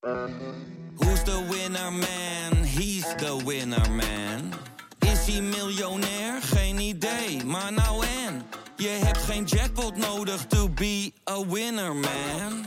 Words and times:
Who's 0.00 1.22
the 1.24 1.46
winner 1.50 1.90
man? 1.90 2.64
He's 2.64 3.04
the 3.16 3.36
winner 3.44 3.90
man. 3.90 4.52
Is 4.98 5.26
hij 5.26 5.40
miljonair? 5.42 6.42
Geen 6.42 6.78
idee, 6.78 7.44
maar 7.44 7.72
nou 7.72 8.04
en. 8.26 8.42
Je 8.76 8.88
hebt 8.88 9.18
geen 9.18 9.44
jackpot 9.44 9.96
nodig 9.96 10.46
to 10.46 10.68
be 10.68 11.12
a 11.30 11.46
winner 11.46 11.94
man. 11.94 12.66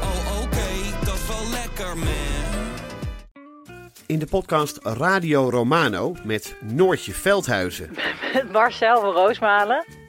Oh 0.00 0.42
oké, 0.42 1.04
dat 1.04 1.14
is 1.14 1.26
wel 1.26 1.50
lekker 1.50 1.96
man. 1.98 2.68
In 4.06 4.18
de 4.18 4.26
podcast 4.26 4.78
Radio 4.82 5.48
Romano 5.50 6.14
met 6.24 6.54
Noortje 6.60 7.12
Veldhuizen 7.12 7.90
Marcel 8.52 9.00
van 9.00 9.12
Roosmalen. 9.12 9.84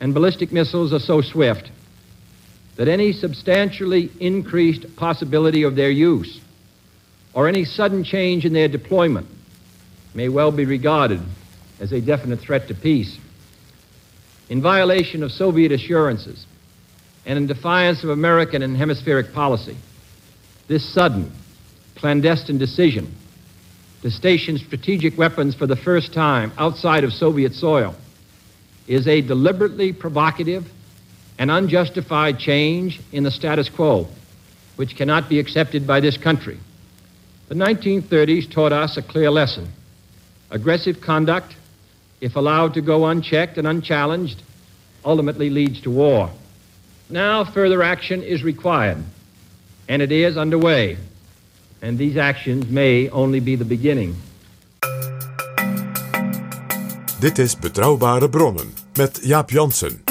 and 0.00 0.14
ballistic 0.14 0.50
missiles 0.50 0.92
are 0.92 0.98
so 0.98 1.20
swift 1.20 1.70
that 2.76 2.88
any 2.88 3.12
substantially 3.12 4.10
increased 4.18 4.96
possibility 4.96 5.62
of 5.62 5.76
their 5.76 5.90
use 5.90 6.40
or 7.34 7.46
any 7.46 7.64
sudden 7.64 8.02
change 8.02 8.44
in 8.44 8.52
their 8.54 8.68
deployment 8.68 9.26
may 10.14 10.28
well 10.28 10.50
be 10.50 10.64
regarded 10.64 11.20
as 11.78 11.92
a 11.92 12.00
definite 12.00 12.40
threat 12.40 12.66
to 12.68 12.74
peace. 12.74 13.18
In 14.48 14.60
violation 14.60 15.22
of 15.22 15.30
Soviet 15.30 15.70
assurances 15.70 16.46
and 17.26 17.36
in 17.36 17.46
defiance 17.46 18.02
of 18.02 18.10
American 18.10 18.62
and 18.62 18.76
hemispheric 18.76 19.32
policy, 19.32 19.76
this 20.66 20.84
sudden, 20.84 21.30
clandestine 21.96 22.58
decision 22.58 23.14
to 24.02 24.10
station 24.10 24.56
strategic 24.56 25.18
weapons 25.18 25.54
for 25.54 25.66
the 25.66 25.76
first 25.76 26.12
time 26.14 26.52
outside 26.56 27.04
of 27.04 27.12
Soviet 27.12 27.54
soil 27.54 27.94
is 28.90 29.06
a 29.06 29.20
deliberately 29.20 29.92
provocative 29.92 30.68
and 31.38 31.48
unjustified 31.48 32.40
change 32.40 33.00
in 33.12 33.22
the 33.22 33.30
status 33.30 33.68
quo, 33.68 34.08
which 34.74 34.96
cannot 34.96 35.28
be 35.28 35.38
accepted 35.38 35.86
by 35.86 36.00
this 36.00 36.16
country. 36.16 36.58
The 37.48 37.54
1930s 37.54 38.50
taught 38.50 38.72
us 38.72 38.96
a 38.96 39.02
clear 39.02 39.30
lesson. 39.30 39.68
Aggressive 40.50 41.00
conduct, 41.00 41.54
if 42.20 42.34
allowed 42.34 42.74
to 42.74 42.80
go 42.80 43.06
unchecked 43.06 43.58
and 43.58 43.66
unchallenged, 43.68 44.42
ultimately 45.04 45.50
leads 45.50 45.80
to 45.82 45.90
war. 45.92 46.28
Now 47.08 47.44
further 47.44 47.84
action 47.84 48.24
is 48.24 48.42
required, 48.42 48.98
and 49.88 50.02
it 50.02 50.10
is 50.10 50.36
underway. 50.36 50.96
And 51.80 51.96
these 51.96 52.16
actions 52.16 52.68
may 52.68 53.08
only 53.10 53.38
be 53.38 53.54
the 53.54 53.64
beginning. 53.64 54.16
Dit 57.20 57.38
is 57.38 57.54
Betrouwbare 57.54 58.28
Bronnen 58.28 58.79
met 58.96 59.20
Jaap 59.22 59.50
Jansen. 59.50 60.02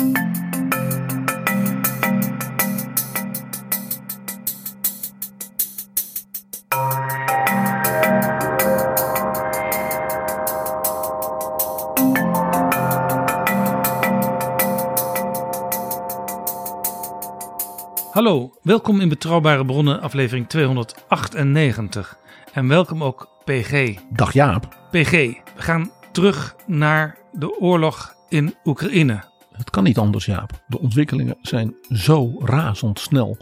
Hallo, 18.11 18.53
welkom 18.61 18.99
in 18.99 19.09
Betrouwbare 19.09 19.65
Bronnen, 19.65 20.01
aflevering 20.01 20.49
298. 20.49 22.17
En 22.53 22.67
welkom 22.67 23.03
ook 23.03 23.29
PG. 23.45 23.95
Dag 24.09 24.33
Jaap. 24.33 24.77
PG, 24.91 25.11
we 25.55 25.61
gaan 25.61 25.91
terug 26.11 26.55
naar 26.65 27.17
de 27.31 27.59
oorlog 27.59 28.17
in 28.29 28.55
Oekraïne. 28.65 29.23
Het 29.51 29.69
kan 29.69 29.83
niet 29.83 29.97
anders 29.97 30.25
Jaap. 30.25 30.63
De 30.67 30.79
ontwikkelingen 30.79 31.37
zijn 31.41 31.75
zo 31.91 32.39
razendsnel 32.43 33.37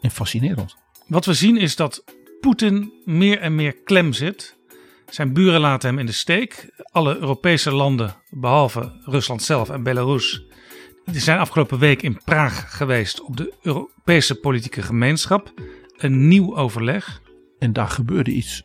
en 0.00 0.10
fascinerend. 0.10 0.76
Wat 1.06 1.24
we 1.24 1.34
zien 1.34 1.56
is 1.56 1.76
dat 1.76 2.04
Poetin 2.40 2.92
meer 3.04 3.38
en 3.38 3.54
meer 3.54 3.74
klem 3.84 4.12
zit. 4.12 4.58
Zijn 5.08 5.32
buren 5.32 5.60
laten 5.60 5.88
hem 5.88 5.98
in 5.98 6.06
de 6.06 6.12
steek. 6.12 6.70
Alle 6.92 7.16
Europese 7.16 7.70
landen, 7.72 8.14
behalve 8.30 9.00
Rusland 9.04 9.42
zelf 9.42 9.70
en 9.70 9.82
Belarus, 9.82 10.42
die 11.04 11.20
zijn 11.20 11.38
afgelopen 11.38 11.78
week 11.78 12.02
in 12.02 12.20
Praag 12.24 12.76
geweest 12.76 13.22
op 13.22 13.36
de 13.36 13.54
Europese 13.62 14.34
politieke 14.34 14.82
gemeenschap. 14.82 15.52
Een 15.96 16.28
nieuw 16.28 16.56
overleg. 16.56 17.20
En 17.58 17.72
daar 17.72 17.88
gebeurde 17.88 18.30
iets 18.30 18.64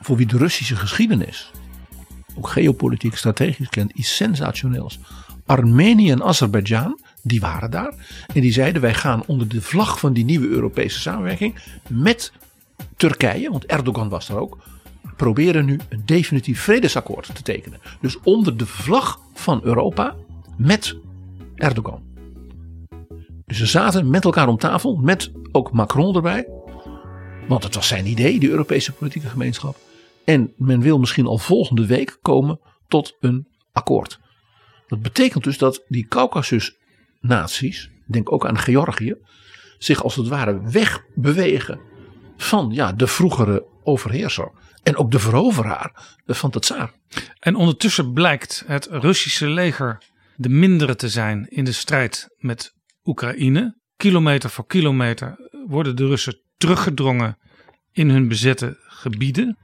voor 0.00 0.16
wie 0.16 0.26
de 0.26 0.36
Russische 0.36 0.76
geschiedenis, 0.76 1.50
ook 2.36 2.48
geopolitiek 2.48 3.16
strategisch 3.16 3.68
kent, 3.68 3.90
iets 3.90 4.16
sensationeels. 4.16 4.98
Armenië 5.46 6.10
en 6.10 6.22
Azerbeidzjan, 6.22 7.00
die 7.22 7.40
waren 7.40 7.70
daar. 7.70 7.94
En 8.34 8.40
die 8.40 8.52
zeiden 8.52 8.82
wij 8.82 8.94
gaan 8.94 9.22
onder 9.26 9.48
de 9.48 9.62
vlag 9.62 9.98
van 9.98 10.12
die 10.12 10.24
nieuwe 10.24 10.48
Europese 10.48 11.00
samenwerking 11.00 11.54
met 11.88 12.32
Turkije, 12.96 13.50
want 13.50 13.66
Erdogan 13.66 14.08
was 14.08 14.26
daar 14.26 14.38
ook, 14.38 14.58
proberen 15.16 15.64
nu 15.64 15.80
een 15.88 16.02
definitief 16.04 16.60
vredesakkoord 16.60 17.34
te 17.34 17.42
tekenen. 17.42 17.80
Dus 18.00 18.20
onder 18.20 18.56
de 18.56 18.66
vlag 18.66 19.20
van 19.34 19.60
Europa 19.62 20.14
met 20.56 20.96
Erdogan. 21.54 22.02
Dus 23.46 23.58
ze 23.58 23.66
zaten 23.66 24.10
met 24.10 24.24
elkaar 24.24 24.48
om 24.48 24.58
tafel, 24.58 24.96
met 24.96 25.32
ook 25.52 25.72
Macron 25.72 26.14
erbij. 26.14 26.48
Want 27.48 27.62
het 27.62 27.74
was 27.74 27.88
zijn 27.88 28.06
idee, 28.06 28.40
die 28.40 28.50
Europese 28.50 28.92
politieke 28.92 29.28
gemeenschap. 29.28 29.76
En 30.24 30.52
men 30.56 30.80
wil 30.80 30.98
misschien 30.98 31.26
al 31.26 31.38
volgende 31.38 31.86
week 31.86 32.18
komen 32.22 32.60
tot 32.88 33.16
een 33.20 33.48
akkoord. 33.72 34.20
Dat 34.86 35.02
betekent 35.02 35.44
dus 35.44 35.58
dat 35.58 35.84
die 35.88 36.06
Caucasus-naties, 36.06 37.90
denk 38.06 38.32
ook 38.32 38.46
aan 38.46 38.58
Georgië, 38.58 39.14
zich 39.78 40.02
als 40.02 40.16
het 40.16 40.28
ware 40.28 40.70
wegbewegen 40.70 41.80
van 42.36 42.70
ja, 42.72 42.92
de 42.92 43.06
vroegere 43.06 43.66
overheerser. 43.82 44.50
En 44.82 44.96
ook 44.96 45.10
de 45.10 45.18
veroveraar 45.18 46.18
van 46.26 46.50
de 46.50 46.58
tsaar. 46.58 46.92
En 47.38 47.54
ondertussen 47.54 48.12
blijkt 48.12 48.64
het 48.66 48.86
Russische 48.90 49.46
leger 49.46 50.02
de 50.36 50.48
mindere 50.48 50.96
te 50.96 51.08
zijn 51.08 51.46
in 51.48 51.64
de 51.64 51.72
strijd 51.72 52.28
met 52.38 52.74
Oekraïne. 53.04 53.78
Kilometer 53.96 54.50
voor 54.50 54.66
kilometer 54.66 55.50
worden 55.66 55.96
de 55.96 56.06
Russen 56.06 56.40
teruggedrongen 56.56 57.38
in 57.92 58.10
hun 58.10 58.28
bezette 58.28 58.76
gebieden. 58.80 59.58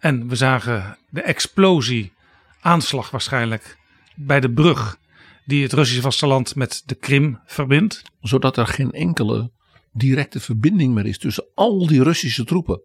En 0.00 0.28
we 0.28 0.36
zagen 0.36 0.98
de 1.08 1.22
explosie, 1.22 2.12
aanslag 2.60 3.10
waarschijnlijk, 3.10 3.78
bij 4.14 4.40
de 4.40 4.50
brug 4.50 4.98
die 5.44 5.62
het 5.62 5.72
Russische 5.72 6.02
vasteland 6.02 6.54
met 6.54 6.82
de 6.86 6.94
Krim 6.94 7.40
verbindt. 7.46 8.02
Zodat 8.20 8.56
er 8.56 8.66
geen 8.66 8.92
enkele 8.92 9.50
directe 9.92 10.40
verbinding 10.40 10.94
meer 10.94 11.06
is 11.06 11.18
tussen 11.18 11.46
al 11.54 11.86
die 11.86 12.02
Russische 12.02 12.44
troepen. 12.44 12.82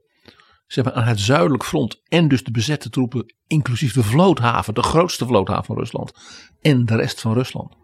Zeg 0.68 0.84
maar 0.84 0.94
aan 0.94 1.04
het 1.04 1.20
zuidelijk 1.20 1.64
front 1.64 2.02
en 2.08 2.28
dus 2.28 2.44
de 2.44 2.52
bezette 2.52 2.90
troepen, 2.90 3.34
inclusief 3.48 3.94
de 3.94 4.04
vloothaven, 4.04 4.74
de 4.74 4.84
grootste 4.84 5.26
vloothaven 5.26 5.66
van 5.66 5.78
Rusland, 5.78 6.14
en 6.62 6.86
de 6.86 6.96
rest 6.96 7.22
van 7.22 7.34
Rusland. 7.34 7.76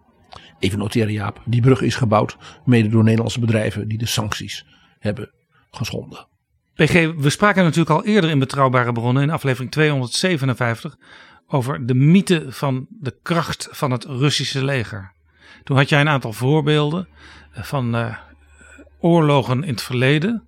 Even 0.59 0.79
noteren 0.79 1.13
Jaap, 1.13 1.41
die 1.45 1.61
brug 1.61 1.81
is 1.81 1.95
gebouwd 1.95 2.37
mede 2.65 2.89
door 2.89 3.03
Nederlandse 3.03 3.39
bedrijven 3.39 3.87
die 3.87 3.97
de 3.97 4.05
sancties 4.05 4.65
hebben 4.99 5.31
geschonden. 5.71 6.27
PG, 6.75 7.13
we 7.17 7.29
spraken 7.29 7.63
natuurlijk 7.63 7.89
al 7.89 8.05
eerder 8.05 8.29
in 8.29 8.39
Betrouwbare 8.39 8.91
Bronnen 8.91 9.23
in 9.23 9.29
aflevering 9.29 9.71
257 9.71 10.97
over 11.47 11.85
de 11.85 11.93
mythe 11.93 12.45
van 12.47 12.87
de 12.89 13.15
kracht 13.21 13.67
van 13.71 13.91
het 13.91 14.03
Russische 14.03 14.65
leger. 14.65 15.13
Toen 15.63 15.77
had 15.77 15.89
jij 15.89 16.01
een 16.01 16.09
aantal 16.09 16.33
voorbeelden 16.33 17.07
van 17.51 17.95
uh, 17.95 18.17
oorlogen 18.99 19.63
in 19.63 19.71
het 19.71 19.81
verleden 19.81 20.43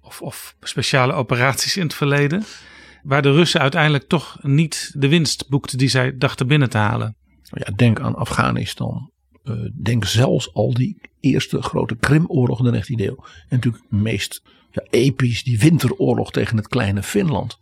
of, 0.00 0.22
of 0.22 0.56
speciale 0.60 1.12
operaties 1.12 1.76
in 1.76 1.82
het 1.82 1.94
verleden, 1.94 2.44
waar 3.02 3.22
de 3.22 3.32
Russen 3.32 3.60
uiteindelijk 3.60 4.08
toch 4.08 4.38
niet 4.42 4.92
de 4.94 5.08
winst 5.08 5.48
boekten 5.48 5.78
die 5.78 5.88
zij 5.88 6.18
dachten 6.18 6.46
binnen 6.46 6.70
te 6.70 6.78
halen. 6.78 7.16
Ja, 7.42 7.72
denk 7.76 8.00
aan 8.00 8.14
Afghanistan. 8.14 9.10
Uh, 9.44 9.70
denk 9.82 10.04
zelfs 10.04 10.54
al 10.54 10.74
die 10.74 11.00
eerste 11.20 11.62
grote 11.62 11.96
Krimoorlog 11.96 12.64
in 12.64 12.72
de 12.72 12.84
19e 12.84 13.04
eeuw. 13.04 13.24
En 13.24 13.56
natuurlijk 13.56 13.84
meest 13.88 14.42
ja, 14.72 14.82
episch 14.90 15.44
die 15.44 15.58
winteroorlog 15.58 16.30
tegen 16.30 16.56
het 16.56 16.68
kleine 16.68 17.02
Finland. 17.02 17.60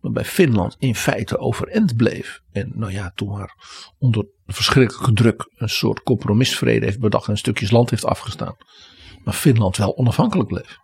Waarbij 0.00 0.24
Finland 0.24 0.76
in 0.78 0.94
feite 0.94 1.38
overeind 1.38 1.96
bleef. 1.96 2.40
En 2.52 2.72
nou 2.74 2.92
ja, 2.92 3.12
toen 3.14 3.28
maar 3.28 3.54
onder 3.98 4.26
verschrikkelijke 4.46 5.12
druk 5.12 5.50
een 5.56 5.68
soort 5.68 6.02
compromisvrede 6.02 6.84
heeft 6.84 7.00
bedacht 7.00 7.28
en 7.28 7.38
stukjes 7.38 7.70
land 7.70 7.90
heeft 7.90 8.04
afgestaan. 8.04 8.56
Maar 9.24 9.34
Finland 9.34 9.76
wel 9.76 9.96
onafhankelijk 9.96 10.48
bleef. 10.48 10.78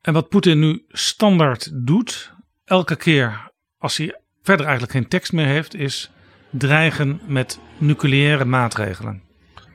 En 0.00 0.12
wat 0.12 0.28
Poetin 0.28 0.58
nu 0.58 0.84
standaard 0.88 1.70
doet, 1.86 2.34
elke 2.64 2.96
keer 2.96 3.52
als 3.78 3.96
hij 3.96 4.20
verder 4.42 4.66
eigenlijk 4.66 4.96
geen 4.96 5.08
tekst 5.08 5.32
meer 5.32 5.46
heeft, 5.46 5.74
is 5.74 6.10
dreigen 6.50 7.20
met 7.26 7.60
nucleaire 7.78 8.44
maatregelen. 8.44 9.22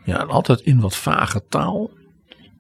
Ja, 0.04 0.19
en 0.19 0.28
altijd 0.28 0.62
in 0.62 0.80
wat 0.80 0.96
vage 0.96 1.46
taal. 1.50 1.92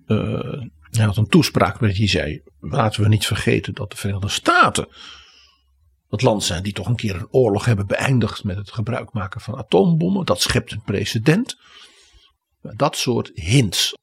Uh, 0.07 0.61
hij 0.97 1.05
had 1.05 1.17
een 1.17 1.27
toespraak 1.27 1.77
waarin 1.77 1.97
hij 1.97 2.07
zei: 2.07 2.41
laten 2.59 3.01
we 3.01 3.07
niet 3.07 3.25
vergeten 3.25 3.73
dat 3.73 3.91
de 3.91 3.97
Verenigde 3.97 4.29
Staten 4.29 4.87
het 6.09 6.21
land 6.21 6.43
zijn 6.43 6.63
die 6.63 6.73
toch 6.73 6.87
een 6.87 6.95
keer 6.95 7.15
een 7.15 7.27
oorlog 7.31 7.65
hebben 7.65 7.87
beëindigd 7.87 8.43
met 8.43 8.57
het 8.57 8.71
gebruik 8.71 9.13
maken 9.13 9.41
van 9.41 9.57
atoombommen. 9.57 10.25
Dat 10.25 10.41
schept 10.41 10.71
een 10.71 10.81
precedent. 10.81 11.57
Dat 12.61 12.97
soort 12.97 13.31
hints. 13.33 13.93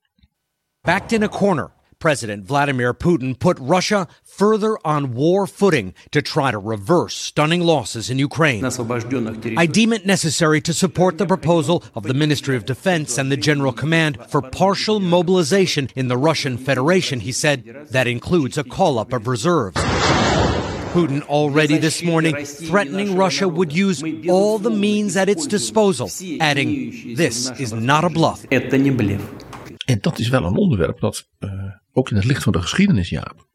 Backed 0.81 1.13
in 1.13 1.23
a 1.23 1.29
corner. 1.29 1.73
President 2.05 2.45
Vladimir 2.45 2.93
Putin 2.93 3.39
put 3.39 3.59
Russia 3.59 4.07
further 4.23 4.77
on 4.85 5.15
war 5.15 5.47
footing 5.47 5.95
to 6.11 6.21
try 6.21 6.51
to 6.51 6.59
reverse 6.59 7.15
stunning 7.15 7.63
losses 7.63 8.11
in 8.11 8.19
Ukraine. 8.19 8.63
I 8.63 9.65
deem 9.65 9.91
it 9.95 10.05
necessary 10.05 10.61
to 10.61 10.75
support 10.75 11.17
the 11.17 11.25
proposal 11.25 11.83
of 11.95 12.03
the 12.03 12.13
Ministry 12.13 12.57
of 12.57 12.67
Defense 12.67 13.17
and 13.17 13.33
the 13.33 13.39
General 13.39 13.73
Command 13.73 14.19
for 14.29 14.43
partial 14.43 15.01
mobilization 15.01 15.89
in 15.97 16.09
the 16.09 16.19
Russian 16.19 16.59
Federation, 16.59 17.21
he 17.21 17.33
said. 17.33 17.65
That 17.93 18.07
includes 18.07 18.59
a 18.59 18.65
call 18.65 18.99
up 18.99 19.15
of 19.15 19.27
reserves. 19.27 19.81
Putin 20.95 21.23
already 21.23 21.79
this 21.79 22.03
morning 22.03 22.45
threatening 22.45 23.17
Russia 23.17 23.49
would 23.49 23.73
use 23.73 24.03
all 24.29 24.59
the 24.59 24.69
means 24.69 25.17
at 25.17 25.31
its 25.31 25.47
disposal, 25.47 26.11
adding, 26.39 27.17
This 27.17 27.51
is 27.59 27.73
not 27.73 28.05
a 28.05 28.11
bluff. 28.11 28.45
En 29.85 29.99
dat 30.01 30.19
is 30.19 30.29
wel 30.29 30.45
een 30.45 30.57
onderwerp 30.57 31.01
dat 31.01 31.29
uh, 31.39 31.51
ook 31.93 32.11
in 32.11 32.17
het 32.17 32.25
licht 32.25 32.43
van 32.43 32.53
de 32.53 32.61
geschiedenis, 32.61 33.09
Jaap, 33.09 33.47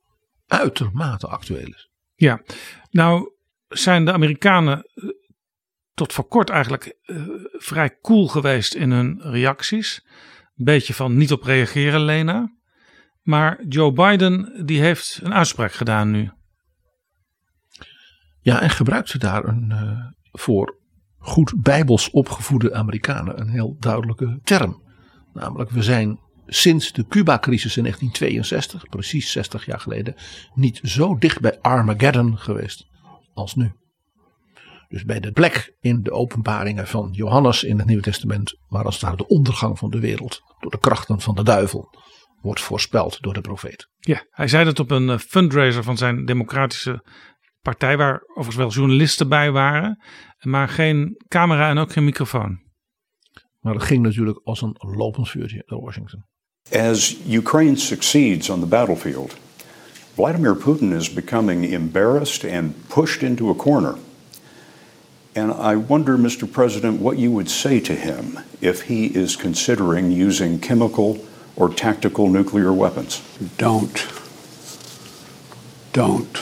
uitermate 0.48 1.28
actueel 1.28 1.68
is. 1.68 1.90
Ja, 2.16 2.42
nou 2.90 3.32
zijn 3.68 4.06
de 4.06 4.14
Amerikanen 4.14 4.84
eh, 4.94 5.04
tot 5.94 6.14
voor 6.14 6.28
kort 6.28 6.50
eigenlijk 6.50 6.98
uh, 7.06 7.28
vrij 7.52 7.98
cool 8.02 8.28
geweest 8.28 8.74
in 8.74 8.92
hun 8.92 9.22
reacties. 9.22 10.06
Een 10.56 10.66
beetje 10.66 10.94
van 10.94 11.18
niet 11.18 11.32
op 11.32 11.44
reageren, 11.44 12.02
Lena. 12.02 12.58
Maar 13.22 13.66
Joe 13.68 13.94
Biden 13.94 14.66
die 14.66 14.82
heeft 14.82 15.20
een 15.24 15.34
uitspraak 15.34 15.72
gedaan 15.72 16.12
nu. 16.12 16.32
Ja, 18.42 18.62
en 18.62 18.70
gebruikt 18.70 19.10
ze 19.10 19.18
daar 19.18 19.46
een 19.46 19.70
uh, 19.72 20.06
voor 20.32 20.80
goed 21.18 21.62
bijbels 21.62 22.10
opgevoede 22.10 22.74
Amerikanen 22.74 23.40
een 23.40 23.50
heel 23.50 23.76
duidelijke 23.80 24.40
term. 24.44 24.89
Namelijk, 25.40 25.70
we 25.70 25.84
zijn 25.84 26.20
sinds 26.48 26.92
de 26.92 27.08
Cuba-crisis 27.08 27.78
in 27.78 27.84
1962, 27.84 28.90
precies 28.90 29.32
60 29.32 29.66
jaar 29.66 29.80
geleden, 29.80 30.16
niet 30.54 30.80
zo 30.84 31.18
dicht 31.18 31.40
bij 31.40 31.60
Armageddon 31.62 32.38
geweest 32.38 32.88
als 33.34 33.56
nu. 33.56 33.72
Dus 34.88 35.04
bij 35.04 35.20
de 35.20 35.32
plek 35.32 35.76
in 35.80 36.04
de 36.04 36.12
openbaringen 36.12 36.88
van 36.88 37.10
Johannes 37.12 37.64
in 37.64 37.78
het 37.78 37.88
Nieuwe 37.88 38.02
Testament, 38.02 38.58
waar 38.68 38.86
als 38.86 39.00
daar 39.00 39.18
de 39.18 39.28
ondergang 39.28 39.78
van 39.78 39.90
de 39.90 40.00
wereld 40.00 40.42
door 40.60 40.72
de 40.72 40.80
krachten 40.80 41.20
van 41.20 41.36
de 41.36 41.44
duivel 41.44 41.98
wordt 42.42 42.62
voorspeld 42.62 43.22
door 43.22 43.34
de 43.34 43.42
profeet. 43.42 43.90
Ja, 44.00 44.26
hij 44.30 44.48
zei 44.48 44.66
dat 44.66 44.80
op 44.80 44.92
een 44.92 45.10
eh, 45.10 45.18
fundraiser 45.18 45.84
van 45.84 45.98
zijn 45.98 46.26
democratische 46.26 47.06
partij, 47.62 47.98
waar 47.98 48.22
overigens 48.28 48.56
wel 48.56 48.70
journalisten 48.70 49.30
bij 49.30 49.52
waren, 49.52 50.04
maar 50.40 50.70
geen 50.70 51.24
camera 51.28 51.70
en 51.70 51.78
ook 51.78 51.92
geen 51.92 52.04
microfoon. 52.04 52.69
Maar 53.60 53.74
dat 53.74 53.84
ging 53.84 54.02
natuurlijk 54.02 54.40
als 54.44 54.62
een 54.62 54.76
lopend 54.78 55.30
vuurtje 55.30 55.64
door 55.66 55.82
Washington. 55.82 56.26
As 56.72 57.18
Ukraine 57.28 57.78
succeeds 57.78 58.50
on 58.50 58.60
the 58.60 58.66
battlefield, 58.66 59.36
Vladimir 60.14 60.56
Putin 60.56 60.94
is 60.94 61.14
becoming 61.14 61.74
embarrassed 61.74 62.52
and 62.52 62.88
pushed 62.88 63.22
into 63.22 63.50
a 63.50 63.56
corner. 63.56 63.96
And 65.36 65.52
I 65.52 65.76
wonder, 65.76 66.18
Mr. 66.18 66.52
President, 66.52 67.00
what 67.00 67.18
you 67.18 67.32
would 67.32 67.50
say 67.50 67.80
to 67.80 67.94
him 67.94 68.40
if 68.60 68.82
he 68.82 69.06
is 69.06 69.36
considering 69.38 70.12
using 70.12 70.60
chemical 70.60 71.18
or 71.56 71.70
tactical 71.70 72.28
nuclear 72.28 72.74
weapons. 72.74 73.22
Don't. 73.58 74.08
Don't. 75.94 76.38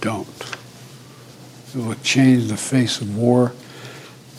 Don't. 0.00 0.56
It 1.74 1.76
will 1.76 1.94
change 2.02 2.48
the 2.48 2.56
face 2.56 3.00
of 3.00 3.16
war 3.16 3.52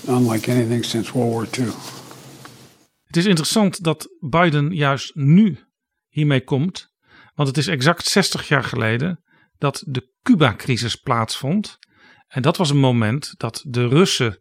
unlike 0.08 0.52
anything 0.52 0.86
since 0.86 1.12
World 1.14 1.32
War 1.34 1.66
II. 1.66 1.74
Het 3.04 3.18
is 3.18 3.26
interessant 3.26 3.84
dat 3.84 4.08
Biden 4.20 4.76
juist 4.76 5.16
nu 5.16 5.60
hiermee 6.08 6.44
komt, 6.44 6.94
want 7.36 7.48
het 7.48 7.58
is 7.58 7.68
exact 7.68 8.06
60 8.06 8.48
jaar 8.48 8.64
geleden 8.64 9.24
dat 9.58 9.84
de 9.88 10.12
Cuba-crisis 10.24 10.96
plaatsvond. 10.96 11.78
En 12.28 12.42
dat 12.42 12.58
was 12.58 12.70
een 12.70 12.80
moment 12.80 13.34
dat 13.38 13.64
de 13.68 13.88
Russen 13.88 14.40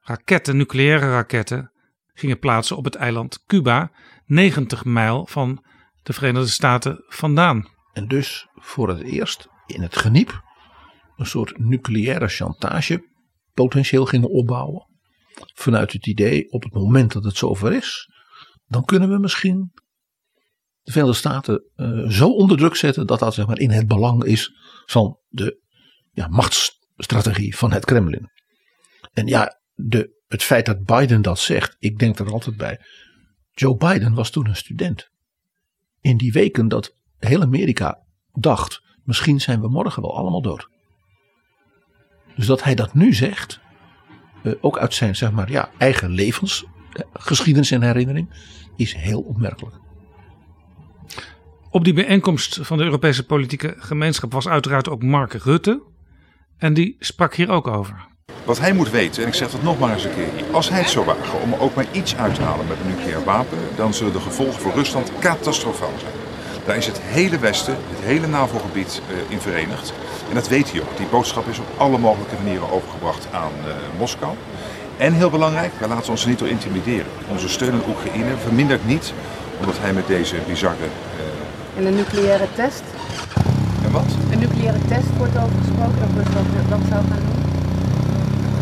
raketten, 0.00 0.56
nucleaire 0.56 1.10
raketten, 1.10 1.72
gingen 2.12 2.38
plaatsen 2.38 2.76
op 2.76 2.84
het 2.84 2.94
eiland 2.94 3.44
Cuba, 3.46 3.92
90 4.24 4.84
mijl 4.84 5.26
van 5.26 5.64
de 6.02 6.12
Verenigde 6.12 6.48
Staten 6.48 7.04
vandaan. 7.06 7.68
En 7.92 8.08
dus 8.08 8.48
voor 8.54 8.88
het 8.88 9.00
eerst 9.00 9.48
in 9.66 9.82
het 9.82 9.96
geniep 9.96 10.42
een 11.16 11.26
soort 11.26 11.58
nucleaire 11.58 12.28
chantage 12.28 13.04
potentieel 13.54 14.04
gingen 14.04 14.30
opbouwen. 14.30 14.90
Vanuit 15.54 15.92
het 15.92 16.06
idee 16.06 16.50
op 16.50 16.62
het 16.62 16.72
moment 16.72 17.12
dat 17.12 17.24
het 17.24 17.36
zover 17.36 17.72
is, 17.72 18.08
dan 18.66 18.84
kunnen 18.84 19.08
we 19.08 19.18
misschien 19.18 19.72
de 20.82 20.92
Verenigde 20.92 21.18
Staten 21.18 21.64
uh, 21.76 22.08
zo 22.08 22.28
onder 22.28 22.56
druk 22.56 22.74
zetten 22.74 23.06
dat 23.06 23.18
dat 23.18 23.34
zeg 23.34 23.46
maar, 23.46 23.58
in 23.58 23.70
het 23.70 23.86
belang 23.86 24.24
is 24.24 24.52
van 24.86 25.18
de 25.28 25.60
ja, 26.12 26.28
machtsstrategie 26.28 27.56
van 27.56 27.72
het 27.72 27.84
Kremlin. 27.84 28.30
En 29.12 29.26
ja, 29.26 29.60
de, 29.74 30.22
het 30.26 30.42
feit 30.42 30.66
dat 30.66 30.84
Biden 30.84 31.22
dat 31.22 31.38
zegt, 31.38 31.76
ik 31.78 31.98
denk 31.98 32.18
er 32.18 32.32
altijd 32.32 32.56
bij. 32.56 32.80
Joe 33.50 33.76
Biden 33.76 34.14
was 34.14 34.30
toen 34.30 34.48
een 34.48 34.56
student. 34.56 35.10
In 36.00 36.16
die 36.16 36.32
weken 36.32 36.68
dat 36.68 36.96
heel 37.18 37.42
Amerika 37.42 38.06
dacht, 38.32 38.82
misschien 39.04 39.40
zijn 39.40 39.60
we 39.60 39.68
morgen 39.68 40.02
wel 40.02 40.16
allemaal 40.16 40.42
dood. 40.42 40.68
Dus 42.36 42.46
dat 42.46 42.62
hij 42.62 42.74
dat 42.74 42.94
nu 42.94 43.14
zegt, 43.14 43.60
ook 44.60 44.78
uit 44.78 44.94
zijn 44.94 45.16
zeg 45.16 45.32
maar, 45.32 45.50
ja, 45.50 45.70
eigen 45.78 46.10
levensgeschiedenis 46.10 47.70
en 47.70 47.82
herinnering, 47.82 48.28
is 48.76 48.94
heel 48.94 49.20
opmerkelijk. 49.20 49.74
Op 51.70 51.84
die 51.84 51.92
bijeenkomst 51.92 52.58
van 52.62 52.76
de 52.76 52.84
Europese 52.84 53.26
politieke 53.26 53.74
gemeenschap 53.78 54.32
was 54.32 54.48
uiteraard 54.48 54.88
ook 54.88 55.02
Mark 55.02 55.32
Rutte. 55.32 55.82
En 56.58 56.74
die 56.74 56.96
sprak 56.98 57.34
hier 57.34 57.50
ook 57.50 57.66
over. 57.66 58.08
Wat 58.44 58.58
hij 58.58 58.72
moet 58.72 58.90
weten, 58.90 59.22
en 59.22 59.28
ik 59.28 59.34
zeg 59.34 59.50
dat 59.50 59.62
nog 59.62 59.78
maar 59.78 59.92
eens 59.92 60.04
een 60.04 60.14
keer, 60.14 60.28
als 60.50 60.68
hij 60.68 60.78
het 60.80 60.90
zou 60.90 61.06
wagen 61.06 61.40
om 61.40 61.54
ook 61.54 61.74
maar 61.74 61.86
iets 61.92 62.16
uit 62.16 62.34
te 62.34 62.42
halen 62.42 62.66
met 62.66 62.76
een 62.80 62.86
nucleair 62.86 63.24
wapen, 63.24 63.58
dan 63.76 63.94
zullen 63.94 64.12
de 64.12 64.20
gevolgen 64.20 64.60
voor 64.60 64.72
Rusland 64.72 65.12
catastrofaal 65.20 65.92
zijn. 65.98 66.12
Daar 66.66 66.76
is 66.76 66.86
het 66.86 67.00
hele 67.00 67.38
Westen, 67.38 67.76
het 67.76 68.04
hele 68.04 68.26
NAVO-gebied 68.26 69.02
uh, 69.10 69.30
in 69.30 69.40
verenigd. 69.40 69.92
En 70.32 70.38
dat 70.38 70.48
weet 70.48 70.72
hij 70.72 70.80
ook. 70.80 70.96
Die 70.96 71.06
boodschap 71.06 71.48
is 71.48 71.58
op 71.58 71.66
alle 71.76 71.98
mogelijke 71.98 72.34
manieren 72.42 72.72
overgebracht 72.72 73.26
aan 73.32 73.52
uh, 73.66 73.72
Moskou. 73.98 74.34
En 74.96 75.12
heel 75.12 75.30
belangrijk, 75.30 75.72
wij 75.78 75.88
laten 75.88 76.10
ons 76.10 76.22
er 76.22 76.28
niet 76.28 76.38
door 76.38 76.48
intimideren. 76.48 77.10
Onze 77.28 77.48
steun 77.48 77.72
aan 77.72 77.88
Oekraïne 77.88 78.36
vermindert 78.42 78.86
niet 78.86 79.12
omdat 79.60 79.76
hij 79.80 79.92
met 79.92 80.06
deze 80.06 80.36
bizarre... 80.46 80.84
Uh... 80.84 81.78
En 81.78 81.86
een 81.86 81.94
nucleaire 81.94 82.46
test? 82.54 82.82
En 83.84 83.90
wat? 83.90 84.04
Een 84.30 84.38
nucleaire 84.38 84.78
test 84.88 85.08
wordt 85.16 85.36
over 85.36 85.56
gesproken 85.62 85.98
dat 86.00 86.24
Rusland 86.24 86.46
dat 86.68 86.80
zou 86.88 87.02
gaan 87.10 87.22
doen? 87.26 87.42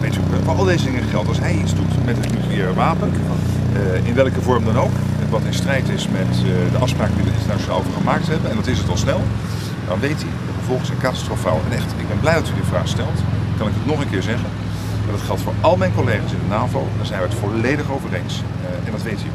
Weet 0.00 0.14
je, 0.14 0.20
voor 0.44 0.54
al 0.54 0.64
deze 0.64 0.84
dingen 0.84 1.02
geldt. 1.02 1.28
Als 1.28 1.38
hij 1.38 1.54
iets 1.54 1.74
doet 1.74 2.04
met 2.04 2.16
het 2.16 2.32
nucleaire 2.32 2.74
wapen, 2.74 3.12
uh, 3.72 4.06
in 4.08 4.14
welke 4.14 4.40
vorm 4.40 4.64
dan 4.64 4.78
ook, 4.78 4.94
wat 5.30 5.42
in 5.44 5.54
strijd 5.54 5.88
is 5.88 6.08
met 6.08 6.32
uh, 6.44 6.72
de 6.72 6.78
afspraken 6.78 7.14
die 7.14 7.24
we 7.24 7.30
internationaal 7.30 7.78
over 7.78 7.92
gemaakt 7.92 8.26
hebben, 8.26 8.50
en 8.50 8.56
dat 8.56 8.66
is 8.66 8.78
het 8.78 8.88
al 8.88 8.96
snel, 8.96 9.20
dan 9.88 10.00
weet 10.00 10.22
hij, 10.22 10.30
de 10.70 10.76
gevolgen 10.76 11.02
zijn 11.02 11.12
catastrofaal. 11.14 11.60
En 11.64 11.72
echt, 11.72 12.00
ik 12.00 12.08
ben 12.08 12.20
blij 12.20 12.34
dat 12.34 12.48
u 12.48 12.54
die 12.54 12.62
vraag 12.62 12.88
stelt. 12.88 13.18
Kan 13.58 13.68
ik 13.68 13.74
het 13.76 13.86
nog 13.86 14.00
een 14.00 14.10
keer 14.10 14.22
zeggen? 14.22 14.50
Maar 15.04 15.12
dat 15.12 15.20
geldt 15.20 15.42
voor 15.42 15.54
al 15.60 15.76
mijn 15.76 15.94
collega's 15.94 16.32
in 16.32 16.38
de 16.38 16.46
NAVO. 16.46 16.88
Daar 16.96 17.06
zijn 17.06 17.20
we 17.20 17.28
het 17.28 17.36
volledig 17.36 17.90
over 17.90 18.14
eens. 18.14 18.40
Uh, 18.40 18.86
en 18.86 18.92
dat 18.92 19.02
weet 19.02 19.22
u. 19.22 19.28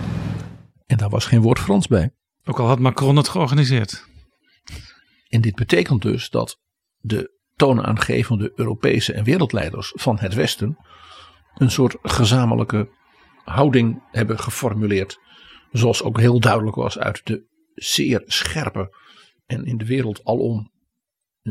En 0.85 0.97
daar 0.97 1.09
was 1.09 1.25
geen 1.25 1.41
woord 1.41 1.59
Frans 1.59 1.87
bij. 1.87 2.13
Ook 2.43 2.59
al 2.59 2.67
had 2.67 2.79
Macron 2.79 3.15
het 3.15 3.27
georganiseerd. 3.27 4.05
En 5.29 5.41
dit 5.41 5.55
betekent 5.55 6.01
dus 6.01 6.29
dat 6.29 6.59
de 6.97 7.39
toonaangevende 7.55 8.51
Europese 8.55 9.13
en 9.13 9.23
wereldleiders 9.23 9.91
van 9.95 10.19
het 10.19 10.33
Westen 10.33 10.77
een 11.55 11.71
soort 11.71 11.95
gezamenlijke 12.01 12.89
houding 13.43 14.03
hebben 14.11 14.39
geformuleerd. 14.39 15.19
Zoals 15.71 16.03
ook 16.03 16.19
heel 16.19 16.39
duidelijk 16.39 16.75
was 16.75 16.99
uit 16.99 17.21
de 17.23 17.45
zeer 17.73 18.23
scherpe 18.25 18.95
en 19.45 19.65
in 19.65 19.77
de 19.77 19.85
wereld 19.85 20.23
alom 20.23 20.73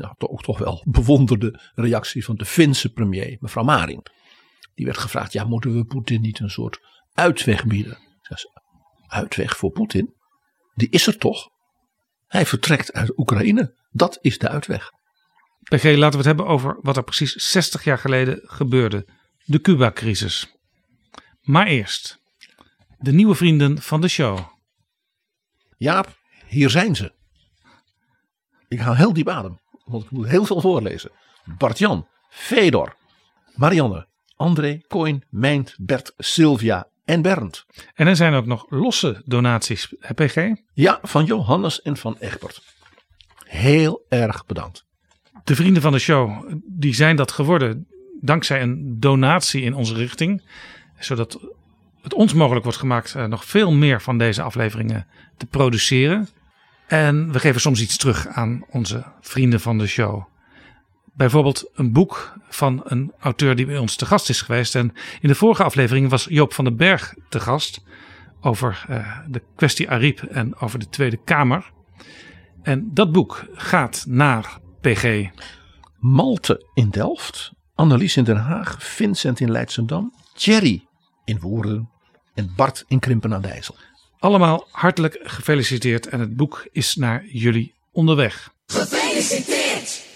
ja, 0.01 0.15
toch, 0.19 0.43
toch 0.43 0.59
wel 0.59 0.83
bewonderde 0.87 1.61
reactie 1.75 2.25
van 2.25 2.37
de 2.37 2.45
Finse 2.45 2.93
premier, 2.93 3.37
mevrouw 3.41 3.65
Marin. 3.65 4.07
Die 4.75 4.85
werd 4.85 4.99
gevraagd, 4.99 5.33
ja 5.33 5.45
moeten 5.45 5.75
we 5.75 5.85
Poetin 5.85 6.21
niet 6.21 6.39
een 6.39 6.51
soort 6.51 6.81
uitweg 7.13 7.67
bieden? 7.67 7.99
Uitweg 9.07 9.57
voor 9.57 9.71
Poetin? 9.71 10.15
Die 10.75 10.89
is 10.89 11.07
er 11.07 11.19
toch? 11.19 11.49
Hij 12.27 12.47
vertrekt 12.47 12.93
uit 12.93 13.19
Oekraïne 13.19 13.75
Dat 13.91 14.19
is 14.21 14.39
de 14.39 14.49
uitweg. 14.49 14.91
PG, 15.63 15.85
laten 15.85 16.11
we 16.11 16.17
het 16.17 16.25
hebben 16.25 16.47
over 16.47 16.79
wat 16.81 16.97
er 16.97 17.05
precies 17.05 17.33
60 17.33 17.85
jaar 17.85 17.99
geleden 17.99 18.41
gebeurde. 18.43 19.09
De 19.45 19.61
Cuba-crisis. 19.61 20.57
Maar 21.41 21.67
eerst, 21.67 22.19
de 22.99 23.13
nieuwe 23.13 23.35
vrienden 23.35 23.83
van 23.83 24.01
de 24.01 24.09
show. 24.09 24.39
Jaap, 25.77 26.19
hier 26.47 26.71
zijn 26.71 26.97
ze. 26.97 27.13
Ik 28.69 28.79
haal 28.79 28.97
heel 28.97 29.13
diep 29.13 29.29
adem, 29.29 29.59
want 29.85 30.05
ik 30.05 30.11
moet 30.11 30.29
heel 30.29 30.45
veel 30.45 30.61
voorlezen. 30.61 31.11
Bart-Jan, 31.59 32.07
Fedor, 32.29 32.97
Marianne, 33.55 34.07
André, 34.37 34.81
Coin, 34.89 35.25
Meint, 35.31 35.75
Bert, 35.79 36.13
Sylvia 36.17 36.89
en 37.05 37.23
Bernd. 37.23 37.67
En 37.95 38.07
er 38.07 38.17
zijn 38.17 38.35
ook 38.35 38.47
nog 38.47 38.67
losse 38.69 39.23
donaties, 39.25 39.95
PG? 40.15 40.53
Ja, 40.73 40.99
van 41.03 41.25
Johannes 41.25 41.83
en 41.83 41.97
van 41.97 42.17
Egbert. 42.19 42.63
Heel 43.45 44.05
erg 44.09 44.47
bedankt. 44.47 44.85
De 45.45 45.55
vrienden 45.55 45.83
van 45.83 45.93
de 45.93 45.99
show, 45.99 46.53
die 46.65 46.95
zijn 46.95 47.17
dat 47.17 47.33
geworden 47.33 47.87
dankzij 48.21 48.63
een 48.63 48.97
donatie 49.01 49.63
in 49.63 49.75
onze 49.75 49.95
richting. 49.95 50.43
Zodat 50.99 51.39
het 52.03 52.15
ons 52.15 52.33
mogelijk 52.33 52.65
wordt 52.65 52.79
gemaakt 52.79 53.15
uh, 53.17 53.25
nog 53.25 53.45
veel 53.45 53.73
meer 53.73 54.03
van 54.03 54.19
deze 54.19 54.43
afleveringen 54.43 55.07
te 55.37 55.47
produceren. 55.47 56.29
En 56.87 57.33
we 57.33 57.39
geven 57.39 57.61
soms 57.61 57.81
iets 57.81 57.97
terug 57.97 58.27
aan 58.27 58.65
onze 58.71 59.05
vrienden 59.21 59.61
van 59.61 59.79
de 59.79 59.87
show. 59.87 60.25
Bijvoorbeeld 61.17 61.71
een 61.75 61.93
boek 61.93 62.37
van 62.49 62.81
een 62.85 63.13
auteur 63.19 63.57
die 63.57 63.67
bij 63.67 63.79
ons 63.79 63.97
te 63.97 64.07
gast 64.07 64.29
is 64.29 64.43
geweest. 64.43 64.75
En 64.75 64.93
in 65.21 65.29
de 65.29 65.35
vorige 65.35 65.65
aflevering 65.65 66.09
was 66.09 66.27
Joop 66.29 66.53
van 66.53 66.65
den 66.65 66.77
Berg 66.77 67.15
te 67.29 67.41
gast 67.41 67.85
over 68.41 68.87
uh, 68.91 69.19
de 69.29 69.43
kwestie 69.57 69.91
Ariep 69.91 70.23
en 70.23 70.57
over 70.57 70.79
de 70.79 70.89
Tweede 70.89 71.17
Kamer. 71.25 71.73
En 72.63 72.91
dat 72.93 73.13
boek 73.13 73.45
gaat 73.53 74.05
naar 74.09 74.59
PG. 74.81 75.31
Malte 75.99 76.67
in 76.75 76.91
Delft, 76.91 77.53
Annelies 77.75 78.17
in 78.17 78.25
Den 78.25 78.37
Haag, 78.37 78.77
Vincent 78.85 79.41
in 79.41 79.51
Leidsendam, 79.51 80.13
Thierry 80.35 80.87
in 81.25 81.41
Woerden 81.41 81.91
en 82.35 82.53
Bart 82.57 82.85
in 82.89 82.99
Krimpen 82.99 83.35
aan 83.35 83.43
de 83.43 83.49
IJssel. 83.49 83.77
Allemaal 84.25 84.69
hartelijk 84.71 85.19
gefeliciteerd 85.23 86.07
en 86.07 86.21
het 86.21 86.37
boek 86.37 86.69
is 86.73 86.95
naar 86.95 87.25
jullie 87.27 87.75
onderweg. 87.93 88.53
Gefeliciteerd! 88.67 90.07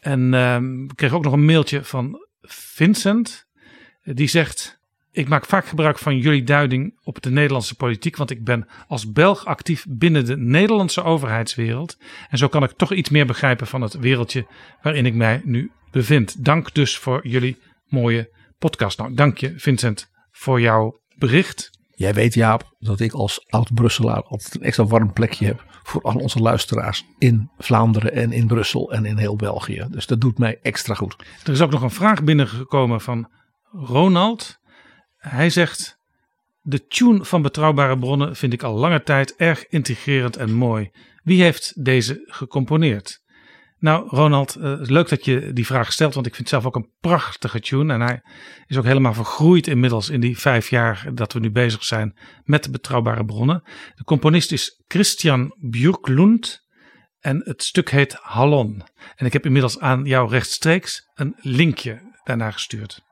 En 0.00 0.20
uh, 0.20 0.56
we 0.58 0.94
kregen 0.94 1.16
ook 1.16 1.24
nog 1.24 1.32
een 1.32 1.44
mailtje 1.44 1.84
van 1.84 2.26
Vincent. 2.42 3.46
Die 4.02 4.28
zegt: 4.28 4.78
Ik 5.10 5.28
maak 5.28 5.46
vaak 5.46 5.66
gebruik 5.66 5.98
van 5.98 6.18
jullie 6.18 6.44
duiding 6.44 6.98
op 7.02 7.22
de 7.22 7.30
Nederlandse 7.30 7.74
politiek, 7.74 8.16
want 8.16 8.30
ik 8.30 8.44
ben 8.44 8.68
als 8.88 9.12
Belg 9.12 9.44
actief 9.44 9.84
binnen 9.88 10.24
de 10.24 10.36
Nederlandse 10.36 11.02
overheidswereld. 11.02 11.98
En 12.30 12.38
zo 12.38 12.48
kan 12.48 12.62
ik 12.62 12.72
toch 12.76 12.92
iets 12.92 13.10
meer 13.10 13.26
begrijpen 13.26 13.66
van 13.66 13.80
het 13.80 13.94
wereldje 13.98 14.46
waarin 14.82 15.06
ik 15.06 15.14
mij 15.14 15.40
nu 15.44 15.70
bevind. 15.90 16.44
Dank 16.44 16.74
dus 16.74 16.98
voor 16.98 17.28
jullie 17.28 17.56
mooie 17.86 18.30
podcast. 18.58 18.98
Nou, 18.98 19.14
dank 19.14 19.38
je, 19.38 19.52
Vincent, 19.56 20.10
voor 20.30 20.60
jouw 20.60 21.00
bericht. 21.14 21.75
Jij 21.98 22.14
weet 22.14 22.34
Jaap 22.34 22.74
dat 22.78 23.00
ik 23.00 23.12
als 23.12 23.44
oud-Brusselaar 23.48 24.22
altijd 24.22 24.54
een 24.54 24.62
extra 24.62 24.84
warm 24.84 25.12
plekje 25.12 25.46
heb 25.46 25.64
voor 25.82 26.02
al 26.02 26.14
onze 26.14 26.38
luisteraars 26.38 27.04
in 27.18 27.50
Vlaanderen 27.58 28.12
en 28.12 28.32
in 28.32 28.46
Brussel 28.46 28.92
en 28.92 29.04
in 29.04 29.16
heel 29.16 29.36
België. 29.36 29.86
Dus 29.90 30.06
dat 30.06 30.20
doet 30.20 30.38
mij 30.38 30.58
extra 30.62 30.94
goed. 30.94 31.16
Er 31.44 31.52
is 31.52 31.60
ook 31.60 31.70
nog 31.70 31.82
een 31.82 31.90
vraag 31.90 32.24
binnengekomen 32.24 33.00
van 33.00 33.30
Ronald. 33.72 34.58
Hij 35.16 35.50
zegt: 35.50 35.98
De 36.62 36.86
tune 36.86 37.24
van 37.24 37.42
betrouwbare 37.42 37.98
bronnen 37.98 38.36
vind 38.36 38.52
ik 38.52 38.62
al 38.62 38.74
lange 38.74 39.02
tijd 39.02 39.36
erg 39.36 39.66
integrerend 39.66 40.36
en 40.36 40.52
mooi. 40.52 40.90
Wie 41.22 41.42
heeft 41.42 41.84
deze 41.84 42.22
gecomponeerd? 42.26 43.22
Nou, 43.78 44.08
Ronald, 44.08 44.56
uh, 44.56 44.74
leuk 44.80 45.08
dat 45.08 45.24
je 45.24 45.52
die 45.52 45.66
vraag 45.66 45.92
stelt, 45.92 46.14
want 46.14 46.26
ik 46.26 46.34
vind 46.34 46.48
zelf 46.48 46.66
ook 46.66 46.76
een 46.76 46.92
prachtige 47.00 47.60
tune. 47.60 47.92
En 47.92 48.00
hij 48.00 48.20
is 48.66 48.76
ook 48.76 48.84
helemaal 48.84 49.14
vergroeid 49.14 49.66
inmiddels 49.66 50.10
in 50.10 50.20
die 50.20 50.38
vijf 50.38 50.70
jaar 50.70 51.10
dat 51.14 51.32
we 51.32 51.40
nu 51.40 51.50
bezig 51.50 51.84
zijn 51.84 52.18
met 52.44 52.72
betrouwbare 52.72 53.24
bronnen. 53.24 53.62
De 53.94 54.04
componist 54.04 54.52
is 54.52 54.82
Christian 54.86 55.54
Björklund 55.60 56.64
en 57.20 57.40
het 57.44 57.62
stuk 57.62 57.90
heet 57.90 58.18
Hallon. 58.20 58.82
En 59.14 59.26
ik 59.26 59.32
heb 59.32 59.46
inmiddels 59.46 59.78
aan 59.78 60.04
jou 60.04 60.30
rechtstreeks 60.30 61.10
een 61.14 61.34
linkje 61.36 62.14
daarnaar 62.24 62.52
gestuurd. 62.52 63.04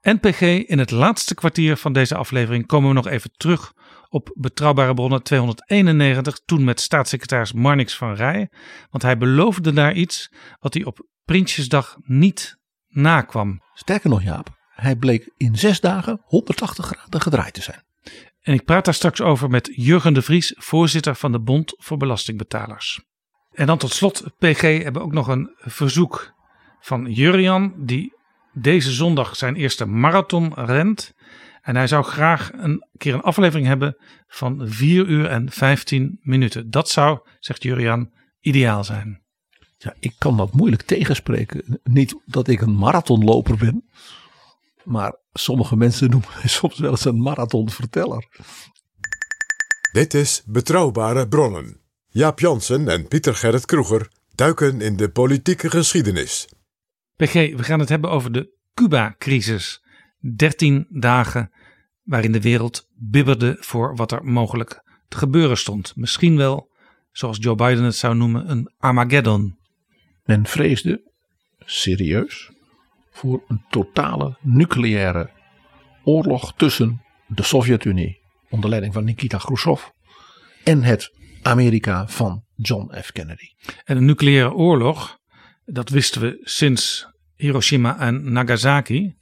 NPG, 0.00 0.40
in 0.40 0.78
het 0.78 0.90
laatste 0.90 1.34
kwartier 1.34 1.76
van 1.76 1.92
deze 1.92 2.14
aflevering 2.14 2.66
komen 2.66 2.88
we 2.88 2.94
nog 2.94 3.06
even 3.06 3.30
terug 3.36 3.72
op 4.14 4.30
Betrouwbare 4.34 4.94
Bronnen 4.94 5.22
291, 5.22 6.40
toen 6.44 6.64
met 6.64 6.80
staatssecretaris 6.80 7.52
Marnix 7.52 7.96
van 7.96 8.14
Rij. 8.14 8.50
Want 8.90 9.02
hij 9.02 9.18
beloofde 9.18 9.72
daar 9.72 9.94
iets 9.94 10.32
wat 10.60 10.74
hij 10.74 10.84
op 10.84 11.06
Prinsjesdag 11.24 11.96
niet 12.02 12.56
nakwam. 12.88 13.60
Sterker 13.72 14.10
nog 14.10 14.22
Jaap, 14.22 14.56
hij 14.68 14.96
bleek 14.96 15.32
in 15.36 15.56
zes 15.56 15.80
dagen 15.80 16.20
180 16.24 16.86
graden 16.86 17.20
gedraaid 17.20 17.54
te 17.54 17.62
zijn. 17.62 17.82
En 18.40 18.54
ik 18.54 18.64
praat 18.64 18.84
daar 18.84 18.94
straks 18.94 19.20
over 19.20 19.50
met 19.50 19.70
Jurgen 19.72 20.14
de 20.14 20.22
Vries, 20.22 20.54
voorzitter 20.56 21.14
van 21.14 21.32
de 21.32 21.40
Bond 21.40 21.74
voor 21.76 21.96
Belastingbetalers. 21.96 23.00
En 23.52 23.66
dan 23.66 23.78
tot 23.78 23.92
slot, 23.92 24.24
PG, 24.38 24.60
hebben 24.60 25.02
ook 25.02 25.12
nog 25.12 25.28
een 25.28 25.54
verzoek 25.56 26.32
van 26.80 27.12
Jurian, 27.12 27.74
die 27.76 28.12
deze 28.52 28.92
zondag 28.92 29.36
zijn 29.36 29.56
eerste 29.56 29.86
marathon 29.86 30.52
rent. 30.54 31.14
En 31.64 31.76
hij 31.76 31.86
zou 31.86 32.04
graag 32.04 32.50
een 32.52 32.86
keer 32.96 33.14
een 33.14 33.20
aflevering 33.20 33.66
hebben 33.66 33.96
van 34.26 34.68
4 34.68 35.06
uur 35.06 35.26
en 35.26 35.50
15 35.50 36.18
minuten. 36.22 36.70
Dat 36.70 36.88
zou, 36.88 37.18
zegt 37.38 37.62
Jurian, 37.62 38.12
ideaal 38.40 38.84
zijn. 38.84 39.22
Ja, 39.76 39.94
ik 40.00 40.14
kan 40.18 40.36
dat 40.36 40.52
moeilijk 40.52 40.82
tegenspreken. 40.82 41.80
Niet 41.82 42.20
dat 42.26 42.48
ik 42.48 42.60
een 42.60 42.76
marathonloper 42.76 43.56
ben. 43.56 43.84
Maar 44.82 45.16
sommige 45.32 45.76
mensen 45.76 46.10
noemen 46.10 46.28
mij 46.34 46.48
soms 46.60 46.78
wel 46.78 46.90
eens 46.90 47.04
een 47.04 47.22
marathonverteller. 47.22 48.28
Dit 49.92 50.14
is 50.14 50.42
Betrouwbare 50.46 51.28
Bronnen. 51.28 51.80
Jaap 52.08 52.40
Jansen 52.40 52.88
en 52.88 53.08
Pieter 53.08 53.34
Gerrit 53.34 53.66
Kroeger 53.66 54.08
duiken 54.34 54.80
in 54.80 54.96
de 54.96 55.10
politieke 55.10 55.70
geschiedenis. 55.70 56.48
PG, 57.16 57.32
we 57.32 57.62
gaan 57.62 57.80
het 57.80 57.88
hebben 57.88 58.10
over 58.10 58.32
de 58.32 58.52
Cuba-crisis. 58.74 59.83
13 60.36 60.86
dagen 60.90 61.52
waarin 62.02 62.32
de 62.32 62.40
wereld 62.40 62.88
bibberde 62.96 63.56
voor 63.60 63.96
wat 63.96 64.12
er 64.12 64.24
mogelijk 64.24 64.82
te 65.08 65.16
gebeuren 65.16 65.56
stond. 65.56 65.96
Misschien 65.96 66.36
wel, 66.36 66.70
zoals 67.12 67.36
Joe 67.40 67.54
Biden 67.54 67.84
het 67.84 67.96
zou 67.96 68.14
noemen, 68.14 68.50
een 68.50 68.72
Armageddon. 68.78 69.58
Men 70.24 70.46
vreesde, 70.46 71.12
serieus, 71.58 72.52
voor 73.10 73.44
een 73.48 73.64
totale 73.70 74.36
nucleaire 74.40 75.30
oorlog 76.04 76.54
tussen 76.56 77.02
de 77.26 77.42
Sovjet-Unie 77.42 78.20
onder 78.50 78.70
leiding 78.70 78.94
van 78.94 79.04
Nikita 79.04 79.38
Khrushchev 79.38 79.82
en 80.64 80.82
het 80.82 81.12
Amerika 81.42 82.08
van 82.08 82.44
John 82.56 83.00
F. 83.00 83.12
Kennedy. 83.12 83.46
En 83.84 83.96
een 83.96 84.04
nucleaire 84.04 84.52
oorlog, 84.52 85.18
dat 85.64 85.88
wisten 85.88 86.20
we 86.20 86.40
sinds 86.42 87.06
Hiroshima 87.34 87.98
en 87.98 88.32
Nagasaki, 88.32 89.14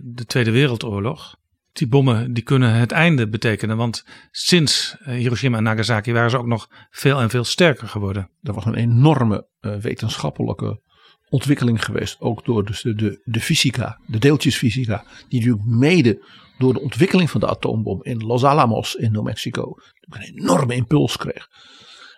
de 0.00 0.24
Tweede 0.26 0.50
Wereldoorlog. 0.50 1.40
Die 1.72 1.88
bommen 1.88 2.32
die 2.32 2.42
kunnen 2.42 2.74
het 2.74 2.92
einde 2.92 3.28
betekenen, 3.28 3.76
want 3.76 4.04
sinds 4.30 4.96
eh, 4.98 5.14
Hiroshima 5.14 5.56
en 5.56 5.62
Nagasaki 5.62 6.12
waren 6.12 6.30
ze 6.30 6.38
ook 6.38 6.46
nog 6.46 6.68
veel 6.90 7.20
en 7.20 7.30
veel 7.30 7.44
sterker 7.44 7.88
geworden. 7.88 8.30
Er 8.42 8.52
was 8.52 8.64
een 8.64 8.74
enorme 8.74 9.48
uh, 9.60 9.76
wetenschappelijke 9.76 10.80
ontwikkeling 11.28 11.84
geweest, 11.84 12.20
ook 12.20 12.44
door 12.44 12.64
dus 12.64 12.82
de, 12.82 12.94
de, 12.94 13.20
de 13.24 13.40
fysica, 13.40 14.00
de 14.06 14.18
deeltjesfysica, 14.18 15.04
die 15.28 15.38
natuurlijk 15.38 15.78
mede 15.78 16.24
door 16.58 16.72
de 16.72 16.80
ontwikkeling 16.80 17.30
van 17.30 17.40
de 17.40 17.48
atoombom 17.48 18.04
in 18.04 18.18
Los 18.18 18.44
Alamos 18.44 18.94
in 18.94 19.12
New 19.12 19.24
Mexico 19.24 19.74
een 20.00 20.20
enorme 20.20 20.74
impuls 20.74 21.16
kreeg. 21.16 21.48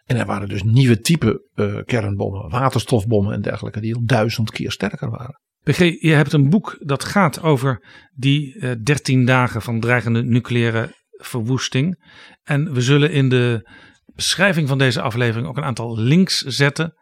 En 0.05 0.17
er 0.17 0.27
waren 0.27 0.49
dus 0.49 0.63
nieuwe 0.63 1.01
type 1.01 1.49
kernbommen, 1.87 2.51
waterstofbommen 2.51 3.35
en 3.35 3.43
dergelijke, 3.43 3.81
die 3.81 3.95
al 3.95 4.05
duizend 4.05 4.51
keer 4.51 4.73
sterker 4.73 5.11
waren. 5.11 5.41
PG, 5.65 5.79
je 6.01 6.13
hebt 6.13 6.33
een 6.33 6.51
boek 6.51 6.79
dat 6.81 7.05
gaat 7.05 7.43
over 7.43 7.85
die 8.15 8.55
uh, 8.55 8.71
13 8.83 9.25
dagen 9.25 9.63
van 9.63 9.81
dreigende 9.81 10.23
nucleaire 10.23 10.95
verwoesting. 11.11 12.05
En 12.43 12.73
we 12.73 12.81
zullen 12.81 13.11
in 13.11 13.29
de 13.29 13.71
beschrijving 14.15 14.69
van 14.69 14.79
deze 14.79 15.01
aflevering 15.01 15.47
ook 15.47 15.57
een 15.57 15.65
aantal 15.65 15.99
links 15.99 16.41
zetten. 16.41 16.95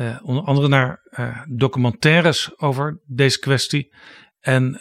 Uh, 0.00 0.16
onder 0.22 0.44
andere 0.44 0.68
naar 0.68 1.00
uh, 1.10 1.42
documentaires 1.48 2.58
over 2.58 3.00
deze 3.06 3.38
kwestie. 3.38 3.94
En 4.40 4.78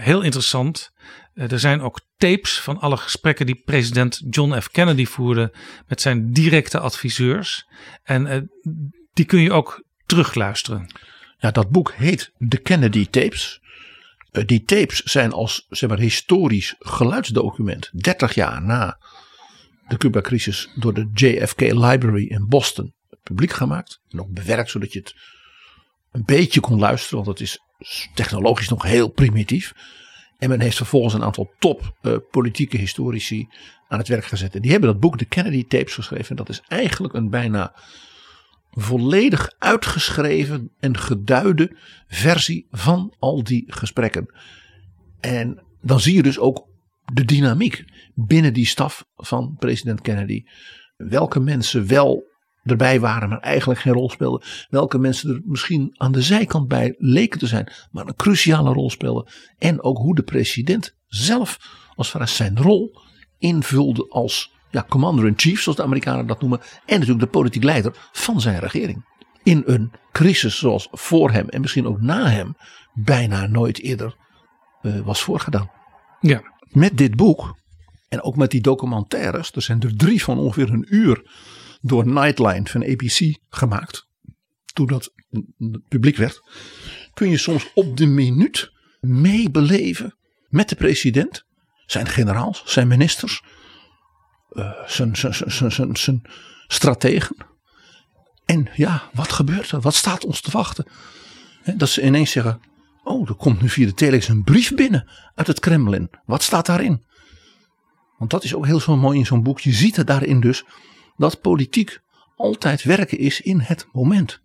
heel 0.00 0.22
interessant, 0.22 0.90
er 1.34 1.58
zijn 1.58 1.80
ook 1.80 2.00
tapes 2.16 2.60
van 2.60 2.78
alle 2.78 2.96
gesprekken 2.96 3.46
die 3.46 3.62
president 3.64 4.22
John 4.30 4.60
F. 4.60 4.70
Kennedy 4.70 5.06
voerde 5.06 5.54
met 5.86 6.00
zijn 6.00 6.32
directe 6.32 6.78
adviseurs. 6.78 7.66
En 8.02 8.50
die 9.12 9.24
kun 9.24 9.40
je 9.40 9.52
ook 9.52 9.84
terugluisteren. 10.06 10.86
Ja, 11.40 11.50
dat 11.50 11.70
boek 11.70 11.92
heet 11.92 12.32
The 12.48 12.58
Kennedy 12.58 13.06
Tapes. 13.06 13.60
Uh, 14.32 14.46
die 14.46 14.64
tapes 14.64 15.02
zijn 15.02 15.32
als 15.32 15.66
zeg 15.68 15.88
maar, 15.88 15.98
historisch 15.98 16.74
geluidsdocument 16.78 17.90
30 17.92 18.34
jaar 18.34 18.62
na 18.62 18.98
de 19.88 19.96
Cuba-crisis 19.96 20.68
door 20.74 20.94
de 20.94 21.10
JFK 21.14 21.60
Library 21.60 22.26
in 22.26 22.48
Boston 22.48 22.94
publiek 23.22 23.52
gemaakt. 23.52 24.00
En 24.08 24.20
ook 24.20 24.32
bewerkt 24.32 24.70
zodat 24.70 24.92
je 24.92 24.98
het 24.98 25.14
een 26.12 26.24
beetje 26.24 26.60
kon 26.60 26.78
luisteren. 26.78 27.24
Want 27.24 27.38
het 27.38 27.48
is 27.48 27.60
technologisch 28.14 28.68
nog 28.68 28.82
heel 28.82 29.08
primitief. 29.08 29.72
En 30.38 30.48
men 30.48 30.60
heeft 30.60 30.76
vervolgens 30.76 31.14
een 31.14 31.24
aantal 31.24 31.52
top 31.58 31.96
uh, 32.02 32.16
politieke 32.30 32.76
historici 32.76 33.48
aan 33.88 33.98
het 33.98 34.08
werk 34.08 34.24
gezet. 34.24 34.54
En 34.54 34.60
die 34.60 34.70
hebben 34.70 34.90
dat 34.90 35.00
boek 35.00 35.18
de 35.18 35.24
Kennedy 35.24 35.66
Tapes 35.66 35.94
geschreven. 35.94 36.28
En 36.28 36.36
dat 36.36 36.48
is 36.48 36.62
eigenlijk 36.68 37.14
een 37.14 37.30
bijna 37.30 37.74
volledig 38.70 39.52
uitgeschreven 39.58 40.70
en 40.80 40.96
geduide 40.96 41.76
versie 42.08 42.66
van 42.70 43.14
al 43.18 43.44
die 43.44 43.64
gesprekken. 43.66 44.34
En 45.20 45.62
dan 45.82 46.00
zie 46.00 46.14
je 46.14 46.22
dus 46.22 46.38
ook 46.38 46.68
de 47.12 47.24
dynamiek 47.24 47.84
binnen 48.14 48.52
die 48.52 48.66
staf 48.66 49.06
van 49.16 49.56
president 49.58 50.00
Kennedy. 50.00 50.44
Welke 50.96 51.40
mensen 51.40 51.86
wel 51.86 52.28
erbij 52.62 53.00
waren, 53.00 53.28
maar 53.28 53.40
eigenlijk 53.40 53.80
geen 53.80 53.92
rol 53.92 54.10
speelden. 54.10 54.48
Welke 54.68 54.98
mensen 54.98 55.30
er 55.30 55.40
misschien 55.44 55.94
aan 55.96 56.12
de 56.12 56.22
zijkant 56.22 56.68
bij 56.68 56.94
leken 56.98 57.38
te 57.38 57.46
zijn, 57.46 57.72
maar 57.90 58.06
een 58.06 58.16
cruciale 58.16 58.72
rol 58.72 58.90
speelden. 58.90 59.32
En 59.58 59.82
ook 59.82 59.98
hoe 59.98 60.14
de 60.14 60.22
president 60.22 60.96
zelf, 61.06 61.58
als 61.94 62.08
far 62.08 62.28
zijn 62.28 62.58
rol, 62.58 63.00
invulde 63.38 64.08
als 64.08 64.52
ja, 64.70 64.86
commander-in-chief, 64.88 65.62
zoals 65.62 65.78
de 65.78 65.84
Amerikanen 65.84 66.26
dat 66.26 66.40
noemen. 66.40 66.60
En 66.60 66.98
natuurlijk 66.98 67.20
de 67.20 67.26
politiek 67.38 67.62
leider 67.62 68.08
van 68.12 68.40
zijn 68.40 68.58
regering. 68.58 69.04
In 69.42 69.62
een 69.66 69.90
crisis 70.12 70.58
zoals 70.58 70.88
voor 70.90 71.30
hem 71.30 71.48
en 71.48 71.60
misschien 71.60 71.86
ook 71.86 72.00
na 72.00 72.28
hem 72.28 72.56
bijna 72.94 73.46
nooit 73.46 73.80
eerder 73.80 74.16
uh, 74.82 75.00
was 75.00 75.22
voorgedaan. 75.22 75.70
Ja. 76.20 76.42
Met 76.68 76.98
dit 76.98 77.16
boek 77.16 77.58
en 78.08 78.22
ook 78.22 78.36
met 78.36 78.50
die 78.50 78.60
documentaires, 78.60 79.52
er 79.52 79.62
zijn 79.62 79.80
er 79.80 79.96
drie 79.96 80.22
van 80.22 80.38
ongeveer 80.38 80.70
een 80.70 80.86
uur 80.88 81.30
door 81.80 82.06
Nightline 82.06 82.66
van 82.66 82.82
ABC 82.82 83.36
gemaakt. 83.48 84.08
Toen 84.72 84.86
dat 84.86 85.12
publiek 85.88 86.16
werd, 86.16 86.42
kun 87.14 87.30
je 87.30 87.36
soms 87.36 87.70
op 87.74 87.96
de 87.96 88.06
minuut 88.06 88.72
meebeleven 89.00 90.14
met 90.48 90.68
de 90.68 90.76
president, 90.76 91.44
zijn 91.86 92.06
generaals, 92.06 92.62
zijn 92.64 92.88
ministers, 92.88 93.42
zijn, 94.86 95.16
zijn, 95.96 96.22
strategen. 96.66 97.36
En 98.44 98.68
ja, 98.74 99.02
wat 99.12 99.32
gebeurt 99.32 99.70
er? 99.70 99.80
Wat 99.80 99.94
staat 99.94 100.24
ons 100.24 100.40
te 100.40 100.50
wachten? 100.50 100.86
dat 101.76 101.88
ze 101.88 102.02
ineens 102.02 102.30
zeggen: 102.30 102.60
Oh, 103.04 103.28
er 103.28 103.34
komt 103.34 103.60
nu 103.60 103.68
via 103.68 103.86
de 103.86 103.94
telex 103.94 104.28
een 104.28 104.44
brief 104.44 104.74
binnen 104.74 105.08
uit 105.34 105.46
het 105.46 105.60
Kremlin. 105.60 106.10
Wat 106.24 106.42
staat 106.42 106.66
daarin? 106.66 107.04
Want 108.18 108.30
dat 108.30 108.44
is 108.44 108.54
ook 108.54 108.66
heel 108.66 108.80
zo 108.80 108.96
mooi 108.96 109.18
in 109.18 109.26
zo'n 109.26 109.42
boek. 109.42 109.60
Je 109.60 109.72
ziet 109.72 109.96
er 109.96 110.04
daarin 110.04 110.40
dus 110.40 110.64
dat 111.16 111.40
politiek 111.40 112.00
altijd 112.36 112.82
werken 112.82 113.18
is 113.18 113.40
in 113.40 113.60
het 113.60 113.86
moment. 113.92 114.40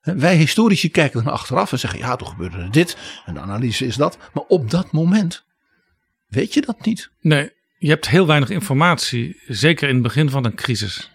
Wij 0.00 0.36
historici 0.36 0.90
kijken 0.90 1.24
dan 1.24 1.32
achteraf 1.32 1.72
en 1.72 1.78
zeggen: 1.78 1.98
ja, 1.98 2.16
toen 2.16 2.28
gebeurde 2.28 2.70
dit 2.70 2.96
en 3.24 3.34
de 3.34 3.40
analyse 3.40 3.86
is 3.86 3.96
dat. 3.96 4.18
Maar 4.32 4.44
op 4.48 4.70
dat 4.70 4.92
moment 4.92 5.44
weet 6.26 6.54
je 6.54 6.60
dat 6.60 6.84
niet. 6.84 7.10
Nee, 7.20 7.52
je 7.84 7.90
hebt 7.90 8.08
heel 8.08 8.26
weinig 8.26 8.50
informatie, 8.50 9.40
zeker 9.46 9.88
in 9.88 9.94
het 9.94 10.02
begin 10.02 10.30
van 10.30 10.44
een 10.44 10.54
crisis. 10.54 11.10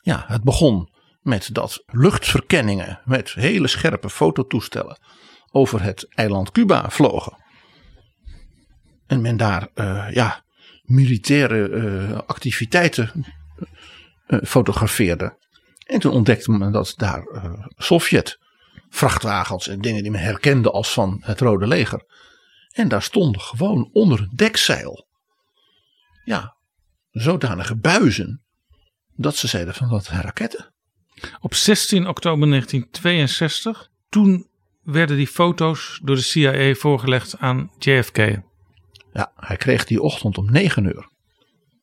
Ja, 0.00 0.24
het 0.26 0.42
begon 0.44 0.92
met 1.20 1.54
dat 1.54 1.82
luchtverkenningen 1.86 3.00
met 3.04 3.34
hele 3.34 3.68
scherpe 3.68 4.10
fototoestellen 4.10 4.98
over 5.50 5.82
het 5.82 6.14
eiland 6.14 6.50
Cuba 6.50 6.90
vlogen. 6.90 7.44
En 9.06 9.20
men 9.20 9.36
daar 9.36 9.68
uh, 9.74 10.06
ja, 10.10 10.44
militaire 10.82 11.68
uh, 11.68 12.18
activiteiten 12.26 13.26
uh, 14.26 14.38
fotografeerde. 14.42 15.38
En 15.86 16.00
toen 16.00 16.12
ontdekte 16.12 16.50
men 16.50 16.72
dat 16.72 16.94
daar 16.96 17.24
Sovjet 17.76 18.38
vrachtwagens 18.88 19.68
en 19.68 19.80
dingen 19.80 20.02
die 20.02 20.12
men 20.12 20.20
herkende 20.20 20.70
als 20.70 20.92
van 20.92 21.18
het 21.20 21.40
Rode 21.40 21.66
Leger. 21.66 22.04
En 22.72 22.88
daar 22.88 23.02
stonden 23.02 23.40
gewoon 23.40 23.90
onder 23.92 24.28
dekzeil. 24.34 25.05
Ja, 26.26 26.56
zodanige 27.10 27.76
buizen. 27.76 28.44
Dat 29.14 29.36
ze 29.36 29.46
zeiden 29.46 29.74
van 29.74 29.88
dat 29.88 30.04
zijn 30.04 30.20
raketten. 30.20 30.74
Op 31.40 31.54
16 31.54 32.06
oktober 32.06 32.48
1962, 32.48 33.88
toen 34.08 34.48
werden 34.82 35.16
die 35.16 35.26
foto's 35.26 36.00
door 36.02 36.16
de 36.16 36.22
CIA 36.22 36.74
voorgelegd 36.74 37.38
aan 37.38 37.70
JFK. 37.78 38.16
Ja, 39.12 39.32
hij 39.36 39.56
kreeg 39.56 39.84
die 39.84 40.02
ochtend 40.02 40.38
om 40.38 40.50
9 40.50 40.84
uur 40.84 41.08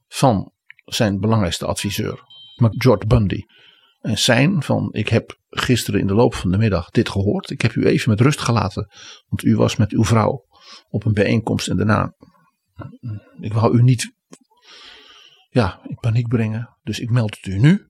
van 0.08 0.52
zijn 0.86 1.20
belangrijkste 1.20 1.66
adviseur, 1.66 2.24
George 2.56 3.08
Bundy. 3.08 3.42
En 4.00 4.18
zijn 4.18 4.64
van, 4.64 4.90
ik 4.92 5.10
heb 5.10 5.38
gisteren 5.50 6.00
in 6.00 6.08
de 6.08 6.14
loop 6.14 6.34
van 6.34 6.52
de 6.52 6.58
middag 6.58 6.90
dit 6.90 7.10
gehoord. 7.10 7.50
Ik 7.50 7.62
heb 7.62 7.76
u 7.76 7.86
even 7.86 8.10
met 8.10 8.22
rust 8.22 8.40
gelaten, 8.40 8.92
want 9.28 9.44
u 9.44 9.56
was 9.56 9.76
met 9.76 9.92
uw 9.92 10.04
vrouw 10.04 10.46
op 10.90 11.06
een 11.06 11.14
bijeenkomst 11.14 11.68
en 11.68 11.78
daarna, 11.78 12.16
ik 13.40 13.54
wou 13.54 13.78
u 13.78 13.82
niet, 13.82 14.14
ja, 15.54 15.80
in 15.88 15.98
paniek 16.00 16.28
brengen. 16.28 16.78
Dus 16.84 17.00
ik 17.00 17.10
meld 17.10 17.36
het 17.36 17.46
u 17.46 17.60
nu. 17.60 17.88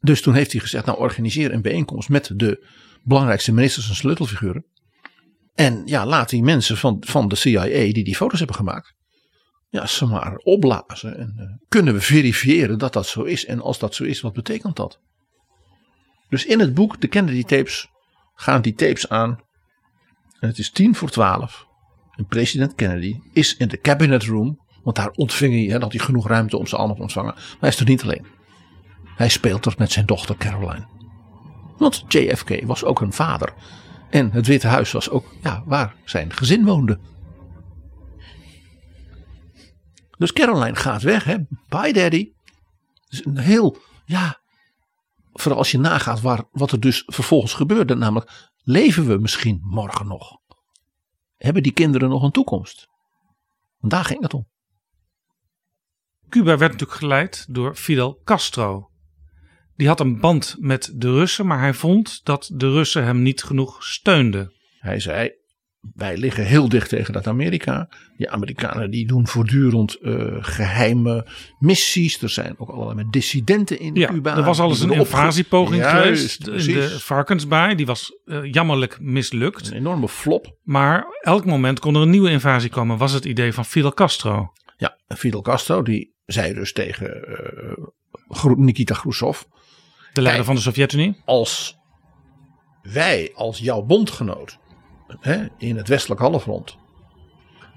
Dus 0.00 0.22
toen 0.22 0.34
heeft 0.34 0.52
hij 0.52 0.60
gezegd, 0.60 0.86
nou 0.86 0.98
organiseer 0.98 1.52
een 1.52 1.62
bijeenkomst 1.62 2.08
met 2.08 2.30
de 2.34 2.66
belangrijkste 3.02 3.52
ministers 3.52 3.88
en 3.88 3.94
sleutelfiguren. 3.94 4.66
En 5.54 5.82
ja, 5.84 6.06
laat 6.06 6.28
die 6.28 6.42
mensen 6.42 6.76
van, 6.76 6.96
van 7.06 7.28
de 7.28 7.34
CIA 7.34 7.62
die 7.62 8.04
die 8.04 8.16
foto's 8.16 8.38
hebben 8.38 8.56
gemaakt, 8.56 8.94
ja, 9.68 9.86
ze 9.86 10.06
maar 10.06 10.36
opblazen. 10.36 11.18
En 11.18 11.34
uh, 11.38 11.44
kunnen 11.68 11.94
we 11.94 12.00
verifiëren 12.00 12.78
dat 12.78 12.92
dat 12.92 13.06
zo 13.06 13.22
is? 13.22 13.44
En 13.44 13.60
als 13.60 13.78
dat 13.78 13.94
zo 13.94 14.04
is, 14.04 14.20
wat 14.20 14.32
betekent 14.32 14.76
dat? 14.76 15.00
Dus 16.28 16.46
in 16.46 16.60
het 16.60 16.74
boek, 16.74 17.00
de 17.00 17.08
Kennedy 17.08 17.42
tapes, 17.42 17.88
gaan 18.34 18.62
die 18.62 18.74
tapes 18.74 19.08
aan. 19.08 19.40
En 20.40 20.48
het 20.48 20.58
is 20.58 20.70
tien 20.70 20.94
voor 20.94 21.10
twaalf. 21.10 21.66
En 22.16 22.26
president 22.26 22.74
Kennedy 22.74 23.20
is 23.32 23.56
in 23.56 23.68
de 23.68 23.80
cabinet 23.80 24.24
room. 24.24 24.64
Want 24.86 24.98
daar 24.98 25.10
ontving 25.10 25.52
hij, 25.54 25.62
hè, 25.62 25.80
had 25.80 25.92
hij 25.92 26.00
genoeg 26.00 26.28
ruimte 26.28 26.58
om 26.58 26.66
ze 26.66 26.76
allemaal 26.76 26.96
te 26.96 27.02
ontvangen. 27.02 27.34
Maar 27.34 27.56
hij 27.60 27.68
is 27.68 27.80
er 27.80 27.86
niet 27.86 28.02
alleen. 28.02 28.26
Hij 29.04 29.28
speelt 29.28 29.66
er 29.66 29.74
met 29.78 29.92
zijn 29.92 30.06
dochter 30.06 30.36
Caroline. 30.36 30.86
Want 31.76 32.04
JFK 32.08 32.64
was 32.64 32.84
ook 32.84 33.00
een 33.00 33.12
vader. 33.12 33.54
En 34.10 34.30
het 34.30 34.46
Witte 34.46 34.66
Huis 34.66 34.92
was 34.92 35.10
ook 35.10 35.34
ja, 35.42 35.62
waar 35.64 35.94
zijn 36.04 36.32
gezin 36.32 36.64
woonde. 36.64 36.98
Dus 40.18 40.32
Caroline 40.32 40.76
gaat 40.76 41.02
weg. 41.02 41.24
Hè? 41.24 41.36
Bye 41.68 41.92
daddy. 41.92 42.32
Dus 43.08 43.24
een 43.24 43.38
heel, 43.38 43.76
ja, 44.04 44.40
vooral 45.32 45.58
als 45.58 45.70
je 45.70 45.78
nagaat 45.78 46.20
waar, 46.20 46.44
wat 46.50 46.72
er 46.72 46.80
dus 46.80 47.02
vervolgens 47.06 47.54
gebeurde. 47.54 47.94
Namelijk, 47.94 48.50
leven 48.62 49.06
we 49.06 49.18
misschien 49.18 49.60
morgen 49.62 50.06
nog? 50.06 50.38
Hebben 51.36 51.62
die 51.62 51.72
kinderen 51.72 52.08
nog 52.08 52.22
een 52.22 52.30
toekomst? 52.30 52.88
Daar 53.78 54.04
ging 54.04 54.22
het 54.22 54.34
om. 54.34 54.54
Cuba 56.28 56.56
werd 56.56 56.72
natuurlijk 56.72 56.98
geleid 56.98 57.46
door 57.48 57.74
Fidel 57.74 58.20
Castro. 58.24 58.90
Die 59.76 59.88
had 59.88 60.00
een 60.00 60.20
band 60.20 60.56
met 60.58 60.92
de 60.94 61.12
Russen, 61.12 61.46
maar 61.46 61.60
hij 61.60 61.74
vond 61.74 62.20
dat 62.24 62.50
de 62.54 62.70
Russen 62.70 63.04
hem 63.04 63.22
niet 63.22 63.42
genoeg 63.42 63.84
steunden. 63.84 64.52
Hij 64.78 65.00
zei: 65.00 65.30
wij 65.94 66.16
liggen 66.16 66.44
heel 66.44 66.68
dicht 66.68 66.88
tegen 66.88 67.12
dat 67.12 67.26
Amerika. 67.26 67.88
Die 68.16 68.30
Amerikanen 68.30 68.90
die 68.90 69.06
doen 69.06 69.26
voortdurend 69.26 69.98
uh, 70.00 70.36
geheime 70.40 71.26
missies. 71.58 72.22
Er 72.22 72.28
zijn 72.28 72.54
ook 72.58 72.68
allerlei 72.68 73.06
dissidenten 73.10 73.80
in 73.80 73.94
ja, 73.94 74.08
Cuba. 74.08 74.36
Er 74.36 74.42
was 74.42 74.58
al 74.58 74.68
eens 74.68 74.80
een 74.80 74.92
invasiepoging 74.92 75.86
geweest 75.86 76.46
in 76.46 76.74
de 76.74 77.00
Varkensbaai. 77.00 77.74
Die 77.74 77.86
was 77.86 78.20
uh, 78.24 78.52
jammerlijk 78.52 79.00
mislukt. 79.00 79.70
Een 79.70 79.76
enorme 79.76 80.08
flop. 80.08 80.58
Maar 80.62 81.04
elk 81.20 81.44
moment 81.44 81.78
kon 81.78 81.94
er 81.94 82.02
een 82.02 82.10
nieuwe 82.10 82.30
invasie 82.30 82.70
komen. 82.70 82.98
Was 82.98 83.12
het 83.12 83.24
idee 83.24 83.52
van 83.52 83.64
Fidel 83.64 83.92
Castro. 83.92 84.52
Ja, 84.76 84.98
Fidel 85.16 85.42
Castro 85.42 85.82
die 85.82 86.14
zei 86.26 86.54
dus 86.54 86.72
tegen 86.72 87.24
uh, 88.44 88.56
Nikita 88.56 88.94
Khrushchev. 88.94 89.42
De 90.12 90.22
leider 90.22 90.44
van 90.44 90.54
de 90.54 90.60
Sovjet-Unie. 90.60 91.22
Als 91.24 91.78
wij 92.82 93.32
als 93.34 93.58
jouw 93.58 93.82
bondgenoot 93.82 94.58
hè, 95.20 95.46
in 95.58 95.76
het 95.76 95.88
westelijk 95.88 96.20
halfrond. 96.20 96.76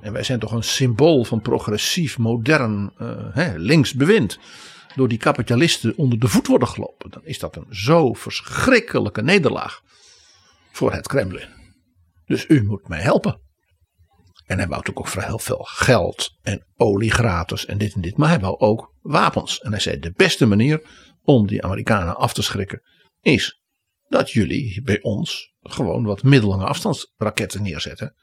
En 0.02 0.14
wij 0.14 0.24
zijn 0.24 0.40
toch 0.40 0.52
een 0.52 0.64
symbool 0.64 1.24
van 1.24 1.42
progressief, 1.42 2.18
modern, 2.18 2.94
uh, 2.98 3.18
hè, 3.32 3.58
links 3.58 3.94
bewind. 3.94 4.40
Door 4.96 5.08
die 5.08 5.18
kapitalisten 5.18 5.98
onder 5.98 6.20
de 6.20 6.28
voet 6.28 6.48
worden 6.48 6.68
gelopen. 6.68 7.10
Dan 7.10 7.26
is 7.26 7.40
dat 7.40 7.56
een 7.56 7.68
zo 7.70 8.14
verschrikkelijke 8.14 9.22
nederlaag 9.22 9.82
voor 10.72 10.94
het 10.94 11.08
Kremlin. 11.08 11.48
Dus 12.26 12.48
u 12.48 12.64
moet 12.64 12.88
mij 12.88 13.02
helpen. 13.02 13.49
En 14.50 14.58
hij 14.58 14.68
wou 14.68 14.80
natuurlijk 14.80 15.00
ook 15.00 15.08
voor 15.08 15.22
heel 15.22 15.40
veel 15.40 15.64
geld 15.64 16.38
en 16.42 16.66
olie 16.76 17.12
gratis 17.12 17.66
en 17.66 17.78
dit 17.78 17.94
en 17.94 18.02
dit. 18.02 18.18
Maar 18.18 18.30
hij 18.30 18.40
wou 18.40 18.58
ook 18.58 18.94
wapens. 19.02 19.60
En 19.60 19.72
hij 19.72 19.80
zei 19.80 20.00
de 20.00 20.14
beste 20.16 20.46
manier 20.46 20.82
om 21.24 21.48
die 21.48 21.64
Amerikanen 21.64 22.16
af 22.16 22.34
te 22.34 22.42
schrikken 22.42 22.82
is 23.22 23.62
dat 24.08 24.32
jullie 24.32 24.82
bij 24.82 25.02
ons 25.02 25.54
gewoon 25.62 26.04
wat 26.04 26.24
middellange 26.24 26.66
afstandsraketten 26.66 27.64
neerzetten. 27.64 28.16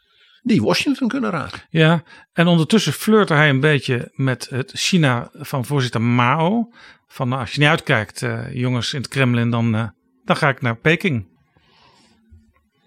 die 0.42 0.62
Washington 0.62 1.08
kunnen 1.08 1.30
raken. 1.30 1.62
Ja, 1.70 2.02
en 2.32 2.46
ondertussen 2.46 2.92
flirte 2.92 3.34
hij 3.34 3.48
een 3.48 3.60
beetje 3.60 4.10
met 4.12 4.48
het 4.50 4.70
China 4.74 5.30
van 5.32 5.64
voorzitter 5.64 6.02
Mao. 6.02 6.72
Van 7.06 7.28
nou, 7.28 7.40
als 7.40 7.52
je 7.52 7.60
niet 7.60 7.68
uitkijkt, 7.68 8.22
uh, 8.22 8.54
jongens 8.54 8.92
in 8.92 9.00
het 9.00 9.08
Kremlin, 9.08 9.50
dan, 9.50 9.74
uh, 9.74 9.88
dan 10.24 10.36
ga 10.36 10.48
ik 10.48 10.60
naar 10.60 10.76
Peking. 10.76 11.28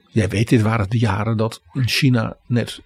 Jij 0.08 0.30
weet, 0.30 0.50
dit 0.50 0.62
waren 0.62 0.90
de 0.90 0.98
jaren 0.98 1.38
dat 1.38 1.62
in 1.74 1.88
China 1.88 2.38
net 2.48 2.82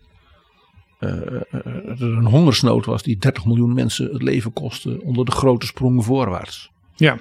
er 1.03 2.01
een 2.01 2.25
hongersnood 2.25 2.85
was 2.85 3.03
die 3.03 3.17
30 3.17 3.45
miljoen 3.45 3.73
mensen 3.73 4.13
het 4.13 4.21
leven 4.21 4.53
kostte 4.53 5.01
onder 5.01 5.25
de 5.25 5.31
grote 5.31 5.65
sprong 5.65 6.05
voorwaarts. 6.05 6.71
Ja, 6.95 7.19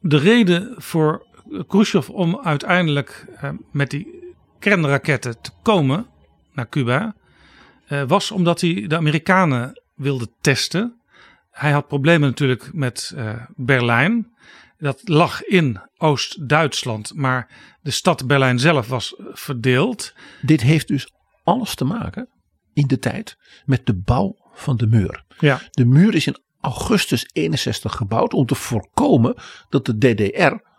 de 0.00 0.18
reden 0.18 0.74
voor 0.76 1.26
Khrushchev 1.66 2.08
om 2.08 2.40
uiteindelijk 2.42 3.26
met 3.70 3.90
die 3.90 4.34
kernraketten 4.58 5.40
te 5.40 5.50
komen 5.62 6.06
naar 6.52 6.68
Cuba 6.68 7.14
was 8.06 8.30
omdat 8.30 8.60
hij 8.60 8.84
de 8.86 8.96
Amerikanen 8.96 9.82
wilde 9.94 10.28
testen. 10.40 11.00
Hij 11.50 11.72
had 11.72 11.88
problemen 11.88 12.28
natuurlijk 12.28 12.70
met 12.72 13.16
Berlijn. 13.56 14.30
Dat 14.78 15.00
lag 15.04 15.44
in 15.44 15.80
Oost-Duitsland, 15.96 17.12
maar 17.14 17.48
de 17.80 17.90
stad 17.90 18.26
Berlijn 18.26 18.58
zelf 18.58 18.88
was 18.88 19.14
verdeeld. 19.18 20.14
Dit 20.40 20.60
heeft 20.60 20.88
dus 20.88 21.12
alles 21.44 21.74
te 21.74 21.84
maken 21.84 22.28
in 22.74 22.86
de 22.86 22.98
tijd 22.98 23.36
met 23.64 23.86
de 23.86 23.94
bouw 23.94 24.36
van 24.52 24.76
de 24.76 24.86
muur. 24.86 25.24
Ja. 25.38 25.60
De 25.70 25.84
muur 25.84 26.14
is 26.14 26.26
in 26.26 26.38
augustus 26.60 27.28
61 27.32 27.92
gebouwd 27.92 28.34
om 28.34 28.46
te 28.46 28.54
voorkomen 28.54 29.34
dat 29.68 29.86
de 29.86 29.98
DDR 29.98 30.70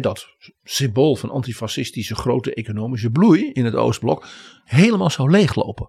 dat 0.00 0.26
symbool 0.64 1.16
van 1.16 1.30
antifascistische 1.30 2.14
grote 2.14 2.54
economische 2.54 3.10
bloei 3.10 3.50
in 3.52 3.64
het 3.64 3.74
Oostblok, 3.74 4.26
helemaal 4.64 5.10
zou 5.10 5.30
leeglopen. 5.30 5.88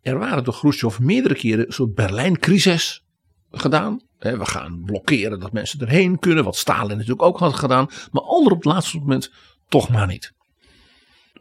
Er 0.00 0.18
waren 0.18 0.44
door 0.44 0.54
Khrushchev 0.54 0.98
meerdere 0.98 1.34
keren 1.34 1.66
een 1.66 1.72
soort 1.72 1.94
Berlijn-crisis 1.94 3.04
gedaan. 3.50 4.00
we 4.18 4.46
gaan 4.46 4.82
blokkeren 4.84 5.40
dat 5.40 5.52
mensen 5.52 5.80
erheen 5.80 6.18
kunnen, 6.18 6.44
wat 6.44 6.56
Stalin 6.56 6.96
natuurlijk 6.96 7.22
ook 7.22 7.38
had 7.38 7.54
gedaan. 7.54 7.88
Maar 8.10 8.22
ander 8.22 8.52
op 8.52 8.64
het 8.64 8.72
laatste 8.72 8.98
moment 8.98 9.32
toch 9.68 9.88
maar 9.88 10.06
niet. 10.06 10.32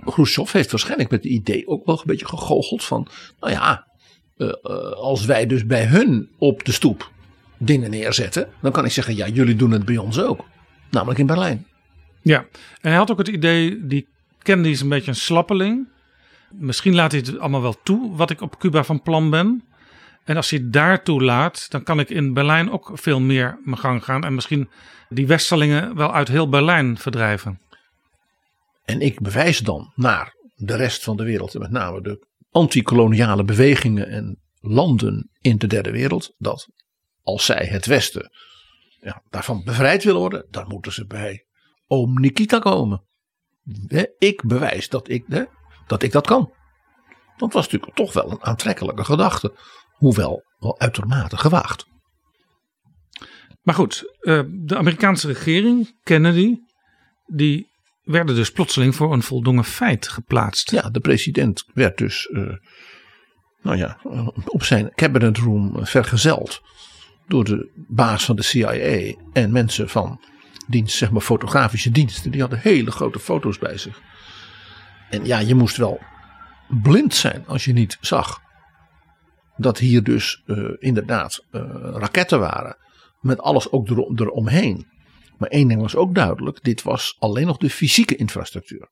Khrushchev 0.06 0.52
heeft 0.52 0.72
waarschijnlijk 0.72 1.12
met 1.12 1.24
het 1.24 1.32
idee 1.32 1.68
ook 1.68 1.86
wel 1.86 1.98
een 1.98 2.04
beetje 2.06 2.28
gegoocheld 2.28 2.84
van, 2.84 3.08
nou 3.40 3.54
ja, 3.54 3.88
uh, 4.38 4.48
uh, 4.48 4.92
als 4.92 5.26
wij 5.26 5.46
dus 5.46 5.66
bij 5.66 5.86
hun 5.86 6.30
op 6.38 6.64
de 6.64 6.72
stoep 6.72 7.12
dingen 7.58 7.90
neerzetten, 7.90 8.50
dan 8.62 8.72
kan 8.72 8.86
ik 8.86 8.92
zeggen, 8.92 9.16
ja, 9.16 9.28
jullie 9.28 9.56
doen 9.56 9.72
het 9.72 9.86
bij 9.86 9.98
ons 9.98 10.20
ook. 10.20 10.46
Namelijk 10.90 11.20
in 11.20 11.26
Berlijn. 11.26 11.66
Ja, 12.22 12.40
en 12.82 12.90
hij 12.90 12.96
had 12.96 13.12
ook 13.12 13.18
het 13.18 13.28
idee, 13.28 13.86
die 13.86 14.08
Kennedy 14.42 14.70
is 14.70 14.82
een 14.82 14.90
beetje 14.90 15.12
een 15.12 15.16
slappeling. 15.16 15.88
Misschien 16.52 16.96
laat 16.96 17.12
hij 17.12 17.22
het 17.26 17.40
allemaal 17.40 17.62
wel 17.62 17.76
toe, 17.84 18.16
wat 18.16 18.30
ik 18.30 18.42
op 18.42 18.60
Cuba 18.60 18.84
van 18.84 19.02
plan 19.02 19.30
ben. 19.30 19.64
En 20.24 20.36
als 20.36 20.50
hij 20.50 20.70
daartoe 20.70 21.24
laat, 21.24 21.72
dan 21.72 21.84
kan 21.84 22.00
ik 22.00 22.10
in 22.10 22.34
Berlijn 22.34 22.72
ook 22.72 22.92
veel 22.94 23.20
meer 23.20 23.60
mijn 23.64 23.78
gang 23.78 24.04
gaan. 24.04 24.24
En 24.24 24.36
misschien 24.36 24.70
die 25.10 25.28
Westerlingen 25.28 25.96
wel 25.96 26.14
uit 26.14 26.28
heel 26.28 26.50
Berlijn 26.50 26.98
verdrijven. 26.98 27.60
En 28.92 29.02
ik 29.02 29.22
bewijs 29.22 29.60
dan 29.60 29.92
naar 29.96 30.36
de 30.56 30.76
rest 30.76 31.04
van 31.04 31.18
de 31.18 31.24
wereld, 31.24 31.54
en 31.54 31.60
met 31.60 31.72
name 31.72 32.02
de 32.02 32.28
antikoloniale 32.50 33.44
bewegingen 33.44 34.08
en 34.08 34.42
landen 34.60 35.30
in 35.40 35.58
de 35.58 35.68
derde 35.68 35.92
wereld, 35.92 36.34
dat 36.38 36.70
als 37.22 37.46
zij 37.46 37.66
het 37.66 37.86
Westen 37.86 38.32
ja, 39.00 39.24
daarvan 39.30 39.64
bevrijd 39.64 40.04
willen 40.04 40.20
worden, 40.20 40.48
dan 40.50 40.68
moeten 40.68 40.92
ze 40.92 41.06
bij 41.06 41.46
oom 41.88 42.20
Nikita 42.20 42.60
komen. 42.60 43.06
Ik 44.18 44.46
bewijs 44.46 44.90
dat 44.90 45.10
ik, 45.10 45.48
dat 45.88 46.04
ik 46.04 46.12
dat 46.12 46.28
kan. 46.28 46.54
Dat 47.38 47.54
was 47.54 47.64
natuurlijk 47.64 47.96
toch 47.96 48.14
wel 48.14 48.32
een 48.32 48.44
aantrekkelijke 48.44 49.04
gedachte. 49.04 49.54
Hoewel 49.92 50.44
wel 50.60 50.80
uitermate 50.80 51.38
gewaagd. 51.38 51.86
Maar 53.62 53.76
goed, 53.76 54.18
eh, 54.20 54.42
de 54.48 54.78
Amerikaanse 54.78 55.28
regering, 55.28 56.00
Kennedy, 56.04 56.58
die 57.26 57.71
werden 58.04 58.36
dus 58.36 58.52
plotseling 58.52 58.96
voor 58.96 59.14
een 59.14 59.24
voldongen 59.24 59.64
feit 59.64 60.08
geplaatst. 60.08 60.72
Ja, 60.72 60.90
de 60.90 61.00
president 61.00 61.66
werd 61.74 61.98
dus, 61.98 62.28
uh, 62.32 62.54
nou 63.62 63.78
ja, 63.78 63.98
op 64.46 64.64
zijn 64.64 64.92
cabinet 64.96 65.38
room 65.38 65.86
vergezeld 65.86 66.62
door 67.28 67.44
de 67.44 67.72
baas 67.88 68.26
van 68.26 68.36
de 68.36 68.44
CIA 68.44 69.14
en 69.34 69.52
mensen 69.52 69.90
van 69.90 70.22
dienst, 70.68 70.98
zeg 70.98 71.12
maar 71.12 71.22
fotografische 71.22 71.92
diensten. 71.92 72.32
Die 72.32 72.42
hadden 72.42 72.60
hele 72.60 72.92
grote 72.92 73.20
foto's 73.20 73.58
bij 73.58 73.78
zich. 73.78 74.02
En 75.10 75.26
ja, 75.26 75.40
je 75.40 75.56
moest 75.56 75.78
wel 75.78 76.00
blind 76.82 77.14
zijn 77.16 77.44
als 77.48 77.66
je 77.66 77.74
niet 77.74 77.98
zag 78.02 78.42
dat 79.58 79.78
hier 79.78 80.04
dus 80.04 80.44
uh, 80.46 80.70
inderdaad 80.80 81.46
uh, 81.52 81.62
raketten 81.94 82.40
waren. 82.40 82.78
Met 83.20 83.40
alles 83.40 83.72
ook 83.72 83.90
erom, 83.90 84.20
eromheen. 84.20 84.88
Maar 85.42 85.50
één 85.50 85.68
ding 85.68 85.82
was 85.82 85.96
ook 85.96 86.16
duidelijk: 86.16 86.64
dit 86.64 86.82
was 86.82 87.16
alleen 87.20 87.46
nog 87.48 87.58
de 87.58 87.70
fysieke 87.70 88.16
infrastructuur. 88.16 88.90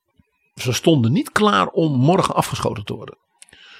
Ze 0.54 0.72
stonden 0.72 1.12
niet 1.12 1.32
klaar 1.32 1.66
om 1.66 1.92
morgen 1.92 2.34
afgeschoten 2.34 2.84
te 2.84 2.94
worden. 2.94 3.18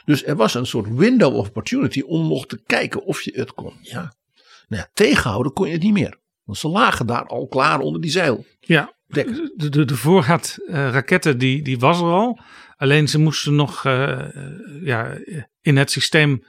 Dus 0.04 0.24
er 0.24 0.36
was 0.36 0.54
een 0.54 0.66
soort 0.66 0.94
window 0.94 1.36
of 1.36 1.48
opportunity 1.48 2.00
om 2.00 2.28
nog 2.28 2.46
te 2.46 2.62
kijken 2.66 3.04
of 3.04 3.22
je 3.22 3.32
het 3.34 3.54
kon. 3.54 3.72
Ja, 3.80 4.14
nou 4.68 4.82
ja, 4.82 4.90
tegenhouden 4.92 5.52
kon 5.52 5.66
je 5.66 5.72
het 5.72 5.82
niet 5.82 5.92
meer. 5.92 6.18
Want 6.44 6.58
ze 6.58 6.68
lagen 6.68 7.06
daar 7.06 7.26
al 7.26 7.46
klaar 7.46 7.78
onder 7.78 8.00
die 8.00 8.10
zeil. 8.10 8.44
Ja, 8.60 8.94
de, 9.06 9.52
de, 9.70 9.84
de 9.84 9.96
voorraad 9.96 10.58
uh, 10.66 10.74
raketten 10.74 11.38
die, 11.38 11.62
die 11.62 11.78
was 11.78 12.00
er 12.00 12.12
al. 12.12 12.38
Alleen 12.76 13.08
ze 13.08 13.18
moesten 13.18 13.54
nog 13.54 13.84
uh, 13.84 14.24
ja, 14.82 15.18
in 15.60 15.76
het 15.76 15.90
systeem 15.90 16.44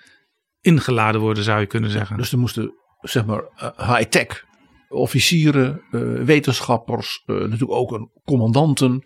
ingeladen 0.60 1.22
worden, 1.22 1.44
zou 1.44 1.60
je 1.60 1.66
kunnen 1.66 1.90
zeggen. 1.90 2.18
dus 2.18 2.32
er 2.32 2.40
moesten, 2.40 2.74
zeg 3.02 3.26
maar, 3.26 3.44
high-tech 3.78 4.50
officieren, 4.92 5.82
wetenschappers, 6.26 7.24
natuurlijk 7.26 7.72
ook 7.72 7.92
een 7.92 8.10
commandanten 8.26 9.06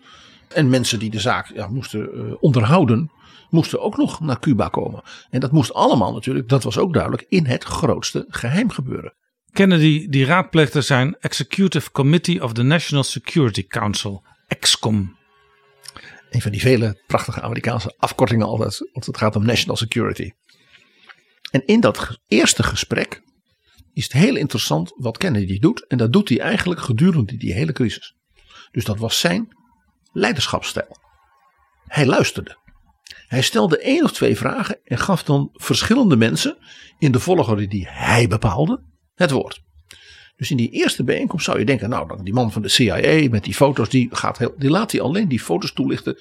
en 0.54 0.68
mensen 0.68 0.98
die 0.98 1.10
de 1.10 1.20
zaak 1.20 1.52
ja, 1.54 1.68
moesten 1.68 2.36
onderhouden, 2.40 3.10
moesten 3.50 3.80
ook 3.80 3.96
nog 3.96 4.20
naar 4.20 4.40
Cuba 4.40 4.68
komen. 4.68 5.02
En 5.30 5.40
dat 5.40 5.52
moest 5.52 5.74
allemaal 5.74 6.12
natuurlijk, 6.12 6.48
dat 6.48 6.62
was 6.62 6.78
ook 6.78 6.92
duidelijk, 6.92 7.24
in 7.28 7.46
het 7.46 7.64
grootste 7.64 8.24
geheim 8.28 8.70
gebeuren. 8.70 9.14
Kennedy 9.52 10.08
die 10.08 10.24
raadpleegde 10.24 10.80
zijn 10.80 11.16
Executive 11.20 11.90
Committee 11.90 12.44
of 12.44 12.52
the 12.52 12.62
National 12.62 13.04
Security 13.04 13.66
Council, 13.66 14.24
EXCOM. 14.46 15.16
Een 16.30 16.42
van 16.42 16.50
die 16.50 16.60
vele 16.60 17.02
prachtige 17.06 17.40
Amerikaanse 17.40 17.94
afkortingen 17.98 18.46
altijd, 18.46 18.90
als 18.92 19.06
het 19.06 19.16
gaat 19.16 19.36
om 19.36 19.44
national 19.44 19.76
security. 19.76 20.30
En 21.50 21.66
in 21.66 21.80
dat 21.80 22.18
eerste 22.26 22.62
gesprek 22.62 23.22
is 23.96 24.04
het 24.04 24.12
heel 24.12 24.36
interessant 24.36 24.92
wat 24.96 25.18
Kennedy 25.18 25.58
doet. 25.58 25.86
En 25.86 25.98
dat 25.98 26.12
doet 26.12 26.28
hij 26.28 26.40
eigenlijk 26.40 26.80
gedurende 26.80 27.36
die 27.36 27.52
hele 27.52 27.72
crisis. 27.72 28.14
Dus 28.70 28.84
dat 28.84 28.98
was 28.98 29.20
zijn 29.20 29.56
leiderschapsstijl. 30.12 30.96
Hij 31.86 32.06
luisterde. 32.06 32.56
Hij 33.28 33.42
stelde 33.42 33.78
één 33.78 34.04
of 34.04 34.12
twee 34.12 34.36
vragen 34.36 34.78
en 34.84 34.98
gaf 34.98 35.22
dan 35.22 35.50
verschillende 35.52 36.16
mensen 36.16 36.56
in 36.98 37.12
de 37.12 37.20
volgorde 37.20 37.66
die 37.66 37.86
hij 37.88 38.28
bepaalde 38.28 38.82
het 39.14 39.30
woord. 39.30 39.62
Dus 40.36 40.50
in 40.50 40.56
die 40.56 40.70
eerste 40.70 41.04
bijeenkomst 41.04 41.44
zou 41.44 41.58
je 41.58 41.64
denken, 41.64 41.88
nou 41.88 42.22
die 42.22 42.34
man 42.34 42.52
van 42.52 42.62
de 42.62 42.68
CIA 42.68 43.28
met 43.28 43.44
die 43.44 43.54
foto's, 43.54 43.88
die, 43.88 44.08
gaat 44.10 44.38
heel, 44.38 44.54
die 44.56 44.70
laat 44.70 44.92
hij 44.92 45.00
alleen 45.00 45.28
die 45.28 45.40
foto's 45.40 45.72
toelichten. 45.72 46.18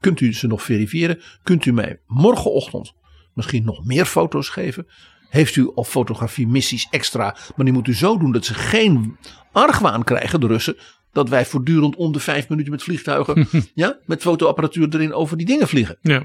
Kunt 0.00 0.20
u 0.20 0.34
ze 0.34 0.46
nog 0.46 0.62
verifiëren? 0.62 1.20
Kunt 1.42 1.64
u 1.64 1.72
mij 1.72 2.00
morgenochtend 2.06 2.92
misschien 3.34 3.64
nog 3.64 3.84
meer 3.84 4.04
foto's 4.04 4.48
geven? 4.48 4.86
Heeft 5.30 5.56
u 5.56 5.72
al 5.74 5.84
fotografie 5.84 6.46
missies 6.46 6.86
extra, 6.90 7.36
maar 7.56 7.64
die 7.64 7.74
moet 7.74 7.88
u 7.88 7.94
zo 7.94 8.18
doen 8.18 8.32
dat 8.32 8.44
ze 8.44 8.54
geen 8.54 9.16
argwaan 9.52 10.04
krijgen, 10.04 10.40
de 10.40 10.46
Russen, 10.46 10.76
dat 11.12 11.28
wij 11.28 11.46
voortdurend 11.46 11.96
om 11.96 12.12
de 12.12 12.20
vijf 12.20 12.48
minuten 12.48 12.70
met 12.70 12.82
vliegtuigen, 12.82 13.48
ja, 13.74 13.98
met 14.04 14.22
fotoapparatuur 14.22 14.94
erin 14.94 15.12
over 15.12 15.36
die 15.36 15.46
dingen 15.46 15.68
vliegen. 15.68 15.98
Ja. 16.00 16.22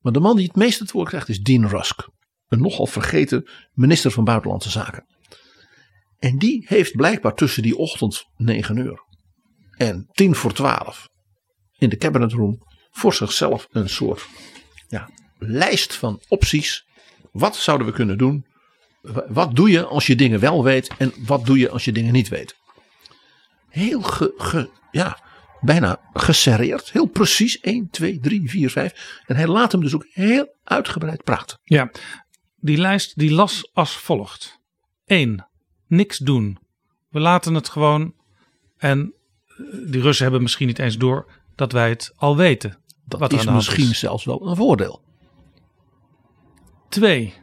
Maar 0.00 0.12
de 0.12 0.20
man 0.20 0.36
die 0.36 0.46
het 0.46 0.56
meest 0.56 0.78
het 0.78 0.92
woord 0.92 1.08
krijgt 1.08 1.28
is 1.28 1.40
Dean 1.40 1.68
Rusk. 1.68 2.08
Een 2.48 2.60
nogal 2.60 2.86
vergeten 2.86 3.48
minister 3.72 4.10
van 4.10 4.24
Buitenlandse 4.24 4.70
Zaken. 4.70 5.06
En 6.18 6.38
die 6.38 6.64
heeft 6.68 6.96
blijkbaar 6.96 7.34
tussen 7.34 7.62
die 7.62 7.76
ochtend 7.76 8.24
9 8.36 8.76
uur 8.76 9.04
en 9.76 10.08
10 10.12 10.34
voor 10.34 10.52
12 10.52 11.08
in 11.78 11.88
de 11.88 11.96
cabinet 11.96 12.32
room 12.32 12.58
voor 12.90 13.14
zichzelf 13.14 13.68
een 13.70 13.88
soort 13.88 14.26
ja, 14.88 15.10
lijst 15.38 15.94
van 15.94 16.20
opties. 16.28 16.86
Wat 17.32 17.56
zouden 17.56 17.86
we 17.86 17.92
kunnen 17.92 18.18
doen? 18.18 18.46
Wat 19.28 19.56
doe 19.56 19.70
je 19.70 19.84
als 19.84 20.06
je 20.06 20.16
dingen 20.16 20.40
wel 20.40 20.64
weet 20.64 20.90
en 20.98 21.12
wat 21.26 21.46
doe 21.46 21.58
je 21.58 21.70
als 21.70 21.84
je 21.84 21.92
dingen 21.92 22.12
niet 22.12 22.28
weet? 22.28 22.56
Heel 23.68 24.02
ge, 24.02 24.34
ge, 24.36 24.70
ja, 24.90 25.18
bijna 25.60 26.00
geserreerd, 26.12 26.92
heel 26.92 27.06
precies 27.06 27.60
1, 27.60 27.90
2, 27.90 28.18
3, 28.20 28.50
4, 28.50 28.70
5. 28.70 29.22
En 29.26 29.36
hij 29.36 29.46
laat 29.46 29.72
hem 29.72 29.80
dus 29.80 29.94
ook 29.94 30.06
heel 30.10 30.54
uitgebreid 30.64 31.24
praten. 31.24 31.58
Ja, 31.64 31.90
die 32.56 32.78
lijst 32.78 33.18
die 33.18 33.32
las 33.32 33.70
als 33.72 33.96
volgt. 33.96 34.60
1. 35.04 35.46
Niks 35.86 36.18
doen. 36.18 36.58
We 37.08 37.20
laten 37.20 37.54
het 37.54 37.68
gewoon. 37.68 38.14
En 38.76 39.14
die 39.86 40.00
Russen 40.00 40.24
hebben 40.24 40.42
misschien 40.42 40.66
niet 40.66 40.78
eens 40.78 40.96
door 40.96 41.32
dat 41.54 41.72
wij 41.72 41.88
het 41.88 42.12
al 42.16 42.36
weten. 42.36 42.78
Dat 43.06 43.32
is 43.32 43.44
misschien 43.44 43.94
zelfs 43.94 44.24
wel 44.24 44.48
een 44.48 44.56
voordeel. 44.56 45.02
Twee, 46.90 47.34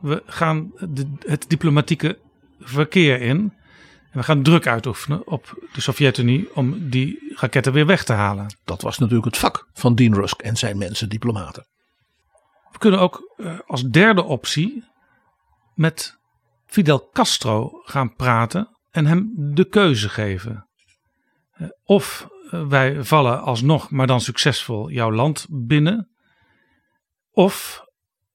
we 0.00 0.22
gaan 0.26 0.72
de, 0.78 1.12
het 1.26 1.48
diplomatieke 1.48 2.18
verkeer 2.58 3.20
in. 3.20 3.52
En 4.10 4.18
we 4.18 4.22
gaan 4.22 4.42
druk 4.42 4.66
uitoefenen 4.66 5.26
op 5.26 5.66
de 5.72 5.80
Sovjet-Unie 5.80 6.54
om 6.54 6.90
die 6.90 7.34
raketten 7.34 7.72
weer 7.72 7.86
weg 7.86 8.04
te 8.04 8.12
halen. 8.12 8.56
Dat 8.64 8.82
was 8.82 8.98
natuurlijk 8.98 9.26
het 9.26 9.38
vak 9.38 9.68
van 9.72 9.94
Dean 9.94 10.14
Rusk 10.14 10.40
en 10.40 10.56
zijn 10.56 10.78
mensen, 10.78 11.08
diplomaten. 11.08 11.66
We 12.70 12.78
kunnen 12.78 13.00
ook 13.00 13.34
eh, 13.36 13.58
als 13.66 13.82
derde 13.82 14.22
optie 14.22 14.84
met 15.74 16.18
Fidel 16.66 17.08
Castro 17.12 17.70
gaan 17.84 18.14
praten 18.14 18.76
en 18.90 19.06
hem 19.06 19.30
de 19.34 19.64
keuze 19.64 20.08
geven. 20.08 20.68
Eh, 21.52 21.68
Of 21.84 22.28
eh, 22.50 22.66
wij 22.66 23.04
vallen 23.04 23.42
alsnog, 23.42 23.90
maar 23.90 24.06
dan 24.06 24.20
succesvol, 24.20 24.90
jouw 24.90 25.12
land 25.12 25.46
binnen. 25.50 26.08
Of 27.30 27.84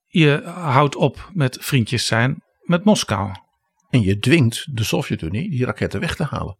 je 0.07 0.41
houdt 0.45 0.95
op 0.95 1.29
met 1.33 1.57
vriendjes 1.61 2.05
zijn 2.05 2.43
met 2.61 2.83
Moskou. 2.83 3.31
En 3.89 4.01
je 4.01 4.19
dwingt 4.19 4.75
de 4.75 4.83
Sovjet-Unie 4.83 5.49
die 5.49 5.65
raketten 5.65 5.99
weg 5.99 6.15
te 6.15 6.23
halen. 6.23 6.57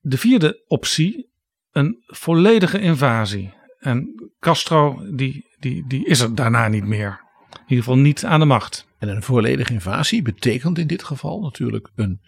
De 0.00 0.18
vierde 0.18 0.64
optie, 0.66 1.30
een 1.72 2.04
volledige 2.06 2.80
invasie. 2.80 3.54
En 3.78 4.30
Castro, 4.40 5.02
die, 5.14 5.46
die, 5.58 5.86
die 5.86 6.06
is 6.06 6.20
er 6.20 6.34
daarna 6.34 6.68
niet 6.68 6.86
meer. 6.86 7.20
In 7.52 7.60
ieder 7.60 7.84
geval 7.84 7.98
niet 7.98 8.24
aan 8.24 8.40
de 8.40 8.46
macht. 8.46 8.88
En 8.98 9.08
een 9.08 9.22
volledige 9.22 9.72
invasie 9.72 10.22
betekent 10.22 10.78
in 10.78 10.86
dit 10.86 11.02
geval 11.02 11.40
natuurlijk 11.40 11.90
een 11.94 12.20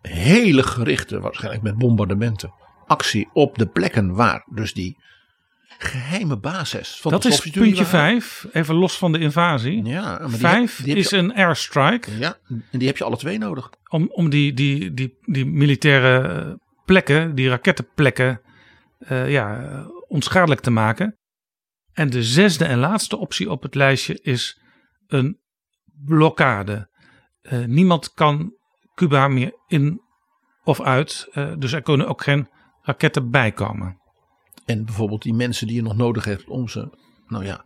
hele 0.00 0.62
gerichte, 0.62 1.20
waarschijnlijk 1.20 1.62
met 1.62 1.78
bombardementen, 1.78 2.52
actie 2.86 3.28
op 3.32 3.58
de 3.58 3.66
plekken 3.66 4.14
waar 4.14 4.46
dus 4.50 4.74
die 4.74 4.96
geheime 5.82 6.36
basis 6.36 6.98
van 7.00 7.10
Dat 7.10 7.22
de 7.22 7.28
is 7.28 7.40
puntje 7.50 7.84
vijf, 7.84 8.46
even 8.52 8.74
los 8.74 8.98
van 8.98 9.12
de 9.12 9.18
invasie. 9.18 9.84
Ja, 9.84 10.20
is 10.84 11.08
je- 11.10 11.16
een 11.16 11.34
airstrike. 11.34 12.18
Ja, 12.18 12.36
en 12.70 12.78
die 12.78 12.86
heb 12.86 12.96
je 12.96 13.04
alle 13.04 13.16
twee 13.16 13.38
nodig. 13.38 13.70
Om, 13.88 14.08
om 14.12 14.30
die, 14.30 14.52
die, 14.52 14.92
die, 14.94 15.18
die 15.20 15.46
militaire 15.46 16.60
plekken, 16.84 17.34
die 17.34 17.48
rakettenplekken, 17.48 18.40
eh, 18.98 19.30
ja, 19.30 19.86
onschadelijk 20.08 20.60
te 20.60 20.70
maken. 20.70 21.18
En 21.92 22.10
de 22.10 22.22
zesde 22.22 22.64
en 22.64 22.78
laatste 22.78 23.16
optie 23.16 23.50
op 23.50 23.62
het 23.62 23.74
lijstje 23.74 24.18
is 24.22 24.60
een 25.06 25.40
blokkade. 26.04 26.90
Eh, 27.42 27.64
niemand 27.64 28.12
kan 28.12 28.54
Cuba 28.94 29.28
meer 29.28 29.52
in 29.66 30.00
of 30.64 30.80
uit. 30.80 31.28
eh, 31.32 31.52
dus 31.58 31.72
er 31.72 31.82
kunnen 31.82 32.08
ook 32.08 32.22
geen 32.22 32.48
raketten 32.82 33.30
bijkomen. 33.30 34.00
En 34.64 34.84
bijvoorbeeld 34.84 35.22
die 35.22 35.34
mensen 35.34 35.66
die 35.66 35.76
je 35.76 35.82
nog 35.82 35.96
nodig 35.96 36.24
hebt 36.24 36.44
om 36.44 36.68
ze, 36.68 36.88
nou 37.26 37.44
ja, 37.44 37.64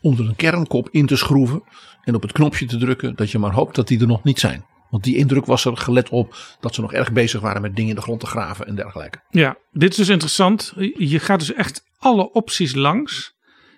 onder 0.00 0.28
een 0.28 0.36
kernkop 0.36 0.88
in 0.90 1.06
te 1.06 1.16
schroeven 1.16 1.62
en 2.02 2.14
op 2.14 2.22
het 2.22 2.32
knopje 2.32 2.66
te 2.66 2.76
drukken, 2.76 3.16
dat 3.16 3.30
je 3.30 3.38
maar 3.38 3.52
hoopt 3.52 3.74
dat 3.74 3.88
die 3.88 4.00
er 4.00 4.06
nog 4.06 4.24
niet 4.24 4.40
zijn. 4.40 4.64
Want 4.90 5.04
die 5.04 5.16
indruk 5.16 5.46
was 5.46 5.64
er 5.64 5.76
gelet 5.76 6.08
op 6.08 6.36
dat 6.60 6.74
ze 6.74 6.80
nog 6.80 6.92
erg 6.92 7.12
bezig 7.12 7.40
waren 7.40 7.62
met 7.62 7.76
dingen 7.76 7.90
in 7.90 7.96
de 7.96 8.02
grond 8.02 8.20
te 8.20 8.26
graven 8.26 8.66
en 8.66 8.74
dergelijke. 8.74 9.20
Ja, 9.30 9.56
dit 9.72 9.90
is 9.90 9.96
dus 9.96 10.08
interessant. 10.08 10.72
Je 10.96 11.18
gaat 11.18 11.38
dus 11.38 11.52
echt 11.52 11.82
alle 11.98 12.32
opties 12.32 12.74
langs. 12.74 13.34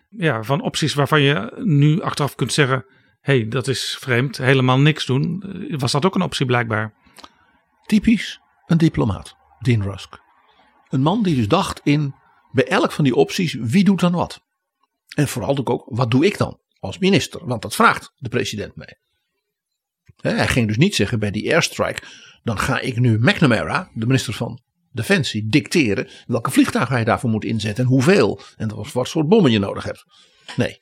Ja, 0.08 0.42
van 0.42 0.60
opties 0.60 0.94
waarvan 0.94 1.20
je 1.20 1.52
nu 1.64 2.02
achteraf 2.02 2.34
kunt 2.34 2.52
zeggen: 2.52 2.84
hé, 3.20 3.38
hey, 3.38 3.48
dat 3.48 3.68
is 3.68 3.96
vreemd, 4.00 4.36
helemaal 4.36 4.78
niks 4.78 5.06
doen. 5.06 5.44
Was 5.70 5.92
dat 5.92 6.04
ook 6.04 6.14
een 6.14 6.22
optie 6.22 6.46
blijkbaar? 6.46 6.94
Typisch 7.86 8.40
een 8.66 8.78
diplomaat, 8.78 9.36
Dean 9.58 9.82
Rusk. 9.82 10.18
Een 10.88 11.02
man 11.02 11.22
die 11.22 11.36
dus 11.36 11.48
dacht 11.48 11.80
in 11.84 12.14
bij 12.56 12.66
elk 12.66 12.92
van 12.92 13.04
die 13.04 13.14
opties 13.14 13.56
wie 13.60 13.84
doet 13.84 14.00
dan 14.00 14.12
wat. 14.12 14.40
En 15.14 15.28
vooral 15.28 15.66
ook, 15.66 15.84
wat 15.86 16.10
doe 16.10 16.26
ik 16.26 16.38
dan 16.38 16.60
als 16.78 16.98
minister? 16.98 17.46
Want 17.46 17.62
dat 17.62 17.74
vraagt 17.74 18.12
de 18.16 18.28
president 18.28 18.76
mij. 18.76 18.98
Hij 20.16 20.48
ging 20.48 20.66
dus 20.66 20.76
niet 20.76 20.94
zeggen 20.94 21.18
bij 21.18 21.30
die 21.30 21.52
airstrike, 21.52 22.02
dan 22.42 22.58
ga 22.58 22.80
ik 22.80 22.98
nu 22.98 23.18
McNamara, 23.18 23.90
de 23.94 24.06
minister 24.06 24.34
van 24.34 24.60
Defensie, 24.92 25.48
dicteren 25.48 26.08
welke 26.26 26.50
vliegtuigen 26.50 26.94
hij 26.94 27.04
daarvoor 27.04 27.30
moet 27.30 27.44
inzetten 27.44 27.84
en 27.84 27.90
hoeveel. 27.90 28.40
En 28.56 28.92
wat 28.92 29.08
soort 29.08 29.28
bommen 29.28 29.50
je 29.50 29.58
nodig 29.58 29.84
hebt. 29.84 30.04
Nee. 30.56 30.80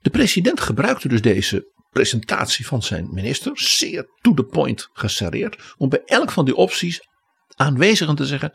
De 0.00 0.10
president 0.10 0.60
gebruikte 0.60 1.08
dus 1.08 1.22
deze 1.22 1.72
presentatie 1.90 2.66
van 2.66 2.82
zijn 2.82 3.08
minister, 3.12 3.52
zeer 3.54 4.06
to 4.20 4.34
the 4.34 4.44
point 4.44 4.88
geserreerd, 4.92 5.74
om 5.76 5.88
bij 5.88 6.02
elk 6.04 6.30
van 6.30 6.44
die 6.44 6.56
opties 6.56 7.00
aanwezigen 7.56 8.14
te 8.14 8.26
zeggen: 8.26 8.52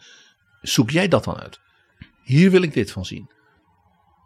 zoek 0.61 0.89
jij 0.89 1.07
dat 1.07 1.23
dan 1.23 1.37
uit? 1.37 1.59
Hier 2.23 2.51
wil 2.51 2.61
ik 2.61 2.73
dit 2.73 2.91
van 2.91 3.05
zien. 3.05 3.31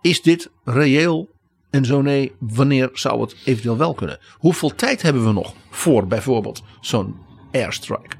Is 0.02 0.22
dit 0.22 0.52
reëel? 0.64 1.30
En 1.70 1.86
zo 1.86 2.02
nee, 2.02 2.32
wanneer 2.40 2.90
zou 2.94 3.22
het 3.22 3.36
eventueel 3.46 3.78
wel 3.78 3.94
kunnen? 3.94 4.20
Hoeveel 4.34 4.76
tijd 4.76 5.02
hebben 5.02 5.26
we 5.26 5.32
nog 5.32 5.54
voor 5.70 6.08
bijvoorbeeld 6.08 6.64
zo'n 6.82 7.16
airstrike? 7.52 8.16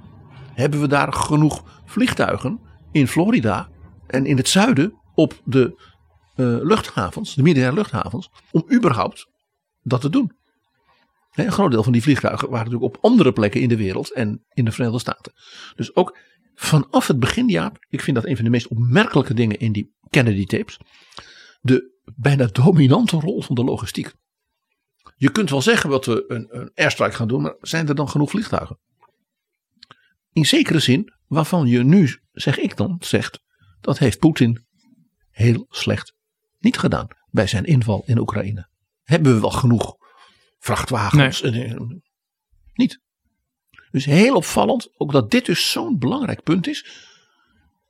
Hebben 0.54 0.82
we 0.82 0.88
daar 0.88 1.14
genoeg 1.14 1.82
vliegtuigen 1.86 2.60
in 2.92 3.08
Florida 3.08 3.70
en 4.08 4.26
in 4.26 4.38
het 4.38 4.50
zuiden 4.50 4.94
op 5.16 5.42
de 5.44 5.90
eh, 6.36 6.46
luchthavens, 6.46 7.36
de 7.36 7.42
militaire 7.42 7.76
luchthavens, 7.76 8.30
om 8.52 8.66
überhaupt 8.74 9.28
dat 9.82 10.02
te 10.02 10.10
doen? 10.10 10.32
Een 11.32 11.52
groot 11.52 11.72
deel 11.72 11.84
van 11.84 11.92
die 11.92 12.02
vliegtuigen 12.02 12.50
waren 12.50 12.66
natuurlijk 12.66 12.96
op 12.96 13.04
andere 13.04 13.32
plekken 13.32 13.62
in 13.62 13.70
de 13.70 13.78
wereld 13.78 14.14
en 14.14 14.46
in 14.54 14.66
de 14.66 14.72
Verenigde 14.72 15.00
Staten. 15.00 15.34
Dus 15.76 15.96
ook 15.96 16.18
vanaf 16.62 17.08
het 17.08 17.20
begin, 17.20 17.48
Jaap, 17.48 17.86
ik 17.90 18.02
vind 18.02 18.16
dat 18.16 18.26
een 18.26 18.36
van 18.36 18.46
de 18.46 18.52
meest 18.52 18.68
opmerkelijke 18.68 19.34
dingen 19.34 19.60
in 19.60 19.72
die 19.72 19.96
Kennedy 20.10 20.46
tapes, 20.46 20.80
de 21.62 22.00
bijna 22.16 22.46
dominante 22.46 23.20
rol 23.20 23.42
van 23.42 23.56
de 23.56 23.64
logistiek. 23.64 24.14
Je 25.16 25.32
kunt 25.32 25.50
wel 25.50 25.62
zeggen 25.62 25.90
wat 25.90 26.06
we 26.06 26.24
een, 26.28 26.48
een 26.50 26.72
airstrike 26.76 27.16
gaan 27.16 27.28
doen, 27.28 27.42
maar 27.42 27.56
zijn 27.62 27.88
er 27.88 27.96
dan 27.96 28.10
genoeg 28.10 28.30
vliegtuigen? 28.30 28.80
In 30.32 30.46
zekere 30.46 30.80
zin, 30.80 31.14
waarvan 31.28 31.68
je 31.68 31.84
nu, 31.84 32.22
zeg 32.32 32.58
ik 32.58 32.78
dan, 32.78 32.98
zegt, 33.00 33.40
dat 33.82 33.98
heeft 33.98 34.20
Poetin 34.20 34.66
heel 35.30 35.66
slecht 35.70 36.16
niet 36.60 36.78
gedaan 36.78 37.08
bij 37.30 37.48
zijn 37.48 37.66
inval 37.66 38.04
in 38.06 38.20
Oekraïne. 38.20 38.70
Hebben 39.04 39.34
we 39.34 39.40
wel 39.40 39.52
genoeg 39.52 39.96
vrachtwagens? 40.58 41.42
En, 41.42 41.54
eh, 41.54 41.82
niet. 42.74 43.02
Dus 43.92 44.06
heel 44.06 44.36
opvallend, 44.36 44.90
ook 44.98 45.12
dat 45.12 45.32
dit 45.32 45.46
dus 45.46 45.72
zo'n 45.72 46.00
belangrijk 46.00 46.44
punt 46.44 46.68
is. 46.68 46.86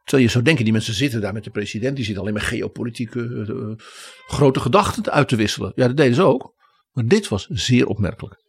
Terwijl 0.04 0.24
je 0.24 0.32
zou 0.32 0.44
denken, 0.44 0.64
die 0.64 0.74
mensen 0.74 0.94
zitten 0.94 1.22
daar 1.22 1.34
met 1.34 1.44
de 1.44 1.50
president, 1.50 1.96
die 1.96 2.06
zitten 2.06 2.24
alleen 2.24 2.36
maar 2.36 2.44
geopolitieke 2.44 3.46
eh, 3.48 3.86
grote 4.28 4.60
gedachten 4.60 5.12
uit 5.12 5.28
te 5.28 5.36
wisselen. 5.36 5.72
Ja, 5.76 5.88
dat 5.88 5.98
deden 5.98 6.16
ze 6.16 6.24
ook. 6.24 6.54
Maar 6.92 7.06
dit 7.06 7.28
was 7.28 7.48
zeer 7.48 7.88
opmerkelijk. 7.88 8.40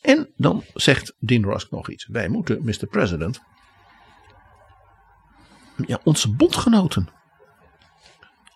En 0.00 0.32
dan 0.36 0.64
zegt 0.74 1.14
Dean 1.18 1.44
Rusk 1.44 1.70
nog 1.70 1.90
iets. 1.90 2.06
Wij 2.06 2.28
moeten, 2.28 2.64
Mr. 2.64 2.86
President, 2.86 3.40
ja, 5.86 6.00
onze 6.04 6.34
bondgenoten. 6.34 7.08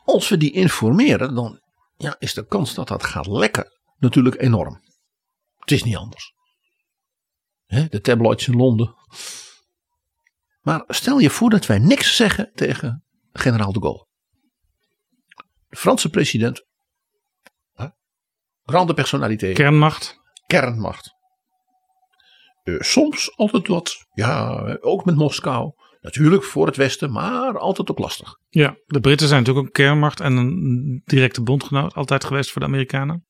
Als 0.05 0.29
we 0.29 0.37
die 0.37 0.53
informeren, 0.53 1.35
dan 1.35 1.61
ja, 1.97 2.17
is 2.19 2.35
de 2.35 2.47
kans 2.47 2.75
dat 2.75 2.89
dat 2.89 3.05
gaat 3.05 3.27
lekken 3.27 3.73
natuurlijk 3.99 4.41
enorm. 4.41 4.81
Het 5.59 5.71
is 5.71 5.85
niet 5.85 5.97
anders. 5.97 6.35
Hè, 7.69 7.87
de 7.89 8.01
tabloids 8.01 8.49
in 8.49 8.57
Londen. 8.57 8.95
Maar 10.61 10.85
stel 10.87 11.19
je 11.19 11.31
voor 11.31 11.51
dat 11.51 11.67
wij 11.67 11.79
niks 11.79 12.17
zeggen 12.17 12.51
tegen 12.55 13.05
generaal 13.33 13.73
de 13.73 13.81
Gaulle. 13.81 14.07
De 15.69 15.77
Franse 15.77 16.11
president. 16.11 16.67
Hè, 17.73 17.87
grande 18.65 18.95
personaliteit. 18.95 19.57
Kernmacht. 19.57 20.21
Kernmacht. 20.47 21.15
Eh, 22.63 22.81
soms 22.81 23.37
altijd 23.37 23.69
wat, 23.69 24.07
ja, 24.13 24.61
ook 24.81 25.05
met 25.05 25.17
Moskou. 25.17 25.73
Natuurlijk 26.01 26.45
voor 26.45 26.67
het 26.67 26.77
Westen, 26.77 27.13
maar 27.13 27.59
altijd 27.59 27.91
ook 27.91 27.99
lastig. 27.99 28.39
Ja, 28.49 28.77
de 28.87 29.01
Britten 29.01 29.29
zijn 29.29 29.41
natuurlijk 29.41 29.67
ook 29.67 29.77
een 29.77 29.85
kernmacht 29.85 30.21
en 30.21 30.37
een 30.37 31.03
directe 31.05 31.43
bondgenoot 31.43 31.95
altijd 31.95 32.25
geweest 32.25 32.51
voor 32.51 32.61
de 32.61 32.67
Amerikanen. 32.67 33.27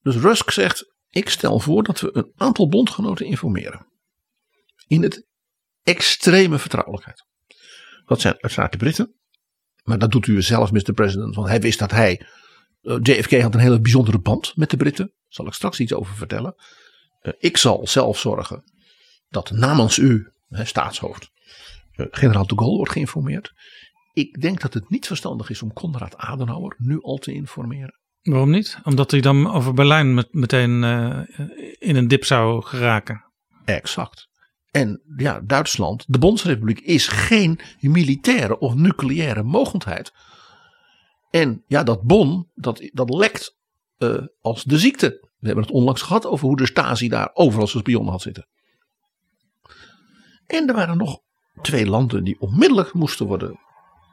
Dus 0.00 0.16
Rusk 0.16 0.50
zegt: 0.50 0.96
Ik 1.10 1.28
stel 1.28 1.58
voor 1.60 1.82
dat 1.82 2.00
we 2.00 2.10
een 2.12 2.32
aantal 2.36 2.68
bondgenoten 2.68 3.26
informeren. 3.26 3.86
In 4.86 5.02
het 5.02 5.26
extreme 5.82 6.58
vertrouwelijkheid. 6.58 7.26
Dat 8.06 8.20
zijn 8.20 8.34
uiteraard 8.38 8.72
de 8.72 8.78
Britten. 8.78 9.14
Maar 9.82 9.98
dat 9.98 10.10
doet 10.10 10.26
u 10.26 10.42
zelf, 10.42 10.72
Mr. 10.72 10.92
President. 10.92 11.34
Want 11.34 11.48
hij 11.48 11.60
wist 11.60 11.78
dat 11.78 11.90
hij. 11.90 12.26
eh, 12.82 12.96
JFK 13.02 13.40
had 13.40 13.54
een 13.54 13.60
hele 13.60 13.80
bijzondere 13.80 14.18
band 14.18 14.56
met 14.56 14.70
de 14.70 14.76
Britten. 14.76 15.06
Daar 15.06 15.16
zal 15.28 15.46
ik 15.46 15.52
straks 15.52 15.80
iets 15.80 15.92
over 15.92 16.14
vertellen. 16.16 16.54
Eh, 17.20 17.32
ik 17.38 17.56
zal 17.56 17.86
zelf 17.86 18.18
zorgen 18.18 18.72
dat 19.28 19.50
namens 19.50 19.98
u, 19.98 20.32
staatshoofd, 20.50 21.30
eh, 21.92 22.06
generaal 22.10 22.46
de 22.46 22.58
Gaulle 22.58 22.76
wordt 22.76 22.92
geïnformeerd. 22.92 23.52
Ik 24.12 24.40
denk 24.40 24.60
dat 24.60 24.74
het 24.74 24.90
niet 24.90 25.06
verstandig 25.06 25.50
is 25.50 25.62
om 25.62 25.72
Konrad 25.72 26.16
Adenauer 26.16 26.74
nu 26.78 27.00
al 27.02 27.16
te 27.16 27.32
informeren. 27.32 27.97
Waarom 28.22 28.50
niet? 28.50 28.78
Omdat 28.84 29.10
hij 29.10 29.20
dan 29.20 29.52
over 29.52 29.74
Berlijn 29.74 30.14
met, 30.14 30.28
meteen 30.30 30.84
eh, 30.84 31.20
in 31.78 31.96
een 31.96 32.08
dip 32.08 32.24
zou 32.24 32.62
geraken. 32.64 33.24
Exact. 33.64 34.28
En 34.70 35.02
ja, 35.16 35.40
Duitsland, 35.40 36.04
de 36.06 36.18
Bondsrepubliek, 36.18 36.80
is 36.80 37.08
geen 37.08 37.60
militaire 37.80 38.58
of 38.58 38.74
nucleaire 38.74 39.42
mogendheid. 39.42 40.12
En 41.30 41.64
ja, 41.66 41.82
dat 41.82 42.02
bon, 42.02 42.50
dat, 42.54 42.90
dat 42.92 43.10
lekt 43.10 43.56
uh, 43.98 44.26
als 44.40 44.64
de 44.64 44.78
ziekte. 44.78 45.28
We 45.38 45.46
hebben 45.46 45.64
het 45.64 45.74
onlangs 45.74 46.02
gehad 46.02 46.26
over 46.26 46.46
hoe 46.46 46.56
de 46.56 46.66
Stasi 46.66 47.08
daar 47.08 47.30
overal 47.32 47.66
zijn 47.66 47.82
spionnen 47.82 48.12
had 48.12 48.22
zitten. 48.22 48.48
En 50.46 50.68
er 50.68 50.74
waren 50.74 50.96
nog 50.96 51.20
twee 51.62 51.86
landen 51.86 52.24
die 52.24 52.40
onmiddellijk 52.40 52.92
moesten 52.92 53.26
worden 53.26 53.60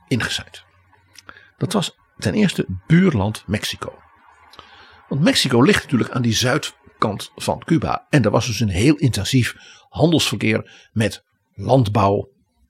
ingezet. 0.08 0.63
Dat 1.58 1.74
was 1.74 1.96
ten 2.17 2.34
eerste 2.34 2.65
buurland 2.88 3.43
Mexico. 3.47 3.99
Want 5.08 5.21
Mexico 5.21 5.62
ligt 5.62 5.84
natuurlijk 5.84 6.10
aan 6.10 6.21
die 6.21 6.34
zuidkant 6.34 7.32
van 7.36 7.63
Cuba. 7.63 8.06
En 8.10 8.23
er 8.23 8.32
was 8.32 8.45
dus 8.45 8.60
een 8.60 8.69
heel 8.69 8.95
intensief 8.95 9.56
handelsverkeer 9.89 10.89
met 10.91 11.23
landbouw 11.54 12.30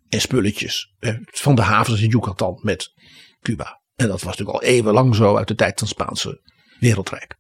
en 0.10 0.22
spulletjes. 0.22 0.94
Van 1.26 1.56
de 1.56 1.62
havens 1.62 2.02
in 2.02 2.10
Yucatan 2.10 2.60
met 2.62 2.94
Cuba. 3.42 3.82
En 3.96 4.08
dat 4.08 4.22
was 4.22 4.38
natuurlijk 4.38 4.58
al 4.58 4.64
eeuwenlang 4.64 5.16
zo 5.16 5.38
uit 5.38 5.48
de 5.48 5.56
tijd 5.56 5.80
van 5.80 5.88
het 5.88 5.98
Spaanse 5.98 6.42
wereldrijk. 6.80 7.36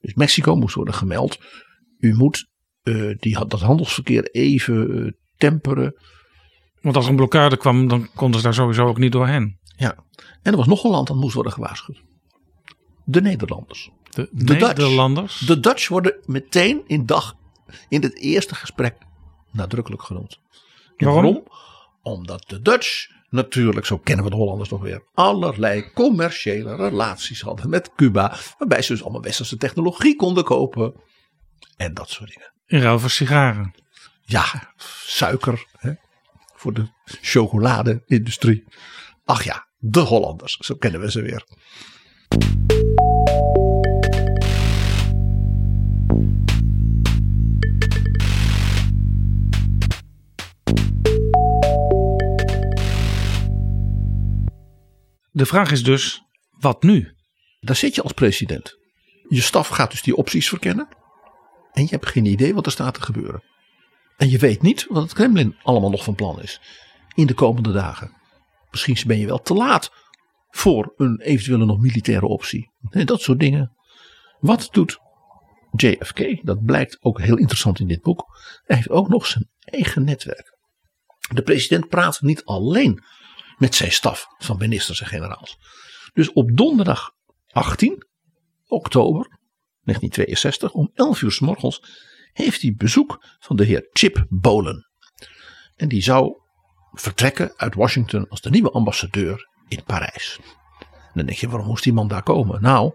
Dus 0.00 0.14
Mexico 0.14 0.56
moest 0.56 0.74
worden 0.74 0.94
gemeld. 0.94 1.38
U 1.98 2.14
moet 2.14 2.48
uh, 2.82 3.14
die, 3.18 3.46
dat 3.46 3.60
handelsverkeer 3.60 4.30
even 4.30 4.96
uh, 4.96 5.10
temperen. 5.36 6.02
Want 6.80 6.96
als 6.96 7.06
een 7.06 7.16
blokkade 7.16 7.56
kwam, 7.56 7.88
dan 7.88 8.10
konden 8.14 8.40
ze 8.40 8.44
daar 8.46 8.54
sowieso 8.54 8.86
ook 8.86 8.98
niet 8.98 9.12
doorheen. 9.12 9.58
Ja. 9.76 9.94
En 10.42 10.52
er 10.52 10.56
was 10.56 10.66
nog 10.66 10.84
een 10.84 10.90
land 10.90 11.06
dat 11.06 11.16
moest 11.16 11.34
worden 11.34 11.52
gewaarschuwd. 11.52 12.02
De 13.04 13.20
Nederlanders. 13.20 13.90
De, 14.10 14.28
de 14.32 14.54
Nederlanders? 14.54 15.38
Dutch. 15.38 15.46
De 15.46 15.60
Dutch 15.60 15.88
worden 15.88 16.16
meteen 16.24 16.82
in 16.86 17.06
dag 17.06 17.34
in 17.88 18.02
het 18.02 18.18
eerste 18.18 18.54
gesprek 18.54 18.96
nadrukkelijk 19.52 20.02
genoemd. 20.02 20.40
Waarom? 20.96 21.22
waarom? 21.22 21.46
Omdat 22.02 22.44
de 22.48 22.60
Dutch 22.60 23.10
natuurlijk, 23.30 23.86
zo 23.86 23.98
kennen 23.98 24.24
we 24.24 24.30
de 24.30 24.36
Hollanders 24.36 24.68
nog 24.68 24.80
weer, 24.80 25.04
allerlei 25.14 25.92
commerciële 25.92 26.76
relaties 26.76 27.40
hadden 27.40 27.70
met 27.70 27.94
Cuba. 27.96 28.36
Waarbij 28.58 28.82
ze 28.82 28.92
dus 28.92 29.02
allemaal 29.02 29.22
westerse 29.22 29.56
technologie 29.56 30.16
konden 30.16 30.44
kopen. 30.44 30.94
En 31.76 31.94
dat 31.94 32.10
soort 32.10 32.30
dingen. 32.30 32.52
In 32.66 32.80
ruil 32.80 32.98
voor 32.98 33.10
sigaren. 33.10 33.74
Ja, 34.22 34.72
suiker 35.06 35.66
hè, 35.76 35.92
voor 36.54 36.72
de 36.72 36.88
chocolade-industrie. 37.04 38.64
Ach 39.26 39.44
ja, 39.44 39.68
de 39.78 40.00
Hollanders, 40.00 40.56
zo 40.56 40.74
kennen 40.74 41.00
we 41.00 41.10
ze 41.10 41.22
weer. 41.22 41.44
De 55.30 55.46
vraag 55.46 55.70
is 55.70 55.82
dus, 55.82 56.22
wat 56.50 56.82
nu? 56.82 57.14
Daar 57.60 57.76
zit 57.76 57.94
je 57.94 58.02
als 58.02 58.12
president. 58.12 58.78
Je 59.28 59.40
staf 59.40 59.68
gaat 59.68 59.90
dus 59.90 60.02
die 60.02 60.16
opties 60.16 60.48
verkennen. 60.48 60.88
En 61.72 61.82
je 61.82 61.88
hebt 61.88 62.06
geen 62.06 62.24
idee 62.24 62.54
wat 62.54 62.66
er 62.66 62.72
staat 62.72 62.94
te 62.94 63.02
gebeuren. 63.02 63.42
En 64.16 64.30
je 64.30 64.38
weet 64.38 64.62
niet 64.62 64.86
wat 64.88 65.02
het 65.02 65.12
Kremlin 65.12 65.56
allemaal 65.62 65.90
nog 65.90 66.04
van 66.04 66.14
plan 66.14 66.42
is. 66.42 66.60
In 67.14 67.26
de 67.26 67.34
komende 67.34 67.72
dagen. 67.72 68.22
Misschien 68.74 69.08
ben 69.08 69.18
je 69.18 69.26
wel 69.26 69.40
te 69.40 69.54
laat 69.54 69.92
voor 70.48 70.92
een 70.96 71.20
eventuele 71.20 71.64
nog 71.64 71.80
militaire 71.80 72.26
optie. 72.26 72.70
En 72.90 73.06
dat 73.06 73.20
soort 73.20 73.40
dingen. 73.40 73.76
Wat 74.38 74.68
doet 74.70 74.98
JFK? 75.70 76.46
Dat 76.46 76.64
blijkt 76.64 76.96
ook 77.00 77.20
heel 77.20 77.36
interessant 77.36 77.80
in 77.80 77.86
dit 77.86 78.02
boek. 78.02 78.38
Hij 78.64 78.76
heeft 78.76 78.90
ook 78.90 79.08
nog 79.08 79.26
zijn 79.26 79.50
eigen 79.58 80.04
netwerk. 80.04 80.58
De 81.34 81.42
president 81.42 81.88
praat 81.88 82.20
niet 82.20 82.44
alleen 82.44 83.04
met 83.56 83.74
zijn 83.74 83.92
staf 83.92 84.26
van 84.38 84.58
ministers 84.58 85.00
en 85.00 85.06
generaals. 85.06 85.58
Dus 86.12 86.32
op 86.32 86.56
donderdag 86.56 87.10
18 87.50 88.06
oktober 88.66 89.38
1962 89.82 90.72
om 90.72 90.90
11 90.94 91.22
uur 91.22 91.32
s 91.32 91.40
morgens 91.40 91.80
heeft 92.32 92.62
hij 92.62 92.74
bezoek 92.76 93.24
van 93.38 93.56
de 93.56 93.64
heer 93.64 93.88
Chip 93.92 94.26
Bolen. 94.28 94.88
En 95.76 95.88
die 95.88 96.02
zou 96.02 96.42
vertrekken 96.94 97.52
uit 97.56 97.74
Washington 97.74 98.28
als 98.28 98.40
de 98.40 98.50
nieuwe 98.50 98.70
ambassadeur 98.70 99.48
in 99.68 99.84
Parijs. 99.84 100.38
Dan 101.14 101.26
denk 101.26 101.38
je, 101.38 101.48
waarom 101.48 101.68
moest 101.68 101.84
die 101.84 101.92
man 101.92 102.08
daar 102.08 102.22
komen? 102.22 102.62
Nou, 102.62 102.92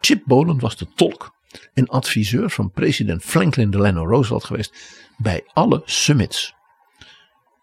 Chip 0.00 0.22
Bolen 0.24 0.58
was 0.60 0.76
de 0.76 0.86
tolk 0.94 1.34
en 1.74 1.88
adviseur 1.88 2.50
van 2.50 2.70
president 2.70 3.22
Franklin 3.22 3.70
Delano 3.70 4.06
Roosevelt 4.06 4.44
geweest 4.44 4.74
bij 5.16 5.44
alle 5.52 5.82
summits 5.84 6.56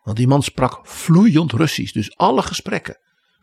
want 0.03 0.17
die 0.17 0.27
man 0.27 0.43
sprak 0.43 0.79
vloeiend 0.83 1.51
Russisch. 1.51 1.93
Dus 1.93 2.17
alle 2.17 2.41
gesprekken, 2.41 2.97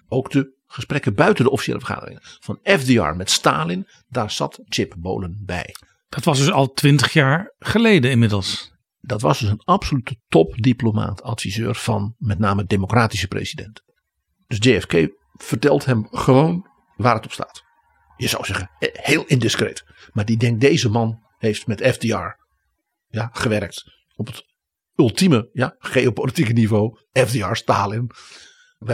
ook 0.09 0.31
de 0.31 0.53
gesprekken 0.67 1.15
buiten 1.15 1.45
de 1.45 1.51
officiële 1.51 1.79
vergaderingen 1.79 2.23
van 2.23 2.59
FDR 2.63 3.15
met 3.17 3.31
Stalin, 3.31 3.87
daar 4.09 4.31
zat 4.31 4.61
Chip 4.69 4.95
Bolen 4.99 5.43
bij. 5.47 5.75
Dat 6.09 6.25
was 6.25 6.39
dus 6.39 6.51
al 6.51 6.73
twintig 6.73 7.13
jaar 7.13 7.55
geleden 7.59 8.11
inmiddels. 8.11 8.70
Dat 9.01 9.21
was 9.21 9.39
dus 9.39 9.49
een 9.49 9.63
absolute 9.65 10.17
topdiplomaat, 10.29 11.23
adviseur 11.23 11.75
van 11.75 12.15
met 12.19 12.39
name 12.39 12.65
democratische 12.65 13.29
presidenten. 13.29 13.85
Dus 14.47 14.59
JFK 14.61 15.09
vertelt 15.33 15.85
hem 15.85 16.09
gewoon 16.11 16.69
waar 16.97 17.15
het 17.15 17.25
op 17.25 17.33
staat. 17.33 17.63
Je 18.17 18.29
zou 18.29 18.45
zeggen, 18.45 18.71
eh, 18.79 18.89
heel 18.93 19.25
indiscreet. 19.25 19.85
Maar 20.13 20.25
die 20.25 20.37
denkt, 20.37 20.61
deze 20.61 20.89
man 20.89 21.23
heeft 21.39 21.67
met 21.67 21.83
FDR 21.83 22.39
ja, 23.07 23.31
gewerkt 23.33 23.85
op 24.17 24.27
het 24.27 24.45
ultieme 24.95 25.49
ja, 25.53 25.75
geopolitieke 25.79 26.53
niveau. 26.53 26.99
FDR, 27.13 27.55
Stalin. 27.55 28.11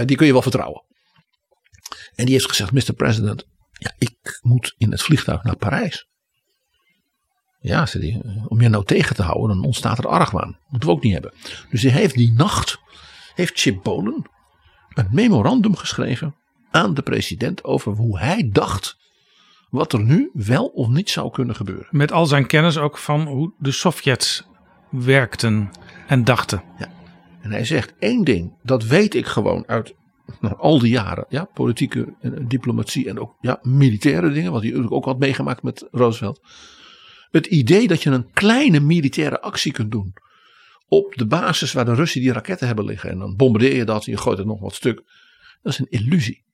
Die 0.04 0.16
kun 0.16 0.26
je 0.26 0.32
wel 0.32 0.42
vertrouwen. 0.42 0.84
En 2.14 2.24
die 2.24 2.34
heeft 2.34 2.48
gezegd, 2.48 2.72
Mr. 2.72 2.94
President, 2.94 3.46
ja, 3.72 3.94
ik 3.98 4.38
moet 4.40 4.74
in 4.78 4.90
het 4.90 5.02
vliegtuig 5.02 5.42
naar 5.42 5.56
Parijs. 5.56 6.08
Ja, 7.66 7.86
zei 7.86 8.12
hij, 8.12 8.44
om 8.48 8.60
je 8.60 8.68
nou 8.68 8.84
tegen 8.84 9.16
te 9.16 9.22
houden, 9.22 9.56
dan 9.56 9.64
ontstaat 9.64 9.98
er 9.98 10.08
argwaan. 10.08 10.56
Moeten 10.68 10.88
we 10.88 10.94
ook 10.94 11.02
niet 11.02 11.12
hebben. 11.12 11.32
Dus 11.70 11.82
hij 11.82 11.90
heeft 11.90 12.14
die 12.14 12.32
nacht, 12.32 12.78
heeft 13.34 13.58
Chip 13.58 13.82
Bolen 13.82 14.22
een 14.94 15.08
memorandum 15.10 15.76
geschreven 15.76 16.34
aan 16.70 16.94
de 16.94 17.02
president 17.02 17.64
over 17.64 17.92
hoe 17.92 18.18
hij 18.18 18.48
dacht 18.52 18.96
wat 19.70 19.92
er 19.92 20.02
nu 20.02 20.30
wel 20.32 20.66
of 20.66 20.88
niet 20.88 21.10
zou 21.10 21.30
kunnen 21.30 21.54
gebeuren. 21.54 21.86
Met 21.90 22.12
al 22.12 22.26
zijn 22.26 22.46
kennis 22.46 22.78
ook 22.78 22.98
van 22.98 23.26
hoe 23.26 23.52
de 23.58 23.70
Sovjets 23.70 24.46
werkten 24.90 25.70
en 26.06 26.24
dachten. 26.24 26.62
Ja. 26.78 26.88
En 27.40 27.50
hij 27.50 27.64
zegt 27.64 27.94
één 27.98 28.24
ding, 28.24 28.52
dat 28.62 28.84
weet 28.84 29.14
ik 29.14 29.26
gewoon 29.26 29.64
uit 29.66 29.94
nou, 30.40 30.56
al 30.58 30.78
die 30.78 30.90
jaren. 30.90 31.26
Ja, 31.28 31.44
politieke 31.44 32.14
en 32.20 32.48
diplomatie 32.48 33.08
en 33.08 33.20
ook 33.20 33.36
ja, 33.40 33.58
militaire 33.62 34.32
dingen, 34.32 34.52
wat 34.52 34.62
hij 34.62 34.88
ook 34.88 35.04
had 35.04 35.18
meegemaakt 35.18 35.62
met 35.62 35.88
Roosevelt. 35.90 36.40
Het 37.36 37.46
idee 37.46 37.88
dat 37.88 38.02
je 38.02 38.10
een 38.10 38.32
kleine 38.32 38.80
militaire 38.80 39.40
actie 39.40 39.72
kunt 39.72 39.90
doen 39.90 40.14
op 40.88 41.14
de 41.14 41.26
basis 41.26 41.72
waar 41.72 41.84
de 41.84 41.94
Russen 41.94 42.20
die 42.20 42.32
raketten 42.32 42.66
hebben 42.66 42.84
liggen 42.84 43.10
en 43.10 43.18
dan 43.18 43.36
bombardeer 43.36 43.76
je 43.76 43.84
dat 43.84 44.06
en 44.06 44.12
je 44.12 44.18
gooit 44.18 44.38
het 44.38 44.46
nog 44.46 44.60
wat 44.60 44.74
stuk. 44.74 44.96
Dat 45.62 45.72
is 45.72 45.78
een 45.78 45.90
illusie. 45.90 46.44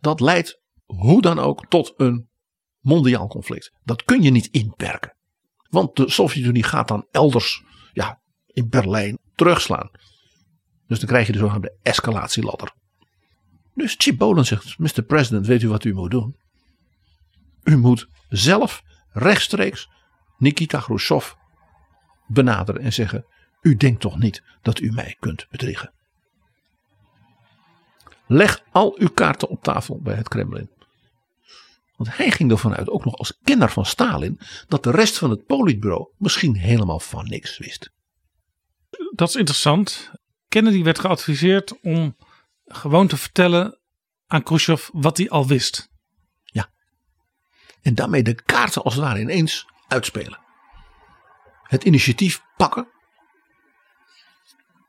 Dat 0.00 0.20
leidt 0.20 0.60
hoe 0.84 1.22
dan 1.22 1.38
ook 1.38 1.66
tot 1.68 1.94
een 1.96 2.28
mondiaal 2.80 3.28
conflict. 3.28 3.72
Dat 3.84 4.04
kun 4.04 4.22
je 4.22 4.30
niet 4.30 4.48
inperken. 4.50 5.16
Want 5.70 5.96
de 5.96 6.10
Sovjet-Unie 6.10 6.62
gaat 6.62 6.88
dan 6.88 7.06
elders, 7.10 7.62
ja, 7.92 8.20
in 8.46 8.68
Berlijn, 8.68 9.18
terugslaan. 9.34 9.90
Dus 10.86 10.98
dan 10.98 11.08
krijg 11.08 11.26
je 11.26 11.32
de 11.32 11.38
zogenaamde 11.38 11.78
escalatieladder. 11.82 12.72
Dus 13.74 13.94
Chip 13.98 14.18
Bolen 14.18 14.46
zegt, 14.46 14.78
Mr. 14.78 15.02
President, 15.02 15.46
weet 15.46 15.62
u 15.62 15.68
wat 15.68 15.84
u 15.84 15.94
moet 15.94 16.10
doen? 16.10 16.36
U 17.62 17.76
moet 17.76 18.08
zelf 18.28 18.82
rechtstreeks 19.12 19.88
Nikita 20.38 20.78
Khrushchev 20.78 21.32
benaderen 22.26 22.82
en 22.82 22.92
zeggen, 22.92 23.24
u 23.60 23.76
denkt 23.76 24.00
toch 24.00 24.18
niet 24.18 24.42
dat 24.62 24.80
u 24.80 24.90
mij 24.90 25.16
kunt 25.18 25.46
bedriegen? 25.50 25.92
Leg 28.26 28.62
al 28.70 28.94
uw 28.98 29.08
kaarten 29.08 29.48
op 29.48 29.62
tafel 29.62 30.00
bij 30.00 30.14
het 30.14 30.28
Kremlin. 30.28 30.70
Want 31.96 32.16
hij 32.16 32.30
ging 32.30 32.50
ervan 32.50 32.74
uit, 32.74 32.88
ook 32.88 33.04
nog 33.04 33.16
als 33.16 33.38
kenner 33.42 33.70
van 33.70 33.86
Stalin, 33.86 34.40
dat 34.68 34.82
de 34.82 34.90
rest 34.90 35.18
van 35.18 35.30
het 35.30 35.46
politbureau 35.46 36.08
misschien 36.16 36.56
helemaal 36.56 37.00
van 37.00 37.26
niks 37.28 37.58
wist. 37.58 37.90
Dat 39.14 39.28
is 39.28 39.36
interessant. 39.36 40.10
Kennedy 40.48 40.82
werd 40.82 40.98
geadviseerd 40.98 41.80
om 41.80 42.16
gewoon 42.64 43.06
te 43.06 43.16
vertellen 43.16 43.78
aan 44.26 44.42
Khrushchev 44.42 44.88
wat 44.92 45.16
hij 45.16 45.30
al 45.30 45.46
wist. 45.46 45.90
En 47.88 47.94
daarmee 47.94 48.22
de 48.22 48.34
kaarten 48.34 48.82
als 48.82 48.94
het 48.94 49.02
ware 49.02 49.20
ineens 49.20 49.66
uitspelen. 49.86 50.38
Het 51.62 51.84
initiatief 51.84 52.40
pakken. 52.56 52.88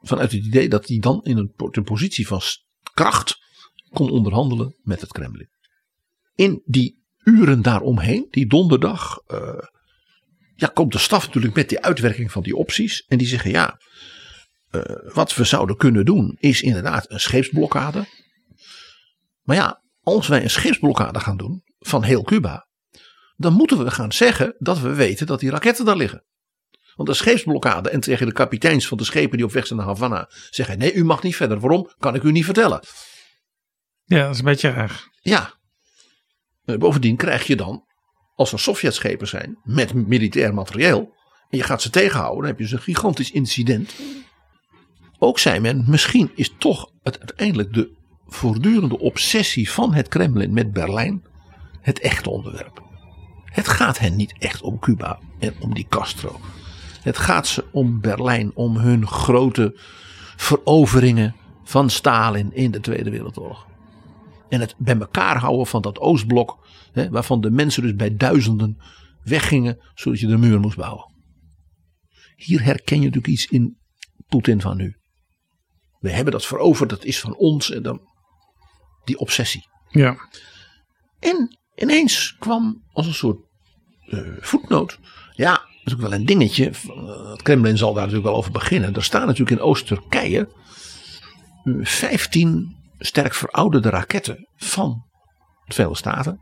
Vanuit 0.02 0.32
het 0.32 0.46
idee 0.46 0.70
dat 0.70 0.88
hij 0.88 1.00
dan 1.00 1.24
in 1.24 1.38
een 1.38 1.84
positie 1.84 2.28
van 2.28 2.42
kracht 2.94 3.38
kon 3.90 4.10
onderhandelen 4.10 4.76
met 4.82 5.02
het 5.02 5.12
Kremlin. 5.12 5.50
In 6.36 6.62
die 6.66 7.04
uren 7.24 7.62
daaromheen, 7.62 8.28
die 8.30 8.48
donderdag, 8.48 9.22
uh, 9.28 9.64
ja, 10.56 10.68
komt 10.68 10.92
de 10.92 10.98
staf 10.98 11.26
natuurlijk 11.26 11.56
met 11.56 11.70
die 11.70 11.82
uitwerking 11.82 12.32
van 12.32 12.44
die 12.44 12.56
opties. 12.56 13.06
En 13.08 13.18
die 13.18 13.28
zeggen 13.28 13.52
ja, 13.52 13.80
uh, 14.72 14.82
wat 15.14 15.36
we 15.36 15.44
zouden 15.44 15.78
kunnen 15.78 16.06
doen 16.06 16.38
is 16.40 16.62
inderdaad 16.62 17.12
een 17.12 17.20
scheepsblokkade. 17.20 18.08
Maar 19.42 19.56
ja, 19.56 19.84
als 20.02 20.28
wij 20.28 20.44
een 20.44 20.50
scheepsblokkade 20.50 21.20
gaan 21.20 21.38
doen 21.38 21.64
van 21.80 22.04
heel 22.04 22.24
Cuba. 22.24 22.68
Dan 23.40 23.54
moeten 23.54 23.84
we 23.84 23.92
gaan 23.92 24.12
zeggen 24.12 24.56
dat 24.58 24.80
we 24.80 24.94
weten 24.94 25.26
dat 25.26 25.40
die 25.40 25.50
raketten 25.50 25.86
daar 25.86 25.96
liggen. 25.96 26.24
Want 26.96 27.10
een 27.10 27.16
scheepsblokkade 27.16 27.90
en 27.90 28.00
tegen 28.00 28.26
de 28.26 28.34
kapiteins 28.34 28.88
van 28.88 28.98
de 28.98 29.04
schepen 29.04 29.38
die 29.38 29.46
op 29.46 29.52
weg 29.52 29.68
zijn 29.68 29.80
naar 29.80 29.88
Havana 29.88 30.30
zeggen: 30.50 30.78
nee, 30.78 30.94
u 30.94 31.06
mag 31.06 31.24
niet 31.24 31.36
verder. 31.36 31.60
Waarom? 31.60 31.90
Kan 31.98 32.16
ik 32.16 32.24
u 32.24 32.32
niet 32.32 32.46
vertellen. 32.46 32.80
Ja, 34.04 34.24
dat 34.24 34.34
is 34.34 34.40
een 34.40 34.46
beetje 34.46 34.70
erg. 34.70 35.08
Ja. 35.22 35.54
Bovendien 36.64 37.16
krijg 37.16 37.48
je 37.48 37.56
dan, 37.56 37.86
als 38.36 38.52
er 38.52 38.60
Sovjetschepen 38.60 39.28
zijn 39.28 39.60
met 39.64 39.94
militair 39.94 40.54
materieel. 40.54 41.14
en 41.50 41.58
je 41.58 41.64
gaat 41.64 41.82
ze 41.82 41.90
tegenhouden, 41.90 42.40
dan 42.40 42.50
heb 42.50 42.58
je 42.58 42.64
dus 42.64 42.74
een 42.74 42.94
gigantisch 42.94 43.32
incident. 43.32 43.96
Ook 45.20 45.40
zei 45.40 45.60
men: 45.60 45.84
misschien 45.88 46.32
is 46.36 46.54
toch 46.58 46.92
het 47.02 47.20
uiteindelijk 47.20 47.74
de 47.74 47.98
voortdurende 48.26 49.00
obsessie 49.00 49.72
van 49.72 49.94
het 49.94 50.08
Kremlin 50.08 50.54
met 50.54 50.72
Berlijn 50.72 51.24
het 51.82 52.00
echte 52.00 52.30
onderwerp. 52.30 52.88
Het 53.50 53.68
gaat 53.68 54.00
hen 54.00 54.16
niet 54.16 54.34
echt 54.40 54.62
om 54.62 54.80
Cuba 54.80 55.20
en 55.40 55.56
om 55.60 55.74
die 55.74 55.88
Castro. 55.90 56.40
Het 57.02 57.18
gaat 57.18 57.48
ze 57.48 57.66
om 57.72 58.02
Berlijn, 58.02 58.56
om 58.56 58.78
hun 58.78 59.08
grote 59.08 59.80
veroveringen 60.36 61.36
van 61.64 61.90
Stalin 61.90 62.54
in 62.54 62.72
de 62.72 62.80
Tweede 62.80 63.10
Wereldoorlog. 63.10 63.68
En 64.50 64.60
het 64.60 64.76
bij 64.78 64.98
elkaar 64.98 65.38
houden 65.38 65.68
van 65.68 65.82
dat 65.82 66.00
Oostblok, 66.00 66.68
hè, 66.92 67.10
waarvan 67.10 67.42
de 67.42 67.52
mensen 67.52 67.82
dus 67.82 67.96
bij 67.96 68.16
duizenden 68.16 68.82
weggingen, 69.24 69.78
zodat 69.94 70.20
je 70.20 70.28
de 70.28 70.38
muur 70.38 70.60
moest 70.60 70.78
bouwen. 70.78 71.14
Hier 72.36 72.64
herken 72.64 72.98
je 72.98 73.06
natuurlijk 73.06 73.34
iets 73.34 73.46
in 73.46 73.78
Poetin 74.28 74.62
van 74.62 74.78
nu. 74.78 74.98
We 76.00 76.12
hebben 76.12 76.34
dat 76.34 76.46
veroverd, 76.46 76.90
dat 76.90 77.04
is 77.04 77.20
van 77.20 77.36
ons. 77.36 77.72
En 77.72 77.84
dan 77.84 78.02
die 79.04 79.20
obsessie. 79.20 79.68
Ja. 79.90 80.18
En 81.20 81.59
ineens 81.82 82.36
kwam 82.40 82.84
als 82.94 83.08
een 83.08 83.14
soort 83.14 83.40
uh, 84.08 84.20
voetnoot. 84.40 85.00
Ja, 85.36 85.52
dat 85.52 85.86
is 85.86 85.94
ook 85.94 86.00
wel 86.00 86.14
een 86.14 86.26
dingetje. 86.26 86.72
Het 87.30 87.42
Kremlin 87.42 87.78
zal 87.78 87.94
daar 87.94 88.04
natuurlijk 88.04 88.30
wel 88.30 88.38
over 88.38 88.52
beginnen. 88.52 88.96
Er 88.96 89.04
staan 89.04 89.26
natuurlijk 89.26 89.60
in 89.60 89.66
Oost-Turkije 89.66 90.50
15 91.82 92.78
sterk 92.98 93.34
verouderde 93.34 93.90
raketten 93.90 94.48
van 94.56 95.04
de 95.66 95.74
Verenigde 95.74 96.00
Staten. 96.00 96.40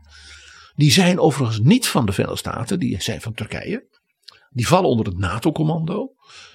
Die 0.74 0.90
zijn 0.90 1.20
overigens 1.20 1.58
niet 1.60 1.88
van 1.88 2.06
de 2.06 2.12
Verenigde 2.12 2.40
Staten, 2.40 2.78
die 2.78 3.02
zijn 3.02 3.20
van 3.20 3.34
Turkije. 3.34 3.86
Die 4.50 4.66
vallen 4.66 4.88
onder 4.90 5.06
het 5.06 5.18
NATO-commando. 5.18 6.14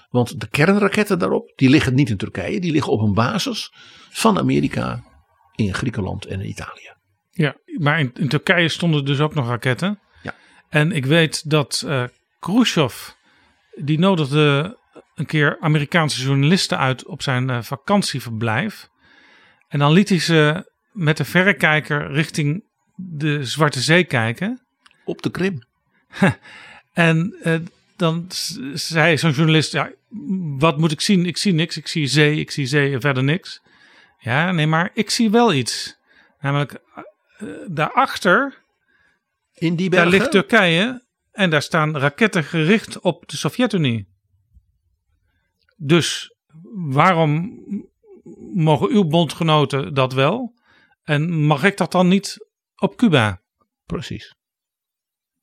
Want 0.09 0.39
de 0.39 0.47
kernraketten 0.47 1.19
daarop, 1.19 1.53
die 1.55 1.69
liggen 1.69 1.93
niet 1.93 2.09
in 2.09 2.17
Turkije, 2.17 2.59
die 2.59 2.71
liggen 2.71 2.91
op 2.91 3.01
een 3.01 3.13
basis 3.13 3.73
van 4.09 4.37
Amerika 4.37 5.03
in 5.55 5.73
Griekenland 5.73 6.25
en 6.25 6.41
in 6.41 6.49
Italië. 6.49 6.92
Ja, 7.33 7.55
maar 7.77 7.99
in, 7.99 8.11
in 8.13 8.27
Turkije 8.27 8.69
stonden 8.69 9.05
dus 9.05 9.19
ook 9.19 9.33
nog 9.33 9.47
raketten. 9.47 9.99
Ja. 10.21 10.35
En 10.69 10.91
ik 10.91 11.05
weet 11.05 11.49
dat 11.49 11.83
uh, 11.85 12.03
Khrushchev, 12.39 13.09
die 13.75 13.99
nodigde 13.99 14.77
een 15.15 15.25
keer 15.25 15.57
Amerikaanse 15.59 16.23
journalisten 16.23 16.77
uit 16.77 17.05
op 17.05 17.21
zijn 17.21 17.49
uh, 17.49 17.61
vakantieverblijf. 17.61 18.89
En 19.67 19.79
dan 19.79 19.91
liet 19.91 20.09
hij 20.09 20.19
ze 20.19 20.71
met 20.91 21.17
de 21.17 21.25
verrekijker 21.25 22.11
richting 22.11 22.63
de 22.95 23.43
Zwarte 23.43 23.81
Zee 23.81 24.03
kijken. 24.03 24.61
Op 25.05 25.21
de 25.21 25.31
Krim. 25.31 25.63
en 26.93 27.35
uh, 27.43 27.55
dan 27.97 28.25
zei 28.73 29.17
zo'n 29.17 29.31
journalist, 29.31 29.71
ja, 29.71 29.91
wat 30.57 30.77
moet 30.77 30.91
ik 30.91 31.01
zien? 31.01 31.25
Ik 31.25 31.37
zie 31.37 31.53
niks. 31.53 31.77
Ik 31.77 31.87
zie 31.87 32.07
zee, 32.07 32.39
ik 32.39 32.51
zie 32.51 32.65
zee 32.65 32.93
en 32.93 33.01
verder 33.01 33.23
niks. 33.23 33.61
Ja, 34.19 34.51
nee, 34.51 34.67
maar 34.67 34.89
ik 34.93 35.09
zie 35.09 35.29
wel 35.29 35.53
iets. 35.53 35.97
Namelijk, 36.39 36.81
daarachter, 37.67 38.63
In 39.53 39.75
die 39.75 39.89
daar 39.89 40.07
ligt 40.07 40.31
Turkije 40.31 41.05
en 41.31 41.49
daar 41.49 41.61
staan 41.61 41.97
raketten 41.97 42.43
gericht 42.43 42.99
op 42.99 43.27
de 43.29 43.37
Sovjet-Unie. 43.37 44.07
Dus 45.77 46.35
waarom 46.91 47.63
mogen 48.53 48.89
uw 48.89 49.03
bondgenoten 49.03 49.93
dat 49.93 50.13
wel? 50.13 50.59
En 51.03 51.39
mag 51.39 51.63
ik 51.63 51.77
dat 51.77 51.91
dan 51.91 52.07
niet 52.07 52.47
op 52.75 52.95
Cuba? 52.95 53.41
Precies. 53.85 54.35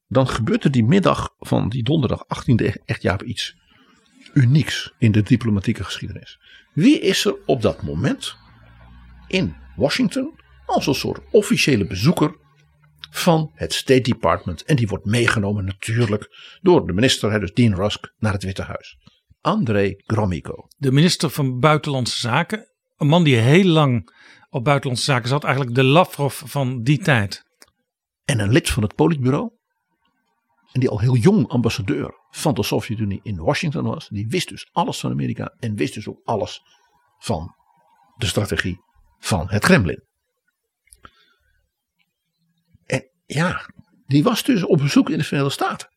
Dan 0.06 0.28
gebeurt 0.28 0.64
er 0.64 0.70
die 0.70 0.84
middag 0.84 1.34
van 1.38 1.68
die 1.68 1.82
donderdag 1.82 2.24
18e 2.24 2.84
echt 2.84 3.02
ja, 3.02 3.20
iets 3.20 3.56
unieks 4.34 4.92
in 4.98 5.12
de 5.12 5.22
diplomatieke 5.22 5.84
geschiedenis. 5.84 6.40
Wie 6.72 7.00
is 7.00 7.24
er 7.24 7.36
op 7.46 7.62
dat 7.62 7.82
moment 7.82 8.36
in 9.26 9.56
Washington 9.76 10.39
als 10.70 10.86
een 10.86 10.94
soort 10.94 11.20
officiële 11.30 11.86
bezoeker 11.86 12.36
van 13.10 13.50
het 13.54 13.72
State 13.72 14.00
Department. 14.00 14.64
En 14.64 14.76
die 14.76 14.88
wordt 14.88 15.04
meegenomen 15.04 15.64
natuurlijk 15.64 16.28
door 16.60 16.86
de 16.86 16.92
minister, 16.92 17.40
dus 17.40 17.52
Dean 17.52 17.74
Rusk, 17.74 18.12
naar 18.18 18.32
het 18.32 18.42
Witte 18.42 18.62
Huis. 18.62 18.96
André 19.40 19.94
Gromyko. 19.96 20.66
De 20.76 20.92
minister 20.92 21.30
van 21.30 21.58
Buitenlandse 21.58 22.18
Zaken. 22.18 22.68
Een 22.96 23.06
man 23.06 23.24
die 23.24 23.36
heel 23.36 23.64
lang 23.64 24.14
op 24.50 24.64
Buitenlandse 24.64 25.04
Zaken 25.04 25.28
zat. 25.28 25.44
Eigenlijk 25.44 25.74
de 25.74 25.84
Lavrov 25.84 26.42
van 26.44 26.82
die 26.82 26.98
tijd. 26.98 27.42
En 28.24 28.38
een 28.38 28.52
lid 28.52 28.70
van 28.70 28.82
het 28.82 28.94
politbureau. 28.94 29.50
En 30.72 30.80
die 30.80 30.88
al 30.88 31.00
heel 31.00 31.16
jong 31.16 31.48
ambassadeur 31.48 32.14
van 32.30 32.54
de 32.54 32.62
Sovjet-Unie 32.62 33.20
in 33.22 33.36
Washington 33.36 33.84
was. 33.84 34.08
Die 34.08 34.28
wist 34.28 34.48
dus 34.48 34.68
alles 34.72 35.00
van 35.00 35.10
Amerika. 35.10 35.54
En 35.58 35.74
wist 35.74 35.94
dus 35.94 36.08
ook 36.08 36.20
alles 36.24 36.60
van 37.18 37.54
de 38.16 38.26
strategie 38.26 38.80
van 39.18 39.48
het 39.48 39.62
Kremlin. 39.62 40.04
En 42.84 43.10
ja, 43.34 43.70
die 44.06 44.22
was 44.22 44.42
dus 44.42 44.64
op 44.64 44.78
bezoek 44.78 45.10
in 45.10 45.18
de 45.18 45.24
Verenigde 45.24 45.52
Staten. 45.52 45.88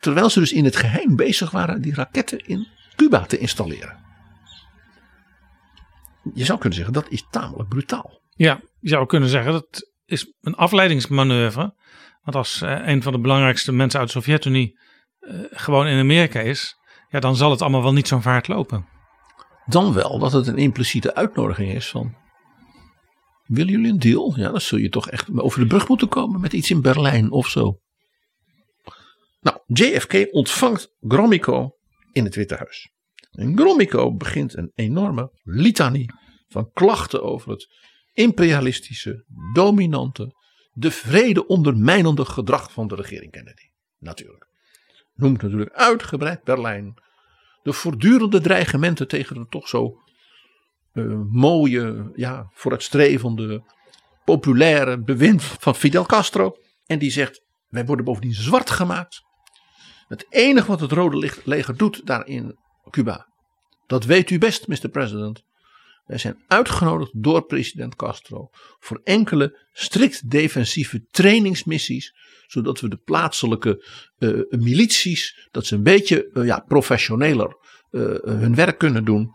Terwijl 0.00 0.30
ze 0.30 0.40
dus 0.40 0.52
in 0.52 0.64
het 0.64 0.76
geheim 0.76 1.16
bezig 1.16 1.50
waren 1.50 1.82
die 1.82 1.94
raketten 1.94 2.38
in 2.38 2.68
Cuba 2.96 3.26
te 3.26 3.38
installeren. 3.38 3.98
Je 6.34 6.44
zou 6.44 6.58
kunnen 6.58 6.76
zeggen 6.78 6.94
dat 6.94 7.08
is 7.08 7.26
tamelijk 7.30 7.68
brutaal. 7.68 8.20
Ja, 8.28 8.60
je 8.80 8.88
zou 8.88 9.06
kunnen 9.06 9.28
zeggen 9.28 9.52
dat 9.52 9.90
is 10.04 10.34
een 10.40 10.54
afleidingsmanoeuvre. 10.54 11.74
Want 12.22 12.36
als 12.36 12.62
eh, 12.62 12.86
een 12.86 13.02
van 13.02 13.12
de 13.12 13.20
belangrijkste 13.20 13.72
mensen 13.72 14.00
uit 14.00 14.08
de 14.08 14.14
Sovjet-Unie 14.14 14.78
eh, 15.18 15.38
gewoon 15.50 15.86
in 15.86 15.98
Amerika 15.98 16.40
is, 16.40 16.76
ja, 17.08 17.20
dan 17.20 17.36
zal 17.36 17.50
het 17.50 17.62
allemaal 17.62 17.82
wel 17.82 17.92
niet 17.92 18.08
zo'n 18.08 18.22
vaart 18.22 18.48
lopen. 18.48 18.88
Dan 19.66 19.92
wel 19.92 20.18
dat 20.18 20.32
het 20.32 20.46
een 20.46 20.58
impliciete 20.58 21.14
uitnodiging 21.14 21.72
is 21.72 21.88
van. 21.90 22.16
Willen 23.50 23.72
jullie 23.72 23.92
een 23.92 23.98
deal? 23.98 24.34
Ja, 24.36 24.50
dan 24.50 24.60
zul 24.60 24.78
je 24.78 24.88
toch 24.88 25.10
echt 25.10 25.38
over 25.38 25.60
de 25.60 25.66
brug 25.66 25.88
moeten 25.88 26.08
komen 26.08 26.40
met 26.40 26.52
iets 26.52 26.70
in 26.70 26.82
Berlijn 26.82 27.30
of 27.30 27.48
zo. 27.48 27.80
Nou, 29.40 29.58
JFK 29.66 30.28
ontvangt 30.30 30.94
Gromyko 31.00 31.76
in 32.12 32.24
het 32.24 32.34
Witte 32.34 32.54
Huis. 32.54 32.92
En 33.30 33.58
Gromyko 33.58 34.14
begint 34.14 34.56
een 34.56 34.72
enorme 34.74 35.30
litanie 35.42 36.12
van 36.48 36.72
klachten 36.72 37.22
over 37.22 37.50
het 37.50 37.68
imperialistische, 38.12 39.24
dominante, 39.52 40.34
de 40.72 40.90
vrede 40.90 41.46
ondermijnende 41.46 42.24
gedrag 42.24 42.72
van 42.72 42.88
de 42.88 42.94
regering 42.94 43.30
Kennedy. 43.30 43.70
Natuurlijk. 43.98 44.46
Noemt 45.14 45.42
natuurlijk 45.42 45.72
uitgebreid 45.72 46.44
Berlijn, 46.44 46.94
de 47.62 47.72
voortdurende 47.72 48.40
dreigementen 48.40 49.08
tegen 49.08 49.36
de 49.36 49.46
toch 49.48 49.68
zo 49.68 50.02
uh, 50.92 51.20
mooie, 51.30 52.10
ja, 52.14 52.50
vooruitstrevende, 52.52 53.62
populaire 54.24 55.02
bewind 55.02 55.42
van 55.42 55.74
Fidel 55.74 56.06
Castro. 56.06 56.56
En 56.86 56.98
die 56.98 57.10
zegt: 57.10 57.42
wij 57.68 57.84
worden 57.84 58.04
bovendien 58.04 58.34
zwart 58.34 58.70
gemaakt. 58.70 59.22
Het 60.08 60.26
enige 60.28 60.66
wat 60.66 60.80
het 60.80 60.92
Rode 60.92 61.32
Leger 61.44 61.76
doet 61.76 62.06
daar 62.06 62.26
in 62.26 62.58
Cuba, 62.90 63.26
dat 63.86 64.04
weet 64.04 64.30
u 64.30 64.38
best, 64.38 64.68
Mr. 64.68 64.88
President. 64.88 65.42
Wij 66.06 66.18
zijn 66.18 66.42
uitgenodigd 66.46 67.10
door 67.14 67.44
president 67.44 67.96
Castro 67.96 68.48
voor 68.78 69.00
enkele 69.04 69.66
strikt 69.72 70.30
defensieve 70.30 71.04
trainingsmissies, 71.10 72.14
zodat 72.46 72.80
we 72.80 72.88
de 72.88 72.96
plaatselijke 72.96 73.84
uh, 74.18 74.42
milities, 74.48 75.48
dat 75.50 75.66
ze 75.66 75.74
een 75.74 75.82
beetje 75.82 76.30
uh, 76.32 76.44
ja, 76.44 76.64
professioneler 76.68 77.56
hun 77.90 78.54
werk 78.54 78.78
kunnen 78.78 79.04
doen. 79.04 79.34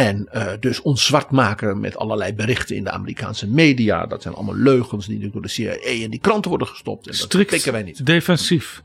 En 0.00 0.28
dus 0.60 0.82
ons 0.82 1.04
zwart 1.04 1.30
maken 1.30 1.80
met 1.80 1.96
allerlei 1.96 2.34
berichten 2.34 2.76
in 2.76 2.84
de 2.84 2.90
Amerikaanse 2.90 3.48
media. 3.48 4.06
Dat 4.06 4.22
zijn 4.22 4.34
allemaal 4.34 4.56
leugens 4.56 5.06
die 5.06 5.30
door 5.30 5.42
de 5.42 5.48
CIA 5.48 5.72
en 5.72 6.10
die 6.10 6.20
kranten 6.20 6.50
worden 6.50 6.68
gestopt. 6.68 7.06
En 7.06 7.14
strikt 7.14 7.32
dat 7.32 7.46
pikken 7.46 7.72
wij 7.72 7.82
niet. 7.82 8.06
defensief 8.06 8.82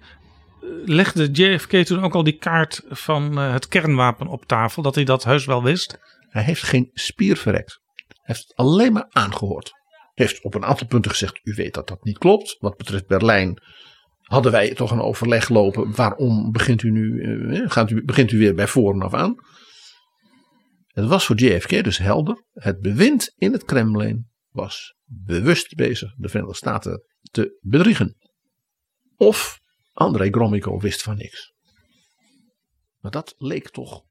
legde 0.86 1.32
JFK 1.32 1.78
toen 1.78 2.03
ook 2.03 2.16
al 2.16 2.24
die 2.24 2.38
kaart 2.38 2.82
van 2.89 3.39
uh, 3.39 3.53
het 3.53 3.68
kernwapen 3.68 4.28
op 4.28 4.45
tafel, 4.45 4.82
dat 4.82 4.95
hij 4.95 5.03
dat 5.03 5.24
heus 5.24 5.45
wel 5.45 5.63
wist? 5.63 5.99
Hij 6.30 6.43
heeft 6.43 6.63
geen 6.63 6.89
spier 6.93 7.38
verrekt. 7.38 7.80
Hij 7.95 8.18
heeft 8.22 8.41
het 8.41 8.55
alleen 8.55 8.93
maar 8.93 9.07
aangehoord. 9.09 9.72
Hij 10.13 10.26
heeft 10.26 10.43
op 10.43 10.53
een 10.53 10.66
aantal 10.66 10.88
punten 10.88 11.11
gezegd: 11.11 11.39
U 11.43 11.53
weet 11.55 11.74
dat 11.74 11.88
dat 11.88 12.03
niet 12.03 12.18
klopt. 12.18 12.55
Wat 12.59 12.78
betreft 12.78 13.07
Berlijn 13.07 13.61
hadden 14.22 14.51
wij 14.51 14.74
toch 14.74 14.91
een 14.91 15.01
overleg 15.01 15.49
lopen. 15.49 15.95
Waarom 15.95 16.51
begint 16.51 16.84
u 16.84 16.91
nu, 16.91 17.22
eh, 17.22 17.61
gaat 17.66 17.89
u, 17.89 18.03
begint 18.05 18.32
u 18.32 18.38
weer 18.38 18.55
bij 18.55 18.68
voren 18.68 19.01
af 19.01 19.13
aan? 19.13 19.36
Het 20.95 21.05
was 21.05 21.25
voor 21.25 21.39
JFK 21.39 21.83
dus 21.83 21.97
helder. 21.97 22.43
Het 22.53 22.79
bewind 22.79 23.33
in 23.35 23.51
het 23.51 23.63
Kremlin 23.63 24.31
was 24.49 24.95
bewust 25.03 25.75
bezig 25.75 26.15
de 26.15 26.29
Verenigde 26.29 26.55
Staten 26.55 27.03
te 27.31 27.59
bedriegen. 27.61 28.15
Of 29.15 29.59
André 29.93 30.27
Gromyko 30.29 30.79
wist 30.79 31.01
van 31.01 31.17
niks. 31.17 31.53
Maar 32.99 33.11
dat 33.11 33.35
leek 33.37 33.69
toch 33.69 34.03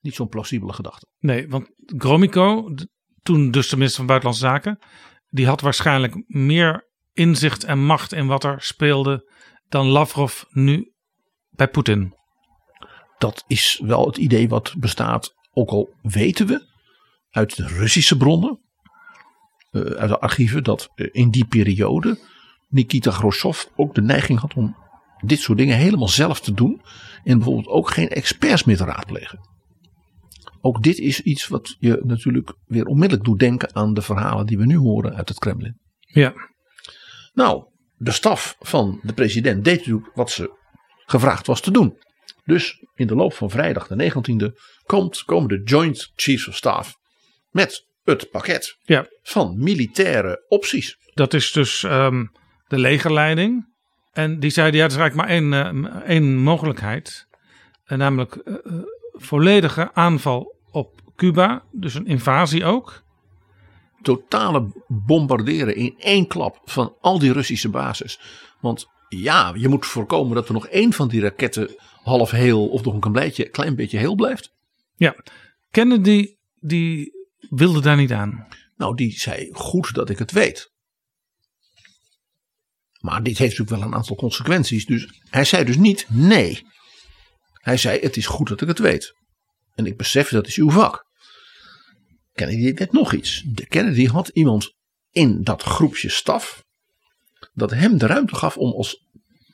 niet 0.00 0.14
zo'n 0.14 0.28
plausibele 0.28 0.72
gedachte. 0.72 1.06
Nee, 1.18 1.48
want 1.48 1.70
Gromyko, 1.76 2.74
toen 3.22 3.50
dus 3.50 3.68
de 3.68 3.76
minister 3.76 3.98
van 3.98 4.06
Buitenlandse 4.06 4.46
Zaken, 4.46 4.78
die 5.28 5.46
had 5.46 5.60
waarschijnlijk 5.60 6.22
meer 6.26 6.88
inzicht 7.12 7.64
en 7.64 7.78
macht 7.78 8.12
in 8.12 8.26
wat 8.26 8.44
er 8.44 8.62
speelde 8.62 9.30
dan 9.68 9.86
Lavrov 9.86 10.42
nu 10.50 10.92
bij 11.50 11.68
Poetin. 11.68 12.14
Dat 13.18 13.44
is 13.46 13.80
wel 13.84 14.06
het 14.06 14.16
idee 14.16 14.48
wat 14.48 14.74
bestaat, 14.78 15.34
ook 15.52 15.70
al 15.70 15.94
weten 16.02 16.46
we 16.46 16.68
uit 17.30 17.56
de 17.56 17.66
Russische 17.66 18.16
bronnen, 18.16 18.60
eh, 19.70 19.80
uit 19.82 20.08
de 20.08 20.18
archieven, 20.18 20.64
dat 20.64 20.90
eh, 20.94 21.08
in 21.12 21.30
die 21.30 21.44
periode 21.44 22.18
Nikita 22.68 23.10
Khrushchev 23.10 23.64
ook 23.76 23.94
de 23.94 24.02
neiging 24.02 24.38
had 24.38 24.54
om 24.54 24.76
dit 25.20 25.40
soort 25.40 25.58
dingen 25.58 25.76
helemaal 25.76 26.08
zelf 26.08 26.40
te 26.40 26.52
doen. 26.52 26.82
En 27.24 27.36
bijvoorbeeld 27.36 27.66
ook 27.68 27.90
geen 27.90 28.08
experts 28.08 28.64
meer 28.64 28.76
te 28.76 28.84
raadplegen. 28.84 29.48
Ook 30.60 30.82
dit 30.82 30.98
is 30.98 31.20
iets 31.20 31.48
wat 31.48 31.76
je 31.78 32.00
natuurlijk 32.04 32.54
weer 32.66 32.84
onmiddellijk 32.84 33.28
doet 33.28 33.38
denken 33.38 33.74
aan 33.74 33.94
de 33.94 34.02
verhalen 34.02 34.46
die 34.46 34.58
we 34.58 34.66
nu 34.66 34.76
horen 34.76 35.14
uit 35.14 35.28
het 35.28 35.38
Kremlin. 35.38 35.80
Ja. 35.98 36.32
Nou, 37.32 37.64
de 37.96 38.10
staf 38.10 38.56
van 38.58 39.00
de 39.02 39.12
president 39.12 39.64
deed 39.64 39.78
natuurlijk 39.78 40.10
wat 40.14 40.30
ze 40.30 40.58
gevraagd 41.04 41.46
was 41.46 41.60
te 41.60 41.70
doen. 41.70 41.98
Dus 42.44 42.84
in 42.94 43.06
de 43.06 43.14
loop 43.14 43.34
van 43.34 43.50
vrijdag 43.50 43.86
de 43.86 44.12
19e 44.12 44.60
komt, 44.84 45.22
komen 45.22 45.48
de 45.48 45.62
Joint 45.64 46.12
Chiefs 46.14 46.48
of 46.48 46.56
Staff 46.56 46.94
met 47.50 47.86
het 48.04 48.30
pakket 48.30 48.76
ja. 48.82 49.06
van 49.22 49.54
militaire 49.58 50.44
opties. 50.48 50.96
Dat 51.14 51.34
is 51.34 51.52
dus 51.52 51.82
ehm, 51.84 52.26
de 52.68 52.78
legerleiding. 52.78 53.68
En 54.12 54.40
die 54.40 54.50
zeiden 54.50 54.80
ja, 54.80 54.84
er 54.84 54.90
is 54.90 54.96
eigenlijk 54.96 55.28
maar 55.28 55.36
één, 55.36 55.84
uh, 55.84 55.96
één 56.06 56.36
mogelijkheid. 56.36 57.26
En 57.84 57.98
namelijk 57.98 58.40
uh, 58.44 58.54
volledige 59.12 59.90
aanval 59.92 60.56
op 60.70 61.00
Cuba. 61.16 61.64
Dus 61.72 61.94
een 61.94 62.06
invasie 62.06 62.64
ook 62.64 63.02
totale 64.02 64.84
bombarderen 64.86 65.76
in 65.76 65.94
één 65.98 66.26
klap 66.26 66.60
van 66.64 66.96
al 67.00 67.18
die 67.18 67.32
Russische 67.32 67.68
bases. 67.68 68.20
Want 68.60 68.86
ja, 69.08 69.52
je 69.56 69.68
moet 69.68 69.86
voorkomen 69.86 70.34
dat 70.34 70.48
er 70.48 70.54
nog 70.54 70.66
één 70.66 70.92
van 70.92 71.08
die 71.08 71.20
raketten 71.20 71.74
half 72.02 72.30
heel 72.30 72.68
of 72.68 72.84
nog 72.84 72.94
een 72.94 73.12
klein 73.12 73.50
klein 73.50 73.76
beetje 73.76 73.98
heel 73.98 74.14
blijft. 74.14 74.50
Ja, 74.96 75.16
Kennedy 75.70 76.34
die 76.54 77.12
wilde 77.48 77.80
daar 77.80 77.96
niet 77.96 78.12
aan. 78.12 78.46
Nou, 78.76 78.96
die 78.96 79.12
zei 79.12 79.48
goed 79.52 79.94
dat 79.94 80.10
ik 80.10 80.18
het 80.18 80.32
weet. 80.32 80.70
Maar 83.00 83.22
dit 83.22 83.38
heeft 83.38 83.58
natuurlijk 83.58 83.80
wel 83.80 83.88
een 83.88 83.96
aantal 83.96 84.16
consequenties. 84.16 84.86
Dus 84.86 85.20
hij 85.30 85.44
zei 85.44 85.64
dus 85.64 85.76
niet 85.76 86.06
nee. 86.08 86.66
Hij 87.52 87.76
zei 87.76 88.00
het 88.00 88.16
is 88.16 88.26
goed 88.26 88.48
dat 88.48 88.60
ik 88.60 88.68
het 88.68 88.78
weet. 88.78 89.14
En 89.74 89.86
ik 89.86 89.96
besef 89.96 90.28
dat 90.28 90.46
is 90.46 90.56
uw 90.56 90.70
vak. 90.70 91.06
Kennedy 92.32 92.72
deed 92.72 92.92
nog 92.92 93.12
iets. 93.12 93.42
De 93.46 93.66
Kennedy 93.66 94.06
had 94.06 94.28
iemand 94.28 94.74
in 95.10 95.42
dat 95.42 95.62
groepje 95.62 96.08
staf. 96.08 96.64
Dat 97.52 97.70
hem 97.70 97.98
de 97.98 98.06
ruimte 98.06 98.34
gaf 98.34 98.56
om 98.56 98.72
als, 98.72 99.06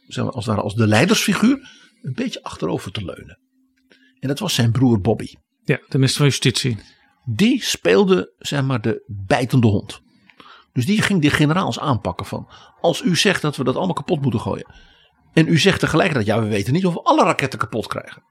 zeg 0.06 0.24
maar, 0.24 0.32
als, 0.32 0.48
als 0.48 0.74
de 0.74 0.86
leidersfiguur 0.86 1.68
een 2.02 2.14
beetje 2.14 2.42
achterover 2.42 2.92
te 2.92 3.04
leunen. 3.04 3.38
En 4.18 4.28
dat 4.28 4.38
was 4.38 4.54
zijn 4.54 4.72
broer 4.72 5.00
Bobby. 5.00 5.34
Ja, 5.64 5.76
de 5.88 5.98
minister 5.98 6.16
van 6.16 6.26
Justitie. 6.26 6.78
Die 7.24 7.62
speelde 7.62 8.32
zeg 8.38 8.62
maar 8.62 8.80
de 8.80 9.04
bijtende 9.06 9.66
hond. 9.66 10.00
Dus 10.72 10.86
die 10.86 11.02
ging 11.02 11.22
de 11.22 11.30
generaals 11.30 11.78
aanpakken 11.78 12.26
van. 12.26 12.48
Als 12.80 13.02
u 13.02 13.16
zegt 13.16 13.42
dat 13.42 13.56
we 13.56 13.64
dat 13.64 13.76
allemaal 13.76 13.94
kapot 13.94 14.22
moeten 14.22 14.40
gooien. 14.40 14.74
En 15.32 15.48
u 15.48 15.58
zegt 15.58 15.80
tegelijkertijd, 15.80 16.26
ja 16.26 16.40
we 16.40 16.48
weten 16.48 16.72
niet 16.72 16.86
of 16.86 16.94
we 16.94 17.02
alle 17.02 17.24
raketten 17.24 17.58
kapot 17.58 17.86
krijgen. 17.86 18.22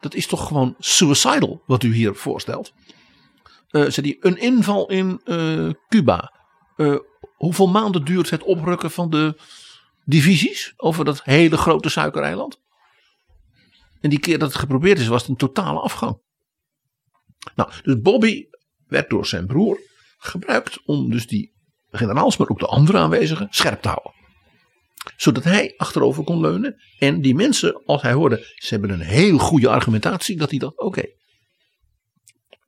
Dat 0.00 0.14
is 0.14 0.26
toch 0.26 0.46
gewoon 0.46 0.74
suicidal 0.78 1.62
wat 1.66 1.82
u 1.82 1.94
hier 1.94 2.14
voorstelt. 2.14 2.72
Uh, 3.70 3.88
zei 3.88 4.06
die, 4.06 4.16
een 4.20 4.38
inval 4.38 4.90
in 4.90 5.20
uh, 5.24 5.70
Cuba. 5.88 6.32
Uh, 6.76 6.98
hoeveel 7.36 7.68
maanden 7.68 8.04
duurt 8.04 8.30
het 8.30 8.42
oprukken 8.42 8.90
van 8.90 9.10
de 9.10 9.40
divisies 10.08 10.72
over 10.76 11.04
dat 11.04 11.24
hele 11.24 11.56
grote 11.56 11.88
suikereiland? 11.88 12.60
En 14.00 14.10
die 14.10 14.20
keer 14.20 14.38
dat 14.38 14.48
het 14.48 14.60
geprobeerd 14.60 14.98
is, 14.98 15.06
was 15.06 15.20
het 15.20 15.30
een 15.30 15.36
totale 15.36 15.80
afgang. 15.80 16.20
Nou, 17.54 17.70
dus 17.82 18.00
Bobby 18.00 18.44
werd 18.86 19.10
door 19.10 19.26
zijn 19.26 19.46
broer 19.46 19.80
gebruikt 20.18 20.82
om 20.84 21.10
dus 21.10 21.26
die 21.26 21.52
generaals, 21.90 22.36
maar 22.36 22.48
ook 22.48 22.58
de 22.58 22.66
andere 22.66 22.98
aanwezigen, 22.98 23.46
scherp 23.50 23.82
te 23.82 23.88
houden 23.88 24.16
zodat 25.16 25.44
hij 25.44 25.74
achterover 25.76 26.24
kon 26.24 26.40
leunen. 26.40 26.82
En 26.98 27.20
die 27.20 27.34
mensen, 27.34 27.84
als 27.84 28.02
hij 28.02 28.12
hoorde, 28.12 28.54
ze 28.54 28.68
hebben 28.68 28.90
een 28.90 29.00
heel 29.00 29.38
goede 29.38 29.68
argumentatie, 29.68 30.36
dat 30.36 30.50
hij 30.50 30.58
dacht: 30.58 30.78
oké. 30.78 31.02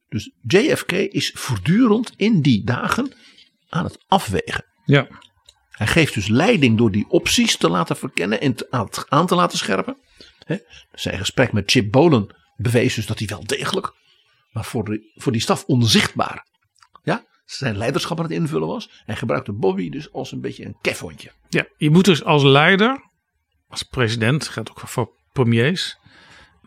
Dus 0.09 0.33
JFK 0.43 0.93
is 0.93 1.31
voortdurend 1.35 2.13
in 2.17 2.41
die 2.41 2.65
dagen 2.65 3.13
aan 3.69 3.85
het 3.85 4.05
afwegen. 4.07 4.65
Ja. 4.85 5.09
Hij 5.81 5.89
geeft 5.89 6.15
dus 6.15 6.29
leiding 6.29 6.79
door 6.79 6.91
die 6.91 7.07
opties 7.09 7.57
te 7.57 7.71
laten 7.71 7.97
verkennen 7.97 8.41
en 8.41 8.55
aan 9.09 9.27
te 9.27 9.35
laten 9.35 9.59
scherpen. 9.59 9.97
He, 10.45 10.57
zijn 10.93 11.19
gesprek 11.19 11.53
met 11.53 11.71
Chip 11.71 11.91
Bolen 11.91 12.37
bewees 12.57 12.95
dus 12.95 13.07
dat 13.07 13.19
hij 13.19 13.29
wel 13.29 13.45
degelijk, 13.47 13.93
maar 14.53 14.65
voor, 14.65 14.85
de, 14.85 15.13
voor 15.15 15.33
die 15.33 15.41
staf 15.41 15.65
onzichtbaar, 15.65 16.47
ja, 17.03 17.25
zijn 17.45 17.77
leiderschap 17.77 18.19
aan 18.19 18.25
het 18.25 18.33
invullen 18.33 18.69
was. 18.69 18.91
En 19.07 19.17
gebruikte 19.17 19.53
Bobby 19.53 19.91
dus 19.91 20.13
als 20.13 20.33
een 20.33 20.41
beetje 20.41 20.65
een 20.65 20.77
kefhondje. 20.81 21.33
Ja, 21.49 21.67
je 21.77 21.91
moet 21.91 22.05
dus 22.05 22.25
als 22.25 22.43
leider, 22.43 23.11
als 23.69 23.83
president, 23.83 24.49
geldt 24.49 24.71
ook 24.71 24.81
voor 24.81 25.11
premiers, 25.33 25.99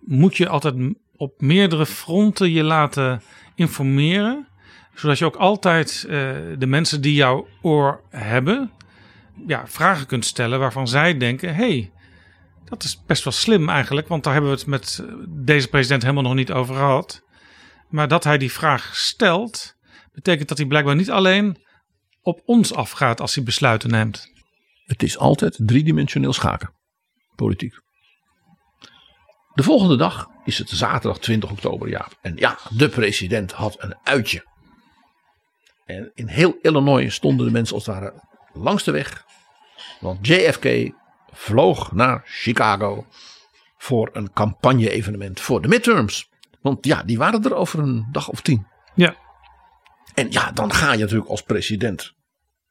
moet 0.01 0.38
je 0.38 0.49
altijd 0.49 0.95
op 1.16 1.41
meerdere 1.41 1.86
fronten 1.86 2.51
je 2.51 2.64
laten 2.64 3.22
informeren. 3.55 4.47
Zodat 4.93 5.18
je 5.18 5.26
ook 5.26 5.36
altijd 5.36 6.03
uh, 6.05 6.11
de 6.57 6.68
mensen 6.68 7.01
die 7.01 7.14
jouw 7.14 7.47
oor 7.61 8.01
hebben, 8.09 8.72
ja, 9.47 9.67
vragen 9.67 10.05
kunt 10.05 10.25
stellen 10.25 10.59
waarvan 10.59 10.88
zij 10.88 11.17
denken: 11.17 11.55
hey, 11.55 11.91
dat 12.65 12.84
is 12.84 13.03
best 13.05 13.23
wel 13.23 13.34
slim 13.34 13.69
eigenlijk, 13.69 14.07
want 14.07 14.23
daar 14.23 14.34
hebben 14.34 14.51
we 14.51 14.57
het 14.57 14.67
met 14.67 15.03
deze 15.27 15.67
president 15.67 16.01
helemaal 16.01 16.23
nog 16.23 16.34
niet 16.34 16.51
over 16.51 16.75
gehad. 16.75 17.21
Maar 17.89 18.07
dat 18.07 18.23
hij 18.23 18.38
die 18.38 18.51
vraag 18.51 18.95
stelt, 18.95 19.75
betekent 20.13 20.47
dat 20.47 20.57
hij 20.57 20.67
blijkbaar 20.67 20.95
niet 20.95 21.11
alleen 21.11 21.63
op 22.21 22.41
ons 22.45 22.73
afgaat 22.73 23.21
als 23.21 23.36
hij 23.36 23.43
besluiten 23.43 23.89
neemt. 23.89 24.31
Het 24.86 25.03
is 25.03 25.17
altijd 25.17 25.59
driedimensioneel 25.61 26.34
schaken. 26.34 26.73
Politiek. 27.36 27.81
De 29.53 29.63
volgende 29.63 29.95
dag 29.95 30.27
is 30.45 30.57
het 30.57 30.69
zaterdag 30.69 31.19
20 31.19 31.51
oktober. 31.51 31.89
Ja. 31.89 32.07
En 32.21 32.36
ja, 32.36 32.57
de 32.69 32.89
president 32.89 33.51
had 33.51 33.84
een 33.84 33.95
uitje. 34.03 34.45
En 35.86 36.11
in 36.13 36.27
heel 36.27 36.57
Illinois 36.61 37.13
stonden 37.13 37.45
de 37.45 37.51
mensen 37.51 37.75
als 37.75 37.86
het 37.86 37.95
ware 37.95 38.13
langs 38.53 38.83
de 38.83 38.91
weg. 38.91 39.25
Want 39.99 40.27
JFK 40.27 40.93
vloog 41.31 41.91
naar 41.91 42.21
Chicago 42.25 43.05
voor 43.77 44.09
een 44.13 44.33
campagne-evenement 44.33 45.39
voor 45.39 45.61
de 45.61 45.67
midterms. 45.67 46.29
Want 46.61 46.85
ja, 46.85 47.03
die 47.03 47.17
waren 47.17 47.43
er 47.43 47.55
over 47.55 47.79
een 47.79 48.07
dag 48.11 48.29
of 48.29 48.41
tien. 48.41 48.67
Ja. 48.95 49.15
En 50.13 50.31
ja, 50.31 50.51
dan 50.51 50.73
ga 50.73 50.93
je 50.93 50.99
natuurlijk 50.99 51.29
als 51.29 51.41
president, 51.41 52.13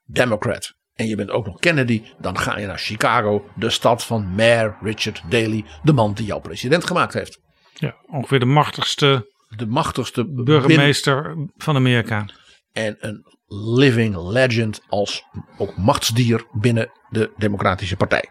Democrat, 0.04 0.74
en 0.94 1.06
je 1.06 1.16
bent 1.16 1.30
ook 1.30 1.46
nog 1.46 1.58
Kennedy, 1.58 2.02
dan 2.18 2.38
ga 2.38 2.58
je 2.58 2.66
naar 2.66 2.78
Chicago, 2.78 3.50
de 3.56 3.70
stad 3.70 4.04
van 4.04 4.26
Mayor 4.34 4.76
Richard 4.80 5.22
Daley, 5.28 5.64
de 5.82 5.92
man 5.92 6.14
die 6.14 6.26
jouw 6.26 6.40
president 6.40 6.86
gemaakt 6.86 7.14
heeft. 7.14 7.40
Ja, 7.74 7.96
ongeveer 8.06 8.38
de 8.38 8.44
machtigste, 8.44 9.32
de 9.48 9.66
machtigste 9.66 10.32
burgemeester 10.32 11.36
van 11.56 11.76
Amerika. 11.76 12.26
En 12.72 12.96
een 13.00 13.24
living 13.52 14.16
legend 14.16 14.82
als 14.88 15.24
ook 15.58 15.76
machtsdier 15.76 16.46
binnen 16.52 16.90
de 17.10 17.32
Democratische 17.36 17.96
Partij. 17.96 18.30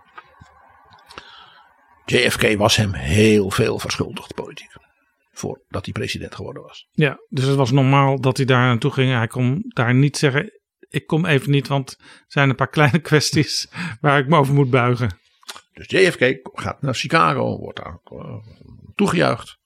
JFK 2.05 2.57
was 2.57 2.75
hem 2.75 2.93
heel 2.93 3.49
veel 3.49 3.79
verschuldigd 3.79 4.33
politiek 4.33 4.71
voordat 5.41 5.85
hij 5.85 5.93
president 5.93 6.35
geworden 6.35 6.63
was. 6.63 6.87
Ja, 6.91 7.19
dus 7.29 7.45
het 7.45 7.55
was 7.55 7.71
normaal 7.71 8.21
dat 8.21 8.37
hij 8.37 8.45
daar 8.45 8.65
naartoe 8.65 8.91
ging. 8.91 9.11
Hij 9.11 9.27
kon 9.27 9.63
daar 9.67 9.93
niet 9.93 10.17
zeggen, 10.17 10.61
ik 10.89 11.07
kom 11.07 11.25
even 11.25 11.51
niet, 11.51 11.67
want 11.67 11.97
er 11.99 12.05
zijn 12.27 12.49
een 12.49 12.55
paar 12.55 12.69
kleine 12.77 12.99
kwesties 12.99 13.69
waar 14.01 14.19
ik 14.19 14.27
me 14.27 14.37
over 14.37 14.53
moet 14.53 14.69
buigen. 14.69 15.19
Dus 15.73 15.85
JFK 15.87 16.49
gaat 16.53 16.81
naar 16.81 16.93
Chicago, 16.93 17.57
wordt 17.57 17.83
daar 17.83 17.99
uh, 18.13 18.35
toegejuicht. 18.95 19.57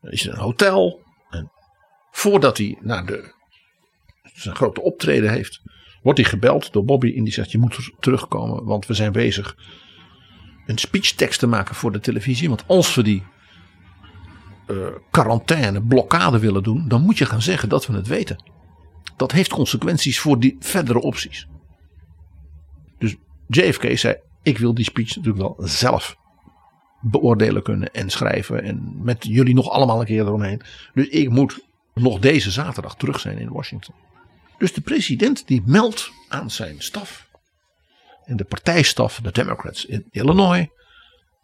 Dan 0.00 0.10
is 0.10 0.26
in 0.26 0.32
een 0.32 0.38
hotel. 0.38 1.00
En 1.30 1.50
voordat 2.10 2.58
hij 2.58 2.78
naar 2.80 3.06
de, 3.06 3.34
zijn 4.40 4.56
grote 4.56 4.82
optreden 4.82 5.30
heeft, 5.30 5.62
wordt 6.02 6.18
hij 6.18 6.28
gebeld 6.28 6.72
door 6.72 6.84
Bobby 6.84 7.14
en 7.16 7.24
die 7.24 7.32
zegt 7.32 7.50
je 7.50 7.58
moet 7.58 7.90
terugkomen 8.00 8.64
want 8.64 8.86
we 8.86 8.94
zijn 8.94 9.12
bezig 9.12 9.56
een 10.66 10.78
speechtekst 10.78 11.38
te 11.38 11.46
maken 11.46 11.74
voor 11.74 11.92
de 11.92 12.00
televisie. 12.00 12.48
Want 12.48 12.64
als 12.66 12.94
we 12.94 13.02
die 13.02 13.22
uh, 14.66 14.86
quarantaine, 15.10 15.82
blokkade 15.82 16.38
willen 16.38 16.62
doen, 16.62 16.88
dan 16.88 17.02
moet 17.02 17.18
je 17.18 17.26
gaan 17.26 17.42
zeggen 17.42 17.68
dat 17.68 17.86
we 17.86 17.92
het 17.92 18.06
weten. 18.06 18.42
Dat 19.16 19.32
heeft 19.32 19.50
consequenties 19.50 20.20
voor 20.20 20.40
die 20.40 20.56
verdere 20.60 21.00
opties. 21.00 21.46
Dus 22.98 23.16
JFK 23.46 23.98
zei: 23.98 24.16
Ik 24.42 24.58
wil 24.58 24.74
die 24.74 24.84
speech 24.84 25.16
natuurlijk 25.16 25.36
wel 25.36 25.68
zelf 25.68 26.16
beoordelen 27.00 27.62
kunnen 27.62 27.92
en 27.92 28.10
schrijven. 28.10 28.62
En 28.62 28.94
met 29.02 29.24
jullie 29.24 29.54
nog 29.54 29.70
allemaal 29.70 30.00
een 30.00 30.06
keer 30.06 30.26
eromheen. 30.26 30.62
Dus 30.94 31.08
ik 31.08 31.30
moet 31.30 31.64
nog 31.94 32.18
deze 32.18 32.50
zaterdag 32.50 32.96
terug 32.96 33.20
zijn 33.20 33.38
in 33.38 33.52
Washington. 33.52 33.94
Dus 34.58 34.72
de 34.72 34.80
president 34.80 35.46
die 35.46 35.62
meldt 35.66 36.10
aan 36.28 36.50
zijn 36.50 36.82
staf. 36.82 37.28
En 38.24 38.36
de 38.36 38.44
partijstaf, 38.44 39.20
de 39.22 39.32
Democrats 39.32 39.84
in 39.84 40.06
Illinois. 40.10 40.68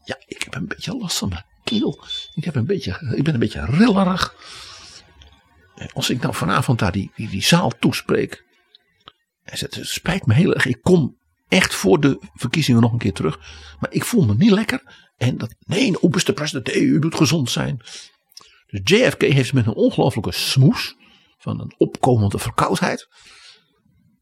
Ja, 0.05 0.17
ik 0.27 0.43
heb 0.43 0.55
een 0.55 0.67
beetje 0.67 0.97
last 0.97 1.19
van 1.19 1.29
mijn 1.29 1.45
keel. 1.65 2.05
Ik, 2.35 2.45
heb 2.45 2.55
een 2.55 2.67
beetje, 2.67 3.15
ik 3.15 3.25
ben 3.25 3.35
een 3.35 3.41
beetje 3.41 3.65
rillerig. 3.65 4.35
Als 5.93 6.11
ik 6.11 6.21
nou 6.21 6.35
vanavond 6.35 6.79
daar 6.79 6.93
die, 6.93 7.11
die, 7.15 7.29
die 7.29 7.43
zaal 7.43 7.73
toespreek. 7.79 8.45
Hij 9.43 9.57
zegt, 9.57 9.75
het 9.75 9.87
spijt 9.87 10.27
me 10.27 10.35
heel 10.35 10.55
erg. 10.55 10.67
Ik 10.67 10.83
kom 10.83 11.17
echt 11.49 11.75
voor 11.75 12.01
de 12.01 12.21
verkiezingen 12.35 12.81
nog 12.81 12.93
een 12.93 12.99
keer 12.99 13.13
terug. 13.13 13.39
Maar 13.81 13.93
ik 13.93 14.05
voel 14.05 14.25
me 14.25 14.35
niet 14.35 14.51
lekker. 14.51 15.11
En 15.17 15.39
dat, 15.39 15.55
nee, 15.61 16.03
oberste 16.03 16.33
president, 16.33 16.75
u 16.75 16.99
moet 16.99 17.15
gezond 17.15 17.51
zijn. 17.51 17.81
Dus 18.67 18.81
JFK 18.85 19.23
heeft 19.23 19.53
met 19.53 19.67
een 19.67 19.75
ongelofelijke 19.75 20.33
smoes 20.33 20.97
van 21.43 21.61
een 21.61 21.75
opkomende 21.77 22.39
verkoudheid 22.39 23.09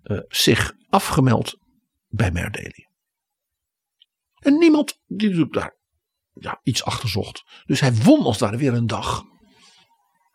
uh, 0.02 0.20
zich 0.28 0.72
afgemeld 0.88 1.58
bij 2.08 2.30
Daly. 2.30 2.88
En 4.38 4.58
niemand 4.58 5.00
die 5.06 5.48
daar 5.48 5.76
ja, 6.32 6.60
iets 6.62 6.84
achter 6.84 7.08
zocht. 7.08 7.44
Dus 7.66 7.80
hij 7.80 7.94
won 7.94 8.24
als 8.24 8.38
daar 8.38 8.56
weer 8.56 8.74
een 8.74 8.86
dag 8.86 9.22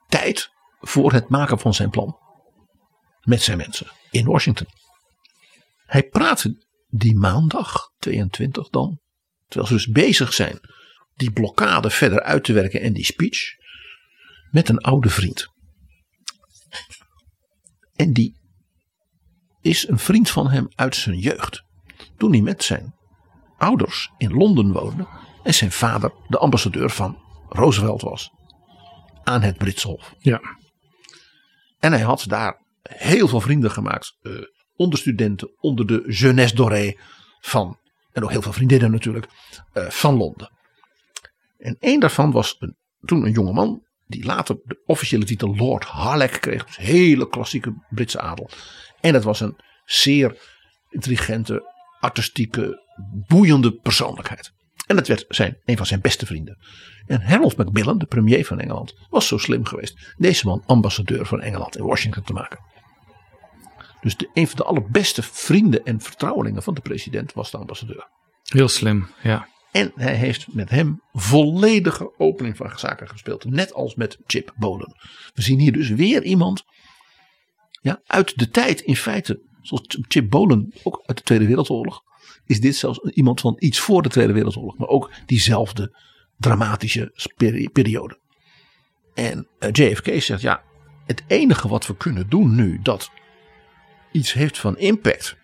tijd 0.07 0.49
voor 0.79 1.11
het 1.11 1.29
maken 1.29 1.59
van 1.59 1.73
zijn 1.73 1.89
plan. 1.89 2.17
Met 3.21 3.41
zijn 3.41 3.57
mensen 3.57 3.87
in 4.11 4.25
Washington. 4.25 4.67
Hij 5.85 6.03
praatte 6.03 6.65
die 6.87 7.15
maandag 7.15 7.91
22 7.97 8.69
dan. 8.69 8.99
Terwijl 9.47 9.67
ze 9.67 9.73
dus 9.73 9.87
bezig 9.87 10.33
zijn 10.33 10.59
die 11.13 11.31
blokkade 11.31 11.89
verder 11.89 12.21
uit 12.21 12.43
te 12.43 12.53
werken 12.53 12.81
en 12.81 12.93
die 12.93 13.05
speech. 13.05 13.39
Met 14.51 14.69
een 14.69 14.79
oude 14.79 15.09
vriend. 15.09 15.53
En 17.95 18.13
die 18.13 18.39
is 19.61 19.87
een 19.87 19.99
vriend 19.99 20.29
van 20.29 20.49
hem 20.49 20.67
uit 20.75 20.95
zijn 20.95 21.17
jeugd. 21.17 21.63
Toen 22.17 22.31
hij 22.31 22.41
met 22.41 22.63
zijn 22.63 22.95
ouders 23.57 24.11
in 24.17 24.33
Londen 24.33 24.71
woonde 24.71 25.07
en 25.43 25.53
zijn 25.53 25.71
vader 25.71 26.13
de 26.27 26.37
ambassadeur 26.37 26.89
van 26.89 27.17
Roosevelt 27.49 28.01
was 28.01 28.31
aan 29.23 29.41
het 29.41 29.57
Britse 29.57 29.87
Hof. 29.87 30.15
Ja. 30.19 30.41
En 31.79 31.91
hij 31.91 32.01
had 32.01 32.25
daar 32.27 32.61
heel 32.81 33.27
veel 33.27 33.41
vrienden 33.41 33.71
gemaakt 33.71 34.17
uh, 34.21 34.41
onder 34.75 34.99
studenten, 34.99 35.61
onder 35.61 35.87
de 35.87 36.03
jeunesse 36.07 36.55
dorée 36.55 36.99
van, 37.39 37.79
en 38.11 38.23
ook 38.23 38.31
heel 38.31 38.41
veel 38.41 38.53
vriendinnen 38.53 38.91
natuurlijk, 38.91 39.27
uh, 39.73 39.89
van 39.89 40.15
Londen. 40.15 40.51
En 41.57 41.77
één 41.79 41.99
daarvan 41.99 42.31
was 42.31 42.55
een, 42.59 42.77
toen 43.01 43.25
een 43.25 43.31
jongeman 43.31 43.84
die 44.07 44.25
later 44.25 44.57
de 44.63 44.81
officiële 44.85 45.25
titel 45.25 45.55
Lord 45.55 45.83
Harlech 45.83 46.39
kreeg. 46.39 46.65
Dus 46.65 46.77
hele 46.77 47.29
klassieke 47.29 47.73
Britse 47.89 48.19
adel. 48.19 48.49
En 49.01 49.13
dat 49.13 49.23
was 49.23 49.39
een 49.39 49.55
zeer 49.85 50.37
intelligente, 50.89 51.73
artistieke, 51.99 52.83
boeiende 53.27 53.71
persoonlijkheid. 53.71 54.53
En 54.87 54.95
dat 54.95 55.07
werd 55.07 55.25
zijn, 55.27 55.57
een 55.65 55.77
van 55.77 55.85
zijn 55.85 56.01
beste 56.01 56.25
vrienden. 56.25 56.57
En 57.05 57.21
Harold 57.21 57.57
Macmillan, 57.57 57.97
de 57.97 58.05
premier 58.05 58.45
van 58.45 58.59
Engeland, 58.59 58.93
was 59.09 59.27
zo 59.27 59.37
slim 59.37 59.65
geweest 59.65 60.13
deze 60.17 60.47
man 60.47 60.63
ambassadeur 60.65 61.25
van 61.25 61.41
Engeland 61.41 61.77
in 61.77 61.83
Washington 61.85 62.23
te 62.23 62.33
maken. 62.33 62.59
Dus 64.01 64.17
de, 64.17 64.29
een 64.33 64.47
van 64.47 64.57
de 64.57 64.63
allerbeste 64.63 65.23
vrienden 65.23 65.85
en 65.85 66.01
vertrouwelingen 66.01 66.63
van 66.63 66.73
de 66.73 66.81
president 66.81 67.33
was 67.33 67.51
de 67.51 67.57
ambassadeur. 67.57 68.07
Heel 68.43 68.67
slim, 68.67 69.07
ja. 69.21 69.47
En 69.75 69.91
hij 69.95 70.15
heeft 70.15 70.53
met 70.53 70.69
hem 70.69 71.01
volledige 71.13 72.13
opening 72.17 72.57
van 72.57 72.79
zaken 72.79 73.07
gespeeld. 73.09 73.45
Net 73.45 73.73
als 73.73 73.95
met 73.95 74.17
Chip 74.25 74.53
Bolen. 74.57 74.95
We 75.33 75.41
zien 75.41 75.59
hier 75.59 75.71
dus 75.71 75.89
weer 75.89 76.23
iemand 76.23 76.63
ja, 77.81 78.01
uit 78.05 78.37
de 78.37 78.49
tijd 78.49 78.81
in 78.81 78.95
feite. 78.95 79.41
Zoals 79.61 79.83
Chip 80.07 80.29
Bolen, 80.29 80.73
ook 80.83 81.03
uit 81.05 81.17
de 81.17 81.23
Tweede 81.23 81.47
Wereldoorlog. 81.47 82.03
Is 82.45 82.59
dit 82.59 82.75
zelfs 82.75 82.99
iemand 82.99 83.41
van 83.41 83.55
iets 83.59 83.79
voor 83.79 84.01
de 84.01 84.09
Tweede 84.09 84.33
Wereldoorlog. 84.33 84.77
Maar 84.77 84.87
ook 84.87 85.11
diezelfde 85.25 85.95
dramatische 86.37 87.11
periode. 87.73 88.19
En 89.13 89.47
eh, 89.59 89.69
JFK 89.71 90.21
zegt 90.21 90.41
ja, 90.41 90.63
het 91.05 91.23
enige 91.27 91.67
wat 91.67 91.87
we 91.87 91.97
kunnen 91.97 92.29
doen 92.29 92.55
nu 92.55 92.79
dat 92.81 93.11
iets 94.11 94.33
heeft 94.33 94.57
van 94.57 94.77
impact 94.77 95.37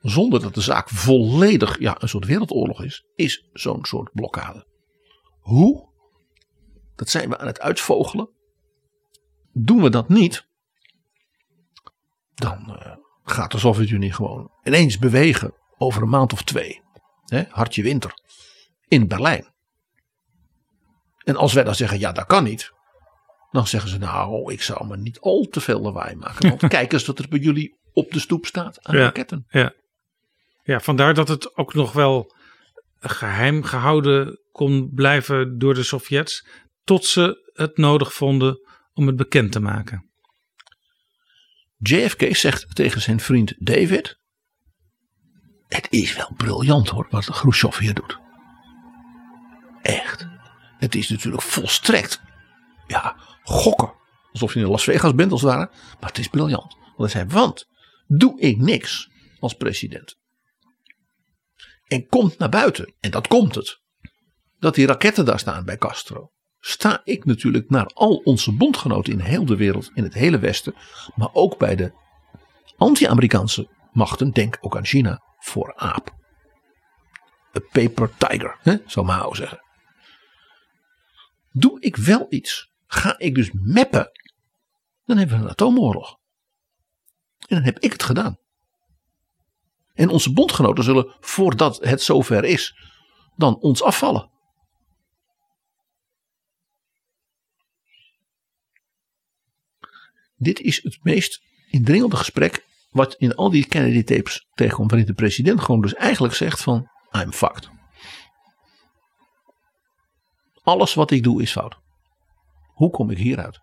zonder 0.00 0.40
dat 0.40 0.54
de 0.54 0.60
zaak 0.60 0.88
volledig 0.88 1.78
ja, 1.78 2.02
een 2.02 2.08
soort 2.08 2.26
wereldoorlog 2.26 2.84
is, 2.84 3.04
is 3.14 3.48
zo'n 3.52 3.84
soort 3.84 4.12
blokkade. 4.12 4.66
Hoe? 5.40 5.88
Dat 6.96 7.08
zijn 7.08 7.28
we 7.28 7.38
aan 7.38 7.46
het 7.46 7.60
uitvogelen. 7.60 8.30
Doen 9.52 9.82
we 9.82 9.90
dat 9.90 10.08
niet, 10.08 10.46
dan 12.34 12.64
uh, 12.68 12.96
gaat 13.24 13.50
de 13.50 13.58
Sovjet-Unie 13.58 14.12
gewoon 14.12 14.50
ineens 14.62 14.98
bewegen 14.98 15.54
over 15.78 16.02
een 16.02 16.08
maand 16.08 16.32
of 16.32 16.42
twee. 16.42 16.82
Hè, 17.24 17.42
hartje 17.48 17.82
winter. 17.82 18.12
In 18.88 19.08
Berlijn. 19.08 19.54
En 21.24 21.36
als 21.36 21.52
wij 21.52 21.64
dan 21.64 21.74
zeggen, 21.74 21.98
ja 21.98 22.12
dat 22.12 22.26
kan 22.26 22.44
niet. 22.44 22.72
Dan 23.50 23.66
zeggen 23.66 23.90
ze, 23.90 23.98
nou 23.98 24.52
ik 24.52 24.62
zou 24.62 24.86
me 24.86 24.96
niet 24.96 25.20
al 25.20 25.46
te 25.50 25.60
veel 25.60 25.80
lawaai 25.80 26.14
maken. 26.14 26.48
Want 26.48 26.68
kijk 26.76 26.92
eens 26.92 27.06
wat 27.06 27.18
er 27.18 27.28
bij 27.28 27.38
jullie 27.38 27.78
op 27.92 28.12
de 28.12 28.18
stoep 28.18 28.46
staat 28.46 28.82
aan 28.82 28.96
ja, 28.96 29.02
raketten. 29.02 29.46
Ja. 29.48 29.72
Ja, 30.70 30.80
vandaar 30.80 31.14
dat 31.14 31.28
het 31.28 31.56
ook 31.56 31.74
nog 31.74 31.92
wel 31.92 32.34
geheim 33.00 33.62
gehouden 33.62 34.40
kon 34.52 34.90
blijven 34.94 35.58
door 35.58 35.74
de 35.74 35.82
Sovjets. 35.82 36.46
Tot 36.84 37.04
ze 37.04 37.50
het 37.52 37.76
nodig 37.76 38.14
vonden 38.14 38.68
om 38.92 39.06
het 39.06 39.16
bekend 39.16 39.52
te 39.52 39.60
maken. 39.60 40.10
JFK 41.78 42.36
zegt 42.36 42.74
tegen 42.74 43.00
zijn 43.00 43.20
vriend 43.20 43.54
David. 43.58 44.18
Het 45.68 45.86
is 45.90 46.16
wel 46.16 46.32
briljant 46.36 46.88
hoor, 46.88 47.06
wat 47.10 47.30
Khrushchev 47.30 47.78
hier 47.78 47.94
doet. 47.94 48.18
Echt. 49.82 50.26
Het 50.78 50.94
is 50.94 51.08
natuurlijk 51.08 51.42
volstrekt. 51.42 52.20
Ja, 52.86 53.16
gokken. 53.42 53.92
Alsof 54.32 54.54
je 54.54 54.60
in 54.60 54.66
Las 54.66 54.84
Vegas 54.84 55.14
bent 55.14 55.32
als 55.32 55.42
ware. 55.42 55.70
Maar 56.00 56.08
het 56.08 56.18
is 56.18 56.28
briljant. 56.28 56.76
Want 56.96 57.12
hij 57.12 57.22
zei, 57.22 57.26
want 57.26 57.68
doe 58.06 58.40
ik 58.40 58.56
niks 58.56 59.10
als 59.40 59.54
president 59.54 60.18
en 61.90 62.06
komt 62.06 62.38
naar 62.38 62.48
buiten, 62.48 62.94
en 63.00 63.10
dat 63.10 63.28
komt 63.28 63.54
het, 63.54 63.80
dat 64.58 64.74
die 64.74 64.86
raketten 64.86 65.24
daar 65.24 65.38
staan 65.38 65.64
bij 65.64 65.76
Castro, 65.76 66.32
sta 66.58 67.00
ik 67.04 67.24
natuurlijk 67.24 67.70
naar 67.70 67.86
al 67.86 68.16
onze 68.16 68.52
bondgenoten 68.52 69.12
in 69.12 69.20
heel 69.20 69.44
de 69.44 69.56
wereld, 69.56 69.90
in 69.94 70.02
het 70.02 70.14
hele 70.14 70.38
Westen, 70.38 70.74
maar 71.14 71.28
ook 71.32 71.58
bij 71.58 71.76
de 71.76 71.92
anti-Amerikaanse 72.76 73.68
machten, 73.92 74.30
denk 74.30 74.58
ook 74.60 74.76
aan 74.76 74.84
China, 74.84 75.22
voor 75.38 75.74
aap. 75.76 76.14
A 77.56 77.60
paper 77.72 78.10
tiger, 78.16 78.58
hè, 78.62 78.76
zou 78.86 79.06
Mao 79.06 79.34
zeggen. 79.34 79.60
Doe 81.50 81.80
ik 81.80 81.96
wel 81.96 82.26
iets, 82.28 82.70
ga 82.86 83.18
ik 83.18 83.34
dus 83.34 83.50
meppen, 83.52 84.10
dan 85.04 85.16
hebben 85.16 85.36
we 85.36 85.42
een 85.44 85.50
atoomoorlog. 85.50 86.18
En 87.38 87.56
dan 87.56 87.62
heb 87.62 87.78
ik 87.78 87.92
het 87.92 88.02
gedaan. 88.02 88.38
En 90.00 90.08
onze 90.08 90.32
bondgenoten 90.32 90.84
zullen, 90.84 91.14
voordat 91.20 91.76
het 91.84 92.02
zover 92.02 92.44
is, 92.44 92.74
dan 93.36 93.56
ons 93.56 93.82
afvallen. 93.82 94.30
Dit 100.36 100.60
is 100.60 100.82
het 100.82 100.98
meest 101.02 101.42
indringende 101.70 102.16
gesprek 102.16 102.66
wat 102.90 103.14
in 103.14 103.34
al 103.34 103.50
die 103.50 103.66
Kennedy 103.66 104.02
tapes 104.02 104.46
tegenkomt. 104.54 104.90
Waarin 104.90 105.08
de 105.08 105.14
president 105.14 105.60
gewoon 105.60 105.80
dus 105.80 105.94
eigenlijk 105.94 106.34
zegt 106.34 106.62
van 106.62 106.90
I'm 107.12 107.32
fucked. 107.32 107.70
Alles 110.62 110.94
wat 110.94 111.10
ik 111.10 111.22
doe 111.22 111.42
is 111.42 111.52
fout. 111.52 111.78
Hoe 112.74 112.90
kom 112.90 113.10
ik 113.10 113.18
hieruit? 113.18 113.60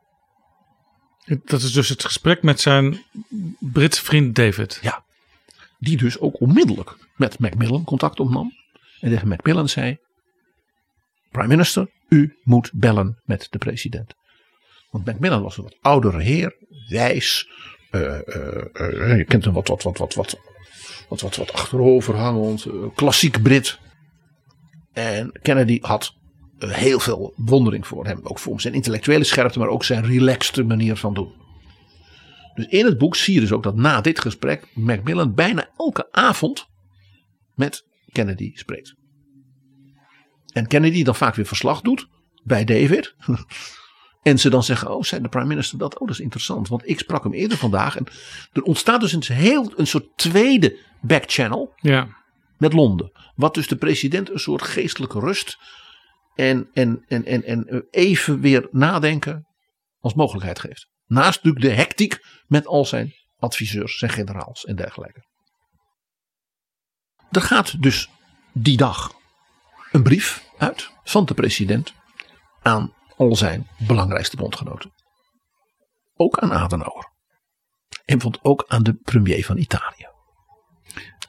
Dat 1.25 1.61
is 1.61 1.73
dus 1.73 1.89
het 1.89 2.03
gesprek 2.03 2.43
met 2.43 2.59
zijn 2.59 3.03
Britse 3.59 4.03
vriend 4.03 4.35
David. 4.35 4.79
Ja. 4.81 5.05
Die 5.79 5.97
dus 5.97 6.19
ook 6.19 6.41
onmiddellijk 6.41 6.97
met 7.15 7.39
Macmillan 7.39 7.83
contact 7.83 8.19
opnam. 8.19 8.51
En 8.99 9.09
tegen 9.09 9.27
Macmillan 9.27 9.69
zei: 9.69 9.97
Prime 11.31 11.47
Minister, 11.47 11.89
u 12.09 12.37
moet 12.43 12.71
bellen 12.73 13.21
met 13.25 13.47
de 13.49 13.57
president. 13.57 14.13
Want 14.91 15.05
Macmillan 15.05 15.41
was 15.41 15.57
een 15.57 15.63
wat 15.63 15.77
oudere 15.81 16.21
heer, 16.21 16.55
wijs, 16.87 17.47
je 17.91 19.25
kent 19.27 19.45
hem 19.45 19.53
wat, 19.53 19.67
wat, 19.67 19.83
wat, 19.83 19.97
wat, 19.97 20.13
wat, 20.13 20.39
wat, 21.09 21.21
wat, 21.21 21.35
wat 21.35 21.53
achteroverhangend, 21.53 22.65
klassiek 22.95 23.41
Brit. 23.41 23.79
En 24.93 25.39
Kennedy 25.41 25.79
had 25.81 26.13
heel 26.57 26.99
veel 26.99 27.33
bewondering 27.35 27.87
voor 27.87 28.05
hem. 28.05 28.19
Ook 28.23 28.39
voor 28.39 28.61
zijn 28.61 28.73
intellectuele 28.73 29.23
scherpte, 29.23 29.59
maar 29.59 29.67
ook 29.67 29.83
zijn 29.83 30.05
relaxte 30.05 30.63
manier 30.63 30.95
van 30.95 31.13
doen. 31.13 31.33
Dus 32.57 32.65
in 32.65 32.85
het 32.85 32.97
boek 32.97 33.15
zie 33.15 33.33
je 33.33 33.39
dus 33.39 33.51
ook 33.51 33.63
dat 33.63 33.75
na 33.75 34.01
dit 34.01 34.19
gesprek 34.19 34.67
Macmillan 34.73 35.33
bijna 35.33 35.69
elke 35.77 36.11
avond 36.11 36.67
met 37.55 37.85
Kennedy 38.11 38.51
spreekt. 38.55 38.95
En 40.53 40.67
Kennedy 40.67 41.03
dan 41.03 41.15
vaak 41.15 41.35
weer 41.35 41.45
verslag 41.45 41.81
doet 41.81 42.07
bij 42.43 42.63
David. 42.63 43.15
En 44.21 44.39
ze 44.39 44.49
dan 44.49 44.63
zeggen, 44.63 44.95
oh, 44.95 45.03
zei 45.03 45.21
de 45.21 45.29
prime 45.29 45.47
minister 45.47 45.77
dat? 45.77 45.99
Oh, 45.99 46.07
dat 46.07 46.15
is 46.15 46.21
interessant. 46.21 46.67
Want 46.67 46.89
ik 46.89 46.99
sprak 46.99 47.23
hem 47.23 47.33
eerder 47.33 47.57
vandaag. 47.57 47.97
En 47.97 48.05
er 48.51 48.61
ontstaat 48.61 49.01
dus 49.01 49.11
een, 49.11 49.23
heel, 49.35 49.71
een 49.75 49.87
soort 49.87 50.07
tweede 50.15 50.79
backchannel 51.01 51.73
ja. 51.75 52.07
met 52.57 52.73
Londen. 52.73 53.11
Wat 53.35 53.53
dus 53.53 53.67
de 53.67 53.75
president 53.75 54.29
een 54.29 54.39
soort 54.39 54.61
geestelijke 54.61 55.19
rust 55.19 55.57
en, 56.35 56.69
en, 56.73 57.03
en, 57.07 57.25
en, 57.25 57.43
en 57.43 57.87
even 57.89 58.39
weer 58.39 58.67
nadenken 58.71 59.47
als 59.99 60.13
mogelijkheid 60.13 60.59
geeft. 60.59 60.87
Naast 61.07 61.43
natuurlijk 61.43 61.65
de 61.65 61.81
hectiek 61.81 62.25
met 62.47 62.67
al 62.67 62.85
zijn 62.85 63.13
adviseurs, 63.39 63.97
zijn 63.97 64.11
generaals 64.11 64.65
en 64.65 64.75
dergelijke. 64.75 65.25
Er 67.31 67.41
gaat 67.41 67.81
dus 67.81 68.09
die 68.53 68.77
dag 68.77 69.15
een 69.91 70.03
brief 70.03 70.49
uit 70.57 70.91
van 71.03 71.25
de 71.25 71.33
president 71.33 71.93
aan 72.61 72.93
al 73.17 73.35
zijn 73.35 73.67
belangrijkste 73.87 74.37
bondgenoten. 74.37 74.91
Ook 76.15 76.39
aan 76.39 76.53
Adenauer. 76.53 77.11
En 78.05 78.21
vond 78.21 78.43
ook 78.43 78.63
aan 78.67 78.83
de 78.83 78.93
premier 78.93 79.45
van 79.45 79.57
Italië. 79.57 80.07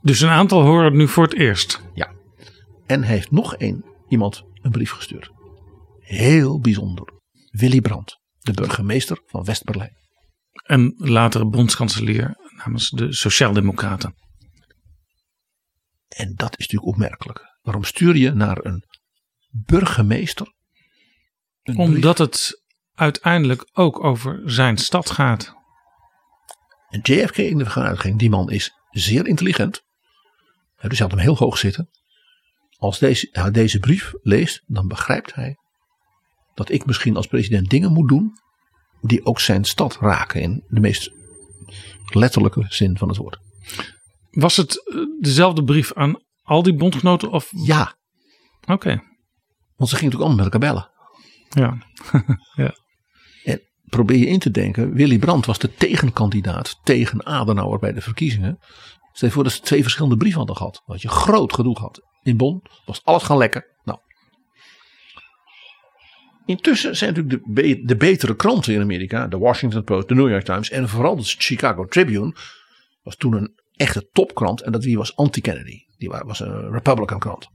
Dus 0.02 0.20
een 0.20 0.28
aantal 0.28 0.62
horen 0.62 0.96
nu 0.96 1.08
voor 1.08 1.24
het 1.24 1.34
eerst. 1.34 1.82
Ja. 1.94 2.12
En 2.86 3.04
hij 3.04 3.14
heeft 3.14 3.30
nog 3.30 3.54
één 3.54 3.84
iemand 4.08 4.44
een 4.62 4.70
brief 4.70 4.90
gestuurd. 4.90 5.30
Heel 5.98 6.60
bijzonder. 6.60 7.12
Willy 7.50 7.80
Brandt, 7.80 8.17
de 8.48 8.62
burgemeester 8.62 9.22
van 9.26 9.44
West-Berlijn. 9.44 9.96
En 10.66 10.94
latere 10.96 11.46
bondskanselier 11.46 12.36
namens 12.56 12.90
de 12.90 13.12
Sociaaldemocraten. 13.12 14.14
En 16.08 16.34
dat 16.34 16.58
is 16.58 16.66
natuurlijk 16.66 16.92
opmerkelijk. 16.92 17.58
Waarom 17.62 17.84
stuur 17.84 18.16
je 18.16 18.32
naar 18.32 18.64
een 18.64 18.84
burgemeester? 19.50 20.52
Omdat 21.62 22.18
het 22.18 22.62
uiteindelijk 22.94 23.68
ook 23.72 24.04
over 24.04 24.42
zijn 24.44 24.76
stad 24.76 25.10
gaat. 25.10 25.56
En 26.88 27.00
JFK 27.02 27.36
in 27.36 27.58
de 27.58 27.70
uitging, 27.74 28.18
die 28.18 28.30
man 28.30 28.50
is 28.50 28.72
zeer 28.90 29.26
intelligent. 29.26 29.82
Dus 30.80 30.98
hij 30.98 31.08
had 31.08 31.10
hem 31.10 31.18
heel 31.18 31.36
hoog 31.36 31.58
zitten. 31.58 31.90
Als 32.76 32.98
deze, 32.98 33.28
hij 33.32 33.50
deze 33.50 33.78
brief 33.78 34.12
leest, 34.22 34.62
dan 34.66 34.88
begrijpt 34.88 35.34
hij 35.34 35.56
dat 36.58 36.70
ik 36.70 36.86
misschien 36.86 37.16
als 37.16 37.26
president 37.26 37.70
dingen 37.70 37.92
moet 37.92 38.08
doen 38.08 38.32
die 39.00 39.24
ook 39.24 39.40
zijn 39.40 39.64
stad 39.64 39.96
raken 40.00 40.40
in 40.40 40.64
de 40.68 40.80
meest 40.80 41.10
letterlijke 42.06 42.64
zin 42.68 42.98
van 42.98 43.08
het 43.08 43.16
woord. 43.16 43.38
Was 44.30 44.56
het 44.56 44.88
eh, 44.88 44.96
dezelfde 45.20 45.64
brief 45.64 45.92
aan 45.92 46.22
al 46.42 46.62
die 46.62 46.74
bondgenoten? 46.74 47.30
Of? 47.30 47.48
Ja. 47.50 47.94
Oké. 48.66 49.02
Want 49.76 49.90
ze 49.90 49.96
gingen 49.96 50.12
natuurlijk 50.12 50.22
allemaal 50.22 50.44
met 50.44 50.52
elkaar 50.52 50.68
bellen. 50.68 50.90
Ja. 51.48 51.78
ja. 52.64 52.74
En 53.44 53.60
probeer 53.84 54.18
je 54.18 54.26
in 54.26 54.38
te 54.38 54.50
denken, 54.50 54.92
Willy 54.92 55.18
Brandt 55.18 55.46
was 55.46 55.58
de 55.58 55.74
tegenkandidaat 55.74 56.78
tegen 56.82 57.26
Adenauer 57.26 57.78
bij 57.78 57.92
de 57.92 58.00
verkiezingen. 58.00 58.58
Stel 59.12 59.28
je 59.28 59.34
voor 59.34 59.44
dat 59.44 59.52
ze 59.52 59.60
twee 59.60 59.82
verschillende 59.82 60.16
brieven 60.16 60.38
hadden 60.38 60.56
gehad. 60.56 60.82
Dat 60.86 61.02
je 61.02 61.08
groot 61.08 61.54
gedoe 61.54 61.76
gehad. 61.76 62.00
In 62.22 62.36
Bonn 62.36 62.62
was 62.84 63.04
alles 63.04 63.22
gaan 63.22 63.36
lekker. 63.36 63.76
Intussen 66.48 66.96
zijn 66.96 67.14
natuurlijk 67.14 67.44
de, 67.46 67.82
de 67.84 67.96
betere 67.96 68.36
kranten 68.36 68.74
in 68.74 68.80
Amerika. 68.80 69.26
De 69.26 69.38
Washington 69.38 69.84
Post, 69.84 70.08
de 70.08 70.14
New 70.14 70.28
York 70.28 70.44
Times 70.44 70.70
en 70.70 70.88
vooral 70.88 71.16
de 71.16 71.22
Chicago 71.24 71.86
Tribune. 71.86 72.34
Was 73.02 73.16
toen 73.16 73.32
een 73.32 73.60
echte 73.72 74.08
topkrant. 74.12 74.60
En 74.62 74.72
dat 74.72 74.82
die 74.82 74.96
was 74.96 75.16
anti-Kennedy. 75.16 75.78
Die 75.98 76.08
was 76.08 76.40
een 76.40 76.70
Republican 76.70 77.18
krant. 77.18 77.48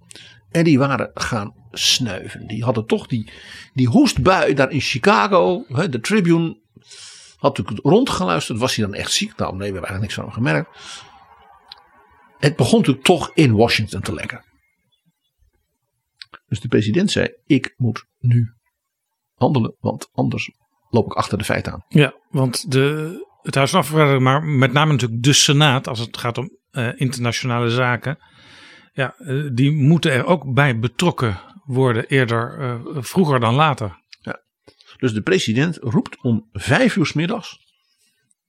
En 0.51 0.63
die 0.63 0.77
waren 0.77 1.11
gaan 1.13 1.53
snuiven. 1.71 2.47
Die 2.47 2.63
hadden 2.63 2.85
toch 2.85 3.07
die, 3.07 3.31
die 3.73 3.87
hoestbui 3.87 4.53
daar 4.53 4.71
in 4.71 4.81
Chicago. 4.81 5.65
Hè, 5.67 5.89
de 5.89 5.99
Tribune 5.99 6.59
had 7.35 7.57
natuurlijk 7.57 7.85
rondgeluisterd. 7.87 8.59
Was 8.59 8.75
hij 8.75 8.85
dan 8.85 8.93
echt 8.93 9.11
ziek? 9.11 9.35
Nou 9.35 9.51
nee, 9.51 9.71
we 9.71 9.77
hebben 9.77 9.89
eigenlijk 9.89 10.01
niks 10.01 10.13
van 10.13 10.23
hem 10.23 10.33
gemerkt. 10.33 10.69
Het 12.37 12.55
begon 12.55 12.79
natuurlijk 12.79 13.05
toch 13.05 13.31
in 13.33 13.55
Washington 13.55 14.01
te 14.01 14.13
lekken. 14.13 14.45
Dus 16.47 16.59
de 16.59 16.67
president 16.67 17.11
zei: 17.11 17.33
Ik 17.45 17.73
moet 17.77 18.05
nu 18.19 18.53
handelen, 19.33 19.75
want 19.79 20.09
anders 20.11 20.51
loop 20.89 21.05
ik 21.05 21.13
achter 21.13 21.37
de 21.37 21.43
feiten 21.43 21.73
aan. 21.73 21.85
Ja, 21.87 22.13
want 22.29 22.71
de, 22.71 23.17
het 23.41 23.55
Huis 23.55 23.69
van 23.69 23.79
Afgevaardigden, 23.79 24.23
maar 24.23 24.43
met 24.43 24.73
name 24.73 24.91
natuurlijk 24.91 25.23
de 25.23 25.33
Senaat, 25.33 25.87
als 25.87 25.99
het 25.99 26.17
gaat 26.17 26.37
om 26.37 26.57
uh, 26.71 26.89
internationale 26.95 27.69
zaken, 27.69 28.17
ja, 28.93 29.15
uh, 29.19 29.49
die 29.53 29.71
moeten 29.71 30.11
er 30.11 30.25
ook 30.25 30.53
bij 30.53 30.79
betrokken 30.79 31.39
worden, 31.63 32.05
eerder 32.07 32.59
uh, 32.59 32.97
vroeger 33.03 33.39
dan 33.39 33.55
later. 33.55 34.01
Ja. 34.21 34.43
Dus 34.97 35.13
de 35.13 35.21
president 35.21 35.77
roept 35.81 36.23
om 36.23 36.49
vijf 36.51 36.95
uur 36.95 37.05
s 37.05 37.13
middags 37.13 37.61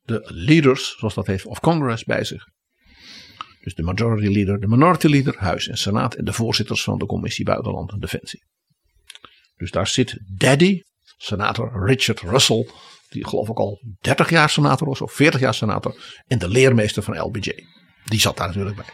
de 0.05 0.31
leaders, 0.35 0.97
zoals 0.99 1.15
dat 1.15 1.27
heet, 1.27 1.47
of 1.47 1.61
Congress 1.61 2.05
bij 2.05 2.25
zich. 2.25 2.47
Dus 3.61 3.75
de 3.75 3.83
majority 3.83 4.33
leader, 4.33 4.61
de 4.61 4.69
minority 4.69 5.07
leader, 5.07 5.35
Huis 5.39 5.69
en 5.69 5.77
Senaat 5.77 6.15
en 6.15 6.25
de 6.25 6.33
voorzitters 6.33 6.83
van 6.83 6.99
de 6.99 7.07
Commissie 7.07 7.45
Buitenland 7.45 7.93
en 7.93 8.01
Defensie. 8.01 8.45
Dus 9.57 9.71
daar 9.71 9.87
zit 9.87 10.19
Daddy, 10.37 10.83
senator 11.17 11.87
Richard 11.87 12.21
Russell, 12.21 12.69
die 13.09 13.27
geloof 13.27 13.49
ik 13.49 13.59
al 13.59 13.83
30 14.01 14.31
jaar 14.31 14.51
senator 14.51 14.89
was 14.89 15.01
of 15.01 15.13
40 15.13 15.41
jaar 15.41 15.55
senator, 15.55 16.23
en 16.27 16.39
de 16.39 16.49
leermeester 16.49 17.03
van 17.03 17.19
LBJ. 17.19 17.53
Die 18.05 18.21
zat 18.21 18.37
daar 18.37 18.47
natuurlijk 18.47 18.77
bij. 18.77 18.89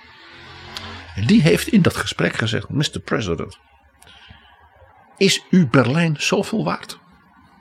En 1.15 1.27
die 1.27 1.43
heeft 1.43 1.69
in 1.69 1.83
dat 1.83 1.97
gesprek 1.97 2.35
gezegd: 2.35 2.69
Mr. 2.69 3.01
President, 3.05 3.59
is 5.17 5.45
u 5.51 5.67
Berlijn 5.67 6.17
zoveel 6.19 6.65
waard? 6.65 6.99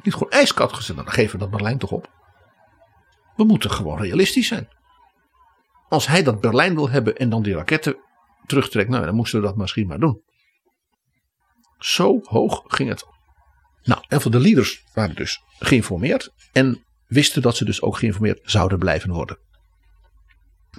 Niet 0.04 0.14
gewoon 0.14 0.32
ijskoud 0.32 0.74
gezet, 0.74 0.95
dan 0.95 1.12
geven 1.12 1.32
we 1.32 1.38
dat 1.38 1.50
Berlijn 1.50 1.78
toch 1.78 1.91
op. 1.91 2.10
We 3.36 3.43
moeten 3.43 3.72
gewoon 3.72 4.00
realistisch 4.00 4.47
zijn. 4.47 4.68
Als 5.88 6.08
hij 6.08 6.24
dat 6.24 6.41
Berlijn 6.41 6.76
wil 6.76 6.89
hebben 6.89 7.18
en 7.18 7.30
dan 7.30 7.43
die 7.43 7.54
raketten 7.54 7.97
terugtrekt, 8.45 8.89
nou 8.89 9.06
dan 9.06 9.16
moesten 9.16 9.41
we 9.41 9.45
dat 9.45 9.56
misschien 9.56 9.88
maar 9.88 10.00
doen. 10.00 10.22
Zo 11.80 12.19
hoog 12.23 12.63
ging 12.67 12.89
het. 12.89 13.05
Nou, 13.84 14.03
en 14.07 14.21
voor 14.21 14.32
de 14.32 14.39
leaders 14.39 14.84
waren 14.93 15.15
dus 15.15 15.41
geïnformeerd 15.59 16.34
en 16.51 16.84
wisten 17.07 17.41
dat 17.41 17.55
ze 17.55 17.65
dus 17.65 17.82
ook 17.82 17.97
geïnformeerd 17.97 18.39
zouden 18.43 18.80
blijven 18.80 19.11
worden. 19.11 19.38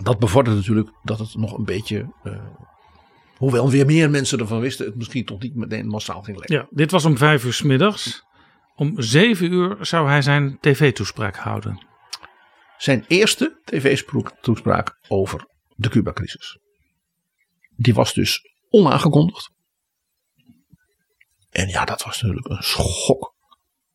Dat 0.02 0.18
bevorderde 0.18 0.58
natuurlijk 0.58 0.90
dat 1.02 1.18
het 1.18 1.34
nog 1.34 1.58
een 1.58 1.64
beetje, 1.64 2.12
uh, 2.24 2.40
hoewel 3.36 3.70
weer 3.70 3.86
meer 3.86 4.10
mensen 4.10 4.38
ervan 4.38 4.60
wisten, 4.60 4.86
het 4.86 4.96
misschien 4.96 5.24
toch 5.24 5.40
niet 5.40 5.54
meteen 5.54 5.86
massaal 5.86 6.22
ging 6.22 6.38
lekken. 6.38 6.56
Ja, 6.56 6.66
dit 6.70 6.90
was 6.90 7.04
om 7.04 7.16
vijf 7.16 7.44
uur 7.44 7.52
s 7.52 7.62
middags. 7.62 8.24
Om 8.74 9.00
zeven 9.02 9.52
uur 9.52 9.76
zou 9.80 10.08
hij 10.08 10.22
zijn 10.22 10.58
tv-toespraak 10.60 11.36
houden. 11.36 11.86
Zijn 12.78 13.04
eerste 13.08 13.60
tv-toespraak 13.64 14.98
over 15.08 15.46
de 15.76 15.88
Cuba-crisis. 15.88 16.58
Die 17.76 17.94
was 17.94 18.14
dus 18.14 18.40
onaangekondigd. 18.68 19.50
En 21.50 21.68
ja, 21.68 21.84
dat 21.84 22.02
was 22.02 22.22
natuurlijk 22.22 22.48
een 22.48 22.62
schok 22.62 23.34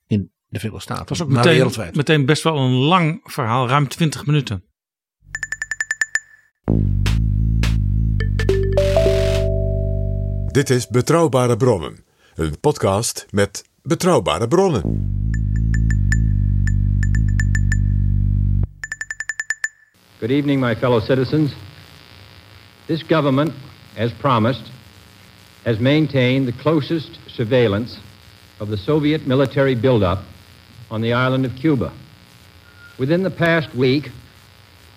in 0.07 0.31
de 0.47 0.59
Verenigde 0.59 0.81
Staten. 0.81 1.01
Het 1.01 1.09
was 1.09 1.21
ook 1.21 1.29
meteen, 1.29 1.53
wereldwijd. 1.53 1.95
meteen 1.95 2.25
best 2.25 2.43
wel 2.43 2.57
een 2.57 2.71
lang 2.71 3.21
verhaal, 3.23 3.67
ruim 3.67 3.87
20 3.87 4.25
minuten. 4.25 4.63
Dit 10.51 10.69
is 10.69 10.87
Betrouwbare 10.87 11.57
Bronnen, 11.57 12.05
een 12.35 12.59
podcast 12.59 13.25
met 13.29 13.63
betrouwbare 13.81 14.47
bronnen. 14.47 14.81
Good 20.19 20.29
evening, 20.29 20.61
my 20.61 20.75
fellow 20.75 21.01
citizens. 21.01 21.51
This 22.85 23.03
government, 23.07 23.51
as 23.97 24.11
promised, 24.11 24.71
has 25.63 25.77
maintained 25.77 26.45
the 26.45 26.53
closest 26.61 27.19
surveillance 27.35 27.99
of 28.59 28.69
the 28.69 28.77
Soviet 28.77 29.27
military 29.27 29.75
buildup 29.75 30.23
on 30.89 31.01
the 31.01 31.13
island 31.13 31.45
of 31.45 31.55
Cuba. 31.55 31.91
Within 32.97 33.23
the 33.23 33.31
past 33.31 33.75
week, 33.75 34.09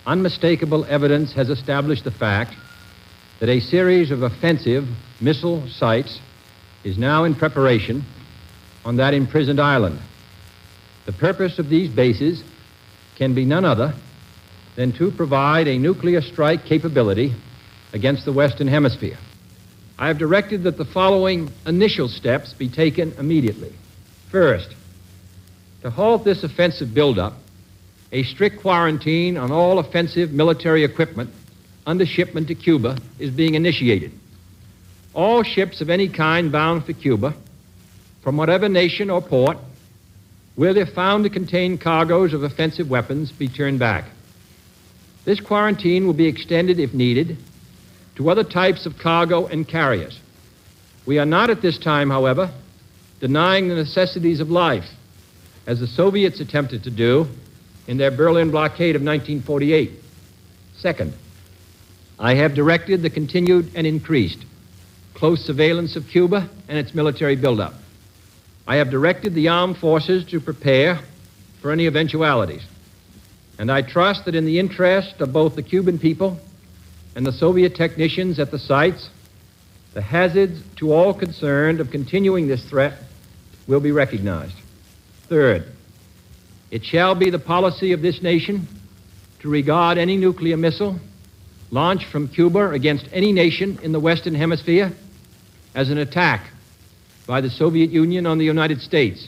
unmistakable 0.06 0.84
evidence 0.84 1.32
has 1.32 1.50
established 1.50 2.04
the 2.04 2.10
fact 2.10 2.54
that 3.40 3.48
a 3.48 3.60
series 3.60 4.10
of 4.10 4.22
offensive 4.22 4.88
missile 5.20 5.66
sites 5.68 6.20
is 6.84 6.96
now 6.96 7.24
in 7.24 7.34
preparation 7.34 8.04
on 8.84 8.96
that 8.96 9.14
imprisoned 9.14 9.60
island. 9.60 9.98
The 11.06 11.12
purpose 11.12 11.58
of 11.58 11.68
these 11.68 11.90
bases 11.90 12.42
can 13.16 13.34
be 13.34 13.44
none 13.44 13.64
other 13.64 13.94
than 14.76 14.92
to 14.92 15.10
provide 15.10 15.66
a 15.66 15.78
nuclear 15.78 16.20
strike 16.20 16.64
capability 16.64 17.34
against 17.92 18.24
the 18.24 18.32
Western 18.32 18.68
Hemisphere. 18.68 19.18
I 19.98 20.06
have 20.06 20.18
directed 20.18 20.62
that 20.62 20.76
the 20.76 20.84
following 20.84 21.50
initial 21.66 22.08
steps 22.08 22.52
be 22.52 22.68
taken 22.68 23.12
immediately. 23.18 23.72
First, 24.30 24.74
to 25.82 25.90
halt 25.90 26.24
this 26.24 26.44
offensive 26.44 26.94
buildup, 26.94 27.34
a 28.12 28.22
strict 28.22 28.60
quarantine 28.60 29.36
on 29.36 29.50
all 29.50 29.78
offensive 29.78 30.32
military 30.32 30.84
equipment 30.84 31.30
under 31.84 32.06
shipment 32.06 32.48
to 32.48 32.54
Cuba 32.54 32.98
is 33.18 33.30
being 33.30 33.54
initiated. 33.54 34.12
All 35.14 35.42
ships 35.42 35.80
of 35.80 35.90
any 35.90 36.08
kind 36.08 36.52
bound 36.52 36.84
for 36.84 36.92
Cuba, 36.92 37.34
from 38.22 38.36
whatever 38.36 38.68
nation 38.68 39.10
or 39.10 39.20
port, 39.20 39.58
will, 40.56 40.74
they're 40.74 40.86
found 40.86 41.24
to 41.24 41.30
contain 41.30 41.78
cargoes 41.78 42.32
of 42.34 42.42
offensive 42.44 42.88
weapons, 42.88 43.32
be 43.32 43.48
turned 43.48 43.78
back. 43.78 44.04
This 45.24 45.40
quarantine 45.40 46.06
will 46.06 46.14
be 46.14 46.26
extended, 46.26 46.78
if 46.78 46.94
needed, 46.94 47.36
to 48.18 48.28
other 48.28 48.42
types 48.42 48.84
of 48.84 48.98
cargo 48.98 49.46
and 49.46 49.66
carriers. 49.66 50.18
We 51.06 51.20
are 51.20 51.24
not 51.24 51.50
at 51.50 51.62
this 51.62 51.78
time, 51.78 52.10
however, 52.10 52.50
denying 53.20 53.68
the 53.68 53.76
necessities 53.76 54.40
of 54.40 54.50
life, 54.50 54.90
as 55.68 55.78
the 55.78 55.86
Soviets 55.86 56.40
attempted 56.40 56.82
to 56.82 56.90
do 56.90 57.28
in 57.86 57.96
their 57.96 58.10
Berlin 58.10 58.50
blockade 58.50 58.96
of 58.96 59.02
1948. 59.02 59.92
Second, 60.76 61.14
I 62.18 62.34
have 62.34 62.54
directed 62.54 63.02
the 63.02 63.10
continued 63.10 63.70
and 63.76 63.86
increased 63.86 64.44
close 65.14 65.44
surveillance 65.44 65.94
of 65.94 66.08
Cuba 66.08 66.48
and 66.68 66.76
its 66.76 66.94
military 66.94 67.36
buildup. 67.36 67.74
I 68.66 68.76
have 68.76 68.90
directed 68.90 69.34
the 69.34 69.48
armed 69.48 69.78
forces 69.78 70.24
to 70.26 70.40
prepare 70.40 71.00
for 71.62 71.70
any 71.70 71.86
eventualities. 71.86 72.64
And 73.58 73.70
I 73.70 73.82
trust 73.82 74.24
that 74.24 74.34
in 74.34 74.44
the 74.44 74.58
interest 74.58 75.20
of 75.20 75.32
both 75.32 75.54
the 75.54 75.62
Cuban 75.62 76.00
people 76.00 76.40
and 77.18 77.26
the 77.26 77.32
Soviet 77.32 77.74
technicians 77.74 78.38
at 78.38 78.52
the 78.52 78.60
sites, 78.60 79.10
the 79.92 80.00
hazards 80.00 80.62
to 80.76 80.92
all 80.92 81.12
concerned 81.12 81.80
of 81.80 81.90
continuing 81.90 82.46
this 82.46 82.64
threat 82.64 82.92
will 83.66 83.80
be 83.80 83.90
recognized. 83.90 84.54
Third, 85.26 85.64
it 86.70 86.84
shall 86.84 87.16
be 87.16 87.30
the 87.30 87.40
policy 87.40 87.90
of 87.90 88.02
this 88.02 88.22
nation 88.22 88.68
to 89.40 89.48
regard 89.48 89.98
any 89.98 90.16
nuclear 90.16 90.56
missile 90.56 91.00
launched 91.72 92.06
from 92.06 92.28
Cuba 92.28 92.70
against 92.70 93.08
any 93.12 93.32
nation 93.32 93.80
in 93.82 93.90
the 93.90 93.98
Western 93.98 94.36
Hemisphere 94.36 94.92
as 95.74 95.90
an 95.90 95.98
attack 95.98 96.46
by 97.26 97.40
the 97.40 97.50
Soviet 97.50 97.90
Union 97.90 98.26
on 98.26 98.38
the 98.38 98.44
United 98.44 98.80
States, 98.80 99.26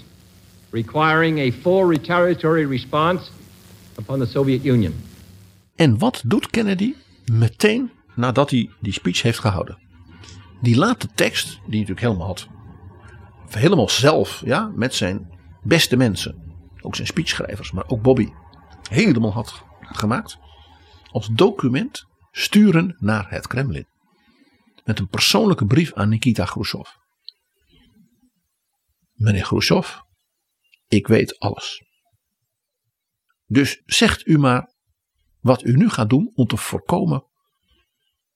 requiring 0.71 1.39
a 1.39 1.51
full 1.51 1.85
retaliatory 1.85 2.67
response 2.67 3.33
upon 3.99 4.21
the 4.21 4.29
Soviet 4.29 4.65
Union. 4.65 4.95
En 5.75 5.99
wat 5.99 6.23
doet 6.25 6.51
Kennedy 6.51 6.95
meteen 7.39 7.91
nadat 8.15 8.51
hij 8.51 8.71
die 8.81 8.93
speech 8.93 9.23
heeft 9.23 9.39
gehouden? 9.39 9.79
Die 10.61 10.77
laat 10.77 11.01
de 11.01 11.09
tekst, 11.15 11.47
die 11.47 11.61
hij 11.61 11.79
natuurlijk 11.79 12.01
helemaal 12.01 12.27
had, 12.27 12.49
helemaal 13.49 13.89
zelf, 13.89 14.43
ja, 14.45 14.73
met 14.75 14.95
zijn 14.95 15.39
beste 15.63 15.97
mensen, 15.97 16.59
ook 16.81 16.95
zijn 16.95 17.07
speechschrijvers, 17.07 17.73
maar 17.73 17.89
ook 17.89 18.03
Bobby, 18.03 18.29
helemaal 18.91 19.33
had 19.33 19.63
gemaakt, 19.81 20.39
als 21.11 21.29
document 21.33 22.05
sturen 22.31 22.97
naar 22.99 23.31
het 23.31 23.47
Kremlin. 23.47 23.89
Met 24.85 24.99
een 24.99 25.09
persoonlijke 25.09 25.67
brief 25.67 25.93
aan 25.93 26.09
Nikita 26.09 26.45
Khrushchev. 26.45 26.89
Meneer 29.13 29.43
Khrushchev, 29.43 29.97
ik 30.89 31.07
weet 31.07 31.39
alles. 31.39 31.85
Dus 33.47 33.83
zegt 33.87 34.27
u 34.27 34.39
maar 34.39 34.75
wat 35.41 35.65
u 35.65 35.77
nu 35.77 35.89
gaat 35.89 36.11
doen 36.11 36.31
om 36.35 36.47
te 36.47 36.57
voorkomen 36.57 37.25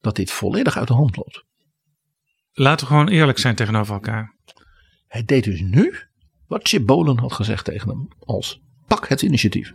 dat 0.00 0.16
dit 0.16 0.30
volledig 0.30 0.76
uit 0.76 0.88
de 0.88 0.94
hand 0.94 1.16
loopt. 1.16 1.44
Laten 2.52 2.86
we 2.86 2.92
gewoon 2.92 3.08
eerlijk 3.08 3.38
zijn 3.38 3.54
tegenover 3.54 3.94
elkaar. 3.94 4.36
Hij 5.06 5.24
deed 5.24 5.44
dus 5.44 5.60
nu 5.60 5.94
wat 6.46 6.68
Chip 6.68 6.86
Bolen 6.86 7.18
had 7.18 7.32
gezegd 7.32 7.64
tegen 7.64 7.88
hem 7.88 8.08
als 8.18 8.62
pak 8.86 9.08
het 9.08 9.22
initiatief. 9.22 9.72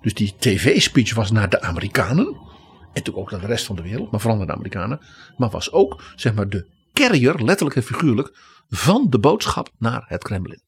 Dus 0.00 0.14
die 0.14 0.34
tv-speech 0.38 1.14
was 1.14 1.30
naar 1.30 1.48
de 1.48 1.60
Amerikanen. 1.60 2.26
En 2.26 2.96
natuurlijk 2.96 3.16
ook 3.16 3.30
naar 3.30 3.40
de 3.40 3.46
rest 3.46 3.66
van 3.66 3.76
de 3.76 3.82
wereld, 3.82 4.10
maar 4.10 4.20
vooral 4.20 4.38
naar 4.38 4.46
de 4.46 4.52
Amerikanen. 4.52 5.00
Maar 5.36 5.50
was 5.50 5.72
ook 5.72 6.02
zeg 6.16 6.34
maar 6.34 6.48
de 6.48 6.70
carrier, 6.92 7.34
letterlijk 7.34 7.76
en 7.76 7.82
figuurlijk, 7.82 8.38
van 8.68 9.06
de 9.10 9.18
boodschap 9.18 9.70
naar 9.78 10.04
het 10.06 10.22
Kremlin. 10.22 10.62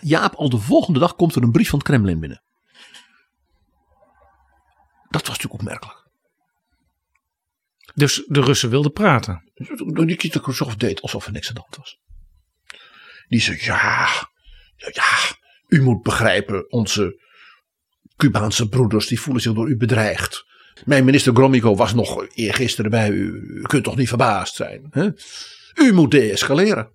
Jaap, 0.00 0.34
al 0.34 0.48
de 0.48 0.58
volgende 0.58 0.98
dag 0.98 1.14
komt 1.14 1.34
er 1.34 1.42
een 1.42 1.52
brief 1.52 1.68
van 1.68 1.78
het 1.78 1.88
Kremlin 1.88 2.20
binnen. 2.20 2.43
Dat 5.14 5.26
was 5.26 5.36
natuurlijk 5.36 5.62
opmerkelijk. 5.62 6.02
Dus 7.94 8.24
de 8.26 8.40
Russen 8.40 8.70
wilden 8.70 8.92
praten. 8.92 9.52
Nikita 9.84 10.40
Khrushchev 10.40 10.74
deed 10.74 11.02
alsof 11.02 11.26
er 11.26 11.32
niks 11.32 11.48
aan 11.48 11.54
de 11.54 11.60
hand 11.60 11.76
was. 11.76 11.98
Die 13.28 13.40
zei, 13.40 13.58
ja, 13.60 14.08
ja, 14.76 15.04
u 15.68 15.82
moet 15.82 16.02
begrijpen, 16.02 16.70
onze 16.70 17.22
Cubaanse 18.16 18.68
broeders 18.68 19.06
die 19.06 19.20
voelen 19.20 19.42
zich 19.42 19.52
door 19.52 19.68
u 19.68 19.76
bedreigd. 19.76 20.44
Mijn 20.84 21.04
minister 21.04 21.34
Gromyko 21.34 21.76
was 21.76 21.94
nog 21.94 22.26
eergisteren 22.34 22.90
bij 22.90 23.10
u. 23.10 23.30
U 23.32 23.62
kunt 23.62 23.84
toch 23.84 23.96
niet 23.96 24.08
verbaasd 24.08 24.54
zijn. 24.54 24.86
Hè? 24.90 25.10
U 25.74 25.92
moet 25.92 26.10
deescaleren. 26.10 26.90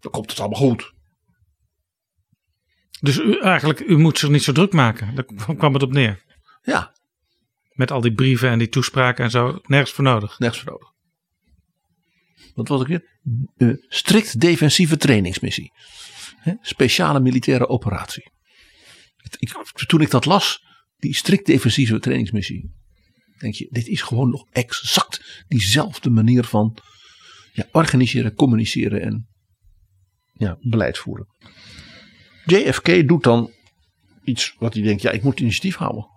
Dan 0.00 0.12
komt 0.12 0.30
het 0.30 0.40
allemaal 0.40 0.60
goed. 0.60 0.92
Dus 3.00 3.18
u, 3.18 3.38
eigenlijk, 3.38 3.80
u 3.80 3.98
moet 3.98 4.18
zich 4.18 4.28
niet 4.28 4.42
zo 4.42 4.52
druk 4.52 4.72
maken. 4.72 5.14
Daar 5.14 5.56
kwam 5.56 5.72
het 5.72 5.82
op 5.82 5.92
neer. 5.92 6.24
Ja. 6.66 6.94
Met 7.72 7.90
al 7.90 8.00
die 8.00 8.14
brieven 8.14 8.50
en 8.50 8.58
die 8.58 8.68
toespraken 8.68 9.24
en 9.24 9.30
zo. 9.30 9.58
Nergens 9.66 9.92
voor 9.92 10.04
nodig. 10.04 10.38
Nergens 10.38 10.62
voor 10.62 10.72
nodig. 10.72 10.88
Wat 12.54 12.68
was 12.68 12.80
ik 12.80 12.86
weer? 12.86 13.18
Uh, 13.56 13.74
strikt 13.88 14.40
defensieve 14.40 14.96
trainingsmissie. 14.96 15.72
He, 16.36 16.52
speciale 16.60 17.20
militaire 17.20 17.68
operatie. 17.68 18.30
Ik, 19.38 19.50
toen 19.86 20.00
ik 20.00 20.10
dat 20.10 20.24
las, 20.24 20.64
die 20.96 21.14
strikt 21.14 21.46
defensieve 21.46 21.98
trainingsmissie. 21.98 22.70
Denk 23.38 23.54
je, 23.54 23.68
dit 23.70 23.86
is 23.86 24.02
gewoon 24.02 24.30
nog 24.30 24.46
exact 24.50 25.44
diezelfde 25.48 26.10
manier 26.10 26.44
van 26.44 26.78
ja, 27.52 27.68
organiseren, 27.72 28.34
communiceren 28.34 29.00
en 29.00 29.28
ja, 30.32 30.56
beleid 30.60 30.98
voeren. 30.98 31.26
JFK 32.44 33.08
doet 33.08 33.22
dan 33.22 33.52
iets 34.24 34.54
wat 34.58 34.74
hij 34.74 34.82
denkt, 34.82 35.02
ja, 35.02 35.10
ik 35.10 35.22
moet 35.22 35.40
initiatief 35.40 35.76
houden. 35.76 36.15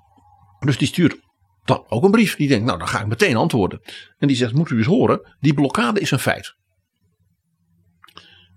Dus 0.60 0.78
die 0.78 0.88
stuurt 0.88 1.18
dan 1.64 1.84
ook 1.88 2.04
een 2.04 2.12
brief. 2.12 2.36
Die 2.36 2.48
denkt, 2.48 2.66
nou, 2.66 2.78
dan 2.78 2.88
ga 2.88 3.00
ik 3.00 3.08
meteen 3.08 3.36
antwoorden. 3.36 3.82
En 4.18 4.28
die 4.28 4.38
zegt, 4.38 4.54
moet 4.54 4.70
u 4.70 4.78
eens 4.78 4.86
horen, 4.86 5.36
die 5.40 5.54
blokkade 5.54 6.00
is 6.00 6.12
een 6.12 6.20
feit. 6.20 6.56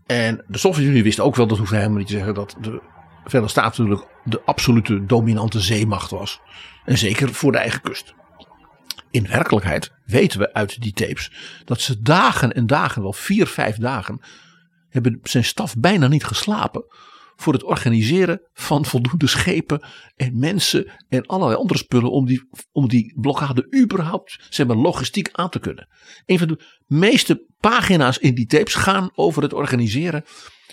En 0.07 0.44
de 0.48 0.59
Sovjet-Unie 0.59 1.03
wist 1.03 1.20
ook 1.20 1.36
wel, 1.36 1.46
dat 1.46 1.59
hoeft 1.59 1.70
helemaal 1.70 1.98
niet 1.98 2.07
te 2.07 2.12
zeggen, 2.12 2.34
dat 2.34 2.57
de 2.61 2.82
Verenigde 3.24 3.48
Staten 3.48 3.82
natuurlijk 3.82 4.11
de 4.24 4.42
absolute 4.44 5.05
dominante 5.05 5.61
zeemacht 5.61 6.11
was. 6.11 6.40
En 6.84 6.98
zeker 6.98 7.34
voor 7.34 7.53
de 7.53 7.59
eigen 7.59 7.80
kust. 7.80 8.14
In 9.11 9.26
werkelijkheid 9.26 9.92
weten 10.05 10.38
we 10.38 10.53
uit 10.53 10.82
die 10.82 10.92
tapes 10.92 11.32
dat 11.64 11.80
ze 11.80 12.03
dagen 12.03 12.53
en 12.53 12.66
dagen, 12.66 13.03
wel 13.03 13.12
vier, 13.12 13.46
vijf 13.46 13.76
dagen, 13.76 14.20
hebben 14.88 15.20
zijn 15.22 15.44
staf 15.44 15.76
bijna 15.76 16.09
niet 16.09 16.24
geslapen 16.24 16.84
voor 17.43 17.53
het 17.53 17.62
organiseren 17.62 18.40
van 18.53 18.84
voldoende 18.84 19.26
schepen 19.26 19.82
en 20.16 20.38
mensen 20.38 20.93
en 21.09 21.26
allerlei 21.26 21.59
andere 21.59 21.78
spullen 21.78 22.11
om 22.11 22.26
die, 22.26 22.49
om 22.72 22.88
die 22.88 23.12
blokkade 23.20 23.76
überhaupt 23.76 24.47
zeg 24.51 24.66
maar, 24.66 24.76
logistiek 24.76 25.28
aan 25.32 25.51
te 25.51 25.59
kunnen. 25.59 25.88
Een 26.26 26.38
van 26.38 26.49
de 26.49 26.64
meeste 26.86 27.47
pagina's 27.61 28.18
in 28.18 28.34
die 28.34 28.47
tapes 28.47 28.74
gaan 28.74 29.11
over 29.14 29.43
het 29.43 29.53
organiseren. 29.53 30.24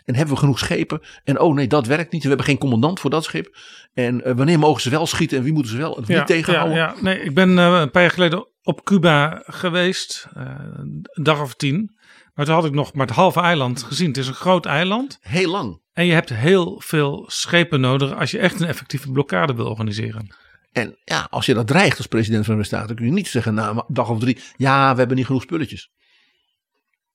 En 0.05 0.15
hebben 0.15 0.34
we 0.34 0.39
genoeg 0.39 0.59
schepen? 0.59 1.01
En 1.24 1.39
oh 1.39 1.55
nee, 1.55 1.67
dat 1.67 1.88
werkt 1.88 2.11
niet. 2.11 2.22
We 2.22 2.28
hebben 2.28 2.45
geen 2.45 2.57
commandant 2.57 2.99
voor 2.99 3.09
dat 3.09 3.24
schip. 3.24 3.57
En 3.93 4.22
uh, 4.28 4.34
wanneer 4.36 4.59
mogen 4.59 4.82
ze 4.82 4.89
wel 4.89 5.05
schieten 5.05 5.38
en 5.38 5.43
wie 5.43 5.53
moeten 5.53 5.72
ze 5.72 5.78
wel 5.78 6.03
niet 6.07 6.28
tegenhouden? 6.28 6.78
Ja, 6.78 6.93
ja, 6.95 7.01
nee, 7.01 7.22
ik 7.22 7.34
ben 7.34 7.49
uh, 7.49 7.80
een 7.80 7.91
paar 7.91 8.01
jaar 8.01 8.11
geleden 8.11 8.47
op 8.63 8.84
Cuba 8.84 9.43
geweest. 9.45 10.28
Uh, 10.38 10.43
een 10.74 11.07
dag 11.13 11.41
of 11.41 11.55
tien. 11.55 11.97
Maar 12.34 12.45
toen 12.45 12.55
had 12.55 12.65
ik 12.65 12.74
nog 12.74 12.93
maar 12.93 13.07
het 13.07 13.15
halve 13.15 13.39
eiland 13.39 13.84
gezien. 13.84 14.07
Het 14.07 14.17
is 14.17 14.28
een 14.28 14.34
groot 14.34 14.65
eiland. 14.65 15.17
Heel 15.22 15.51
lang. 15.51 15.82
En 16.00 16.06
je 16.06 16.14
hebt 16.14 16.30
heel 16.30 16.82
veel 16.82 17.26
schepen 17.28 17.82
nodig 17.82 18.16
als 18.16 18.32
je 18.32 18.39
echt 18.39 18.60
een 18.60 18.68
effectieve 18.68 19.12
blokkade 19.12 19.54
wil 19.54 19.66
organiseren. 19.66 20.36
En 20.72 20.97
ja, 21.04 21.28
als 21.30 21.45
je 21.45 21.54
dat 21.54 21.68
dreigt 21.68 21.97
als 21.97 22.08
president 22.08 22.45
van 22.45 22.58
de 22.58 22.64
Staten, 22.64 22.95
kun 22.95 23.06
je 23.06 23.12
niet 23.12 23.28
zeggen 23.28 23.54
na 23.54 23.70
een 23.70 23.84
dag 23.88 24.10
of 24.10 24.20
drie: 24.20 24.39
ja, 24.58 24.91
we 24.91 25.00
hebben 25.00 25.18
niet 25.18 25.26
genoeg 25.26 25.41
spulletjes. 25.41 25.91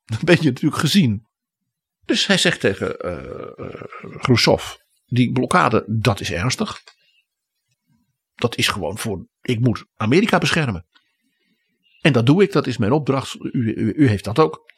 Dan 0.05 0.19
ben 0.25 0.37
je 0.41 0.45
natuurlijk 0.45 0.81
gezien. 0.81 1.27
Dus 2.05 2.27
hij 2.27 2.39
zegt 2.39 2.61
tegen 2.61 3.07
uh, 3.07 4.21
Khrushchev: 4.21 4.75
die 5.07 5.33
blokkade, 5.33 5.85
dat 5.87 6.21
is 6.21 6.33
ernstig. 6.33 6.83
Dat 8.35 8.57
is 8.57 8.69
gewoon 8.69 8.99
voor: 8.99 9.27
ik 9.43 9.61
moet 9.61 9.85
Amerika 9.97 10.39
beschermen. 10.39 10.87
En 12.01 12.13
dat 12.13 12.27
doe 12.27 12.43
ik, 12.43 12.53
dat 12.53 12.67
is 12.67 12.77
mijn 12.77 12.93
opdracht. 12.93 13.37
U, 13.41 13.93
u 13.97 14.09
heeft 14.09 14.25
dat 14.25 14.39
ook. 14.39 14.73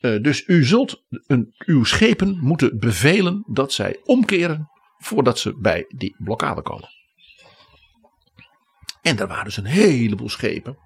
Uh, 0.00 0.22
dus 0.22 0.46
u 0.46 0.64
zult 0.64 1.04
een, 1.08 1.54
uw 1.58 1.84
schepen 1.84 2.38
moeten 2.38 2.78
bevelen 2.78 3.44
dat 3.46 3.72
zij 3.72 4.00
omkeren 4.04 4.68
voordat 4.98 5.38
ze 5.38 5.58
bij 5.58 5.84
die 5.88 6.14
blokkade 6.18 6.62
komen. 6.62 6.88
En 9.02 9.18
er 9.18 9.26
waren 9.26 9.44
dus 9.44 9.56
een 9.56 9.64
heleboel 9.64 10.28
schepen 10.28 10.78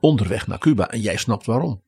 onderweg 0.00 0.46
naar 0.46 0.58
Cuba. 0.58 0.90
En 0.90 1.00
jij 1.00 1.16
snapt 1.16 1.46
waarom. 1.46 1.82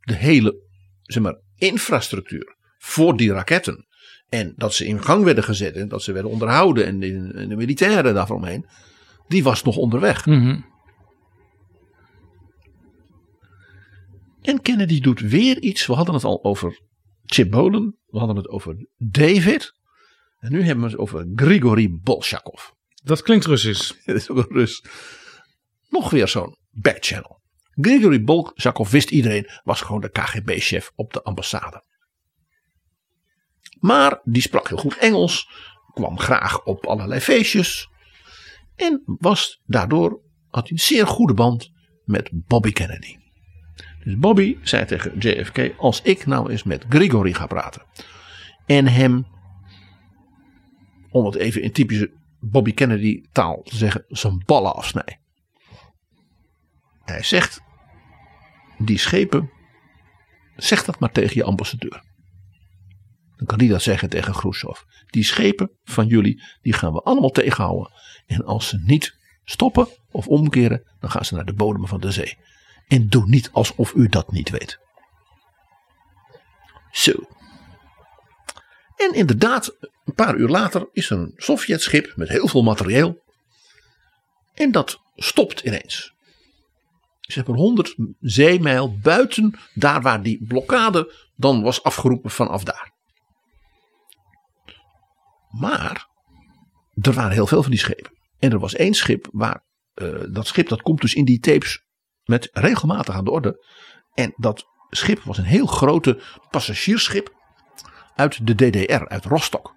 De 0.00 0.14
hele 0.14 0.62
zeg 1.02 1.22
maar, 1.22 1.40
infrastructuur 1.56 2.56
voor 2.78 3.16
die 3.16 3.32
raketten. 3.32 3.86
En 4.28 4.52
dat 4.56 4.74
ze 4.74 4.86
in 4.86 5.02
gang 5.02 5.24
werden 5.24 5.44
gezet 5.44 5.76
en 5.76 5.88
dat 5.88 6.02
ze 6.02 6.12
werden 6.12 6.30
onderhouden 6.30 6.86
en 6.86 7.00
de, 7.00 7.46
de 7.48 7.56
militairen 7.56 8.14
daaromheen. 8.14 8.66
Die 9.28 9.42
was 9.42 9.62
nog 9.62 9.76
onderweg. 9.76 10.26
Mhm. 10.26 10.60
En 14.44 14.60
Kennedy 14.60 15.00
doet 15.00 15.20
weer 15.20 15.60
iets. 15.60 15.86
We 15.86 15.92
hadden 15.92 16.14
het 16.14 16.24
al 16.24 16.44
over 16.44 16.80
Chip 17.24 17.50
Bolen. 17.50 17.98
We 18.06 18.18
hadden 18.18 18.36
het 18.36 18.48
over 18.48 18.86
David. 18.96 19.74
En 20.38 20.52
nu 20.52 20.62
hebben 20.62 20.84
we 20.84 20.90
het 20.90 21.00
over 21.00 21.26
Grigory 21.34 21.98
Bolshakov. 22.02 22.62
Dat 23.02 23.22
klinkt 23.22 23.44
Russisch. 23.44 23.92
Dat 24.04 24.16
is 24.16 24.28
ook 24.28 24.36
een 24.36 24.56
Rus. 24.56 24.84
Nog 25.88 26.10
weer 26.10 26.28
zo'n 26.28 26.56
backchannel. 26.70 27.42
Grigory 27.70 28.24
Bolshakov 28.24 28.90
wist 28.90 29.10
iedereen, 29.10 29.50
was 29.62 29.80
gewoon 29.80 30.00
de 30.00 30.10
KGB-chef 30.10 30.92
op 30.94 31.12
de 31.12 31.22
ambassade. 31.22 31.84
Maar 33.80 34.20
die 34.24 34.42
sprak 34.42 34.68
heel 34.68 34.78
goed 34.78 34.96
Engels, 34.96 35.48
kwam 35.92 36.18
graag 36.18 36.64
op 36.64 36.86
allerlei 36.86 37.20
feestjes. 37.20 37.88
En 38.76 39.02
was 39.04 39.60
daardoor, 39.66 40.20
had 40.50 40.68
hij 40.68 40.72
een 40.72 40.78
zeer 40.78 41.06
goede 41.06 41.34
band 41.34 41.70
met 42.04 42.30
Bobby 42.32 42.72
Kennedy. 42.72 43.22
Dus 44.04 44.18
Bobby 44.18 44.58
zei 44.62 44.84
tegen 44.84 45.18
JFK: 45.18 45.74
Als 45.78 46.02
ik 46.02 46.26
nou 46.26 46.50
eens 46.50 46.62
met 46.62 46.84
Grigory 46.88 47.32
ga 47.32 47.46
praten. 47.46 47.82
En 48.66 48.86
hem, 48.86 49.26
om 51.10 51.24
het 51.24 51.34
even 51.34 51.62
in 51.62 51.72
typische 51.72 52.12
Bobby 52.40 52.74
Kennedy 52.74 53.22
taal 53.32 53.62
te 53.62 53.76
zeggen, 53.76 54.04
zijn 54.08 54.42
ballen 54.46 54.74
afsnij. 54.74 55.20
Hij 57.04 57.22
zegt: 57.22 57.60
Die 58.78 58.98
schepen, 58.98 59.50
zeg 60.56 60.84
dat 60.84 60.98
maar 60.98 61.12
tegen 61.12 61.36
je 61.36 61.44
ambassadeur. 61.44 62.02
Dan 63.36 63.46
kan 63.46 63.58
hij 63.58 63.68
dat 63.68 63.82
zeggen 63.82 64.08
tegen 64.08 64.32
Khrushchev. 64.34 64.80
Die 65.06 65.24
schepen 65.24 65.70
van 65.84 66.06
jullie, 66.06 66.42
die 66.62 66.72
gaan 66.72 66.92
we 66.92 67.00
allemaal 67.00 67.30
tegenhouden. 67.30 67.92
En 68.26 68.44
als 68.44 68.68
ze 68.68 68.82
niet 68.84 69.18
stoppen 69.44 69.88
of 70.10 70.28
omkeren, 70.28 70.82
dan 71.00 71.10
gaan 71.10 71.24
ze 71.24 71.34
naar 71.34 71.44
de 71.44 71.54
bodem 71.54 71.86
van 71.86 72.00
de 72.00 72.10
zee. 72.10 72.36
En 72.88 73.08
doe 73.08 73.26
niet 73.26 73.50
alsof 73.52 73.94
u 73.94 74.08
dat 74.08 74.32
niet 74.32 74.50
weet. 74.50 74.78
Zo. 76.90 77.12
En 78.96 79.14
inderdaad, 79.14 79.76
een 80.04 80.14
paar 80.14 80.36
uur 80.36 80.48
later 80.48 80.88
is 80.92 81.10
er 81.10 81.18
een 81.18 81.32
Sovjetschip 81.36 82.12
met 82.16 82.28
heel 82.28 82.48
veel 82.48 82.62
materieel. 82.62 83.22
En 84.54 84.72
dat 84.72 85.00
stopt 85.14 85.60
ineens. 85.60 86.14
Ze 87.20 87.34
hebben 87.34 87.54
100 87.54 87.96
zeemijl 88.20 88.98
buiten 88.98 89.58
daar 89.74 90.02
waar 90.02 90.22
die 90.22 90.44
blokkade 90.46 91.14
dan 91.36 91.62
was 91.62 91.82
afgeroepen 91.82 92.30
vanaf 92.30 92.64
daar. 92.64 92.92
Maar 95.50 96.08
er 97.00 97.12
waren 97.12 97.32
heel 97.32 97.46
veel 97.46 97.62
van 97.62 97.70
die 97.70 97.80
schepen. 97.80 98.12
En 98.38 98.52
er 98.52 98.58
was 98.58 98.74
één 98.74 98.94
schip 98.94 99.28
waar 99.32 99.64
uh, 99.94 100.20
dat 100.28 100.46
schip 100.46 100.68
dat 100.68 100.82
komt 100.82 101.00
dus 101.00 101.14
in 101.14 101.24
die 101.24 101.40
tapes 101.40 101.83
met 102.24 102.48
regelmatig 102.52 103.14
aan 103.14 103.24
de 103.24 103.30
orde. 103.30 103.64
En 104.14 104.32
dat 104.36 104.64
schip 104.90 105.22
was 105.22 105.38
een 105.38 105.44
heel 105.44 105.66
grote 105.66 106.22
passagiersschip 106.50 107.32
uit 108.14 108.46
de 108.46 108.54
DDR, 108.54 109.06
uit 109.06 109.24
Rostock. 109.24 109.74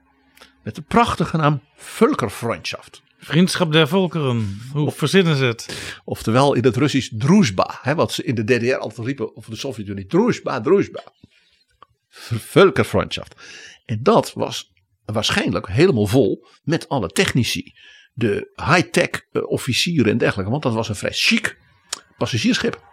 Met 0.64 0.76
de 0.76 0.82
prachtige 0.82 1.38
naam 1.38 1.62
Völkerfreundschaft. 1.76 3.02
Vriendschap 3.20 3.72
der 3.72 3.88
volkeren. 3.88 4.60
Hoe 4.74 4.92
verzinnen 4.92 5.36
ze 5.36 5.46
het? 5.46 6.00
Oftewel 6.06 6.54
in 6.54 6.64
het 6.64 6.76
Russisch 6.76 7.12
Druzhba. 7.18 7.80
Hè, 7.82 7.96
wat 7.96 8.12
ze 8.12 8.24
in 8.24 8.36
de 8.36 8.44
DDR 8.44 8.76
altijd 8.76 9.08
riepen, 9.08 9.36
of 9.36 9.46
de 9.46 9.56
Sovjet-Unie. 9.56 10.06
Druzhba, 10.06 10.62
Druzhba. 10.62 11.04
Völkerfreundschaft. 12.40 13.36
En 13.86 14.04
dat 14.04 14.34
was 14.34 14.74
waarschijnlijk 15.06 15.68
helemaal 15.68 16.06
vol 16.06 16.48
met 16.64 16.90
alle 16.90 17.08
technici. 17.08 17.74
De 18.14 18.52
high-tech 18.56 19.10
uh, 19.32 19.50
officieren 19.50 20.12
en 20.12 20.18
dergelijke. 20.18 20.52
Want 20.52 20.64
dat 20.64 20.74
was 20.74 20.90
een 20.90 20.96
vrij 20.96 21.14
chic 21.14 21.58
passagiersschip. 22.18 22.86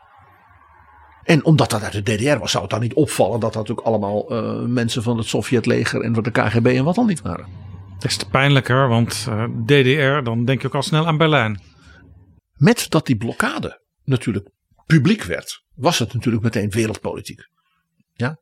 En 1.22 1.44
omdat 1.44 1.70
dat 1.70 1.82
uit 1.82 1.92
de 1.92 2.02
DDR 2.02 2.38
was, 2.38 2.50
zou 2.50 2.62
het 2.62 2.72
dan 2.72 2.80
niet 2.80 2.94
opvallen 2.94 3.40
dat 3.40 3.52
dat 3.52 3.70
ook 3.70 3.80
allemaal 3.80 4.32
uh, 4.32 4.66
mensen 4.66 5.02
van 5.02 5.18
het 5.18 5.26
Sovjetleger 5.26 6.00
en 6.00 6.14
van 6.14 6.22
de 6.22 6.30
KGB 6.30 6.66
en 6.66 6.84
wat 6.84 6.94
dan 6.94 7.06
niet 7.06 7.22
waren. 7.22 7.46
Dat 7.98 8.10
is 8.10 8.16
te 8.16 8.28
pijnlijker, 8.28 8.88
want 8.88 9.26
uh, 9.28 9.44
DDR, 9.64 10.22
dan 10.22 10.44
denk 10.44 10.60
je 10.60 10.66
ook 10.66 10.74
al 10.74 10.82
snel 10.82 11.06
aan 11.06 11.16
Berlijn. 11.16 11.60
Met 12.54 12.86
dat 12.90 13.06
die 13.06 13.16
blokkade 13.16 13.80
natuurlijk 14.04 14.50
publiek 14.86 15.22
werd, 15.22 15.64
was 15.74 15.98
het 15.98 16.14
natuurlijk 16.14 16.44
meteen 16.44 16.70
wereldpolitiek. 16.70 17.48
Ja? 18.12 18.38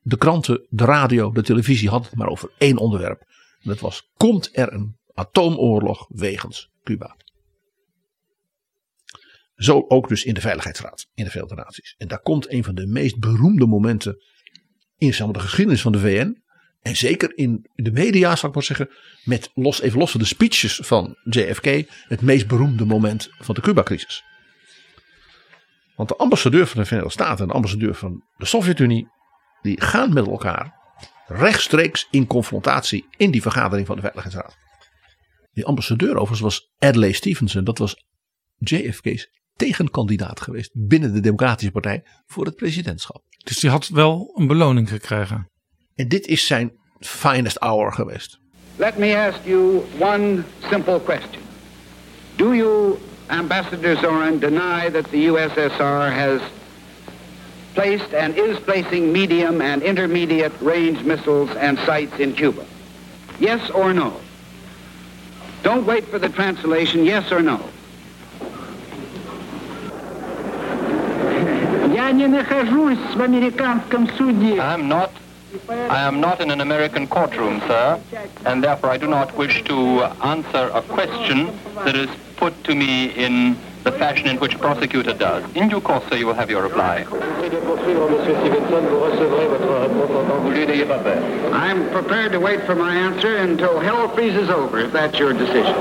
De 0.00 0.16
kranten, 0.16 0.66
de 0.68 0.84
radio, 0.84 1.32
de 1.32 1.42
televisie 1.42 1.88
hadden 1.88 2.08
het 2.08 2.18
maar 2.18 2.28
over 2.28 2.50
één 2.58 2.76
onderwerp. 2.76 3.20
En 3.62 3.68
dat 3.68 3.80
was, 3.80 4.10
komt 4.16 4.50
er 4.52 4.72
een 4.72 4.96
atoomoorlog 5.14 6.06
wegens 6.08 6.70
Cuba? 6.82 7.16
Zo 9.54 9.84
ook 9.88 10.08
dus 10.08 10.24
in 10.24 10.34
de 10.34 10.40
Veiligheidsraad 10.40 11.06
in 11.14 11.24
de 11.24 11.30
Verenigde 11.30 11.56
Naties. 11.56 11.94
En 11.98 12.08
daar 12.08 12.20
komt 12.20 12.52
een 12.52 12.64
van 12.64 12.74
de 12.74 12.86
meest 12.86 13.18
beroemde 13.18 13.66
momenten 13.66 14.16
in 14.98 15.32
de 15.32 15.40
geschiedenis 15.40 15.82
van 15.82 15.92
de 15.92 15.98
VN. 15.98 16.42
En 16.80 16.96
zeker 16.96 17.36
in 17.36 17.70
de 17.74 17.92
media, 17.92 18.36
zal 18.36 18.48
ik 18.48 18.54
maar 18.54 18.64
zeggen, 18.64 18.90
met 19.24 19.50
los, 19.54 19.80
even 19.80 19.98
los 19.98 20.10
van 20.10 20.20
de 20.20 20.26
speeches 20.26 20.80
van 20.82 21.16
JFK, 21.24 21.66
het 22.08 22.20
meest 22.20 22.46
beroemde 22.46 22.84
moment 22.84 23.30
van 23.38 23.54
de 23.54 23.60
Cuba-crisis. 23.60 24.24
Want 25.96 26.08
de 26.08 26.16
ambassadeur 26.16 26.66
van 26.66 26.80
de 26.80 26.86
Verenigde 26.86 27.12
Staten 27.12 27.42
en 27.42 27.46
de 27.46 27.52
ambassadeur 27.52 27.94
van 27.94 28.24
de 28.36 28.46
Sovjet-Unie, 28.46 29.08
die 29.62 29.80
gaan 29.80 30.12
met 30.12 30.26
elkaar 30.26 30.80
rechtstreeks 31.26 32.08
in 32.10 32.26
confrontatie 32.26 33.06
in 33.16 33.30
die 33.30 33.42
vergadering 33.42 33.86
van 33.86 33.96
de 33.96 34.02
Veiligheidsraad. 34.02 34.56
Die 35.52 35.64
ambassadeur 35.64 36.10
overigens 36.10 36.40
was 36.40 36.72
Adlai 36.78 37.12
Stevenson, 37.12 37.64
dat 37.64 37.78
was 37.78 38.04
JFK's 38.58 39.41
tegenkandidaat 39.62 40.40
geweest 40.40 40.70
binnen 40.72 41.12
de 41.12 41.20
Democratische 41.20 41.70
Partij 41.70 42.02
voor 42.26 42.44
het 42.44 42.56
presidentschap. 42.56 43.22
Dus 43.44 43.60
die 43.60 43.70
had 43.70 43.88
wel 43.88 44.32
een 44.34 44.46
beloning 44.46 44.88
gekregen. 44.88 45.50
En 45.94 46.08
dit 46.08 46.26
is 46.26 46.46
zijn 46.46 46.72
finest 46.98 47.58
hour 47.58 47.92
geweest. 47.92 48.38
Let 48.76 48.98
me 48.98 49.16
ask 49.16 49.38
you 49.44 49.82
one 49.98 50.42
simple 50.70 51.00
question. 51.04 51.42
Do 52.36 52.54
you, 52.54 52.98
Ambassador 53.26 53.96
Zoran, 53.96 54.38
deny 54.38 54.90
that 54.90 55.10
the 55.10 55.26
USSR 55.26 56.10
has 56.10 56.40
placed 57.72 58.14
and 58.14 58.36
is 58.36 58.60
placing 58.60 59.12
medium 59.12 59.60
and 59.60 59.82
intermediate 59.82 60.52
range 60.60 61.02
missiles 61.04 61.56
and 61.56 61.78
sites 61.78 62.18
in 62.18 62.34
Cuba? 62.34 62.62
Yes 63.38 63.70
or 63.70 63.94
no? 63.94 64.12
Don't 65.62 65.86
wait 65.86 66.04
for 66.04 66.20
the 66.20 66.28
translation, 66.28 67.04
yes 67.04 67.32
or 67.32 67.42
no. 67.42 67.58
Я 72.11 72.11
не 72.11 72.27
нахожусь 72.27 73.15
в 73.15 73.21
американском 73.21 74.09
суде. 74.17 74.57
I 74.59 74.75
am 74.75 74.87
not 74.87 75.09
I 75.89 76.01
am 76.07 76.19
not 76.19 76.41
in 76.41 76.51
an 76.51 76.59
American 76.61 77.07
courtroom, 77.07 77.61
sir, 77.67 77.99
and 78.45 78.61
therefore 78.61 78.89
I 78.89 78.97
do 78.97 79.07
not 79.07 79.35
wish 79.37 79.63
to 79.63 80.03
answer 80.21 80.69
a 80.73 80.81
question 80.81 81.49
that 81.85 81.95
is 81.95 82.09
put 82.35 82.53
to 82.65 82.75
me 82.75 83.05
in 83.25 83.55
the 83.83 83.91
fashion 83.93 84.27
in 84.27 84.37
which 84.37 84.55
a 84.55 84.59
prosecutor 84.59 85.13
does. 85.13 85.43
In 85.55 85.69
due 85.69 85.81
course, 85.81 86.03
sir, 86.09 86.17
you 86.17 86.27
will 86.27 86.33
have 86.33 86.49
your 86.49 86.63
reply. 86.63 87.05
I'm 91.65 91.89
prepared 91.91 92.31
to 92.33 92.39
wait 92.39 92.65
for 92.65 92.75
my 92.75 92.93
answer 92.93 93.37
until 93.37 93.79
hell 93.79 94.09
freezes 94.09 94.49
over, 94.49 94.79
if 94.79 94.91
that's 94.91 95.17
your 95.17 95.33
decision. 95.33 95.75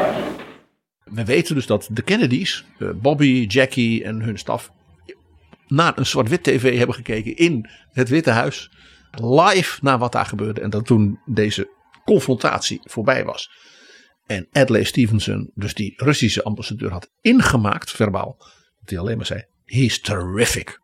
We 1.04 1.24
weten 1.24 1.54
dus 1.54 1.66
dat 1.66 1.88
de 1.90 2.02
Kennedys, 2.02 2.64
eh, 2.78 2.88
Bobby, 2.94 3.46
Jackie 3.48 4.04
en 4.04 4.22
hun 4.22 4.38
staf 4.38 4.70
naar 5.71 5.97
een 5.97 6.05
zwart-wit 6.05 6.43
tv 6.43 6.77
hebben 6.77 6.95
gekeken 6.95 7.35
in 7.35 7.69
het 7.91 8.09
Witte 8.09 8.29
Huis. 8.29 8.71
Live 9.11 9.79
naar 9.81 9.97
wat 9.97 10.11
daar 10.11 10.25
gebeurde. 10.25 10.61
En 10.61 10.69
dat 10.69 10.85
toen 10.85 11.19
deze 11.25 11.69
confrontatie 12.05 12.79
voorbij 12.83 13.25
was. 13.25 13.51
En 14.25 14.47
Adlai 14.51 14.85
Stevenson, 14.85 15.51
dus 15.53 15.73
die 15.73 15.93
Russische 15.95 16.43
ambassadeur, 16.43 16.91
had 16.91 17.09
ingemaakt 17.21 17.91
verbaal. 17.91 18.35
Dat 18.79 18.89
hij 18.89 18.99
alleen 18.99 19.17
maar 19.17 19.25
zei: 19.25 19.45
He's 19.65 19.99
terrific. 19.99 20.79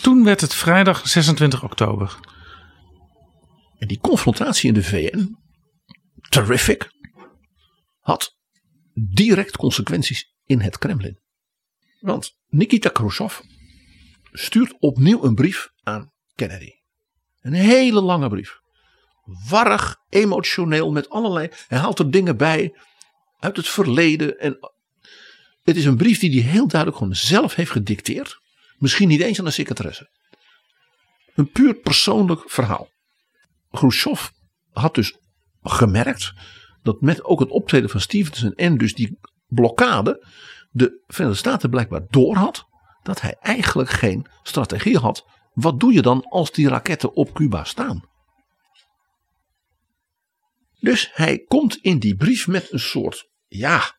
Toen 0.00 0.24
werd 0.24 0.40
het 0.40 0.54
vrijdag 0.54 1.08
26 1.08 1.64
oktober. 1.64 2.18
En 3.78 3.88
die 3.88 3.98
confrontatie 3.98 4.68
in 4.68 4.74
de 4.74 4.82
VN, 4.82 5.36
terrific, 6.28 6.90
had 8.00 8.36
direct 8.94 9.56
consequenties 9.56 10.34
in 10.44 10.60
het 10.60 10.78
Kremlin. 10.78 11.18
Want 12.00 12.36
Nikita 12.48 12.88
Khrushchev 12.88 13.40
stuurt 14.32 14.74
opnieuw 14.78 15.24
een 15.24 15.34
brief 15.34 15.68
aan 15.82 16.12
Kennedy. 16.34 16.70
Een 17.40 17.52
hele 17.52 18.00
lange 18.00 18.28
brief. 18.28 18.58
warrig, 19.48 19.96
emotioneel, 20.08 20.92
met 20.92 21.10
allerlei. 21.10 21.48
Hij 21.68 21.78
haalt 21.78 21.98
er 21.98 22.10
dingen 22.10 22.36
bij 22.36 22.74
uit 23.38 23.56
het 23.56 23.68
verleden. 23.68 24.38
En 24.38 24.58
het 25.62 25.76
is 25.76 25.84
een 25.84 25.96
brief 25.96 26.18
die 26.18 26.42
hij 26.42 26.50
heel 26.50 26.68
duidelijk 26.68 27.00
gewoon 27.00 27.14
zelf 27.14 27.54
heeft 27.54 27.70
gedicteerd. 27.70 28.40
Misschien 28.78 29.08
niet 29.08 29.20
eens 29.20 29.38
aan 29.38 29.44
de 29.44 29.50
secretaresse. 29.50 30.08
Een 31.34 31.50
puur 31.50 31.74
persoonlijk 31.74 32.50
verhaal. 32.50 32.88
Khrushchev 33.70 34.28
had 34.72 34.94
dus 34.94 35.16
gemerkt 35.62 36.32
dat 36.82 37.00
met 37.00 37.24
ook 37.24 37.40
het 37.40 37.50
optreden 37.50 37.90
van 37.90 38.00
Stevenson 38.00 38.54
en 38.54 38.78
dus 38.78 38.94
die 38.94 39.18
blokkade 39.46 40.26
de 40.70 41.02
Verenigde 41.06 41.38
Staten 41.38 41.70
blijkbaar 41.70 42.06
doorhad 42.08 42.68
dat 43.02 43.20
hij 43.20 43.36
eigenlijk 43.40 43.90
geen 43.90 44.26
strategie 44.42 44.98
had. 44.98 45.26
Wat 45.52 45.80
doe 45.80 45.92
je 45.92 46.02
dan 46.02 46.24
als 46.28 46.52
die 46.52 46.68
raketten 46.68 47.12
op 47.12 47.32
Cuba 47.32 47.64
staan? 47.64 48.08
Dus 50.80 51.10
hij 51.12 51.38
komt 51.38 51.76
in 51.76 51.98
die 51.98 52.16
brief 52.16 52.46
met 52.46 52.72
een 52.72 52.80
soort, 52.80 53.28
ja, 53.46 53.96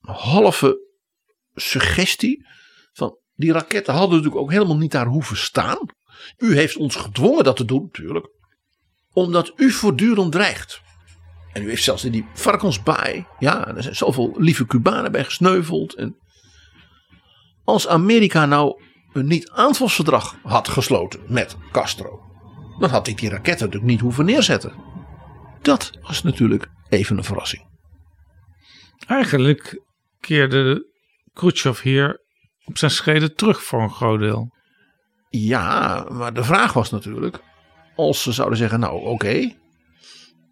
halve 0.00 0.86
suggestie 1.54 2.46
van 2.92 3.18
die 3.34 3.52
raketten 3.52 3.94
hadden 3.94 4.16
natuurlijk 4.16 4.42
ook 4.42 4.50
helemaal 4.50 4.76
niet 4.76 4.90
daar 4.90 5.06
hoeven 5.06 5.36
staan. 5.36 5.78
U 6.36 6.54
heeft 6.54 6.76
ons 6.76 6.96
gedwongen 6.96 7.44
dat 7.44 7.56
te 7.56 7.64
doen, 7.64 7.82
natuurlijk. 7.82 8.28
Omdat 9.12 9.52
u 9.56 9.70
voortdurend 9.70 10.32
dreigt. 10.32 10.80
En 11.52 11.62
u 11.62 11.68
heeft 11.68 11.82
zelfs 11.82 12.04
in 12.04 12.12
die 12.12 12.26
varkensbaai, 12.34 13.26
ja, 13.38 13.66
er 13.66 13.82
zijn 13.82 13.96
zoveel 13.96 14.34
lieve 14.36 14.66
Cubanen 14.66 15.12
bij 15.12 15.24
gesneuveld. 15.24 15.94
En 15.94 16.16
als 17.68 17.88
Amerika 17.88 18.46
nou 18.46 18.82
een 19.12 19.26
niet-aanvalsverdrag 19.26 20.36
had 20.42 20.68
gesloten 20.68 21.20
met 21.26 21.56
Castro, 21.72 22.20
dan 22.78 22.90
had 22.90 23.06
hij 23.06 23.14
die 23.14 23.28
raketten 23.28 23.64
natuurlijk 23.66 23.92
niet 23.92 24.00
hoeven 24.00 24.24
neerzetten. 24.24 24.72
Dat 25.62 25.90
was 26.00 26.22
natuurlijk 26.22 26.68
even 26.88 27.16
een 27.16 27.24
verrassing. 27.24 27.66
Eigenlijk 29.06 29.82
keerde 30.20 30.86
Khrushchev 31.32 31.80
hier 31.80 32.20
op 32.64 32.78
zijn 32.78 32.90
schreden 32.90 33.34
terug 33.34 33.62
voor 33.62 33.82
een 33.82 33.90
groot 33.90 34.20
deel. 34.20 34.54
Ja, 35.28 36.06
maar 36.10 36.34
de 36.34 36.44
vraag 36.44 36.72
was 36.72 36.90
natuurlijk, 36.90 37.40
als 37.96 38.22
ze 38.22 38.32
zouden 38.32 38.58
zeggen, 38.58 38.80
nou 38.80 39.06
oké, 39.06 39.54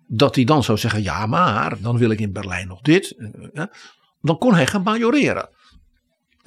dat 0.07 0.35
hij 0.35 0.45
dan 0.45 0.63
zou 0.63 0.79
zeggen, 0.79 1.03
ja 1.03 1.27
maar, 1.27 1.81
dan 1.81 1.99
wil 1.99 2.11
ik 2.11 2.21
in 2.21 2.33
Berlijn 2.33 2.69
nog 2.69 2.81
dit. 2.81 3.15
Dan 4.21 4.39
kon 4.39 4.55
hij 4.55 4.67
gaan 4.67 4.83
majoreren. 4.83 5.49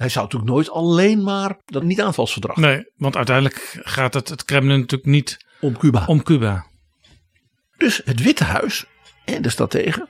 Hij 0.00 0.08
zou 0.08 0.24
natuurlijk 0.24 0.52
nooit 0.52 0.70
alleen 0.70 1.22
maar 1.22 1.56
dat 1.64 1.82
niet-aanvalsverdrag. 1.82 2.56
Nee, 2.56 2.84
want 2.96 3.16
uiteindelijk 3.16 3.80
gaat 3.82 4.14
het, 4.14 4.28
het 4.28 4.44
Kremlin 4.44 4.80
natuurlijk 4.80 5.10
niet 5.10 5.36
om 5.60 5.78
Cuba. 5.78 6.04
Om 6.06 6.22
Cuba. 6.22 6.66
Dus 7.76 8.00
het 8.04 8.22
Witte 8.22 8.44
Huis 8.44 8.84
en 9.24 9.42
de 9.42 9.48
strategen, 9.48 10.08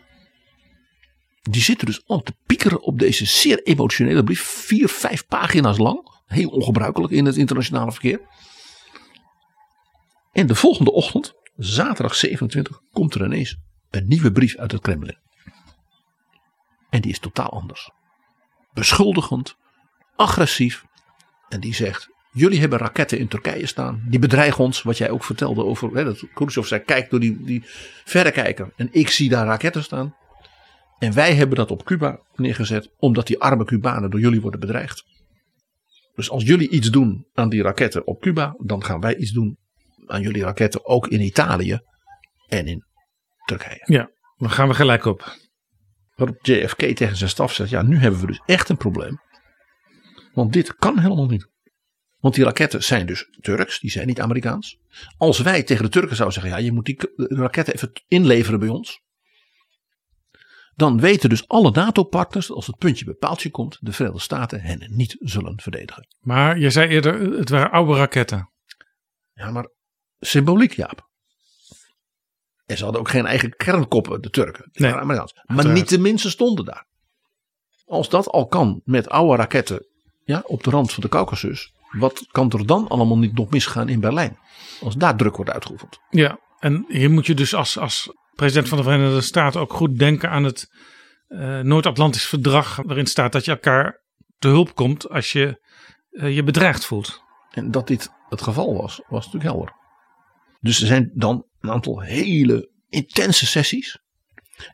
die 1.43 1.63
zitten 1.63 1.87
dus 1.87 2.03
al 2.07 2.21
te 2.21 2.35
piekeren 2.47 2.83
op 2.83 2.99
deze 2.99 3.25
zeer 3.25 3.63
emotionele 3.63 4.25
brief. 4.25 4.41
Vier, 4.41 4.89
vijf 4.89 5.27
pagina's 5.27 5.79
lang. 5.79 6.23
Heel 6.27 6.49
ongebruikelijk 6.49 7.13
in 7.13 7.25
het 7.25 7.37
internationale 7.37 7.93
verkeer. 7.93 8.21
En 10.33 10.47
de 10.47 10.55
volgende 10.55 10.93
ochtend, 10.93 11.33
zaterdag 11.57 12.15
27, 12.15 12.81
komt 12.93 13.15
er 13.15 13.25
ineens 13.25 13.57
een 13.91 14.09
nieuwe 14.09 14.33
brief 14.33 14.57
uit 14.57 14.73
het 14.73 14.81
Kremlin. 14.81 15.19
En 16.91 17.01
die 17.01 17.11
is 17.11 17.19
totaal 17.19 17.51
anders. 17.51 17.91
Beschuldigend, 18.73 19.59
agressief. 20.21 20.85
En 21.49 21.61
die 21.61 21.75
zegt: 21.75 22.09
Jullie 22.33 22.61
hebben 22.61 22.79
raketten 22.79 23.19
in 23.19 23.29
Turkije 23.29 23.67
staan. 23.67 24.03
Die 24.07 24.19
bedreigen 24.19 24.65
ons, 24.65 24.83
wat 24.83 24.99
jij 24.99 25.11
ook 25.11 25.25
vertelde 25.25 25.65
over. 25.65 25.97
Hè, 25.97 26.05
dat 26.05 26.25
Khrushchev 26.35 26.67
zei: 26.67 26.81
Kijk 26.81 27.11
door 27.11 27.21
die, 27.21 27.45
die 27.45 27.63
verrekijker. 28.05 28.73
En 28.77 28.89
ik 28.93 29.09
zie 29.09 29.29
daar 29.29 29.47
raketten 29.47 29.83
staan. 29.83 30.15
En 30.99 31.15
wij 31.15 31.35
hebben 31.35 31.57
dat 31.57 31.71
op 31.71 31.85
Cuba 31.85 32.21
neergezet, 32.35 32.91
omdat 32.97 33.27
die 33.27 33.41
arme 33.41 33.65
Cubanen 33.65 34.11
door 34.11 34.21
jullie 34.21 34.41
worden 34.41 34.61
bedreigd. 34.61 35.05
Dus 36.15 36.31
als 36.31 36.43
jullie 36.43 36.71
iets 36.71 36.91
doen 36.91 37.27
aan 37.35 37.49
die 37.49 37.63
raketten 37.63 38.07
op 38.07 38.21
Cuba, 38.21 38.55
dan 38.59 38.85
gaan 38.85 39.01
wij 39.01 39.17
iets 39.17 39.31
doen 39.31 39.59
aan 40.07 40.23
jullie 40.23 40.43
raketten 40.43 40.87
ook 40.87 41.09
in 41.09 41.21
Italië 41.21 41.81
en 42.49 42.67
in 42.67 42.85
Turkije. 43.45 43.83
Ja, 43.85 44.11
dan 44.37 44.51
gaan 44.51 44.69
we 44.69 44.75
gelijk 44.75 45.05
op. 45.05 45.37
Waarop 46.15 46.39
JFK 46.47 46.97
tegen 46.97 47.17
zijn 47.17 47.31
staf 47.31 47.53
zegt: 47.53 47.71
Ja, 47.71 47.83
nu 47.83 47.97
hebben 47.97 48.21
we 48.21 48.27
dus 48.27 48.43
echt 48.47 48.69
een 48.69 48.77
probleem. 48.77 49.21
Want 50.33 50.53
dit 50.53 50.77
kan 50.77 50.99
helemaal 50.99 51.27
niet. 51.27 51.49
Want 52.21 52.35
die 52.35 52.45
raketten 52.45 52.83
zijn 52.83 53.07
dus 53.07 53.29
Turks, 53.41 53.81
die 53.81 53.91
zijn 53.91 54.07
niet 54.07 54.21
Amerikaans. 54.21 54.79
Als 55.17 55.39
wij 55.39 55.63
tegen 55.63 55.85
de 55.85 55.91
Turken 55.91 56.17
zouden 56.17 56.41
zeggen: 56.41 56.61
Ja, 56.61 56.67
je 56.67 56.73
moet 56.73 56.85
die 56.85 56.99
raketten 57.17 57.75
even 57.75 57.93
inleveren 58.09 58.61
bij 58.61 58.69
ons. 58.69 59.03
Dan 60.75 61.01
weten 61.01 61.29
dus 61.29 61.49
alle 61.49 61.71
NATO-partners 61.71 62.47
dat 62.47 62.57
als 62.57 62.67
het 62.67 62.79
puntje 62.79 63.05
bij 63.05 63.15
paaltje 63.15 63.51
komt, 63.51 63.79
de 63.81 63.93
Verenigde 63.93 64.23
Staten 64.23 64.61
hen 64.61 64.87
niet 64.89 65.17
zullen 65.21 65.61
verdedigen. 65.61 66.07
Maar 66.21 66.59
je 66.59 66.71
zei 66.71 66.89
eerder, 66.89 67.21
het 67.21 67.49
waren 67.49 67.71
oude 67.71 67.95
raketten. 67.95 68.51
Ja, 69.33 69.51
maar 69.51 69.71
symboliek, 70.19 70.73
Jaap. 70.73 71.09
En 72.67 72.77
ze 72.77 72.83
hadden 72.83 73.01
ook 73.01 73.09
geen 73.09 73.27
eigen 73.27 73.57
kernkoppen, 73.57 74.23
de 74.23 74.31
Turken. 74.31 74.69
Nee, 74.73 74.93
Amerikaans. 74.93 75.33
Maar 75.47 75.69
niet 75.69 75.89
de 75.89 75.99
minste 75.99 76.31
stonden 76.31 76.65
daar. 76.65 76.87
Als 77.85 78.09
dat 78.09 78.29
al 78.29 78.47
kan 78.47 78.81
met 78.85 79.09
oude 79.09 79.37
raketten 79.37 79.87
ja, 80.31 80.43
op 80.47 80.63
de 80.63 80.71
rand 80.71 80.93
van 80.93 81.03
de 81.03 81.09
Caucasus. 81.09 81.73
Wat 81.91 82.27
kan 82.31 82.51
er 82.51 82.67
dan 82.67 82.89
allemaal 82.89 83.19
niet 83.19 83.35
nog 83.35 83.51
misgaan 83.51 83.89
in 83.89 84.01
Berlijn? 84.01 84.39
Als 84.81 84.97
daar 84.97 85.17
druk 85.17 85.37
wordt 85.37 85.51
uitgeoefend. 85.51 85.99
Ja, 86.11 86.39
en 86.59 86.85
hier 86.89 87.11
moet 87.11 87.27
je 87.27 87.35
dus 87.35 87.55
als, 87.55 87.79
als 87.79 88.15
president 88.35 88.69
van 88.69 88.79
de 88.79 88.85
Verenigde 88.85 89.21
Staten 89.21 89.61
ook 89.61 89.73
goed 89.73 89.99
denken 89.99 90.31
aan 90.31 90.45
het 90.45 90.71
eh, 91.29 91.61
Noord-Atlantisch 91.61 92.27
verdrag. 92.27 92.77
Waarin 92.77 93.07
staat 93.07 93.33
dat 93.33 93.45
je 93.45 93.51
elkaar 93.51 94.03
te 94.39 94.49
hulp 94.49 94.75
komt 94.75 95.09
als 95.09 95.33
je 95.33 95.61
eh, 96.11 96.35
je 96.35 96.43
bedreigd 96.43 96.85
voelt. 96.85 97.23
En 97.51 97.71
dat 97.71 97.87
dit 97.87 98.11
het 98.29 98.43
geval 98.43 98.77
was, 98.77 99.03
was 99.09 99.25
natuurlijk 99.25 99.53
helder. 99.53 99.75
Dus 100.61 100.81
er 100.81 100.87
zijn 100.87 101.11
dan 101.15 101.47
een 101.61 101.71
aantal 101.71 102.01
hele 102.01 102.71
intense 102.89 103.47
sessies. 103.47 103.99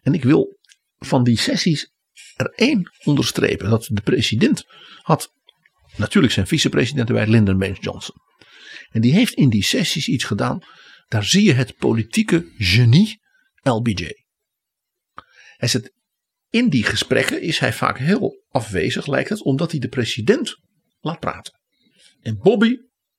En 0.02 0.14
ik 0.14 0.22
wil 0.22 0.58
van 0.98 1.24
die 1.24 1.38
sessies 1.38 1.92
er 2.36 2.52
één 2.54 2.92
onderstrepen. 3.04 3.70
Dat 3.70 3.88
de 3.92 4.00
president 4.00 4.64
had 5.02 5.32
natuurlijk 5.96 6.32
zijn 6.32 6.46
vicepresident 6.46 7.08
erbij, 7.08 7.26
Lyndon 7.26 7.58
Baines 7.58 7.78
Johnson. 7.80 8.16
En 8.90 9.00
die 9.00 9.12
heeft 9.12 9.34
in 9.34 9.48
die 9.48 9.64
sessies 9.64 10.08
iets 10.08 10.24
gedaan. 10.24 10.62
Daar 11.08 11.24
zie 11.24 11.44
je 11.44 11.52
het 11.52 11.76
politieke 11.76 12.52
genie 12.58 13.20
LBJ. 13.62 14.24
Hij 15.56 15.68
zegt, 15.68 15.92
in 16.50 16.68
die 16.68 16.84
gesprekken 16.84 17.42
is 17.42 17.58
hij 17.58 17.72
vaak 17.72 17.98
heel 17.98 18.44
afwezig, 18.48 19.06
lijkt 19.06 19.28
het, 19.28 19.42
omdat 19.42 19.70
hij 19.70 19.80
de 19.80 19.88
president 19.88 20.56
laat 21.00 21.20
praten. 21.20 21.60
En 22.20 22.38
Bobby 22.38 22.76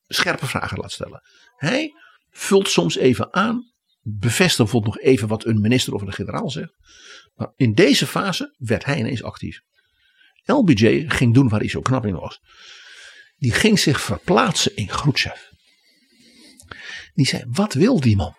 scherpe 0.07 0.47
vragen 0.47 0.78
laat 0.78 0.91
stellen. 0.91 1.21
Hij 1.55 1.93
vult 2.30 2.69
soms 2.69 2.95
even 2.95 3.34
aan, 3.34 3.72
bevestigt 4.02 4.57
bijvoorbeeld 4.57 4.95
nog 4.95 5.03
even 5.03 5.27
wat 5.27 5.45
een 5.45 5.61
minister 5.61 5.93
of 5.93 6.02
een 6.02 6.14
generaal 6.14 6.49
zegt. 6.49 6.73
Maar 7.34 7.52
in 7.56 7.73
deze 7.73 8.07
fase 8.07 8.56
werd 8.57 8.85
hij 8.85 8.97
ineens 8.97 9.23
actief. 9.23 9.60
LBJ 10.48 11.06
ging 11.07 11.34
doen 11.34 11.49
waar 11.49 11.60
hij 11.60 11.69
zo 11.69 11.82
knap 11.82 12.06
in 12.06 12.15
was. 12.15 12.41
Die 13.38 13.52
ging 13.52 13.80
zich 13.80 14.02
verplaatsen 14.02 14.76
in 14.76 14.88
Khrushchev. 14.88 15.41
Die 17.14 17.26
zei, 17.26 17.44
wat 17.48 17.74
wil 17.74 17.99
die 17.99 18.15
man? 18.15 18.36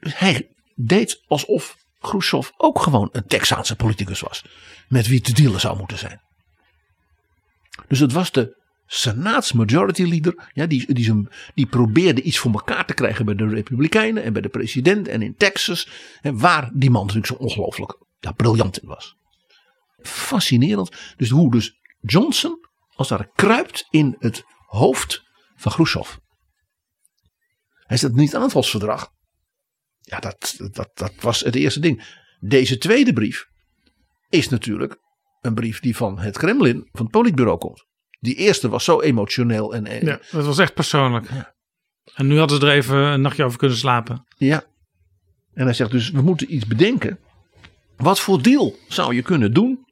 Dus 0.00 0.18
hij 0.18 0.48
deed 0.74 1.22
alsof 1.26 1.76
Khrushchev 2.00 2.50
ook 2.56 2.80
gewoon 2.80 3.08
een 3.12 3.26
Texaanse 3.26 3.76
politicus 3.76 4.20
was. 4.20 4.44
Met 4.88 5.06
wie 5.06 5.20
te 5.20 5.32
dealen 5.32 5.60
zou 5.60 5.78
moeten 5.78 5.98
zijn. 5.98 6.20
Dus 7.88 7.98
het 7.98 8.12
was 8.12 8.32
de 8.32 8.64
Senaats 8.86 9.52
Majority 9.52 10.02
Leader. 10.02 10.50
Ja, 10.52 10.66
die, 10.66 10.92
die, 10.94 11.28
die 11.54 11.66
probeerde 11.66 12.22
iets 12.22 12.38
voor 12.38 12.52
elkaar 12.52 12.86
te 12.86 12.94
krijgen 12.94 13.24
bij 13.24 13.34
de 13.34 13.48
Republikeinen 13.48 14.22
en 14.22 14.32
bij 14.32 14.42
de 14.42 14.48
president 14.48 15.08
en 15.08 15.22
in 15.22 15.36
Texas. 15.36 15.88
En 16.20 16.38
waar 16.38 16.70
die 16.74 16.90
man 16.90 17.06
natuurlijk 17.06 17.32
zo 17.32 17.38
ongelooflijk 17.38 17.98
ja, 18.20 18.32
briljant 18.32 18.78
in 18.82 18.88
was. 18.88 19.16
Fascinerend. 20.02 21.14
Dus 21.16 21.30
hoe 21.30 21.50
dus 21.50 21.72
Johnson 22.00 22.58
als 22.96 23.08
daar 23.08 23.28
kruipt 23.34 23.86
in 23.90 24.16
het 24.18 24.44
hoofd 24.66 25.22
van 25.56 25.72
Khrushchev. 25.72 26.16
Hij 27.86 27.96
zegt 27.96 28.14
niet 28.14 28.34
aanvalsverdrag. 28.34 29.10
Ja, 30.00 30.18
dat, 30.18 30.54
dat, 30.72 30.90
dat 30.94 31.12
was 31.20 31.40
het 31.40 31.54
eerste 31.54 31.80
ding. 31.80 32.24
Deze 32.40 32.78
tweede 32.78 33.12
brief 33.12 33.46
is 34.28 34.48
natuurlijk 34.48 34.98
een 35.40 35.54
brief 35.54 35.80
die 35.80 35.96
van 35.96 36.18
het 36.18 36.38
Kremlin, 36.38 36.88
van 36.92 37.02
het 37.02 37.10
politbureau 37.10 37.58
komt. 37.58 37.86
Die 38.18 38.34
eerste 38.34 38.68
was 38.68 38.84
zo 38.84 39.00
emotioneel 39.00 39.74
en, 39.74 39.86
en 39.86 40.04
Ja, 40.04 40.20
dat 40.30 40.44
was 40.44 40.58
echt 40.58 40.74
persoonlijk. 40.74 41.28
En 42.14 42.26
nu 42.26 42.38
hadden 42.38 42.60
ze 42.60 42.66
er 42.66 42.72
even 42.72 42.96
een 42.96 43.20
nachtje 43.20 43.44
over 43.44 43.58
kunnen 43.58 43.76
slapen. 43.76 44.26
Ja. 44.36 44.64
En 45.52 45.64
hij 45.64 45.74
zegt 45.74 45.90
dus, 45.90 46.10
we 46.10 46.22
moeten 46.22 46.54
iets 46.54 46.66
bedenken. 46.66 47.18
Wat 47.96 48.20
voor 48.20 48.42
deal 48.42 48.76
zou 48.88 49.14
je 49.14 49.22
kunnen 49.22 49.52
doen 49.52 49.85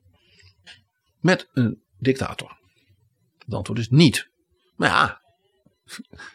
met 1.24 1.48
een 1.52 1.82
dictator? 1.98 2.58
Het 3.44 3.54
antwoord 3.54 3.78
is 3.78 3.88
niet. 3.88 4.30
Maar 4.76 4.88
ja, 4.88 5.20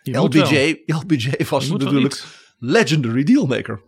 Je 0.04 0.18
LBJ, 0.18 0.82
LBJ 0.86 1.32
was 1.50 1.68
natuurlijk 1.68 2.24
legendary 2.58 3.24
dealmaker. 3.24 3.82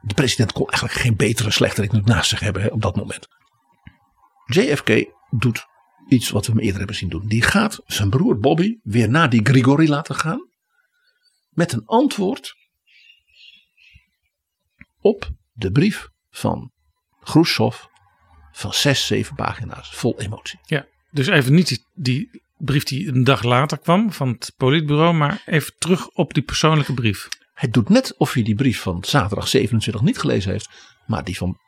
De 0.00 0.14
president 0.14 0.52
kon 0.52 0.68
eigenlijk 0.68 1.00
geen 1.00 1.16
betere 1.16 1.50
slechterik 1.50 1.92
naast 2.04 2.28
zich 2.28 2.40
hebben 2.40 2.62
hè, 2.62 2.68
op 2.68 2.82
dat 2.82 2.96
moment. 2.96 3.28
JFK 4.46 5.04
doet 5.30 5.66
iets 6.08 6.30
wat 6.30 6.46
we 6.46 6.52
hem 6.52 6.60
eerder 6.60 6.78
hebben 6.78 6.96
zien 6.96 7.08
doen. 7.08 7.26
Die 7.26 7.42
gaat 7.42 7.80
zijn 7.86 8.10
broer 8.10 8.38
Bobby 8.38 8.78
weer 8.82 9.10
naar 9.10 9.30
die 9.30 9.46
Grigori 9.46 9.88
laten 9.88 10.14
gaan. 10.14 10.48
Met 11.50 11.72
een 11.72 11.86
antwoord 11.86 12.54
op 15.00 15.30
de 15.52 15.72
brief 15.72 16.08
van 16.30 16.72
Khrushchev 17.20 17.90
van 18.52 18.72
zes, 18.72 19.06
zeven 19.06 19.34
pagina's 19.34 19.90
vol 19.94 20.20
emotie. 20.20 20.58
Ja, 20.62 20.86
dus 21.10 21.26
even 21.26 21.54
niet 21.54 21.68
die, 21.68 21.84
die 21.94 22.42
brief 22.56 22.84
die 22.84 23.08
een 23.08 23.24
dag 23.24 23.42
later 23.42 23.78
kwam 23.78 24.12
van 24.12 24.28
het 24.28 24.52
politbureau, 24.56 25.14
maar 25.14 25.42
even 25.46 25.72
terug 25.78 26.08
op 26.08 26.34
die 26.34 26.42
persoonlijke 26.42 26.94
brief. 26.94 27.28
Hij 27.54 27.70
doet 27.70 27.88
net 27.88 28.14
of 28.16 28.32
hij 28.32 28.42
die 28.42 28.54
brief 28.54 28.80
van 28.80 29.04
zaterdag 29.04 29.48
27 29.48 30.02
niet 30.02 30.18
gelezen 30.18 30.50
heeft, 30.50 30.68
maar 31.06 31.24
die 31.24 31.36
van 31.36 31.58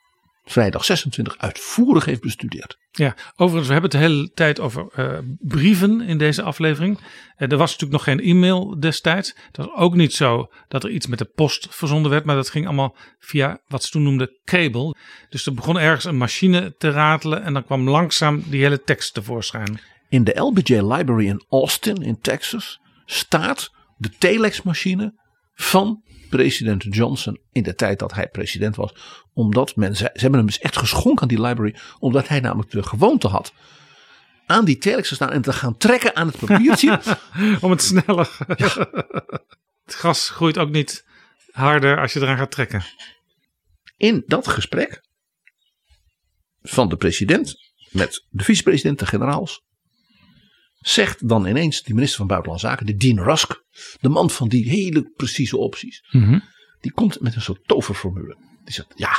vrijdag 0.44 0.84
26 0.84 1.38
uitvoerig 1.38 2.04
heeft 2.04 2.20
bestudeerd. 2.20 2.78
Ja, 2.90 3.16
overigens, 3.36 3.66
we 3.66 3.72
hebben 3.72 3.90
het 3.90 4.00
de 4.00 4.06
hele 4.06 4.30
tijd 4.34 4.60
over 4.60 4.86
uh, 4.96 5.18
brieven 5.38 6.00
in 6.00 6.18
deze 6.18 6.42
aflevering. 6.42 6.98
Uh, 6.98 7.50
er 7.50 7.56
was 7.56 7.70
natuurlijk 7.70 7.92
nog 7.92 8.04
geen 8.04 8.20
e-mail 8.20 8.80
destijds. 8.80 9.34
Het 9.46 9.56
was 9.56 9.68
ook 9.76 9.94
niet 9.94 10.14
zo 10.14 10.52
dat 10.68 10.84
er 10.84 10.90
iets 10.90 11.06
met 11.06 11.18
de 11.18 11.30
post 11.34 11.66
verzonden 11.70 12.10
werd, 12.10 12.24
maar 12.24 12.36
dat 12.36 12.50
ging 12.50 12.66
allemaal 12.66 12.96
via 13.18 13.60
wat 13.66 13.84
ze 13.84 13.90
toen 13.90 14.02
noemden 14.02 14.38
cable. 14.44 14.96
Dus 15.28 15.46
er 15.46 15.54
begon 15.54 15.78
ergens 15.78 16.04
een 16.04 16.16
machine 16.16 16.74
te 16.78 16.90
ratelen 16.90 17.42
en 17.42 17.52
dan 17.52 17.64
kwam 17.64 17.88
langzaam 17.88 18.42
die 18.46 18.62
hele 18.62 18.82
tekst 18.82 19.14
tevoorschijn. 19.14 19.80
In 20.08 20.24
de 20.24 20.40
LBJ 20.40 20.74
Library 20.74 21.26
in 21.26 21.44
Austin 21.48 21.96
in 21.96 22.18
Texas 22.20 22.80
staat 23.04 23.70
de 23.96 24.10
telexmachine 24.18 25.14
van 25.54 26.02
president 26.28 26.84
Johnson 26.88 27.40
in 27.52 27.62
de 27.62 27.74
tijd 27.74 27.98
dat 27.98 28.14
hij 28.14 28.28
president 28.28 28.76
was. 28.76 28.94
Omdat 29.32 29.76
men, 29.76 29.96
ze, 29.96 30.10
hebben 30.12 30.38
hem 30.38 30.46
dus 30.46 30.58
echt 30.58 30.76
geschonken 30.76 31.22
aan 31.22 31.28
die 31.28 31.40
library. 31.40 31.76
Omdat 31.98 32.28
hij 32.28 32.40
namelijk 32.40 32.70
de 32.70 32.82
gewoonte 32.82 33.28
had 33.28 33.52
aan 34.46 34.64
die 34.64 34.78
telex 34.78 35.08
te 35.08 35.14
staan 35.14 35.32
en 35.32 35.42
te 35.42 35.52
gaan 35.52 35.76
trekken 35.76 36.16
aan 36.16 36.26
het 36.26 36.38
papiertje. 36.38 37.00
Om 37.60 37.70
het 37.70 37.82
sneller. 37.82 38.36
het 39.84 39.94
gras 39.94 40.30
groeit 40.30 40.58
ook 40.58 40.70
niet 40.70 41.04
harder 41.50 42.00
als 42.00 42.12
je 42.12 42.20
eraan 42.20 42.36
gaat 42.36 42.50
trekken. 42.50 42.84
In 43.96 44.22
dat 44.26 44.48
gesprek 44.48 45.02
van 46.62 46.88
de 46.88 46.96
president 46.96 47.54
met 47.90 48.26
de 48.30 48.44
vicepresident, 48.44 48.98
de 48.98 49.06
generaals, 49.06 49.62
zegt 50.88 51.28
dan 51.28 51.46
ineens 51.46 51.82
de 51.82 51.94
minister 51.94 52.18
van 52.18 52.26
Buitenlandse 52.26 52.66
Zaken, 52.66 52.86
de 52.86 52.94
Dean 52.94 53.18
Rusk, 53.18 53.62
de 54.00 54.08
man 54.08 54.30
van 54.30 54.48
die 54.48 54.68
hele 54.68 55.12
precieze 55.16 55.56
opties, 55.56 56.04
Mhm. 56.10 56.38
die 56.80 56.92
komt 56.92 57.20
met 57.20 57.34
een 57.34 57.42
soort 57.42 57.66
toverformule. 57.66 58.36
Die 58.64 58.74
zegt, 58.74 58.92
ja, 58.94 59.10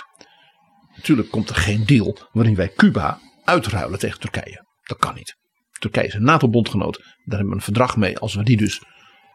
natuurlijk 0.95 1.29
komt 1.29 1.49
er 1.49 1.55
geen 1.55 1.85
deal 1.85 2.17
waarin 2.31 2.55
wij 2.55 2.69
Cuba 2.75 3.19
uitruilen 3.43 3.99
tegen 3.99 4.19
Turkije. 4.19 4.65
Dat 4.83 4.97
kan 4.97 5.15
niet. 5.15 5.35
Turkije 5.79 6.07
is 6.07 6.13
een 6.13 6.23
NATO-bondgenoot. 6.23 6.97
Daar 6.97 7.07
hebben 7.25 7.47
we 7.47 7.55
een 7.55 7.61
verdrag 7.61 7.97
mee. 7.97 8.17
Als 8.19 8.35
we 8.35 8.43
die 8.43 8.57
dus 8.57 8.81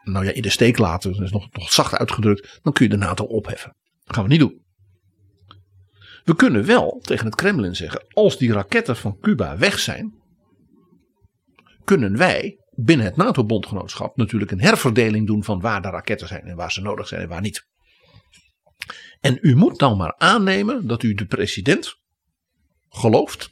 nou 0.03 0.25
ja, 0.25 0.31
in 0.31 0.41
de 0.41 0.49
steek 0.49 0.77
laten, 0.77 1.11
dat 1.11 1.21
is 1.21 1.31
nog, 1.31 1.47
nog 1.51 1.71
zacht 1.71 1.95
uitgedrukt, 1.95 2.59
dan 2.61 2.73
kun 2.73 2.85
je 2.85 2.91
de 2.91 2.97
NATO 2.97 3.23
opheffen. 3.23 3.75
Dat 4.03 4.15
gaan 4.15 4.23
we 4.23 4.29
niet 4.29 4.39
doen. 4.39 4.61
We 6.23 6.35
kunnen 6.35 6.65
wel 6.65 6.99
tegen 7.01 7.25
het 7.25 7.35
Kremlin 7.35 7.75
zeggen, 7.75 8.05
als 8.07 8.37
die 8.37 8.53
raketten 8.53 8.97
van 8.97 9.17
Cuba 9.19 9.57
weg 9.57 9.79
zijn, 9.79 10.20
kunnen 11.97 12.17
wij 12.17 12.57
binnen 12.69 13.05
het 13.05 13.15
NATO-bondgenootschap 13.15 14.17
natuurlijk 14.17 14.51
een 14.51 14.61
herverdeling 14.61 15.27
doen 15.27 15.43
van 15.43 15.61
waar 15.61 15.81
de 15.81 15.89
raketten 15.89 16.27
zijn 16.27 16.43
en 16.43 16.55
waar 16.55 16.71
ze 16.71 16.81
nodig 16.81 17.07
zijn 17.07 17.21
en 17.21 17.27
waar 17.27 17.41
niet. 17.41 17.67
En 19.19 19.37
u 19.41 19.55
moet 19.55 19.79
dan 19.79 19.97
maar 19.97 20.15
aannemen 20.17 20.87
dat 20.87 21.03
u 21.03 21.13
de 21.13 21.25
president 21.25 21.95
gelooft 22.89 23.51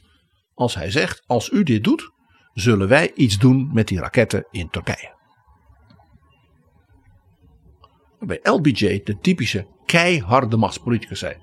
als 0.54 0.74
hij 0.74 0.90
zegt: 0.90 1.22
als 1.26 1.50
u 1.50 1.62
dit 1.62 1.84
doet, 1.84 2.10
zullen 2.52 2.88
wij 2.88 3.12
iets 3.14 3.38
doen 3.38 3.70
met 3.72 3.88
die 3.88 3.98
raketten 3.98 4.46
in 4.50 4.70
Turkije. 4.70 5.16
Bij 8.18 8.40
LBJ, 8.42 9.00
de 9.04 9.18
typische 9.18 9.66
keiharde 9.84 10.56
machtspoliticus, 10.56 11.18
zei: 11.18 11.36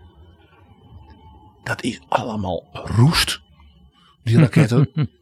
dat 1.63 1.83
is 1.83 2.01
allemaal 2.07 2.69
roest, 2.71 3.41
die 4.23 4.37
raketten. 4.37 4.89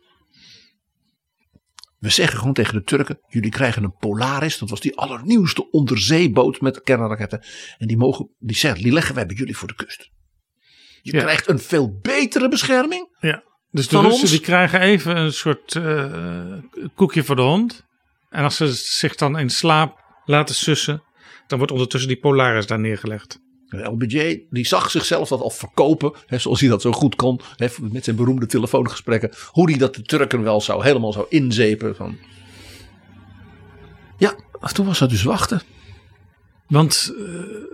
We 2.06 2.12
zeggen 2.12 2.38
gewoon 2.38 2.54
tegen 2.54 2.74
de 2.74 2.84
Turken: 2.84 3.20
jullie 3.28 3.50
krijgen 3.50 3.84
een 3.84 3.96
Polaris. 4.00 4.58
Dat 4.58 4.70
was 4.70 4.80
die 4.80 4.98
allernieuwste 4.98 5.70
onderzeeboot 5.72 6.62
met 6.62 6.82
kernraketten. 6.82 7.44
En 7.78 7.88
die, 7.88 7.98
mogen, 7.98 8.30
die, 8.40 8.56
zeggen, 8.56 8.84
die 8.84 8.92
leggen 8.92 9.16
wij 9.16 9.26
bij 9.26 9.36
jullie 9.36 9.58
voor 9.58 9.68
de 9.68 9.76
kust. 9.76 10.10
Je 11.02 11.12
krijgt 11.12 11.48
een 11.48 11.60
veel 11.60 12.00
betere 12.02 12.50
bescherming. 12.50 13.16
Ja. 13.20 13.44
Dus 13.72 13.88
de 13.88 14.00
Russen 14.00 14.22
ons. 14.22 14.32
die 14.32 14.40
krijgen 14.40 14.80
even 14.80 15.18
een 15.18 15.34
soort 15.34 15.76
eh, 15.76 16.58
koekje 16.96 17.24
voor 17.24 17.36
de 17.36 17.42
hond. 17.42 17.86
En 18.30 18.44
als 18.44 18.56
ze 18.56 18.74
zich 18.74 19.16
dan 19.16 19.40
in 19.40 19.50
slaap 19.50 20.04
laten 20.26 20.56
sussen, 20.56 21.04
dan 21.48 21.58
wordt 21.58 21.74
ondertussen 21.74 22.10
die 22.10 22.20
Polaris 22.20 22.66
daar 22.66 22.80
neergelegd. 22.80 23.40
LBJ 23.84 24.46
die 24.50 24.66
zag 24.66 24.92
zichzelf 24.92 25.30
dat 25.30 25.42
al 25.42 25.50
verkopen, 25.50 26.14
hè, 26.26 26.38
zoals 26.38 26.60
hij 26.60 26.70
dat 26.70 26.82
zo 26.82 26.92
goed 26.92 27.16
kon, 27.16 27.40
hè, 27.56 27.68
met 27.82 28.04
zijn 28.04 28.16
beroemde 28.16 28.46
telefoongesprekken. 28.46 29.32
Hoe 29.52 29.70
hij 29.70 29.80
dat 29.80 29.96
de 29.96 30.02
Turken 30.02 30.44
wel 30.44 30.62
zou, 30.62 30.84
helemaal 30.84 31.14
zou 31.14 31.26
inzepen. 31.30 31.96
Van. 31.96 32.18
Ja, 34.18 34.36
toen 34.74 34.86
was 34.86 35.00
het 35.00 35.10
dus 35.10 35.24
wachten. 35.24 35.62
Want 36.68 37.14
eh, 37.18 37.24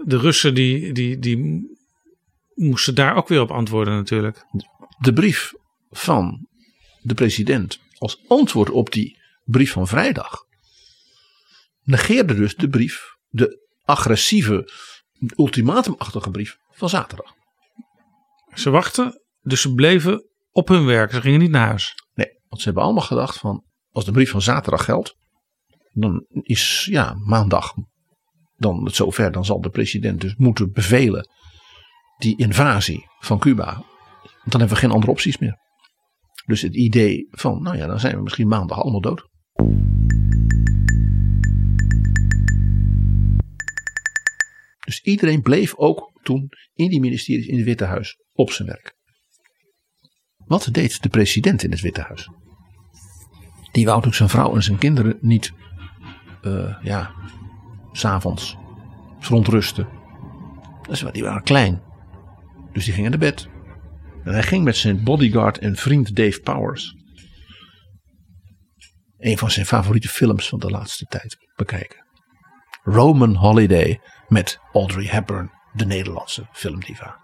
de 0.06 0.18
Russen 0.18 0.54
die, 0.54 0.94
die, 0.94 1.20
die 1.20 1.70
moesten 2.54 2.96
daar 2.96 3.16
ook 3.16 3.28
weer 3.28 3.42
op 3.42 3.52
antwoorden 3.52 3.94
natuurlijk. 3.94 4.46
De 5.00 5.14
brief 5.14 5.54
van 5.92 6.48
de 7.02 7.14
president 7.14 7.80
als 7.98 8.22
antwoord 8.28 8.70
op 8.70 8.92
die 8.92 9.18
brief 9.44 9.72
van 9.72 9.88
vrijdag 9.88 10.50
negeerde 11.84 12.36
dus 12.36 12.56
de 12.56 12.70
brief, 12.70 13.16
de 13.30 13.60
agressieve, 13.84 14.72
ultimatumachtige 15.36 16.32
brief 16.32 16.58
van 16.70 16.90
zaterdag. 16.90 17.34
Ze 18.54 18.70
wachten, 18.70 19.22
dus 19.42 19.62
ze 19.62 19.74
bleven 19.74 20.30
op 20.52 20.68
hun 20.68 20.86
werk. 20.86 21.12
Ze 21.12 21.22
gingen 21.22 21.40
niet 21.40 21.52
naar 21.52 21.68
huis. 21.68 21.94
Nee, 22.14 22.28
want 22.48 22.62
ze 22.62 22.66
hebben 22.66 22.84
allemaal 22.84 23.04
gedacht 23.04 23.38
van 23.38 23.64
als 23.92 24.06
de 24.06 24.12
brief 24.12 24.30
van 24.32 24.42
zaterdag 24.42 24.86
geldt, 24.86 25.16
dan 25.94 26.26
is 26.32 26.88
ja 26.92 27.14
maandag 27.14 27.74
dan 28.56 28.86
het 28.86 28.96
zover. 28.96 29.32
Dan 29.32 29.46
zal 29.46 29.62
de 29.62 29.70
president 29.70 30.22
dus 30.22 30.36
moeten 30.36 30.72
bevelen 30.72 31.30
die 32.18 32.38
invasie 32.38 33.06
van 33.20 33.40
Cuba. 33.40 33.74
Want 34.22 34.52
dan 34.52 34.60
hebben 34.60 34.78
we 34.78 34.84
geen 34.84 34.92
andere 34.92 35.12
opties 35.12 35.38
meer. 35.38 35.60
Dus 36.46 36.62
het 36.62 36.76
idee 36.76 37.28
van, 37.30 37.62
nou 37.62 37.78
ja, 37.78 37.88
dan 37.88 38.00
zijn 38.00 38.16
we 38.16 38.22
misschien 38.22 38.48
maandag 38.48 38.82
allemaal 38.82 39.02
dood. 39.02 39.30
Dus 44.92 45.02
iedereen 45.02 45.42
bleef 45.42 45.76
ook 45.76 46.12
toen 46.22 46.50
in 46.74 46.90
die 46.90 47.00
ministeries 47.00 47.46
in 47.46 47.56
het 47.56 47.66
Witte 47.66 47.86
Huis 47.86 48.18
op 48.34 48.52
zijn 48.52 48.68
werk. 48.68 48.96
Wat 50.38 50.70
deed 50.72 51.02
de 51.02 51.10
president 51.10 51.64
in 51.64 51.72
het 51.72 51.82
Witte 51.82 52.02
Huis? 52.02 52.30
Die 53.72 53.86
wou 53.86 53.98
natuurlijk 53.98 54.16
zijn 54.16 54.30
vrouw 54.30 54.56
en 54.56 54.64
zijn 54.64 54.78
kinderen 54.78 55.18
niet, 55.22 55.52
uh, 56.42 56.78
ja, 56.84 57.14
s'avonds 57.92 58.58
verontrusten. 59.20 59.88
Dus 60.88 61.04
die 61.12 61.24
waren 61.24 61.44
klein. 61.44 61.82
Dus 62.72 62.86
die 62.86 62.94
gingen 62.94 63.10
naar 63.10 63.20
bed. 63.20 63.48
En 64.24 64.34
hij 64.34 64.44
ging 64.44 64.64
met 64.64 64.78
zijn 64.78 65.04
bodyguard 65.04 65.58
en 65.58 65.76
vriend 65.76 66.16
Dave 66.16 66.40
Powers. 66.42 66.96
Een 69.18 69.38
van 69.38 69.52
zijn 69.52 69.66
favoriete 69.66 70.08
films 70.08 70.50
van 70.50 70.60
de 70.60 70.70
laatste 70.70 71.06
tijd 71.06 71.38
bekijken. 71.56 72.06
Roman 72.84 73.36
Holiday 73.36 74.00
met 74.32 74.60
Audrey 74.74 75.06
Hepburn, 75.06 75.52
de 75.74 75.86
Nederlandse 75.86 76.46
filmdiva. 76.52 77.18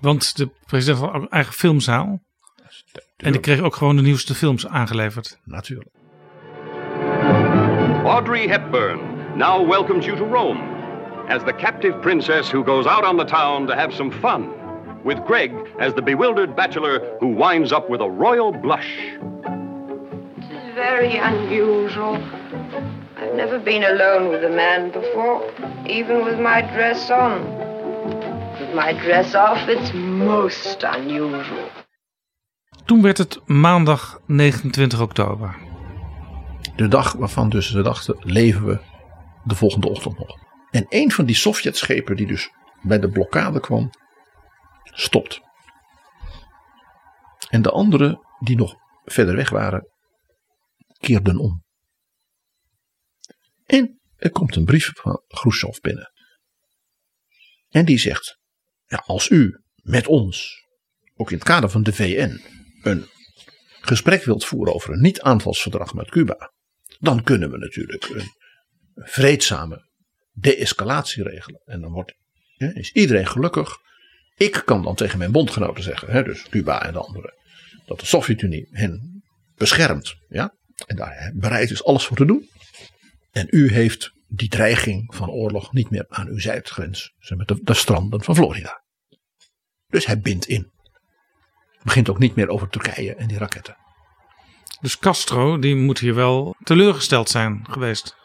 Want 0.00 0.36
de 0.36 0.50
president 0.66 0.98
had 0.98 1.14
ook 1.14 1.22
een 1.22 1.30
eigen 1.30 1.52
filmzaal. 1.52 2.20
En 3.16 3.32
die 3.32 3.40
kreeg 3.40 3.60
ook 3.60 3.76
gewoon 3.76 3.96
de 3.96 4.02
nieuwste 4.02 4.34
films 4.34 4.66
aangeleverd. 4.66 5.38
Natuurlijk. 5.44 5.90
Audrey 8.04 8.48
Hepburn 8.48 9.00
now 9.36 9.68
welcomes 9.68 10.04
you 10.04 10.16
to 10.16 10.24
Rome 10.24 10.60
as 11.28 11.42
the 11.44 11.54
captive 11.54 11.98
princess 11.98 12.50
who 12.50 12.64
goes 12.64 12.86
out 12.86 13.04
on 13.04 13.16
the 13.16 13.24
town 13.24 13.66
to 13.66 13.72
have 13.72 13.92
some 13.92 14.10
fun. 14.12 14.48
With 15.04 15.18
Greg 15.26 15.52
as 15.78 15.92
the 15.94 16.02
bewildered 16.02 16.54
bachelor 16.54 17.16
who 17.20 17.36
winds 17.36 17.72
up 17.72 17.90
with 17.90 18.00
a 18.00 18.10
royal 18.10 18.52
blush. 18.52 19.18
It's 20.36 20.74
very 20.74 21.16
unusual. 21.16 22.18
I've 23.20 23.34
never 23.34 23.62
been 23.62 23.84
alone 23.84 24.30
with 24.30 24.44
a 24.44 24.54
man 24.54 24.90
before, 24.90 25.42
even 25.86 26.24
with 26.24 26.38
my 26.38 26.62
dress 26.62 27.10
on. 27.10 27.44
With 28.58 28.74
my 28.74 28.92
dress 28.92 29.34
off, 29.34 29.68
it's 29.68 29.92
most 29.92 30.82
unusual. 30.82 31.68
Toen 32.84 33.02
werd 33.02 33.18
het 33.18 33.40
maandag 33.46 34.20
29 34.26 35.00
oktober. 35.00 35.56
De 36.76 36.88
dag 36.88 37.12
waarvan 37.12 37.48
dus 37.48 37.70
we 37.70 37.82
dachten, 37.82 38.16
leven 38.20 38.66
we 38.66 38.80
de 39.44 39.54
volgende 39.54 39.88
ochtend 39.88 40.18
nog. 40.18 40.38
En 40.70 40.86
een 40.88 41.12
van 41.12 41.24
die 41.24 41.34
Sovjetschepen 41.34 42.16
die 42.16 42.26
dus 42.26 42.50
bij 42.82 42.98
de 42.98 43.08
blokkade 43.08 43.60
kwam, 43.60 43.90
stopt. 44.84 45.40
En 47.48 47.62
de 47.62 47.70
andere 47.70 48.24
die 48.38 48.56
nog 48.56 48.74
verder 49.04 49.36
weg 49.36 49.50
waren, 49.50 49.88
keerden 50.98 51.38
om. 51.38 51.68
En 53.70 54.00
er 54.16 54.30
komt 54.30 54.56
een 54.56 54.64
brief 54.64 54.90
van 54.94 55.22
Khrushchev 55.26 55.78
binnen. 55.80 56.12
En 57.68 57.84
die 57.84 57.98
zegt: 57.98 58.38
ja, 58.86 59.02
als 59.06 59.28
u 59.28 59.62
met 59.74 60.06
ons, 60.06 60.64
ook 61.14 61.30
in 61.30 61.36
het 61.36 61.46
kader 61.46 61.70
van 61.70 61.82
de 61.82 61.92
VN, 61.92 62.40
een 62.82 63.06
gesprek 63.80 64.24
wilt 64.24 64.44
voeren 64.44 64.74
over 64.74 64.92
een 64.92 65.00
niet-aanvalsverdrag 65.00 65.94
met 65.94 66.10
Cuba, 66.10 66.52
dan 66.98 67.22
kunnen 67.22 67.50
we 67.50 67.58
natuurlijk 67.58 68.08
een 68.08 68.30
vreedzame 68.94 69.88
de-escalatie 70.32 71.22
regelen. 71.22 71.62
En 71.64 71.80
dan 71.80 71.92
wordt, 71.92 72.14
is 72.56 72.92
iedereen 72.92 73.26
gelukkig. 73.26 73.76
Ik 74.34 74.62
kan 74.64 74.82
dan 74.82 74.94
tegen 74.94 75.18
mijn 75.18 75.32
bondgenoten 75.32 75.82
zeggen, 75.82 76.10
hè, 76.10 76.22
dus 76.22 76.48
Cuba 76.48 76.86
en 76.86 76.92
de 76.92 76.98
anderen, 76.98 77.34
dat 77.86 78.00
de 78.00 78.06
Sovjet-Unie 78.06 78.68
hen 78.70 79.22
beschermt. 79.54 80.14
Ja? 80.28 80.54
En 80.86 80.96
daar 80.96 81.32
bereid 81.34 81.70
is 81.70 81.84
alles 81.84 82.04
voor 82.04 82.16
te 82.16 82.24
doen. 82.24 82.48
En 83.30 83.46
u 83.50 83.72
heeft 83.72 84.12
die 84.28 84.48
dreiging 84.48 85.14
van 85.14 85.30
oorlog 85.30 85.72
niet 85.72 85.90
meer 85.90 86.04
aan 86.08 86.28
uw 86.28 86.38
zuidgrens. 86.38 87.12
Met 87.28 87.48
de, 87.48 87.60
de 87.62 87.74
stranden 87.74 88.22
van 88.22 88.34
Florida. 88.34 88.82
Dus 89.86 90.06
hij 90.06 90.20
bindt 90.20 90.46
in. 90.46 90.70
Begint 91.82 92.08
ook 92.10 92.18
niet 92.18 92.34
meer 92.34 92.48
over 92.48 92.68
Turkije 92.68 93.14
en 93.14 93.28
die 93.28 93.38
raketten. 93.38 93.76
Dus 94.80 94.98
Castro 94.98 95.58
die 95.58 95.76
moet 95.76 95.98
hier 95.98 96.14
wel 96.14 96.56
teleurgesteld 96.62 97.28
zijn 97.28 97.66
geweest. 97.70 98.16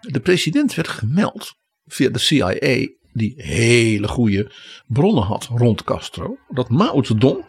De 0.00 0.20
president 0.20 0.74
werd 0.74 0.88
gemeld 0.88 1.54
via 1.84 2.08
de 2.08 2.18
CIA, 2.18 2.88
die 3.12 3.34
hele 3.36 4.08
goede 4.08 4.52
bronnen 4.86 5.24
had 5.24 5.44
rond 5.44 5.84
Castro, 5.84 6.38
dat 6.48 6.68
Mao 6.68 7.02
Zedong 7.02 7.44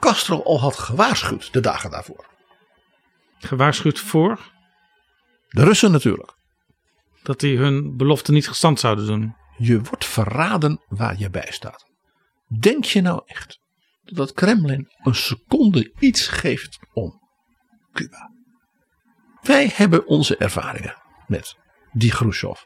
Castro 0.00 0.42
al 0.42 0.60
had 0.60 0.78
gewaarschuwd 0.78 1.52
de 1.52 1.60
dagen 1.60 1.90
daarvoor. 1.90 2.26
Gewaarschuwd 3.38 3.98
voor? 3.98 4.52
De 5.54 5.64
Russen 5.64 5.92
natuurlijk. 5.92 6.36
Dat 7.22 7.40
die 7.40 7.58
hun 7.58 7.96
belofte 7.96 8.32
niet 8.32 8.48
gestand 8.48 8.80
zouden 8.80 9.06
doen. 9.06 9.34
Je 9.56 9.80
wordt 9.80 10.04
verraden 10.04 10.84
waar 10.88 11.18
je 11.18 11.30
bij 11.30 11.46
staat. 11.50 11.84
Denk 12.60 12.84
je 12.84 13.00
nou 13.00 13.22
echt 13.24 13.58
dat 14.02 14.28
het 14.28 14.36
Kremlin 14.36 14.88
een 15.02 15.14
seconde 15.14 15.92
iets 15.98 16.26
geeft 16.26 16.78
om 16.92 17.20
Cuba? 17.92 18.32
Wij 19.42 19.70
hebben 19.74 20.06
onze 20.06 20.36
ervaringen 20.36 21.02
met 21.26 21.56
die 21.92 22.10
Khrushchev. 22.10 22.60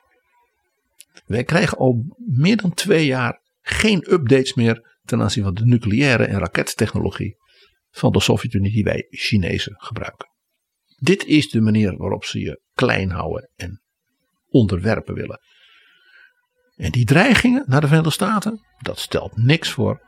Wij 1.27 1.45
krijgen 1.45 1.79
al 1.79 2.17
meer 2.17 2.57
dan 2.57 2.75
twee 2.75 3.07
jaar 3.07 3.41
geen 3.61 4.13
updates 4.13 4.55
meer 4.55 4.99
ten 5.05 5.23
aanzien 5.23 5.45
van 5.45 5.55
de 5.55 5.65
nucleaire 5.65 6.25
en 6.25 6.39
rakettechnologie 6.39 7.37
van 7.91 8.13
de 8.13 8.21
Sovjet-Unie 8.21 8.73
die 8.73 8.85
wij 8.85 9.07
Chinezen 9.11 9.75
gebruiken. 9.79 10.29
Dit 10.97 11.25
is 11.25 11.51
de 11.51 11.61
manier 11.61 11.97
waarop 11.97 12.25
ze 12.25 12.39
je 12.39 12.67
klein 12.79 13.11
houden 13.11 13.51
en 13.57 13.83
onderwerpen 14.51 15.15
willen. 15.15 15.41
En 16.77 16.91
die 16.91 17.05
dreigingen 17.05 17.65
naar 17.67 17.81
de 17.81 17.87
Verenigde 17.87 18.13
Staten, 18.13 18.61
dat 18.79 18.99
stelt 18.99 19.37
niks 19.37 19.71
voor. 19.71 20.01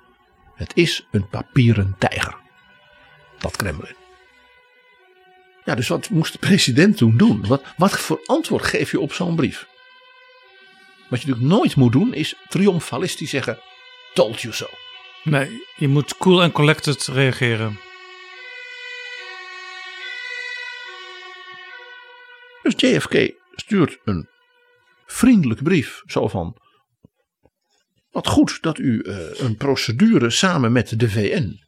Het 0.55 0.73
is 0.75 1.07
een 1.11 1.29
papieren 1.29 1.95
tijger. 1.99 2.37
Dat 3.39 3.57
Kremlin. 3.57 3.97
Ja, 5.65 5.75
dus 5.75 5.89
wat 5.89 6.11
moest 6.11 6.33
de 6.33 6.39
president 6.39 6.97
toen 6.97 7.17
doen? 7.17 7.47
Wat, 7.47 7.63
wat 7.77 7.99
voor 7.99 8.23
antwoord 8.27 8.65
geef 8.65 8.91
je 8.91 9.01
op 9.01 9.13
zo'n 9.13 9.37
brief? 9.37 9.67
Wat 11.09 11.21
je 11.23 11.27
natuurlijk 11.27 11.55
nooit 11.55 11.77
moet 11.77 11.93
doen 11.93 12.15
is 12.15 12.35
triomfalistisch 12.49 13.31
zeggen: 13.31 13.59
Told 14.15 14.41
you 14.41 14.55
so. 14.55 14.67
Nee, 15.25 15.67
je 15.77 15.89
moet 15.89 16.17
cool 16.17 16.43
en 16.43 16.53
collected 16.53 17.07
reageren. 17.07 17.79
Dus 22.75 22.91
JFK 22.91 23.33
stuurt 23.55 23.99
een 24.05 24.29
vriendelijke 25.07 25.63
brief. 25.63 26.03
Zo 26.07 26.29
van: 26.29 26.57
Wat 28.11 28.27
goed 28.27 28.59
dat 28.61 28.79
u 28.79 29.03
uh, 29.03 29.17
een 29.41 29.57
procedure 29.57 30.31
samen 30.31 30.73
met 30.73 31.01
de 31.01 31.11
VN 31.11 31.61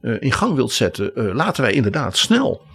uh, 0.00 0.16
in 0.20 0.32
gang 0.32 0.54
wilt 0.54 0.72
zetten. 0.72 1.10
Uh, 1.14 1.34
laten 1.34 1.62
wij 1.62 1.72
inderdaad 1.72 2.16
snel 2.16 2.66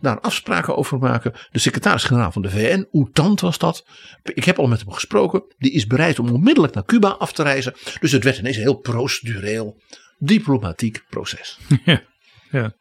daar 0.00 0.20
afspraken 0.20 0.76
over 0.76 0.98
maken. 0.98 1.32
De 1.50 1.58
secretaris-generaal 1.58 2.32
van 2.32 2.42
de 2.42 2.50
VN, 2.50 2.88
Oetant 2.92 3.40
was 3.40 3.58
dat. 3.58 3.84
Ik 4.22 4.44
heb 4.44 4.58
al 4.58 4.66
met 4.66 4.80
hem 4.80 4.92
gesproken. 4.92 5.44
Die 5.58 5.72
is 5.72 5.86
bereid 5.86 6.18
om 6.18 6.30
onmiddellijk 6.30 6.74
naar 6.74 6.84
Cuba 6.84 7.08
af 7.08 7.32
te 7.32 7.42
reizen. 7.42 7.74
Dus 8.00 8.12
het 8.12 8.24
werd 8.24 8.38
ineens 8.38 8.56
een 8.56 8.62
heel 8.62 8.78
procedureel, 8.78 9.80
diplomatiek 10.18 11.04
proces. 11.08 11.58
Ja, 11.84 12.02
ja. 12.50 12.74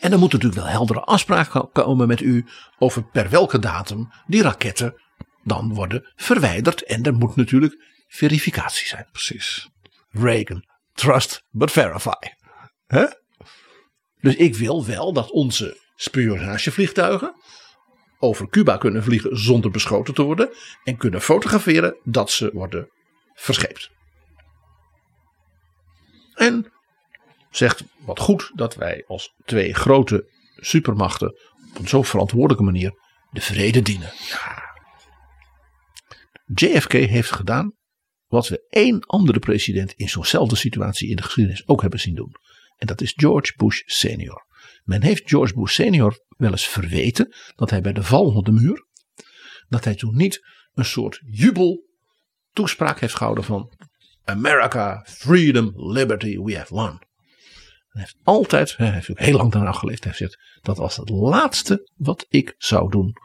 En 0.00 0.12
er 0.12 0.18
moeten 0.18 0.38
natuurlijk 0.38 0.64
wel 0.66 0.76
heldere 0.76 1.00
afspraken 1.00 1.70
komen 1.72 2.08
met 2.08 2.20
u 2.20 2.44
over 2.78 3.04
per 3.04 3.30
welke 3.30 3.58
datum 3.58 4.08
die 4.26 4.42
raketten 4.42 5.02
dan 5.42 5.74
worden 5.74 6.12
verwijderd. 6.16 6.82
En 6.82 7.02
er 7.02 7.14
moet 7.14 7.36
natuurlijk 7.36 7.82
verificatie 8.08 8.86
zijn. 8.86 9.08
Precies. 9.12 9.68
Reagan, 10.10 10.64
trust 10.92 11.44
but 11.50 11.70
verify. 11.70 12.28
Hè? 12.86 13.06
Dus 14.20 14.36
ik 14.36 14.54
wil 14.54 14.86
wel 14.86 15.12
dat 15.12 15.30
onze 15.30 15.80
spionagevliegtuigen 15.96 17.34
over 18.18 18.48
Cuba 18.48 18.76
kunnen 18.76 19.02
vliegen 19.02 19.38
zonder 19.38 19.70
beschoten 19.70 20.14
te 20.14 20.22
worden. 20.22 20.50
En 20.84 20.96
kunnen 20.96 21.20
fotograferen 21.20 21.96
dat 22.04 22.30
ze 22.30 22.50
worden 22.52 22.90
verscheept. 23.34 23.90
En 26.34 26.72
zegt 27.56 27.84
wat 27.98 28.18
goed 28.18 28.50
dat 28.54 28.74
wij 28.74 29.04
als 29.06 29.34
twee 29.44 29.74
grote 29.74 30.30
supermachten 30.56 31.28
op 31.70 31.78
een 31.78 31.88
zo 31.88 32.02
verantwoordelijke 32.02 32.64
manier 32.64 32.92
de 33.30 33.40
vrede 33.40 33.82
dienen. 33.82 34.12
Ja. 34.28 34.64
JFK 36.54 36.92
heeft 36.92 37.30
gedaan 37.30 37.74
wat 38.26 38.48
we 38.48 38.66
één 38.68 39.00
andere 39.00 39.38
president 39.38 39.92
in 39.92 40.08
zo'nzelfde 40.08 40.56
situatie 40.56 41.08
in 41.08 41.16
de 41.16 41.22
geschiedenis 41.22 41.68
ook 41.68 41.80
hebben 41.80 42.00
zien 42.00 42.14
doen. 42.14 42.34
En 42.76 42.86
dat 42.86 43.00
is 43.00 43.12
George 43.16 43.52
Bush 43.56 43.82
senior. 43.84 44.46
Men 44.82 45.02
heeft 45.02 45.28
George 45.28 45.54
Bush 45.54 45.74
senior 45.74 46.24
wel 46.28 46.50
eens 46.50 46.68
verweten 46.68 47.34
dat 47.54 47.70
hij 47.70 47.80
bij 47.80 47.92
de 47.92 48.02
val 48.02 48.32
van 48.32 48.44
de 48.44 48.52
muur, 48.52 48.86
dat 49.68 49.84
hij 49.84 49.94
toen 49.94 50.16
niet 50.16 50.46
een 50.74 50.84
soort 50.84 51.20
jubel 51.24 51.84
toespraak 52.52 53.00
heeft 53.00 53.14
gehouden 53.14 53.44
van 53.44 53.72
America, 54.24 55.04
freedom, 55.06 55.72
liberty, 55.74 56.38
we 56.38 56.56
have 56.56 56.74
won. 56.74 57.05
Hij 57.96 58.04
heeft 58.04 58.16
altijd, 58.24 58.76
hij 58.76 58.90
heeft 58.90 59.10
heel 59.14 59.36
lang 59.36 59.52
daarna 59.52 59.72
geleefd, 59.72 60.04
hij 60.04 60.12
heeft 60.16 60.38
dat 60.62 60.76
was 60.76 60.96
het 60.96 61.08
laatste 61.08 61.90
wat 61.96 62.26
ik 62.28 62.54
zou 62.58 62.90
doen. 62.90 63.16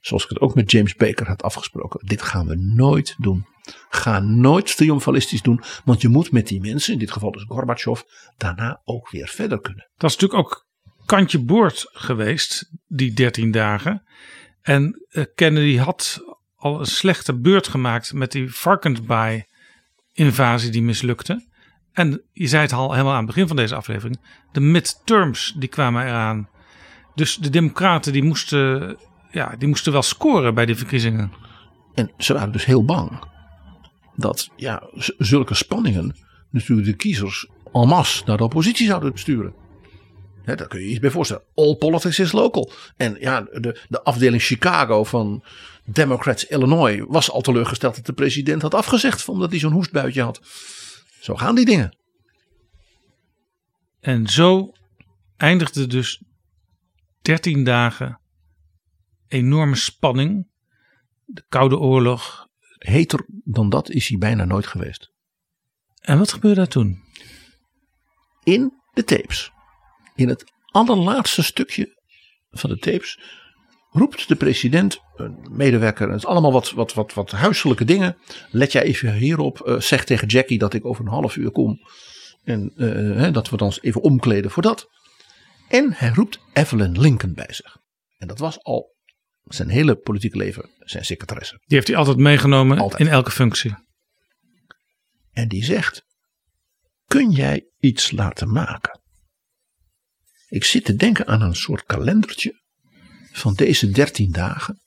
Zoals 0.00 0.22
ik 0.22 0.28
het 0.28 0.40
ook 0.40 0.54
met 0.54 0.70
James 0.70 0.94
Baker 0.94 1.26
had 1.26 1.42
afgesproken. 1.42 2.06
Dit 2.06 2.22
gaan 2.22 2.46
we 2.46 2.54
nooit 2.54 3.14
doen. 3.18 3.46
Ga 3.88 4.20
nooit 4.20 4.76
triomfalistisch 4.76 5.42
doen, 5.42 5.62
want 5.84 6.00
je 6.00 6.08
moet 6.08 6.32
met 6.32 6.46
die 6.46 6.60
mensen, 6.60 6.92
in 6.92 6.98
dit 6.98 7.10
geval 7.10 7.30
dus 7.30 7.44
Gorbachev, 7.48 8.00
daarna 8.36 8.80
ook 8.84 9.10
weer 9.10 9.28
verder 9.28 9.60
kunnen. 9.60 9.90
Dat 9.96 10.10
is 10.10 10.16
natuurlijk 10.16 10.46
ook 10.46 10.66
kantje 11.06 11.38
boord 11.38 11.88
geweest, 11.92 12.70
die 12.86 13.12
13 13.12 13.50
dagen. 13.50 14.02
En 14.62 15.06
uh, 15.10 15.24
Kennedy 15.34 15.76
had 15.76 16.20
al 16.56 16.80
een 16.80 16.86
slechte 16.86 17.38
beurt 17.38 17.68
gemaakt 17.68 18.12
met 18.12 18.32
die 18.32 18.54
Varkensbaai-invasie 18.54 20.70
die 20.70 20.82
mislukte. 20.82 21.54
En 21.96 22.22
je 22.32 22.46
zei 22.46 22.62
het 22.62 22.72
al 22.72 22.90
helemaal 22.90 23.12
aan 23.12 23.18
het 23.18 23.26
begin 23.26 23.46
van 23.46 23.56
deze 23.56 23.74
aflevering. 23.74 24.18
De 24.52 24.60
midterms 24.60 25.54
die 25.58 25.68
kwamen 25.68 26.06
eraan. 26.06 26.48
Dus 27.14 27.36
de 27.36 27.50
democraten 27.50 28.12
die 28.12 28.22
moesten, 28.22 28.96
ja, 29.30 29.54
die 29.58 29.68
moesten 29.68 29.92
wel 29.92 30.02
scoren 30.02 30.54
bij 30.54 30.66
die 30.66 30.76
verkiezingen. 30.76 31.32
En 31.94 32.10
ze 32.18 32.32
waren 32.32 32.52
dus 32.52 32.64
heel 32.64 32.84
bang 32.84 33.18
dat 34.16 34.50
ja, 34.56 34.82
zulke 35.18 35.54
spanningen 35.54 36.16
natuurlijk 36.50 36.88
de 36.88 36.96
kiezers 36.96 37.48
en 37.72 37.88
masse 37.88 38.22
naar 38.26 38.36
de 38.36 38.44
oppositie 38.44 38.86
zouden 38.86 39.18
sturen. 39.18 39.54
He, 40.42 40.54
daar 40.54 40.68
kun 40.68 40.78
je 40.78 40.84
je 40.84 40.90
iets 40.90 41.00
bij 41.00 41.10
voorstellen. 41.10 41.44
All 41.54 41.74
politics 41.74 42.18
is 42.18 42.32
local. 42.32 42.70
En 42.96 43.16
ja, 43.20 43.40
de, 43.40 43.80
de 43.88 44.02
afdeling 44.02 44.42
Chicago 44.42 45.04
van 45.04 45.44
Democrats 45.84 46.46
Illinois 46.46 47.04
was 47.08 47.30
al 47.30 47.40
teleurgesteld 47.40 47.94
dat 47.94 48.06
de 48.06 48.12
president 48.12 48.62
had 48.62 48.74
afgezegd. 48.74 49.28
Omdat 49.28 49.50
hij 49.50 49.58
zo'n 49.58 49.72
hoestbuitje 49.72 50.22
had. 50.22 50.40
Zo 51.26 51.34
gaan 51.34 51.54
die 51.54 51.64
dingen. 51.64 51.96
En 54.00 54.26
zo 54.26 54.72
eindigde 55.36 55.86
dus 55.86 56.22
13 57.22 57.64
dagen 57.64 58.20
enorme 59.28 59.74
spanning. 59.74 60.48
De 61.24 61.44
Koude 61.48 61.78
Oorlog. 61.78 62.48
Heter 62.78 63.26
dan 63.28 63.68
dat 63.68 63.90
is 63.90 64.08
hij 64.08 64.18
bijna 64.18 64.44
nooit 64.44 64.66
geweest. 64.66 65.12
En 66.00 66.18
wat 66.18 66.32
gebeurde 66.32 66.56
daar 66.56 66.68
toen? 66.68 67.02
In 68.42 68.72
de 68.92 69.04
tapes 69.04 69.52
in 70.14 70.28
het 70.28 70.52
allerlaatste 70.66 71.42
stukje 71.42 72.02
van 72.50 72.70
de 72.70 72.78
tapes 72.78 73.20
roept 73.96 74.28
de 74.28 74.36
president, 74.36 75.00
een 75.16 75.46
medewerker, 75.50 76.08
het 76.08 76.18
is 76.18 76.26
allemaal 76.26 76.52
wat, 76.52 76.70
wat, 76.70 76.94
wat, 76.94 77.14
wat 77.14 77.30
huiselijke 77.30 77.84
dingen. 77.84 78.16
Let 78.50 78.72
jij 78.72 78.82
even 78.82 79.12
hierop, 79.12 79.62
uh, 79.66 79.80
zeg 79.80 80.04
tegen 80.04 80.28
Jackie 80.28 80.58
dat 80.58 80.74
ik 80.74 80.84
over 80.84 81.04
een 81.04 81.10
half 81.10 81.36
uur 81.36 81.50
kom. 81.50 81.80
En 82.44 82.72
uh, 82.76 83.32
dat 83.32 83.50
we 83.50 83.56
dan 83.56 83.72
even 83.80 84.02
omkleden 84.02 84.50
voor 84.50 84.62
dat. 84.62 84.88
En 85.68 85.92
hij 85.92 86.10
roept 86.14 86.40
Evelyn 86.52 87.00
Lincoln 87.00 87.34
bij 87.34 87.52
zich. 87.52 87.76
En 88.18 88.28
dat 88.28 88.38
was 88.38 88.62
al 88.62 88.94
zijn 89.44 89.68
hele 89.68 89.96
politieke 89.96 90.36
leven 90.36 90.70
zijn 90.78 91.04
secretaresse. 91.04 91.54
Die 91.54 91.76
heeft 91.76 91.86
hij 91.86 91.96
altijd 91.96 92.16
meegenomen 92.16 92.92
in 92.96 93.08
elke 93.08 93.30
functie. 93.30 93.74
En 95.32 95.48
die 95.48 95.64
zegt: 95.64 96.04
Kun 97.06 97.30
jij 97.30 97.70
iets 97.78 98.10
laten 98.10 98.52
maken? 98.52 99.00
Ik 100.48 100.64
zit 100.64 100.84
te 100.84 100.94
denken 100.94 101.26
aan 101.26 101.42
een 101.42 101.56
soort 101.56 101.84
kalendertje 101.84 102.64
van 103.38 103.54
deze 103.54 103.90
dertien 103.90 104.32
dagen. 104.32 104.80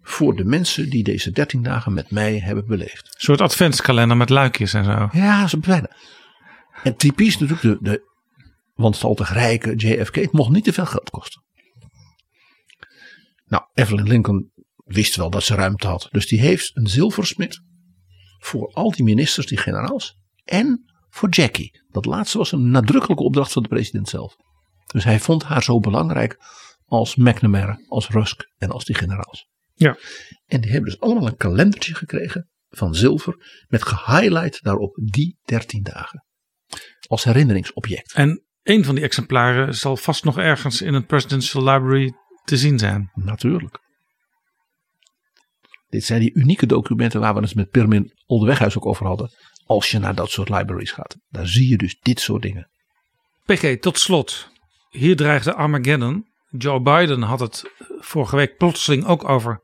Voor 0.00 0.36
de 0.36 0.44
mensen 0.44 0.90
die 0.90 1.02
deze 1.02 1.30
dertien 1.30 1.62
dagen 1.62 1.92
met 1.92 2.10
mij 2.10 2.38
hebben 2.38 2.66
beleefd. 2.66 3.04
Een 3.04 3.20
soort 3.20 3.40
adventskalender 3.40 4.16
met 4.16 4.28
luikjes 4.28 4.74
en 4.74 4.84
zo. 4.84 5.08
Ja, 5.12 5.46
zo 5.46 5.58
bijna. 5.58 5.96
En 6.82 6.96
typisch 6.96 7.38
natuurlijk 7.38 7.62
de, 7.62 7.78
de 7.80 8.02
wanstaltig 8.74 9.32
rijke 9.32 9.74
JFK. 9.76 10.14
Het 10.14 10.32
mocht 10.32 10.50
niet 10.50 10.64
te 10.64 10.72
veel 10.72 10.86
geld 10.86 11.10
kosten. 11.10 11.42
Nou, 13.46 13.64
Evelyn 13.74 14.08
Lincoln 14.08 14.52
wist 14.76 15.16
wel 15.16 15.30
dat 15.30 15.42
ze 15.42 15.54
ruimte 15.54 15.86
had. 15.86 16.08
Dus 16.10 16.26
die 16.26 16.40
heeft 16.40 16.76
een 16.76 16.86
zilversmid 16.86 17.60
voor 18.38 18.72
al 18.72 18.90
die 18.90 19.04
ministers, 19.04 19.46
die 19.46 19.58
generaals. 19.58 20.16
En 20.44 20.84
voor 21.08 21.28
Jackie. 21.28 21.82
Dat 21.88 22.04
laatste 22.04 22.38
was 22.38 22.52
een 22.52 22.70
nadrukkelijke 22.70 23.22
opdracht 23.22 23.52
van 23.52 23.62
de 23.62 23.68
president 23.68 24.08
zelf. 24.08 24.36
Dus 24.86 25.04
hij 25.04 25.20
vond 25.20 25.42
haar 25.42 25.62
zo 25.62 25.78
belangrijk 25.78 26.38
als 26.90 27.16
McNamara, 27.16 27.80
als 27.88 28.08
Rusk 28.08 28.52
en 28.58 28.70
als 28.70 28.84
die 28.84 28.94
generaals. 28.94 29.48
Ja. 29.74 29.96
En 30.46 30.60
die 30.60 30.70
hebben 30.70 30.90
dus 30.90 31.00
allemaal 31.00 31.26
een 31.26 31.36
kalendertje 31.36 31.94
gekregen 31.94 32.50
van 32.68 32.94
zilver 32.94 33.64
met 33.68 33.82
gehighlight 33.82 34.62
daarop 34.62 35.00
die 35.02 35.38
13 35.42 35.82
dagen. 35.82 36.24
Als 37.08 37.24
herinneringsobject. 37.24 38.12
En 38.12 38.44
een 38.62 38.84
van 38.84 38.94
die 38.94 39.04
exemplaren 39.04 39.74
zal 39.74 39.96
vast 39.96 40.24
nog 40.24 40.38
ergens 40.38 40.82
in 40.82 40.94
het 40.94 41.06
Presidential 41.06 41.64
Library 41.64 42.12
te 42.44 42.56
zien 42.56 42.78
zijn. 42.78 43.10
Natuurlijk. 43.14 43.78
Dit 45.88 46.04
zijn 46.04 46.20
die 46.20 46.34
unieke 46.34 46.66
documenten 46.66 47.20
waar 47.20 47.34
we 47.34 47.40
het 47.40 47.54
met 47.54 47.70
Pirmin 47.70 48.12
Oldeweghuis 48.26 48.76
ook 48.76 48.86
over 48.86 49.06
hadden. 49.06 49.30
Als 49.64 49.90
je 49.90 49.98
naar 49.98 50.14
dat 50.14 50.30
soort 50.30 50.48
libraries 50.48 50.92
gaat. 50.92 51.16
Daar 51.28 51.46
zie 51.46 51.68
je 51.68 51.76
dus 51.76 51.98
dit 52.00 52.20
soort 52.20 52.42
dingen. 52.42 52.70
PG, 53.44 53.78
tot 53.80 53.98
slot. 53.98 54.50
Hier 54.90 55.16
dreigde 55.16 55.54
Armageddon. 55.54 56.29
Joe 56.50 56.80
Biden 56.80 57.22
had 57.22 57.40
het 57.40 57.70
vorige 57.98 58.36
week 58.36 58.56
plotseling 58.56 59.04
ook 59.04 59.28
over 59.28 59.62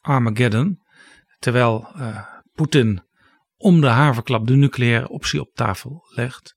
Armageddon. 0.00 0.80
Terwijl 1.38 1.88
uh, 1.96 2.26
Poetin 2.52 3.02
om 3.56 3.80
de 3.80 3.86
haverklap 3.86 4.46
de 4.46 4.56
nucleaire 4.56 5.08
optie 5.08 5.40
op 5.40 5.54
tafel 5.54 6.06
legt. 6.08 6.56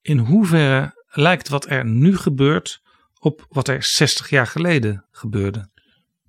In 0.00 0.18
hoeverre 0.18 1.04
lijkt 1.06 1.48
wat 1.48 1.70
er 1.70 1.84
nu 1.86 2.16
gebeurt 2.16 2.80
op 3.18 3.46
wat 3.48 3.68
er 3.68 3.82
60 3.82 4.30
jaar 4.30 4.46
geleden 4.46 5.06
gebeurde? 5.10 5.70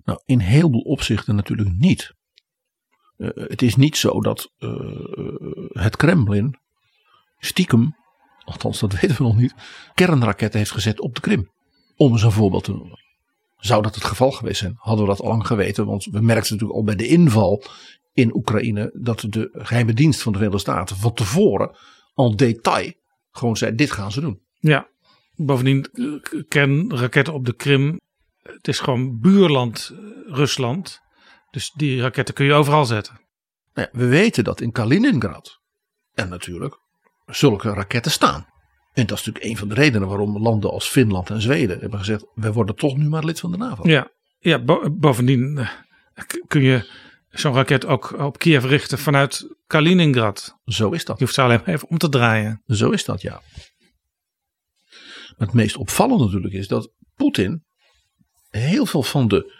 Nou, 0.04 0.20
in 0.24 0.38
heel 0.38 0.70
veel 0.70 0.80
opzichten 0.80 1.34
natuurlijk 1.34 1.70
niet. 1.72 2.14
Uh, 3.16 3.30
het 3.34 3.62
is 3.62 3.76
niet 3.76 3.96
zo 3.96 4.20
dat 4.20 4.52
uh, 4.58 4.70
het 5.68 5.96
Kremlin 5.96 6.58
stiekem, 7.38 7.96
althans 8.44 8.80
dat 8.80 8.92
weten 9.00 9.16
we 9.16 9.22
nog 9.22 9.36
niet, 9.36 9.54
kernraketten 9.94 10.58
heeft 10.58 10.72
gezet 10.72 11.00
op 11.00 11.14
de 11.14 11.20
Krim. 11.20 11.54
Om 11.96 12.12
eens 12.12 12.22
een 12.22 12.32
voorbeeld 12.32 12.64
te 12.64 12.72
noemen. 12.72 13.04
Zou 13.56 13.82
dat 13.82 13.94
het 13.94 14.04
geval 14.04 14.30
geweest 14.30 14.58
zijn, 14.58 14.74
hadden 14.78 15.04
we 15.04 15.10
dat 15.10 15.20
al 15.20 15.28
lang 15.28 15.46
geweten. 15.46 15.86
Want 15.86 16.04
we 16.04 16.20
merkten 16.20 16.52
natuurlijk 16.52 16.78
al 16.78 16.84
bij 16.84 16.96
de 16.96 17.08
inval 17.08 17.62
in 18.12 18.34
Oekraïne 18.34 18.90
dat 18.94 19.24
de 19.28 19.50
geheime 19.52 19.92
dienst 19.92 20.22
van 20.22 20.32
de 20.32 20.38
Verenigde 20.38 20.70
Staten 20.70 20.96
van 20.96 21.12
tevoren 21.12 21.76
al 22.14 22.36
detail 22.36 22.92
gewoon 23.30 23.56
zei: 23.56 23.74
dit 23.74 23.90
gaan 23.90 24.12
ze 24.12 24.20
doen. 24.20 24.40
Ja, 24.58 24.88
bovendien 25.34 25.86
kernraketten 26.48 27.34
op 27.34 27.44
de 27.44 27.54
Krim. 27.54 28.00
Het 28.42 28.68
is 28.68 28.78
gewoon 28.78 29.20
buurland 29.20 29.92
eh, 29.92 29.98
Rusland. 30.34 31.00
Dus 31.50 31.72
die 31.74 32.00
raketten 32.00 32.34
kun 32.34 32.46
je 32.46 32.52
overal 32.52 32.84
zetten. 32.84 33.20
Nou 33.74 33.88
ja, 33.92 33.98
we 33.98 34.06
weten 34.06 34.44
dat 34.44 34.60
in 34.60 34.72
Kaliningrad 34.72 35.60
en 36.14 36.28
natuurlijk 36.28 36.78
zulke 37.26 37.70
raketten 37.70 38.12
staan. 38.12 38.46
En 38.96 39.06
dat 39.06 39.18
is 39.18 39.24
natuurlijk 39.24 39.44
een 39.44 39.56
van 39.56 39.68
de 39.68 39.74
redenen 39.74 40.08
waarom 40.08 40.38
landen 40.38 40.70
als 40.70 40.88
Finland 40.88 41.30
en 41.30 41.40
Zweden 41.40 41.78
hebben 41.78 41.98
gezegd: 41.98 42.26
we 42.34 42.52
worden 42.52 42.76
toch 42.76 42.96
nu 42.96 43.08
maar 43.08 43.24
lid 43.24 43.40
van 43.40 43.50
de 43.50 43.56
NAVO. 43.56 43.88
Ja, 43.88 44.10
ja 44.38 44.64
bovendien 44.90 45.58
eh, 45.58 46.24
kun 46.46 46.62
je 46.62 46.90
zo'n 47.30 47.54
raket 47.54 47.86
ook 47.86 48.18
op 48.18 48.38
Kiev 48.38 48.64
richten 48.64 48.98
vanuit 48.98 49.56
Kaliningrad. 49.66 50.58
Zo 50.64 50.90
is 50.90 51.04
dat. 51.04 51.18
Je 51.18 51.24
hoeft 51.24 51.36
ze 51.36 51.42
alleen 51.42 51.64
even 51.64 51.88
om 51.88 51.98
te 51.98 52.08
draaien. 52.08 52.62
Zo 52.66 52.90
is 52.90 53.04
dat, 53.04 53.22
ja. 53.22 53.42
Maar 55.36 55.46
het 55.46 55.52
meest 55.52 55.76
opvallende 55.76 56.24
natuurlijk 56.24 56.54
is 56.54 56.68
dat 56.68 56.92
Poetin 57.14 57.64
heel 58.48 58.86
veel 58.86 59.02
van 59.02 59.28
de 59.28 59.52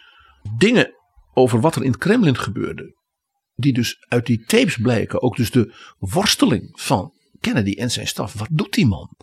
dingen 0.57 0.95
over 1.35 1.61
wat 1.61 1.77
er 1.77 1.83
in 1.83 1.91
het 1.91 2.01
Kremlin 2.01 2.37
gebeurde, 2.37 2.97
die 3.55 3.73
dus 3.73 4.05
uit 4.09 4.27
die 4.27 4.45
tapes 4.45 4.77
blijken, 4.77 5.23
ook 5.23 5.37
dus 5.37 5.51
de 5.51 5.75
worsteling 5.99 6.81
van 6.81 7.13
Kennedy 7.41 7.73
en 7.73 7.91
zijn 7.91 8.07
staf, 8.07 8.33
wat 8.33 8.49
doet 8.51 8.73
die 8.73 8.87
man? 8.87 9.17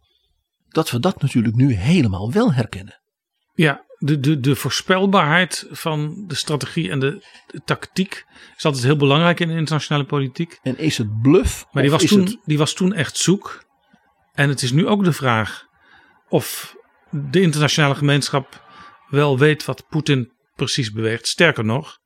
Dat 0.74 0.92
we 0.92 1.00
dat 1.00 1.22
natuurlijk 1.22 1.56
nu 1.56 1.74
helemaal 1.74 2.32
wel 2.32 2.54
herkennen. 2.54 3.02
Ja, 3.54 3.86
de, 3.98 4.20
de, 4.20 4.40
de 4.40 4.56
voorspelbaarheid 4.56 5.68
van 5.72 6.24
de 6.28 6.36
strategie 6.36 6.90
en 6.90 7.00
de, 7.00 7.24
tactiek 7.66 8.26
is 8.58 8.66
altijd 8.66 8.84
heel 8.84 8.96
belangrijk 8.96 9.40
in 9.40 9.48
de 9.48 9.56
internationale 9.56 10.06
politiek. 10.06 10.60
En 10.62 10.78
is 10.78 10.98
het 10.98 11.22
bluff? 11.22 11.66
Maar 11.72 11.84
die 11.84 11.92
was, 11.92 12.06
toen, 12.06 12.42
die 12.46 12.58
was 12.58 12.74
toen 12.74 12.94
echt 12.94 13.18
zoek. 13.18 13.66
En 14.34 14.50
het 14.50 14.62
is 14.62 14.72
nu 14.72 14.88
ook 14.88 15.04
de 15.04 15.14
vraag 15.14 15.66
of 16.30 16.76
de 17.10 17.42
internationale 17.42 17.96
gemeenschap 17.96 18.62
wel 19.10 19.38
weet 19.38 19.66
wat 19.66 19.88
Poetin 19.90 20.32
precies 20.56 20.92
beweegt. 20.92 21.28
Sterker 21.28 21.66
nog, 21.66 21.98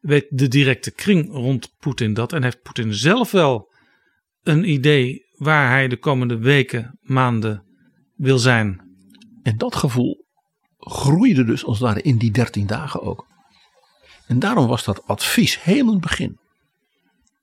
weet 0.00 0.26
de 0.28 0.48
directe 0.48 0.90
kring 0.92 1.32
rond 1.32 1.74
Poetin 1.78 2.14
dat 2.14 2.32
en 2.32 2.42
heeft 2.42 2.62
Poetin 2.62 2.94
zelf 2.94 3.30
wel 3.30 3.74
een 4.42 4.70
idee 4.70 5.28
waar 5.34 5.68
hij 5.68 5.88
de 5.88 5.96
komende 5.96 6.38
weken, 6.38 6.98
maanden 7.00 7.69
wil 8.20 8.38
zijn. 8.38 8.80
En 9.42 9.56
dat 9.56 9.76
gevoel 9.76 10.24
groeide 10.78 11.44
dus 11.44 11.64
als 11.64 11.78
het 11.78 11.86
ware 11.86 12.02
in 12.02 12.18
die 12.18 12.30
13 12.30 12.66
dagen 12.66 13.02
ook. 13.02 13.26
En 14.26 14.38
daarom 14.38 14.66
was 14.66 14.84
dat 14.84 15.06
advies 15.06 15.62
heel 15.62 15.86
in 15.86 15.92
het 15.92 16.00
begin 16.00 16.38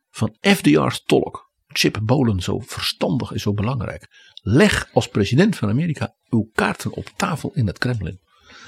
van 0.09 0.37
FDR's 0.41 1.03
tolk, 1.03 1.51
Chip 1.67 1.99
Bolen, 2.03 2.41
zo 2.41 2.59
verstandig 2.59 3.31
en 3.31 3.39
zo 3.39 3.53
belangrijk. 3.53 4.31
Leg 4.41 4.89
als 4.93 5.07
president 5.07 5.55
van 5.55 5.69
Amerika 5.69 6.15
uw 6.29 6.49
kaarten 6.53 6.91
op 6.91 7.11
tafel 7.15 7.53
in 7.53 7.67
het 7.67 7.77
Kremlin. 7.77 8.19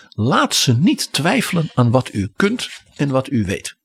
Laat 0.09 0.55
ze 0.55 0.77
niet 0.77 1.13
twijfelen 1.13 1.69
aan 1.73 1.91
wat 1.91 2.13
u 2.13 2.31
kunt 2.35 2.69
en 2.95 3.09
wat 3.09 3.31
u 3.31 3.45
weet. 3.45 3.75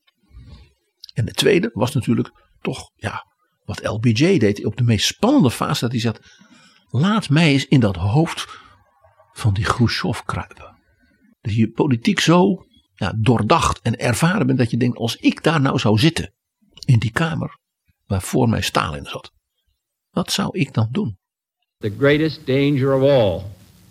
En 1.15 1.25
de 1.25 1.33
tweede 1.33 1.71
was 1.73 1.95
natuurlijk 1.95 2.31
toch, 2.61 2.91
ja, 2.95 3.27
wat 3.65 3.85
LBJ 3.85 4.39
deed 4.39 4.65
op 4.65 4.77
de 4.77 4.83
meest 4.83 5.07
spannende 5.07 5.51
fase. 5.51 5.81
Dat 5.81 5.91
hij 5.91 6.01
zegt, 6.01 6.39
laat 7.01 7.29
mij 7.29 7.49
eens 7.49 7.67
in 7.67 7.81
dat 7.81 7.97
hoofd 7.97 8.47
van 9.33 9.55
die 9.55 9.65
Khrushchev 9.65 10.21
kruipen. 10.25 10.77
Dat 11.41 11.55
je 11.55 11.71
politiek 11.71 12.21
zo 12.21 12.67
ja, 12.95 13.13
doordacht 13.17 13.81
en 13.81 13.99
ervaren 13.99 14.47
bent 14.47 14.59
dat 14.59 14.71
je 14.71 14.77
denkt, 14.77 14.99
als 14.99 15.17
ik 15.17 15.43
daar 15.43 15.61
nou 15.61 15.79
zou 15.79 15.99
zitten, 15.99 16.33
in 16.85 16.99
die 16.99 17.11
kamer 17.11 17.59
waar 18.07 18.23
voor 18.23 18.49
mij 18.49 18.61
Stalin 18.61 19.05
zat. 19.05 19.33
Wat 20.11 20.33
zou 20.33 20.59
ik 20.59 20.75
dan 20.75 20.89
doen? 20.91 21.17
The 21.79 21.93
greatest 21.99 22.47
danger 22.47 22.95
of 22.95 23.03
all 23.03 23.43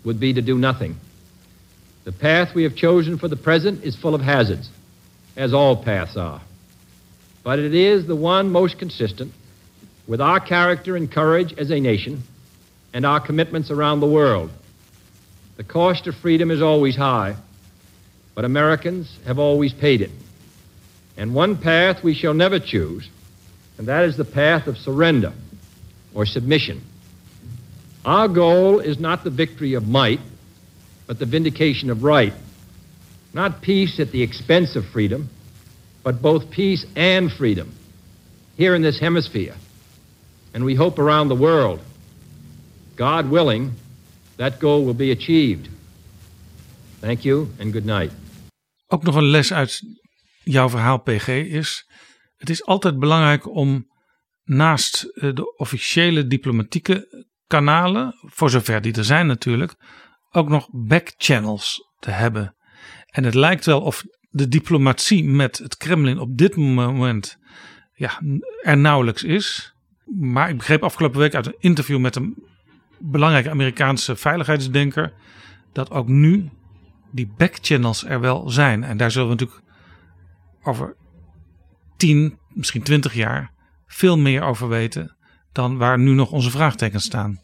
would 0.02 0.18
be 0.18 0.32
to 0.32 0.42
do 0.42 0.56
nothing. 0.56 0.94
The 2.02 2.12
path 2.12 2.52
we 2.52 2.62
have 2.62 2.76
chosen 2.76 3.18
for 3.18 3.28
the 3.28 3.36
present 3.36 3.82
is 3.82 3.96
full 3.96 4.14
of 4.14 4.20
hazards, 4.20 4.70
as 5.34 5.52
all 5.52 5.76
paths 5.76 6.16
are. 6.16 6.40
But 7.42 7.58
it 7.58 7.72
is 7.72 8.04
the 8.04 8.16
one 8.16 8.50
most 8.50 8.76
consistent 8.76 9.32
with 10.04 10.20
our 10.20 10.40
character 10.40 10.96
and 10.96 11.10
courage 11.10 11.54
as 11.60 11.70
a 11.70 11.80
nation 11.80 12.22
and 12.94 13.04
our 13.04 13.20
commitments 13.20 13.70
around 13.72 14.00
the 14.00 14.06
world. 14.06 14.50
The 15.56 15.64
cost 15.64 16.06
of 16.06 16.14
freedom 16.14 16.50
is 16.50 16.62
always 16.62 16.94
high, 16.94 17.34
but 18.34 18.44
Americans 18.44 19.18
have 19.26 19.38
always 19.38 19.72
paid 19.72 20.00
it. 20.00 20.12
And 21.16 21.34
one 21.34 21.56
path 21.56 22.02
we 22.02 22.14
shall 22.14 22.34
never 22.34 22.58
choose, 22.58 23.08
and 23.78 23.88
that 23.88 24.04
is 24.04 24.16
the 24.16 24.24
path 24.24 24.68
of 24.68 24.78
surrender 24.78 25.32
or 26.14 26.24
submission. 26.24 26.82
Our 28.04 28.28
goal 28.28 28.78
is 28.78 28.98
not 28.98 29.24
the 29.24 29.30
victory 29.30 29.74
of 29.74 29.88
might, 29.88 30.20
but 31.06 31.18
the 31.18 31.26
vindication 31.26 31.90
of 31.90 32.04
right. 32.04 32.32
Not 33.32 33.60
peace 33.60 33.98
at 33.98 34.12
the 34.12 34.22
expense 34.22 34.76
of 34.76 34.86
freedom, 34.86 35.28
but 36.04 36.22
both 36.22 36.50
peace 36.50 36.86
and 36.94 37.32
freedom 37.32 37.72
here 38.56 38.74
in 38.74 38.82
this 38.82 39.00
hemisphere, 39.00 39.54
and 40.52 40.64
we 40.64 40.76
hope 40.76 41.00
around 41.00 41.28
the 41.28 41.34
world. 41.34 41.80
God 42.96 43.28
willing, 43.28 43.72
that 44.36 44.52
goal 44.60 44.84
will 44.84 44.94
be 44.94 45.10
achieved. 45.10 45.68
Thank 47.00 47.20
you 47.20 47.48
and 47.60 47.72
good 47.72 47.84
night. 47.84 48.12
ook 48.86 49.02
nog 49.02 49.14
een 49.14 49.24
les 49.24 49.52
uit 49.52 49.80
jouw 50.42 50.68
verhaal, 50.68 50.98
PG, 50.98 51.28
is: 51.28 51.90
het 52.36 52.50
is 52.50 52.64
altijd 52.64 52.98
belangrijk 52.98 53.48
om 53.48 53.86
naast 54.44 55.02
eh, 55.02 55.34
de 55.34 55.56
officiële 55.56 56.26
diplomatieke 56.26 57.26
kanalen, 57.46 58.14
voor 58.20 58.50
zover 58.50 58.80
die 58.80 58.94
er 58.94 59.04
zijn 59.04 59.26
natuurlijk, 59.26 59.74
ook 60.30 60.48
nog 60.48 60.68
backchannels 60.72 61.92
te 61.98 62.10
hebben. 62.10 62.56
En 63.06 63.24
het 63.24 63.34
lijkt 63.34 63.64
wel 63.64 63.80
of 63.80 64.04
de 64.28 64.48
diplomatie 64.48 65.24
met 65.24 65.58
het 65.58 65.76
Kremlin 65.76 66.18
op 66.18 66.36
dit 66.38 66.56
moment 66.56 67.36
ja, 67.92 68.20
er 68.62 68.76
nauwelijks 68.76 69.22
is. 69.22 69.74
Maar 70.04 70.48
ik 70.48 70.56
begreep 70.56 70.82
afgelopen 70.82 71.18
week 71.18 71.34
uit 71.34 71.46
een 71.46 71.56
interview 71.58 71.98
met 71.98 72.16
een 72.16 72.53
belangrijke 73.10 73.50
Amerikaanse 73.50 74.16
veiligheidsdenker 74.16 75.12
dat 75.72 75.90
ook 75.90 76.08
nu 76.08 76.50
die 77.10 77.32
backchannels 77.36 78.04
er 78.04 78.20
wel 78.20 78.50
zijn. 78.50 78.84
En 78.84 78.96
daar 78.96 79.10
zullen 79.10 79.28
we 79.28 79.34
natuurlijk 79.34 79.62
over 80.62 80.96
10, 81.96 82.38
misschien 82.48 82.82
20 82.82 83.14
jaar 83.14 83.52
veel 83.86 84.18
meer 84.18 84.42
over 84.42 84.68
weten 84.68 85.16
dan 85.52 85.76
waar 85.76 85.98
nu 85.98 86.12
nog 86.12 86.30
onze 86.30 86.50
vraagtekens 86.50 87.04
staan. 87.04 87.40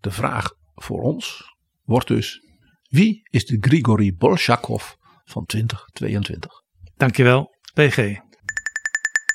De 0.00 0.10
vraag 0.10 0.52
voor 0.74 1.00
ons 1.00 1.54
wordt 1.84 2.08
dus: 2.08 2.40
wie 2.88 3.28
is 3.30 3.46
de 3.46 3.56
Grigori 3.60 4.14
Bolshakov 4.16 4.92
van 5.24 5.44
2022? 5.44 6.62
Dankjewel, 6.96 7.50
PG. 7.74 8.22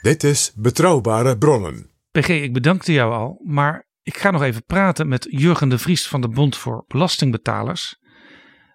Dit 0.02 0.24
is 0.24 0.52
Betrouwbare 0.56 1.38
Bronnen. 1.38 1.92
PG, 2.12 2.30
ik 2.30 2.54
bedankte 2.54 2.92
jou 2.92 3.14
al, 3.14 3.42
maar 3.44 3.89
ik 4.10 4.18
ga 4.18 4.32
nog 4.32 4.42
even 4.42 4.64
praten 4.66 5.08
met 5.08 5.28
Jurgen 5.30 5.70
de 5.70 5.78
Vries 5.78 6.08
van 6.08 6.22
de 6.22 6.28
Bond 6.28 6.58
voor 6.58 6.84
Belastingbetalers. 6.88 8.00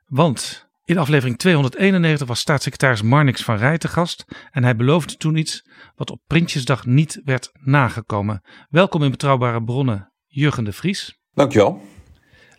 Want 0.06 0.69
in 0.85 0.98
aflevering 0.98 1.39
291 1.39 2.27
was 2.27 2.40
staatssecretaris 2.40 3.02
Marnix 3.02 3.43
van 3.43 3.56
Rij 3.56 3.78
te 3.78 3.89
gast 3.89 4.24
en 4.51 4.62
hij 4.62 4.77
beloofde 4.77 5.16
toen 5.16 5.36
iets 5.36 5.69
wat 5.94 6.11
op 6.11 6.20
Prinsjesdag 6.27 6.86
niet 6.86 7.20
werd 7.24 7.51
nagekomen. 7.52 8.43
Welkom 8.69 9.02
in 9.02 9.11
Betrouwbare 9.11 9.65
Bronnen, 9.65 10.12
Jurgen 10.27 10.65
de 10.65 10.73
Vries. 10.73 11.20
Dankjewel. 11.32 11.82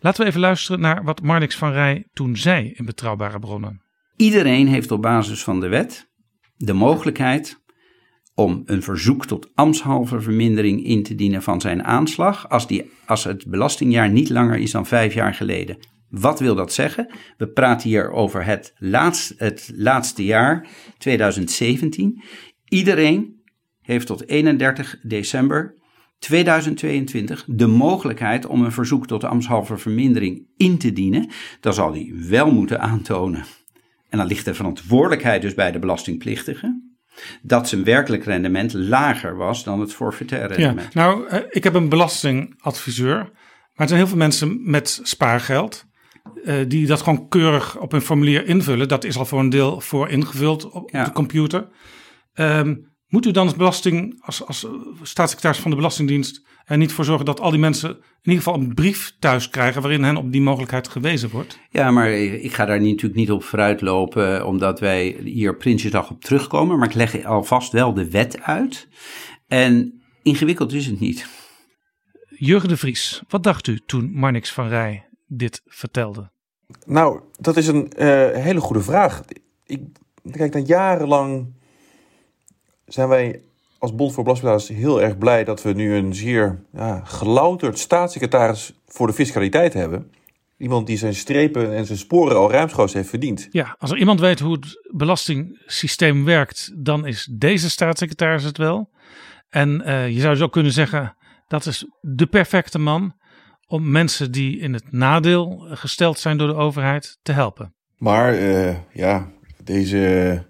Laten 0.00 0.22
we 0.22 0.28
even 0.28 0.40
luisteren 0.40 0.80
naar 0.80 1.04
wat 1.04 1.22
Marnix 1.22 1.56
van 1.56 1.72
Rij 1.72 2.08
toen 2.12 2.36
zei 2.36 2.70
in 2.70 2.84
Betrouwbare 2.84 3.38
Bronnen. 3.38 3.82
Iedereen 4.16 4.68
heeft 4.68 4.90
op 4.90 5.02
basis 5.02 5.44
van 5.44 5.60
de 5.60 5.68
wet 5.68 6.08
de 6.56 6.72
mogelijkheid 6.72 7.64
om 8.36 8.62
een 8.64 8.82
verzoek 8.82 9.26
tot 9.26 9.50
ambtshalve 9.54 10.20
vermindering 10.20 10.84
in 10.84 11.02
te 11.02 11.14
dienen 11.14 11.42
van 11.42 11.60
zijn 11.60 11.84
aanslag 11.84 12.48
als, 12.48 12.66
die, 12.66 12.90
als 13.06 13.24
het 13.24 13.46
belastingjaar 13.46 14.10
niet 14.10 14.28
langer 14.28 14.58
is 14.58 14.70
dan 14.70 14.86
vijf 14.86 15.14
jaar 15.14 15.34
geleden. 15.34 15.78
Wat 16.08 16.40
wil 16.40 16.54
dat 16.54 16.72
zeggen? 16.72 17.14
We 17.36 17.48
praten 17.48 17.88
hier 17.88 18.10
over 18.10 18.44
het, 18.44 18.74
het 19.36 19.72
laatste 19.74 20.24
jaar, 20.24 20.68
2017. 20.98 22.22
Iedereen 22.68 23.42
heeft 23.80 24.06
tot 24.06 24.28
31 24.28 24.98
december 25.02 25.74
2022 26.18 27.44
de 27.48 27.66
mogelijkheid 27.66 28.46
om 28.46 28.64
een 28.64 28.72
verzoek 28.72 29.06
tot 29.06 29.24
ambtshalve 29.24 29.76
vermindering 29.76 30.46
in 30.56 30.78
te 30.78 30.92
dienen. 30.92 31.30
Dan 31.60 31.74
zal 31.74 31.92
hij 31.92 32.12
wel 32.28 32.52
moeten 32.52 32.80
aantonen. 32.80 33.44
En 34.08 34.18
dan 34.18 34.26
ligt 34.26 34.44
de 34.44 34.54
verantwoordelijkheid 34.54 35.42
dus 35.42 35.54
bij 35.54 35.72
de 35.72 35.78
belastingplichtige 35.78 36.85
dat 37.42 37.68
zijn 37.68 37.84
werkelijk 37.84 38.24
rendement 38.24 38.72
lager 38.72 39.36
was 39.36 39.64
dan 39.64 39.80
het 39.80 39.94
forfaitaire 39.94 40.54
rendement. 40.54 40.92
Ja, 40.92 41.00
nou, 41.00 41.28
eh, 41.28 41.40
ik 41.48 41.64
heb 41.64 41.74
een 41.74 41.88
belastingadviseur, 41.88 43.16
maar 43.16 43.32
er 43.74 43.88
zijn 43.88 44.00
heel 44.00 44.08
veel 44.08 44.18
mensen 44.18 44.70
met 44.70 45.00
spaargeld 45.02 45.86
uh, 46.44 46.54
die 46.68 46.86
dat 46.86 47.02
gewoon 47.02 47.28
keurig 47.28 47.78
op 47.78 47.92
een 47.92 48.00
formulier 48.00 48.46
invullen. 48.46 48.88
Dat 48.88 49.04
is 49.04 49.16
al 49.16 49.24
voor 49.24 49.40
een 49.40 49.50
deel 49.50 49.80
voor 49.80 50.08
ingevuld 50.08 50.70
op, 50.70 50.90
de 50.90 51.12
computer. 51.12 51.68
Um, 52.34 52.94
moet 53.08 53.26
u 53.26 53.30
dan 53.30 53.46
als 53.46 53.56
belasting, 53.56 54.22
als, 54.24 54.46
als 54.46 54.66
staatssecretaris 55.02 55.60
van 55.60 55.70
de 55.70 55.76
Belastingdienst, 55.76 56.44
er 56.64 56.76
niet 56.76 56.92
voor 56.92 57.04
zorgen 57.04 57.24
dat 57.24 57.40
al 57.40 57.50
die 57.50 57.60
mensen 57.60 57.90
in 57.90 58.32
ieder 58.32 58.42
geval 58.42 58.60
een 58.60 58.74
brief 58.74 59.16
thuis 59.18 59.48
krijgen 59.48 59.82
waarin 59.82 60.02
hen 60.02 60.16
op 60.16 60.32
die 60.32 60.40
mogelijkheid 60.40 60.88
gewezen 60.88 61.30
wordt? 61.30 61.58
Ja, 61.70 61.90
maar 61.90 62.10
ik 62.10 62.54
ga 62.54 62.64
daar 62.64 62.80
natuurlijk 62.80 63.14
niet 63.14 63.30
op 63.30 63.44
vooruitlopen, 63.44 64.46
omdat 64.46 64.80
wij 64.80 65.16
hier 65.24 65.56
Prinsjesdag 65.56 66.10
op 66.10 66.24
terugkomen. 66.24 66.78
Maar 66.78 66.88
ik 66.88 66.94
leg 66.94 67.24
alvast 67.24 67.72
wel 67.72 67.94
de 67.94 68.10
wet 68.10 68.42
uit. 68.42 68.88
En 69.46 70.02
ingewikkeld 70.22 70.72
is 70.72 70.86
het 70.86 71.00
niet. 71.00 71.26
Jurgen 72.28 72.68
de 72.68 72.76
Vries, 72.76 73.22
wat 73.28 73.42
dacht 73.42 73.66
u 73.66 73.80
toen 73.86 74.10
Marnix 74.12 74.52
van 74.52 74.68
Rij 74.68 75.08
dit 75.26 75.62
vertelde? 75.66 76.30
Nou, 76.86 77.20
dat 77.40 77.56
is 77.56 77.66
een 77.66 77.92
uh, 77.98 78.30
hele 78.30 78.60
goede 78.60 78.82
vraag. 78.82 79.22
Ik 79.64 79.80
kijk, 80.30 80.52
dan 80.52 80.64
jarenlang 80.64 81.54
zijn 82.86 83.08
wij 83.08 83.42
als 83.78 83.94
Bond 83.94 84.12
voor 84.12 84.24
Belastingbetalers 84.24 84.80
heel 84.80 85.02
erg 85.02 85.18
blij 85.18 85.44
dat 85.44 85.62
we 85.62 85.72
nu 85.72 85.94
een 85.94 86.14
zeer 86.14 86.62
ja, 86.72 87.00
gelouterd 87.04 87.78
staatssecretaris 87.78 88.72
voor 88.86 89.06
de 89.06 89.12
fiscaliteit 89.12 89.72
hebben. 89.72 90.10
Iemand 90.58 90.86
die 90.86 90.96
zijn 90.96 91.14
strepen 91.14 91.74
en 91.74 91.86
zijn 91.86 91.98
sporen 91.98 92.36
al 92.36 92.50
ruimschoots 92.50 92.92
heeft 92.92 93.08
verdiend. 93.08 93.48
Ja, 93.50 93.76
als 93.78 93.90
er 93.90 93.98
iemand 93.98 94.20
weet 94.20 94.40
hoe 94.40 94.52
het 94.52 94.90
belastingssysteem 94.96 96.24
werkt, 96.24 96.72
dan 96.74 97.06
is 97.06 97.28
deze 97.32 97.70
staatssecretaris 97.70 98.42
het 98.42 98.58
wel. 98.58 98.90
En 99.48 99.82
uh, 99.86 100.08
je 100.08 100.20
zou 100.20 100.36
zo 100.36 100.48
kunnen 100.48 100.72
zeggen, 100.72 101.16
dat 101.48 101.66
is 101.66 101.86
de 102.00 102.26
perfecte 102.26 102.78
man 102.78 103.14
om 103.66 103.90
mensen 103.90 104.32
die 104.32 104.58
in 104.58 104.72
het 104.72 104.92
nadeel 104.92 105.66
gesteld 105.70 106.18
zijn 106.18 106.38
door 106.38 106.48
de 106.48 106.54
overheid 106.54 107.18
te 107.22 107.32
helpen. 107.32 107.74
Maar 107.96 108.40
uh, 108.40 108.76
ja, 108.92 109.30
deze 109.64 110.44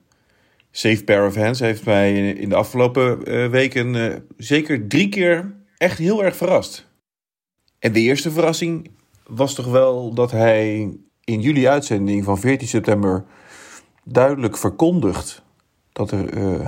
Safe 0.76 1.04
Pair 1.04 1.26
of 1.26 1.34
Hands 1.34 1.60
heeft 1.60 1.84
mij 1.84 2.32
in 2.32 2.48
de 2.48 2.54
afgelopen 2.54 3.32
uh, 3.32 3.48
weken 3.48 3.94
uh, 3.94 4.14
zeker 4.36 4.88
drie 4.88 5.08
keer 5.08 5.54
echt 5.76 5.98
heel 5.98 6.24
erg 6.24 6.36
verrast. 6.36 6.88
En 7.78 7.92
de 7.92 8.00
eerste 8.00 8.30
verrassing 8.30 8.90
was 9.26 9.54
toch 9.54 9.66
wel 9.66 10.14
dat 10.14 10.30
hij 10.30 10.90
in 11.24 11.40
jullie 11.40 11.68
uitzending 11.68 12.24
van 12.24 12.38
14 12.38 12.68
september 12.68 13.24
duidelijk 14.04 14.56
verkondigt 14.56 15.42
dat 15.92 16.10
er 16.10 16.36
uh, 16.38 16.66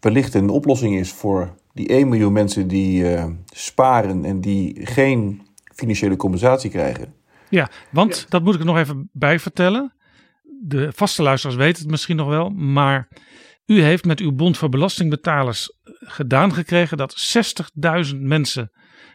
wellicht 0.00 0.34
een 0.34 0.48
oplossing 0.48 0.98
is 0.98 1.12
voor 1.12 1.54
die 1.72 1.88
1 1.88 2.08
miljoen 2.08 2.32
mensen 2.32 2.68
die 2.68 3.06
sparen 3.46 4.24
en 4.24 4.40
die 4.40 4.86
geen 4.86 5.46
financiële 5.74 6.16
compensatie 6.16 6.70
krijgen. 6.70 7.14
Ja, 7.48 7.70
want 7.90 8.26
dat 8.28 8.42
moet 8.42 8.54
ik 8.54 8.60
er 8.60 8.66
nog 8.66 8.78
even 8.78 9.08
bij 9.12 9.38
vertellen 9.38 9.92
de 10.66 10.92
vaste 10.92 11.22
luisteraars 11.22 11.58
weten 11.58 11.82
het 11.82 11.90
misschien 11.90 12.16
nog 12.16 12.28
wel, 12.28 12.48
maar 12.50 13.08
u 13.66 13.82
heeft 13.82 14.04
met 14.04 14.20
uw 14.20 14.32
Bond 14.32 14.56
voor 14.56 14.68
Belastingbetalers 14.68 15.78
gedaan 16.00 16.52
gekregen 16.52 16.96
dat 16.96 17.36
60.000 18.12 18.16
mensen 18.16 18.70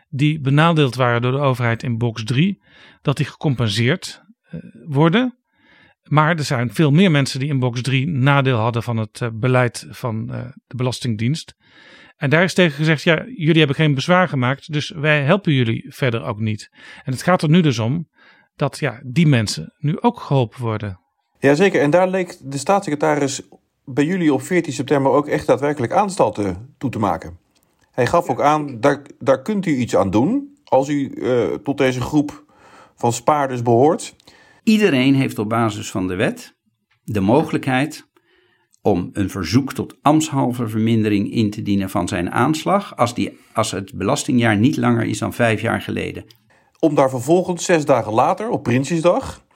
die 0.09 0.39
benadeeld 0.39 0.95
waren 0.95 1.21
door 1.21 1.31
de 1.31 1.37
overheid 1.37 1.83
in 1.83 1.97
box 1.97 2.23
3, 2.23 2.61
dat 3.01 3.17
die 3.17 3.25
gecompenseerd 3.25 4.21
uh, 4.51 4.59
worden. 4.85 5.37
Maar 6.03 6.37
er 6.37 6.43
zijn 6.43 6.73
veel 6.73 6.91
meer 6.91 7.11
mensen 7.11 7.39
die 7.39 7.49
in 7.49 7.59
box 7.59 7.81
3 7.81 8.07
nadeel 8.07 8.57
hadden 8.57 8.83
van 8.83 8.97
het 8.97 9.19
uh, 9.19 9.29
beleid 9.33 9.87
van 9.89 10.25
de 10.25 10.75
Belastingdienst. 10.75 11.55
En 12.15 12.29
daar 12.29 12.43
is 12.43 12.53
tegen 12.53 12.75
gezegd, 12.75 13.03
ja, 13.03 13.25
jullie 13.25 13.57
hebben 13.57 13.75
geen 13.75 13.93
bezwaar 13.93 14.27
gemaakt, 14.27 14.73
dus 14.73 14.89
wij 14.89 15.23
helpen 15.23 15.53
jullie 15.53 15.85
verder 15.93 16.23
ook 16.23 16.39
niet. 16.39 16.69
En 17.03 17.11
het 17.11 17.23
gaat 17.23 17.41
er 17.41 17.49
nu 17.49 17.61
dus 17.61 17.79
om 17.79 18.09
dat 18.55 18.79
ja, 18.79 19.01
die 19.05 19.27
mensen 19.27 19.73
nu 19.77 20.01
ook 20.01 20.19
geholpen 20.19 20.61
worden. 20.61 20.99
Jazeker, 21.39 21.81
en 21.81 21.89
daar 21.89 22.07
leek 22.07 22.37
de 22.41 22.57
staatssecretaris 22.57 23.41
bij 23.85 24.05
jullie 24.05 24.33
op 24.33 24.41
14 24.41 24.73
september 24.73 25.11
ook 25.11 25.27
echt 25.27 25.47
daadwerkelijk 25.47 25.93
aanstalten 25.93 26.75
toe 26.77 26.89
te 26.89 26.99
maken. 26.99 27.37
Hij 27.91 28.07
gaf 28.07 28.29
ook 28.29 28.41
aan, 28.41 28.79
daar, 28.79 29.01
daar 29.19 29.41
kunt 29.41 29.65
u 29.65 29.75
iets 29.75 29.95
aan 29.95 30.09
doen 30.09 30.57
als 30.63 30.89
u 30.89 31.11
uh, 31.13 31.53
tot 31.53 31.77
deze 31.77 32.01
groep 32.01 32.43
van 32.95 33.13
spaarders 33.13 33.61
behoort. 33.61 34.15
Iedereen 34.63 35.15
heeft 35.15 35.39
op 35.39 35.49
basis 35.49 35.91
van 35.91 36.07
de 36.07 36.15
wet 36.15 36.57
de 37.03 37.19
mogelijkheid 37.19 38.07
om 38.81 39.09
een 39.13 39.29
verzoek 39.29 39.73
tot 39.73 39.97
ambtshalve 40.01 40.67
vermindering 40.67 41.31
in 41.31 41.49
te 41.49 41.61
dienen 41.61 41.89
van 41.89 42.07
zijn 42.07 42.31
aanslag 42.31 42.97
als, 42.97 43.13
die, 43.13 43.37
als 43.53 43.71
het 43.71 43.93
belastingjaar 43.93 44.57
niet 44.57 44.77
langer 44.77 45.05
is 45.05 45.19
dan 45.19 45.33
vijf 45.33 45.61
jaar 45.61 45.81
geleden. 45.81 46.25
Om 46.79 46.95
daar 46.95 47.09
vervolgens 47.09 47.65
zes 47.65 47.85
dagen 47.85 48.13
later, 48.13 48.49
op 48.49 48.63
Prinsjesdag, 48.63 49.47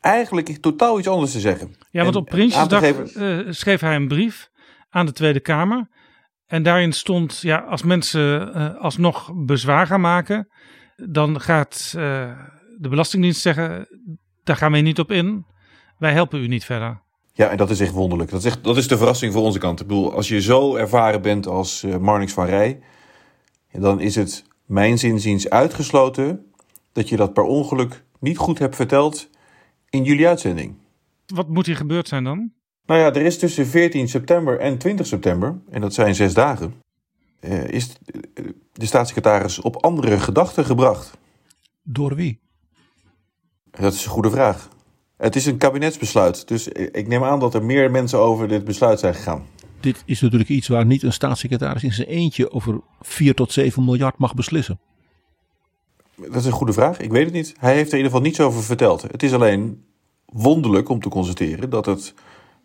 eigenlijk 0.00 0.56
totaal 0.60 0.98
iets 0.98 1.08
anders 1.08 1.32
te 1.32 1.40
zeggen. 1.40 1.74
Ja, 1.90 2.02
want 2.02 2.16
op 2.16 2.26
Prinsjesdag 2.26 2.82
uh, 3.16 3.46
schreef 3.50 3.80
hij 3.80 3.94
een 3.94 4.08
brief 4.08 4.48
aan 4.88 5.06
de 5.06 5.12
Tweede 5.12 5.40
Kamer. 5.40 5.88
En 6.46 6.62
daarin 6.62 6.92
stond, 6.92 7.40
ja, 7.40 7.58
als 7.58 7.82
mensen 7.82 8.56
uh, 8.56 8.80
alsnog 8.80 9.30
bezwaar 9.34 9.86
gaan 9.86 10.00
maken, 10.00 10.48
dan 10.96 11.40
gaat 11.40 11.92
uh, 11.96 12.02
de 12.78 12.88
Belastingdienst 12.88 13.40
zeggen, 13.40 13.86
daar 14.42 14.56
gaan 14.56 14.72
we 14.72 14.78
niet 14.78 14.98
op 14.98 15.10
in. 15.10 15.44
Wij 15.98 16.12
helpen 16.12 16.40
u 16.40 16.46
niet 16.46 16.64
verder. 16.64 17.02
Ja, 17.32 17.48
en 17.48 17.56
dat 17.56 17.70
is 17.70 17.80
echt 17.80 17.92
wonderlijk. 17.92 18.30
Dat 18.30 18.40
is, 18.40 18.46
echt, 18.46 18.64
dat 18.64 18.76
is 18.76 18.88
de 18.88 18.96
verrassing 18.96 19.32
voor 19.32 19.42
onze 19.42 19.58
kant. 19.58 19.80
Ik 19.80 19.86
bedoel, 19.86 20.14
als 20.14 20.28
je 20.28 20.40
zo 20.40 20.76
ervaren 20.76 21.22
bent 21.22 21.46
als 21.46 21.84
Marnix 22.00 22.32
van 22.32 22.46
Rij, 22.46 22.80
dan 23.72 24.00
is 24.00 24.14
het 24.14 24.44
mijn 24.66 24.98
zinziens 24.98 25.50
uitgesloten 25.50 26.52
dat 26.92 27.08
je 27.08 27.16
dat 27.16 27.32
per 27.32 27.42
ongeluk 27.42 28.04
niet 28.20 28.38
goed 28.38 28.58
hebt 28.58 28.76
verteld 28.76 29.30
in 29.90 30.04
jullie 30.04 30.28
uitzending. 30.28 30.74
wat 31.26 31.48
moet 31.48 31.66
hier 31.66 31.76
gebeurd 31.76 32.08
zijn 32.08 32.24
dan? 32.24 32.52
Nou 32.86 33.00
ja, 33.00 33.06
er 33.06 33.22
is 33.22 33.38
tussen 33.38 33.66
14 33.66 34.08
september 34.08 34.58
en 34.58 34.78
20 34.78 35.06
september, 35.06 35.60
en 35.70 35.80
dat 35.80 35.94
zijn 35.94 36.14
zes 36.14 36.34
dagen, 36.34 36.74
eh, 37.40 37.68
is 37.68 37.96
de 38.72 38.86
staatssecretaris 38.86 39.60
op 39.60 39.76
andere 39.76 40.20
gedachten 40.20 40.64
gebracht. 40.64 41.18
Door 41.82 42.14
wie? 42.14 42.40
Dat 43.70 43.92
is 43.92 44.04
een 44.04 44.10
goede 44.10 44.30
vraag. 44.30 44.68
Het 45.16 45.36
is 45.36 45.46
een 45.46 45.56
kabinetsbesluit, 45.56 46.48
dus 46.48 46.68
ik 46.68 47.06
neem 47.06 47.24
aan 47.24 47.40
dat 47.40 47.54
er 47.54 47.64
meer 47.64 47.90
mensen 47.90 48.18
over 48.18 48.48
dit 48.48 48.64
besluit 48.64 48.98
zijn 49.00 49.14
gegaan. 49.14 49.46
Dit 49.80 50.02
is 50.06 50.20
natuurlijk 50.20 50.50
iets 50.50 50.68
waar 50.68 50.86
niet 50.86 51.02
een 51.02 51.12
staatssecretaris 51.12 51.82
in 51.82 51.92
zijn 51.92 52.08
eentje 52.08 52.50
over 52.50 52.80
4 53.00 53.34
tot 53.34 53.52
7 53.52 53.84
miljard 53.84 54.18
mag 54.18 54.34
beslissen. 54.34 54.80
Dat 56.20 56.34
is 56.34 56.46
een 56.46 56.52
goede 56.52 56.72
vraag. 56.72 56.98
Ik 56.98 57.10
weet 57.10 57.24
het 57.24 57.34
niet. 57.34 57.54
Hij 57.58 57.74
heeft 57.74 57.92
er 57.92 57.98
in 57.98 58.04
ieder 58.04 58.12
geval 58.12 58.26
niets 58.26 58.40
over 58.40 58.62
verteld. 58.62 59.02
Het 59.02 59.22
is 59.22 59.32
alleen 59.32 59.84
wonderlijk 60.24 60.88
om 60.88 61.00
te 61.00 61.08
constateren 61.08 61.70
dat 61.70 61.86
het 61.86 62.14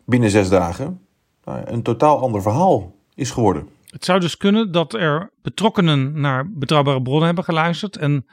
binnen 0.04 0.30
zes 0.30 0.48
dagen 0.48 1.00
nou, 1.44 1.62
een 1.64 1.82
totaal 1.82 2.20
ander 2.20 2.42
verhaal 2.42 2.94
is 3.14 3.30
geworden. 3.30 3.68
Het 3.86 4.04
zou 4.04 4.20
dus 4.20 4.36
kunnen 4.36 4.72
dat 4.72 4.94
er 4.94 5.30
betrokkenen 5.42 6.20
naar 6.20 6.50
betrouwbare 6.50 7.02
bronnen 7.02 7.26
hebben 7.26 7.44
geluisterd 7.44 7.96
en 7.96 8.26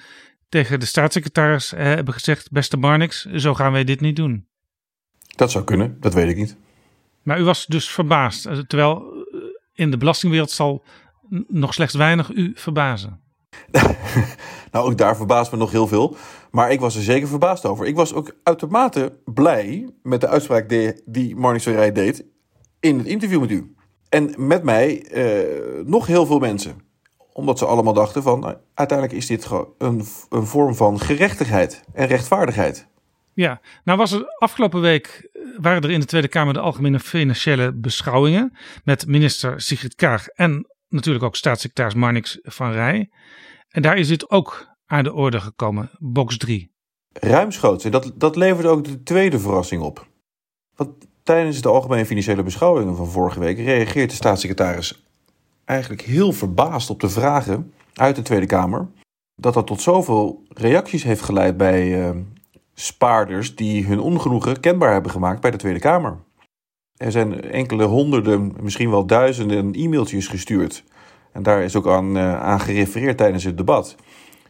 tegen 0.49 0.79
de 0.79 0.85
staatssecretaris 0.85 1.71
hebben 1.75 2.13
gezegd: 2.13 2.51
Beste 2.51 2.77
Marnix, 2.77 3.25
zo 3.25 3.53
gaan 3.53 3.71
wij 3.71 3.83
dit 3.83 4.01
niet 4.01 4.15
doen. 4.15 4.47
Dat 5.35 5.51
zou 5.51 5.63
kunnen, 5.63 5.97
dat 5.99 6.13
weet 6.13 6.29
ik 6.29 6.35
niet. 6.35 6.57
Maar 7.21 7.39
u 7.39 7.43
was 7.43 7.65
dus 7.65 7.89
verbaasd, 7.89 8.43
terwijl 8.43 9.01
eh, 9.01 9.39
in 9.73 9.91
de 9.91 9.97
belastingwereld 9.97 10.51
zal 10.51 10.83
nog 11.47 11.73
slechts 11.73 11.95
weinig 11.95 12.31
u 12.31 12.51
verbazen. 12.55 13.22
nou, 14.71 14.89
ook 14.89 14.97
daar 14.97 15.15
verbaast 15.15 15.51
me 15.51 15.57
nog 15.57 15.71
heel 15.71 15.87
veel. 15.87 16.15
Maar 16.51 16.71
ik 16.71 16.79
was 16.79 16.95
er 16.95 17.01
zeker 17.01 17.27
verbaasd 17.27 17.65
over. 17.65 17.85
Ik 17.85 17.95
was 17.95 18.13
ook 18.13 18.35
uitermate 18.43 19.17
blij 19.25 19.89
met 20.03 20.21
de 20.21 20.27
uitspraak 20.27 20.69
die, 20.69 21.01
die 21.05 21.35
Marnix 21.35 21.63
deed 21.93 22.25
in 22.79 22.97
het 22.97 23.07
interview 23.07 23.39
met 23.39 23.51
u. 23.51 23.75
En 24.09 24.33
met 24.37 24.63
mij 24.63 25.03
eh, 25.03 25.85
nog 25.85 26.07
heel 26.07 26.25
veel 26.25 26.39
mensen. 26.39 26.81
Omdat 27.33 27.57
ze 27.57 27.65
allemaal 27.65 27.93
dachten 27.93 28.23
van, 28.23 28.39
nou, 28.39 28.55
uiteindelijk 28.73 29.17
is 29.17 29.27
dit 29.27 29.49
een, 29.77 30.05
een 30.29 30.45
vorm 30.45 30.75
van 30.75 30.99
gerechtigheid 30.99 31.83
en 31.93 32.07
rechtvaardigheid. 32.07 32.87
Ja, 33.33 33.61
nou 33.83 33.97
was 33.97 34.11
er 34.11 34.25
afgelopen 34.37 34.81
week 34.81 35.29
eh, 35.33 35.41
waren 35.61 35.81
er 35.81 35.91
in 35.91 35.99
de 35.99 36.05
Tweede 36.05 36.27
Kamer 36.27 36.53
de 36.53 36.59
algemene 36.59 36.99
financiële 36.99 37.71
beschouwingen 37.71 38.57
met 38.83 39.07
minister 39.07 39.61
Sigrid 39.61 39.95
Kaag 39.95 40.27
en 40.27 40.67
natuurlijk 40.93 41.25
ook 41.25 41.35
staatssecretaris 41.35 41.93
Marnix 41.93 42.39
van 42.41 42.71
Rij. 42.71 43.09
En 43.69 43.81
daar 43.81 43.97
is 43.97 44.07
dit 44.07 44.29
ook 44.29 44.67
aan 44.85 45.03
de 45.03 45.13
orde 45.13 45.39
gekomen, 45.39 45.89
box 45.99 46.37
3. 46.37 46.71
Ruimschoots. 47.13 47.85
En 47.85 47.91
dat, 47.91 48.11
dat 48.15 48.35
levert 48.35 48.67
ook 48.67 48.83
de 48.83 49.03
tweede 49.03 49.39
verrassing 49.39 49.81
op. 49.81 50.07
Want 50.75 50.89
tijdens 51.23 51.61
de 51.61 51.69
algemene 51.69 52.05
financiële 52.05 52.43
beschouwingen 52.43 52.95
van 52.95 53.07
vorige 53.07 53.39
week 53.39 53.57
reageert 53.57 54.09
de 54.09 54.15
staatssecretaris 54.15 55.03
eigenlijk 55.65 56.01
heel 56.01 56.31
verbaasd 56.31 56.89
op 56.89 56.99
de 56.99 57.09
vragen 57.09 57.73
uit 57.93 58.15
de 58.15 58.21
Tweede 58.21 58.45
Kamer. 58.45 58.87
Dat 59.35 59.53
dat 59.53 59.67
tot 59.67 59.81
zoveel 59.81 60.43
reacties 60.49 61.03
heeft 61.03 61.21
geleid 61.21 61.57
bij 61.57 62.07
uh, 62.07 62.15
spaarders 62.73 63.55
die 63.55 63.85
hun 63.85 63.99
ongenoegen 63.99 64.59
kenbaar 64.59 64.91
hebben 64.91 65.11
gemaakt 65.11 65.41
bij 65.41 65.51
de 65.51 65.57
Tweede 65.57 65.79
Kamer. 65.79 66.17
Er 66.97 67.11
zijn 67.11 67.41
enkele 67.41 67.83
honderden, 67.83 68.55
misschien 68.61 68.89
wel 68.89 69.05
duizenden 69.05 69.73
e-mailtjes 69.73 70.27
gestuurd. 70.27 70.83
En 71.31 71.43
daar 71.43 71.63
is 71.63 71.75
ook 71.75 71.87
aan, 71.87 72.17
uh, 72.17 72.41
aan 72.41 72.59
gerefereerd 72.59 73.17
tijdens 73.17 73.43
het 73.43 73.57
debat. 73.57 73.95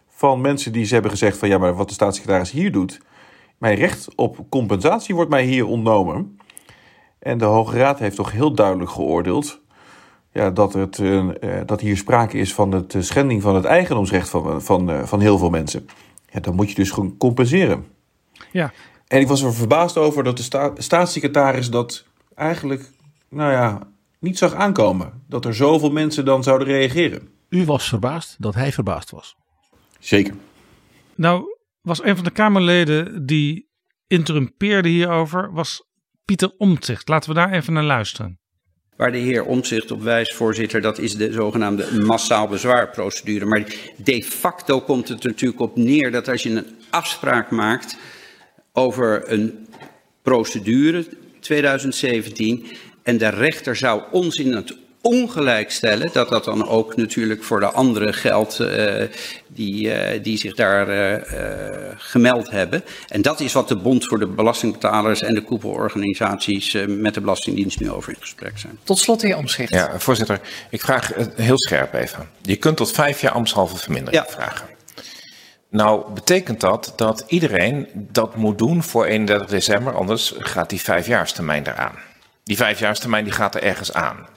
Van 0.10 0.41
mensen 0.41 0.72
die 0.72 0.86
ze 0.86 0.94
hebben 0.94 1.11
gezegd 1.11 1.38
van 1.38 1.49
ja, 1.49 1.57
maar 1.57 1.76
wat 1.76 1.88
de 1.88 1.94
staatssecretaris 1.94 2.52
hier 2.52 2.72
doet. 2.72 3.02
Mijn 3.57 3.76
recht 3.76 4.15
op 4.15 4.45
compensatie 4.49 5.15
wordt 5.15 5.30
mij 5.30 5.44
hier 5.44 5.65
ontnomen. 5.65 6.38
En 7.20 7.38
de 7.38 7.45
Hoge 7.45 7.78
Raad 7.78 7.99
heeft 7.99 8.15
toch 8.15 8.32
heel 8.32 8.53
duidelijk 8.53 8.90
geoordeeld 8.90 9.61
ja, 10.34 10.49
dat, 10.49 10.74
het, 10.74 10.98
uh, 10.98 11.30
dat 11.65 11.82
hier 11.82 11.98
sprake 11.98 12.38
is 12.38 12.53
van 12.53 12.72
het 12.72 12.95
schending 12.99 13.41
van 13.41 13.56
het 13.56 13.65
eigendomsrecht 13.65 14.30
van, 14.30 14.61
van, 14.61 14.90
uh, 14.90 15.03
van 15.03 15.20
heel 15.20 15.38
veel 15.38 15.49
mensen. 15.49 15.88
Ja, 16.32 16.40
dan 16.40 16.56
moet 16.56 16.70
je 16.70 16.76
dus 16.76 16.91
gewoon 16.91 17.18
compenseren. 17.18 17.86
Ja. 18.52 18.72
En 19.07 19.20
ik 19.20 19.28
was 19.28 19.41
er 19.41 19.53
verbaasd 19.53 19.98
over 19.98 20.24
dat 20.24 20.38
de 20.38 20.44
sta 20.44 20.72
staatssecretaris 20.78 21.70
dat 21.70 22.06
eigenlijk, 22.35 22.91
nou 23.30 23.51
ja, 23.51 23.88
niet 24.19 24.38
zag 24.38 24.53
aankomen. 24.53 25.23
Dat 25.27 25.45
er 25.45 25.55
zoveel 25.55 25.91
mensen 25.91 26.26
dan 26.26 26.43
zouden 26.43 26.68
reageren. 26.68 27.30
U 27.49 27.65
was 27.65 27.88
verbaasd 27.88 28.35
dat 28.39 28.55
hij 28.55 28.72
verbaasd 28.72 29.11
was. 29.11 29.35
Zeker. 29.99 30.34
Nou, 31.15 31.43
was 31.81 32.03
een 32.03 32.15
van 32.15 32.23
de 32.23 32.31
Kamerleden 32.31 33.26
die 33.26 33.69
interrumpeerde 34.07 34.89
hierover, 34.89 35.53
was 35.53 35.88
Pieter 36.26 36.53
Omtzigt. 36.57 37.07
Laten 37.07 37.30
we 37.30 37.35
daar 37.35 37.51
even 37.51 37.73
naar 37.73 37.84
luisteren. 37.84 38.39
Waar 38.95 39.11
de 39.11 39.18
heer 39.18 39.45
Omtzigt 39.45 39.91
op 39.91 40.01
wijst, 40.01 40.35
voorzitter, 40.35 40.81
dat 40.81 40.97
is 40.97 41.15
de 41.15 41.31
zogenaamde 41.31 42.01
massaal 42.01 42.47
bezwaarprocedure. 42.47 43.45
Maar 43.45 43.73
de 43.97 44.23
facto 44.23 44.81
komt 44.81 45.07
het 45.07 45.23
natuurlijk 45.23 45.61
op 45.61 45.76
neer 45.76 46.11
dat 46.11 46.27
als 46.27 46.43
je 46.43 46.49
een 46.49 46.65
afspraak 46.89 47.51
maakt 47.51 47.97
over 48.72 49.31
een 49.31 49.68
procedure 50.22 51.07
2017 51.44 52.65
en 53.03 53.18
de 53.18 53.30
rechter 53.30 53.76
zou 53.76 54.02
ons 54.11 54.36
in 54.36 54.53
het 54.53 54.76
ongelijk 55.03 55.72
stellen, 55.72 56.10
dat 56.14 56.30
dat 56.30 56.44
dan 56.44 56.68
ook 56.68 56.95
natuurlijk 56.95 57.44
voor 57.44 57.60
de 57.60 57.65
anderen 57.65 58.14
geldt 58.14 58.60
uh, 58.60 59.03
die, 59.48 59.86
uh, 59.86 60.24
die 60.24 60.38
zich 60.38 60.56
daar 60.56 60.90
uh, 60.90 61.22
gemeld 61.98 62.49
hebben. 62.49 62.84
En 63.07 63.22
dat 63.22 63.40
is 63.40 63.53
wat 63.53 63.68
de 63.68 63.76
Bond 63.76 64.06
voor 64.06 64.20
de 64.20 64.28
Belastingbetalers 64.28 65.22
en 65.22 65.34
de 65.34 65.41
koepelorganisaties 65.41 66.78
met 66.88 67.14
de 67.14 67.22
Belastingdienst 67.22 67.80
nu 67.80 67.91
over 67.91 68.14
in 68.14 68.20
gesprek 68.20 68.57
zijn. 68.57 68.80
Tot 68.84 68.99
slot, 68.99 69.22
heer 69.22 69.38
Omschrift. 69.38 69.74
Ja, 69.74 69.99
voorzitter, 69.99 70.40
ik 70.70 70.82
vraag 70.82 71.11
heel 71.36 71.60
scherp 71.60 71.94
even. 71.94 72.30
Je 72.41 72.56
kunt 72.56 72.78
tot 72.78 72.91
vijf 72.91 73.22
jaar 73.22 73.32
ambtshalve 73.32 73.78
vermindering 73.78 74.26
ja. 74.26 74.32
vragen. 74.32 74.73
Nou, 75.74 76.14
betekent 76.14 76.60
dat 76.60 76.94
dat 76.95 77.24
iedereen 77.28 77.88
dat 77.94 78.36
moet 78.36 78.58
doen 78.58 78.84
voor 78.84 79.06
31 79.06 79.48
december, 79.48 79.95
anders 79.95 80.34
gaat 80.38 80.70
die 80.70 80.82
vijfjaarstermijn 80.82 81.68
eraan. 81.68 81.95
Die 82.44 82.58
vijfjaarstermijn 82.58 83.24
die 83.24 83.34
gaat 83.34 83.56
er 83.56 83.64
ergens 83.64 83.94
aan. 83.94 84.28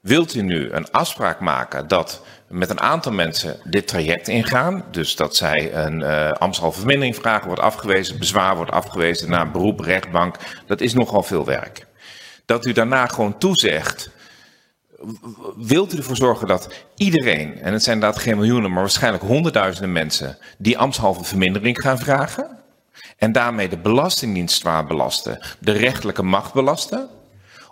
Wilt 0.00 0.34
u 0.34 0.42
nu 0.42 0.70
een 0.70 0.90
afspraak 0.90 1.40
maken 1.40 1.88
dat 1.88 2.22
met 2.48 2.70
een 2.70 2.80
aantal 2.80 3.12
mensen 3.12 3.56
dit 3.64 3.86
traject 3.86 4.28
ingaan, 4.28 4.84
dus 4.90 5.16
dat 5.16 5.36
zij 5.36 5.74
een 5.74 6.00
uh, 6.00 6.30
ambtshalve 6.30 6.78
vermindering 6.78 7.16
vragen, 7.16 7.46
wordt 7.46 7.62
afgewezen, 7.62 8.18
bezwaar 8.18 8.56
wordt 8.56 8.70
afgewezen 8.70 9.30
naar 9.30 9.50
beroep, 9.50 9.80
rechtbank, 9.80 10.36
dat 10.66 10.80
is 10.80 10.94
nogal 10.94 11.22
veel 11.22 11.44
werk. 11.44 11.86
Dat 12.44 12.66
u 12.66 12.72
daarna 12.72 13.06
gewoon 13.06 13.38
toezegt, 13.38 14.10
wilt 15.56 15.94
u 15.94 15.96
ervoor 15.96 16.16
zorgen 16.16 16.46
dat 16.46 16.68
iedereen, 16.96 17.60
en 17.60 17.72
het 17.72 17.82
zijn 17.82 17.96
inderdaad 17.96 18.22
geen 18.22 18.36
miljoenen, 18.36 18.70
maar 18.72 18.80
waarschijnlijk 18.80 19.24
honderdduizenden 19.24 19.92
mensen, 19.92 20.38
die 20.58 20.78
ambtshalve 20.78 21.24
vermindering 21.24 21.80
gaan 21.80 21.98
vragen? 21.98 22.58
En 23.16 23.32
daarmee 23.32 23.68
de 23.68 23.78
Belastingdienst 23.78 24.60
zwaar 24.60 24.86
belasten, 24.86 25.38
de 25.60 25.72
rechterlijke 25.72 26.22
macht 26.22 26.52
belasten? 26.52 27.08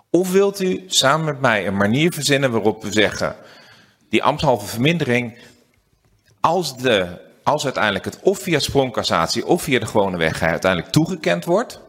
Of 0.09 0.31
wilt 0.31 0.61
u 0.61 0.83
samen 0.87 1.25
met 1.25 1.39
mij 1.39 1.67
een 1.67 1.77
manier 1.77 2.13
verzinnen 2.13 2.51
waarop 2.51 2.83
we 2.83 2.91
zeggen, 2.91 3.35
die 4.09 4.23
ambtshalve 4.23 4.65
vermindering, 4.65 5.37
als, 6.39 6.77
de, 6.77 7.21
als 7.43 7.63
uiteindelijk 7.63 8.05
het 8.05 8.19
of 8.21 8.39
via 8.39 8.59
sprongcassatie 8.59 9.45
of 9.45 9.61
via 9.61 9.79
de 9.79 9.85
gewone 9.85 10.17
weg 10.17 10.41
uiteindelijk 10.41 10.91
toegekend 10.91 11.45
wordt, 11.45 11.81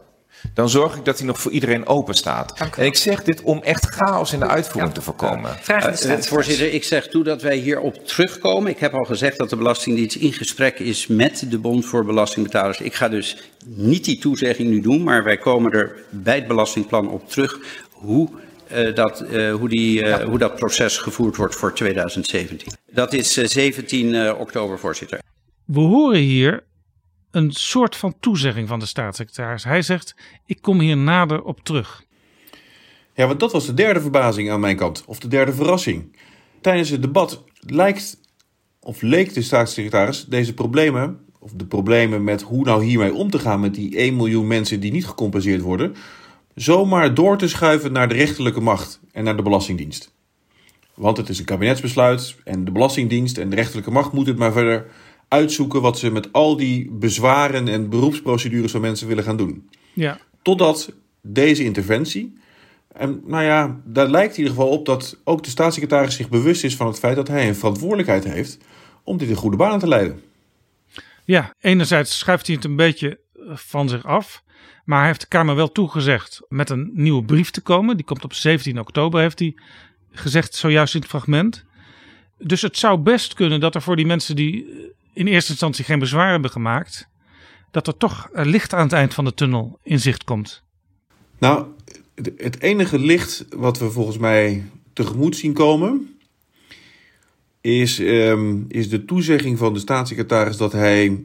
dan 0.54 0.68
zorg 0.68 0.96
ik 0.96 1.04
dat 1.04 1.18
hij 1.18 1.26
nog 1.26 1.40
voor 1.40 1.50
iedereen 1.52 1.86
open 1.86 2.14
staat. 2.14 2.72
En 2.76 2.86
ik 2.86 2.96
zeg 2.96 3.22
dit 3.22 3.42
om 3.42 3.62
echt 3.62 3.86
chaos 3.86 4.32
in 4.32 4.38
de 4.38 4.46
uitvoering 4.46 4.94
te 4.94 5.02
voorkomen. 5.02 5.56
Vraag 5.60 6.04
uh, 6.04 6.16
voorzitter, 6.18 6.72
ik 6.72 6.84
zeg 6.84 7.08
toe 7.08 7.24
dat 7.24 7.42
wij 7.42 7.56
hierop 7.56 8.06
terugkomen. 8.06 8.70
Ik 8.70 8.78
heb 8.78 8.94
al 8.94 9.04
gezegd 9.04 9.38
dat 9.38 9.50
de 9.50 9.56
Belastingdienst 9.56 10.16
in 10.16 10.32
gesprek 10.32 10.78
is 10.78 11.06
met 11.06 11.44
de 11.50 11.58
Bond 11.58 11.86
voor 11.86 12.04
Belastingbetalers. 12.04 12.80
Ik 12.80 12.94
ga 12.94 13.08
dus 13.08 13.36
niet 13.64 14.04
die 14.04 14.18
toezegging 14.18 14.68
nu 14.68 14.80
doen, 14.80 15.02
maar 15.02 15.24
wij 15.24 15.36
komen 15.36 15.72
er 15.72 15.96
bij 16.10 16.34
het 16.34 16.46
belastingplan 16.46 17.10
op 17.10 17.28
terug 17.28 17.58
hoe, 17.90 18.28
uh, 18.72 18.94
dat, 18.94 19.24
uh, 19.30 19.54
hoe, 19.54 19.68
die, 19.68 20.02
uh, 20.02 20.16
hoe 20.16 20.38
dat 20.38 20.56
proces 20.56 20.98
gevoerd 20.98 21.36
wordt 21.36 21.54
voor 21.54 21.74
2017. 21.74 22.72
Dat 22.90 23.12
is 23.12 23.32
17 23.32 24.34
oktober, 24.34 24.78
voorzitter. 24.78 25.18
We 25.64 25.80
horen 25.80 26.20
hier 26.20 26.62
een 27.30 27.52
soort 27.52 27.96
van 27.96 28.14
toezegging 28.20 28.68
van 28.68 28.78
de 28.78 28.86
staatssecretaris. 28.86 29.64
Hij 29.64 29.82
zegt: 29.82 30.14
Ik 30.46 30.62
kom 30.62 30.80
hier 30.80 30.96
nader 30.96 31.42
op 31.42 31.60
terug. 31.60 32.06
Ja, 33.14 33.26
want 33.26 33.40
dat 33.40 33.52
was 33.52 33.66
de 33.66 33.74
derde 33.74 34.00
verbazing 34.00 34.50
aan 34.50 34.60
mijn 34.60 34.76
kant, 34.76 35.04
of 35.06 35.18
de 35.18 35.28
derde 35.28 35.52
verrassing. 35.52 36.16
Tijdens 36.60 36.88
het 36.88 37.02
debat 37.02 37.44
lijkt, 37.60 38.20
of 38.80 39.02
leek 39.02 39.34
de 39.34 39.42
staatssecretaris 39.42 40.24
deze 40.24 40.54
problemen, 40.54 41.20
of 41.38 41.52
de 41.52 41.66
problemen 41.66 42.24
met 42.24 42.42
hoe 42.42 42.64
nou 42.64 42.84
hiermee 42.84 43.14
om 43.14 43.30
te 43.30 43.38
gaan 43.38 43.60
met 43.60 43.74
die 43.74 43.96
1 43.96 44.16
miljoen 44.16 44.46
mensen 44.46 44.80
die 44.80 44.92
niet 44.92 45.06
gecompenseerd 45.06 45.60
worden, 45.60 45.94
zomaar 46.54 47.14
door 47.14 47.38
te 47.38 47.48
schuiven 47.48 47.92
naar 47.92 48.08
de 48.08 48.14
rechterlijke 48.14 48.60
macht 48.60 49.00
en 49.12 49.24
naar 49.24 49.36
de 49.36 49.42
Belastingdienst. 49.42 50.12
Want 50.94 51.16
het 51.16 51.28
is 51.28 51.38
een 51.38 51.44
kabinetsbesluit 51.44 52.36
en 52.44 52.64
de 52.64 52.70
Belastingdienst 52.70 53.38
en 53.38 53.50
de 53.50 53.56
rechterlijke 53.56 53.90
macht 53.90 54.12
moeten 54.12 54.32
het 54.32 54.42
maar 54.42 54.52
verder 54.52 54.86
uitzoeken 55.28 55.80
wat 55.80 55.98
ze 55.98 56.10
met 56.10 56.32
al 56.32 56.56
die 56.56 56.90
bezwaren 56.90 57.68
en 57.68 57.88
beroepsprocedures 57.88 58.72
van 58.72 58.80
mensen 58.80 59.08
willen 59.08 59.24
gaan 59.24 59.36
doen. 59.36 59.68
Ja. 59.92 60.18
Totdat 60.42 60.92
deze 61.20 61.64
interventie. 61.64 62.36
En 62.88 63.22
nou 63.26 63.44
ja, 63.44 63.80
daar 63.84 64.08
lijkt 64.08 64.32
in 64.32 64.38
ieder 64.38 64.56
geval 64.56 64.70
op 64.70 64.86
dat 64.86 65.20
ook 65.24 65.42
de 65.42 65.50
staatssecretaris 65.50 66.16
zich 66.16 66.28
bewust 66.28 66.64
is 66.64 66.76
van 66.76 66.86
het 66.86 66.98
feit 66.98 67.16
dat 67.16 67.28
hij 67.28 67.48
een 67.48 67.56
verantwoordelijkheid 67.56 68.24
heeft 68.24 68.58
om 69.02 69.16
dit 69.16 69.28
in 69.28 69.34
goede 69.34 69.56
banen 69.56 69.78
te 69.78 69.88
leiden. 69.88 70.22
Ja, 71.24 71.54
enerzijds 71.60 72.18
schuift 72.18 72.46
hij 72.46 72.56
het 72.56 72.64
een 72.64 72.76
beetje 72.76 73.18
van 73.54 73.88
zich 73.88 74.04
af. 74.04 74.42
Maar 74.84 74.98
hij 74.98 75.06
heeft 75.06 75.20
de 75.20 75.26
Kamer 75.26 75.54
wel 75.54 75.72
toegezegd 75.72 76.40
met 76.48 76.70
een 76.70 76.90
nieuwe 76.94 77.24
brief 77.24 77.50
te 77.50 77.60
komen. 77.60 77.96
Die 77.96 78.04
komt 78.04 78.24
op 78.24 78.32
17 78.32 78.78
oktober, 78.78 79.20
heeft 79.20 79.38
hij 79.38 79.56
gezegd, 80.10 80.54
zojuist 80.54 80.94
in 80.94 81.00
het 81.00 81.08
fragment. 81.08 81.64
Dus 82.38 82.62
het 82.62 82.78
zou 82.78 82.98
best 82.98 83.34
kunnen 83.34 83.60
dat 83.60 83.74
er 83.74 83.82
voor 83.82 83.96
die 83.96 84.06
mensen 84.06 84.36
die 84.36 84.66
in 85.18 85.26
eerste 85.26 85.50
instantie 85.50 85.84
geen 85.84 85.98
bezwaar 85.98 86.30
hebben 86.30 86.50
gemaakt, 86.50 87.08
dat 87.70 87.86
er 87.86 87.96
toch 87.96 88.28
licht 88.32 88.74
aan 88.74 88.82
het 88.82 88.92
eind 88.92 89.14
van 89.14 89.24
de 89.24 89.34
tunnel 89.34 89.78
in 89.82 90.00
zicht 90.00 90.24
komt. 90.24 90.62
Nou, 91.38 91.66
het 92.36 92.60
enige 92.60 92.98
licht 92.98 93.46
wat 93.56 93.78
we 93.78 93.90
volgens 93.90 94.18
mij 94.18 94.70
tegemoet 94.92 95.36
zien 95.36 95.52
komen, 95.52 96.18
is, 97.60 97.98
um, 97.98 98.64
is 98.68 98.88
de 98.88 99.04
toezegging 99.04 99.58
van 99.58 99.72
de 99.72 99.78
staatssecretaris 99.78 100.56
dat 100.56 100.72
hij 100.72 101.24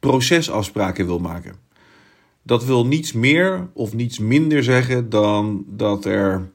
procesafspraken 0.00 1.06
wil 1.06 1.18
maken. 1.18 1.56
Dat 2.42 2.64
wil 2.64 2.86
niets 2.86 3.12
meer 3.12 3.68
of 3.72 3.94
niets 3.94 4.18
minder 4.18 4.64
zeggen 4.64 5.10
dan 5.10 5.64
dat 5.68 6.04
er 6.04 6.50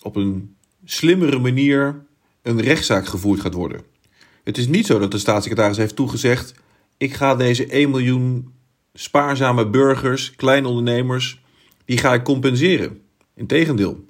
op 0.00 0.16
een 0.16 0.56
slimmere 0.84 1.38
manier 1.38 2.06
een 2.42 2.60
rechtszaak 2.60 3.06
gevoerd 3.06 3.40
gaat 3.40 3.54
worden. 3.54 3.92
Het 4.44 4.58
is 4.58 4.66
niet 4.66 4.86
zo 4.86 4.98
dat 4.98 5.10
de 5.10 5.18
staatssecretaris 5.18 5.76
heeft 5.76 5.96
toegezegd: 5.96 6.54
ik 6.96 7.14
ga 7.14 7.34
deze 7.34 7.66
1 7.66 7.90
miljoen 7.90 8.52
spaarzame 8.92 9.68
burgers, 9.68 10.34
kleine 10.36 10.68
ondernemers, 10.68 11.42
die 11.84 11.98
ga 11.98 12.14
ik 12.14 12.22
compenseren. 12.22 13.00
Integendeel. 13.34 14.04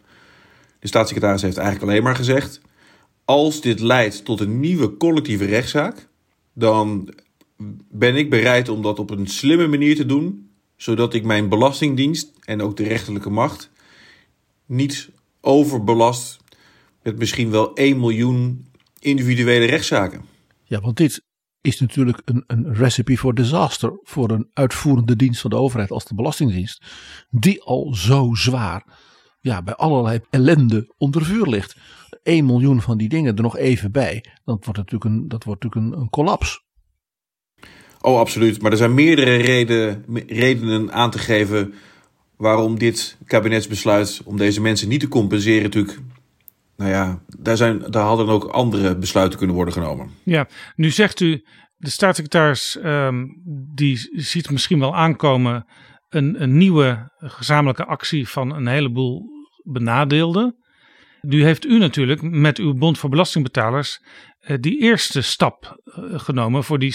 De 0.78 0.88
staatssecretaris 0.88 1.42
heeft 1.42 1.56
eigenlijk 1.56 1.90
alleen 1.90 2.02
maar 2.02 2.16
gezegd: 2.16 2.60
als 3.24 3.60
dit 3.60 3.80
leidt 3.80 4.24
tot 4.24 4.40
een 4.40 4.60
nieuwe 4.60 4.96
collectieve 4.96 5.44
rechtszaak, 5.44 6.08
dan 6.52 7.14
ben 7.90 8.16
ik 8.16 8.30
bereid 8.30 8.68
om 8.68 8.82
dat 8.82 8.98
op 8.98 9.10
een 9.10 9.26
slimme 9.26 9.66
manier 9.66 9.96
te 9.96 10.06
doen, 10.06 10.50
zodat 10.76 11.14
ik 11.14 11.24
mijn 11.24 11.48
belastingdienst 11.48 12.32
en 12.40 12.62
ook 12.62 12.76
de 12.76 12.84
rechterlijke 12.84 13.30
macht 13.30 13.70
niet 14.66 15.10
overbelast 15.40 16.36
met 17.02 17.18
misschien 17.18 17.50
wel 17.50 17.74
1 17.74 18.00
miljoen 18.00 18.66
individuele 19.04 19.66
rechtszaken. 19.66 20.22
Ja, 20.62 20.80
want 20.80 20.96
dit 20.96 21.24
is 21.60 21.80
natuurlijk 21.80 22.22
een, 22.24 22.44
een 22.46 22.74
recipe 22.74 23.16
voor 23.16 23.34
disaster 23.34 23.98
voor 24.02 24.30
een 24.30 24.50
uitvoerende 24.52 25.16
dienst 25.16 25.40
van 25.40 25.50
de 25.50 25.56
overheid 25.56 25.90
als 25.90 26.04
de 26.04 26.14
Belastingdienst, 26.14 26.84
die 27.30 27.62
al 27.62 27.94
zo 27.94 28.34
zwaar 28.34 28.84
ja, 29.40 29.62
bij 29.62 29.74
allerlei 29.74 30.20
ellende 30.30 30.92
onder 30.98 31.24
vuur 31.24 31.46
ligt. 31.46 31.76
1 32.22 32.46
miljoen 32.46 32.80
van 32.80 32.98
die 32.98 33.08
dingen 33.08 33.36
er 33.36 33.42
nog 33.42 33.56
even 33.56 33.92
bij, 33.92 34.24
dat 34.44 34.64
wordt 34.64 34.78
natuurlijk 34.78 35.04
een, 35.04 35.28
dat 35.28 35.44
wordt 35.44 35.62
natuurlijk 35.62 35.94
een, 35.94 36.00
een 36.00 36.10
kollaps. 36.10 36.62
Oh, 38.00 38.18
absoluut. 38.18 38.62
Maar 38.62 38.70
er 38.70 38.76
zijn 38.76 38.94
meerdere 38.94 39.36
reden, 39.36 40.04
redenen 40.26 40.92
aan 40.92 41.10
te 41.10 41.18
geven 41.18 41.74
waarom 42.36 42.78
dit 42.78 43.16
kabinetsbesluit 43.26 44.20
om 44.24 44.36
deze 44.36 44.60
mensen 44.60 44.88
niet 44.88 45.00
te 45.00 45.08
compenseren 45.08 45.62
natuurlijk 45.62 45.98
nou 46.84 46.96
ja, 46.96 47.20
daar, 47.38 47.56
zijn, 47.56 47.82
daar 47.90 48.04
hadden 48.04 48.28
ook 48.28 48.44
andere 48.44 48.96
besluiten 48.96 49.38
kunnen 49.38 49.56
worden 49.56 49.74
genomen. 49.74 50.10
Ja, 50.24 50.46
nu 50.76 50.90
zegt 50.90 51.20
u, 51.20 51.44
de 51.76 51.90
staatssecretaris 51.90 52.78
um, 52.84 53.42
die 53.74 54.10
ziet 54.12 54.50
misschien 54.50 54.78
wel 54.78 54.96
aankomen 54.96 55.66
een, 56.08 56.42
een 56.42 56.56
nieuwe 56.56 57.12
gezamenlijke 57.18 57.84
actie 57.84 58.28
van 58.28 58.54
een 58.54 58.66
heleboel 58.66 59.22
benadeelden. 59.62 60.56
Nu 61.20 61.44
heeft 61.44 61.64
u 61.64 61.78
natuurlijk 61.78 62.22
met 62.22 62.58
uw 62.58 62.74
Bond 62.74 62.98
voor 62.98 63.10
Belastingbetalers 63.10 64.02
uh, 64.40 64.56
die 64.60 64.80
eerste 64.80 65.22
stap 65.22 65.82
uh, 65.84 66.18
genomen 66.18 66.64
voor 66.64 66.78
die 66.78 66.94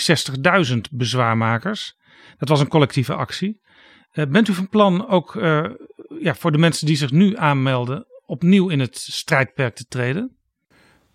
60.000 0.67 0.77
bezwaarmakers. 0.91 1.97
Dat 2.37 2.49
was 2.49 2.59
een 2.59 2.67
collectieve 2.67 3.13
actie. 3.13 3.61
Uh, 4.13 4.25
bent 4.25 4.47
u 4.47 4.53
van 4.53 4.69
plan 4.69 5.07
ook 5.07 5.37
ja, 6.19 6.35
voor 6.35 6.51
de 6.51 6.57
mensen 6.57 6.85
die 6.85 6.95
zich 6.95 7.11
nu 7.11 7.37
aanmelden 7.37 8.05
opnieuw 8.29 8.69
in 8.69 8.79
het 8.79 8.97
strijdperk 8.97 9.75
te 9.75 9.85
treden? 9.87 10.35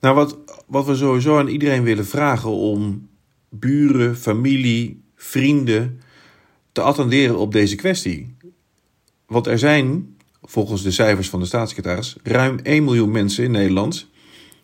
Nou, 0.01 0.15
wat, 0.15 0.39
wat 0.67 0.87
we 0.87 0.95
sowieso 0.95 1.39
aan 1.39 1.49
iedereen 1.49 1.83
willen 1.83 2.07
vragen 2.07 2.51
om 2.51 3.09
buren, 3.49 4.17
familie, 4.17 5.03
vrienden 5.17 6.01
te 6.73 6.81
attenderen 6.81 7.39
op 7.39 7.53
deze 7.53 7.77
kwestie. 7.77 8.37
Want 9.27 9.47
er 9.47 9.59
zijn, 9.59 10.17
volgens 10.43 10.83
de 10.83 10.91
cijfers 10.91 11.29
van 11.29 11.41
de 11.41 11.47
staatssecretaris, 11.47 12.17
ruim 12.23 12.59
1 12.59 12.85
miljoen 12.85 13.11
mensen 13.11 13.45
in 13.45 13.51
Nederland 13.51 14.09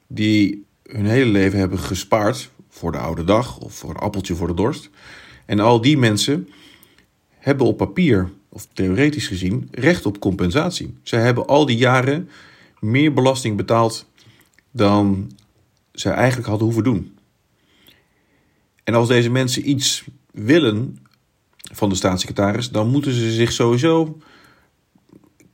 die 0.06 0.66
hun 0.82 1.06
hele 1.06 1.30
leven 1.30 1.58
hebben 1.58 1.78
gespaard 1.78 2.50
voor 2.68 2.92
de 2.92 2.98
oude 2.98 3.24
dag 3.24 3.58
of 3.58 3.74
voor 3.74 3.90
een 3.90 3.96
appeltje 3.96 4.34
voor 4.34 4.46
de 4.46 4.54
dorst. 4.54 4.90
En 5.46 5.60
al 5.60 5.80
die 5.80 5.98
mensen 5.98 6.48
hebben 7.28 7.66
op 7.66 7.76
papier 7.76 8.30
of 8.52 8.68
theoretisch 8.72 9.26
gezien, 9.26 9.68
recht 9.70 10.06
op 10.06 10.20
compensatie. 10.20 10.94
Zij 11.02 11.20
hebben 11.20 11.46
al 11.46 11.66
die 11.66 11.76
jaren 11.76 12.28
meer 12.80 13.12
belasting 13.12 13.56
betaald 13.56 14.06
dan 14.70 15.30
zij 15.92 16.12
eigenlijk 16.12 16.48
hadden 16.48 16.66
hoeven 16.66 16.84
doen. 16.84 17.18
En 18.84 18.94
als 18.94 19.08
deze 19.08 19.30
mensen 19.30 19.70
iets 19.70 20.04
willen 20.32 20.98
van 21.72 21.88
de 21.88 21.94
staatssecretaris, 21.94 22.70
dan 22.70 22.90
moeten 22.90 23.12
ze 23.12 23.32
zich 23.32 23.52
sowieso 23.52 24.18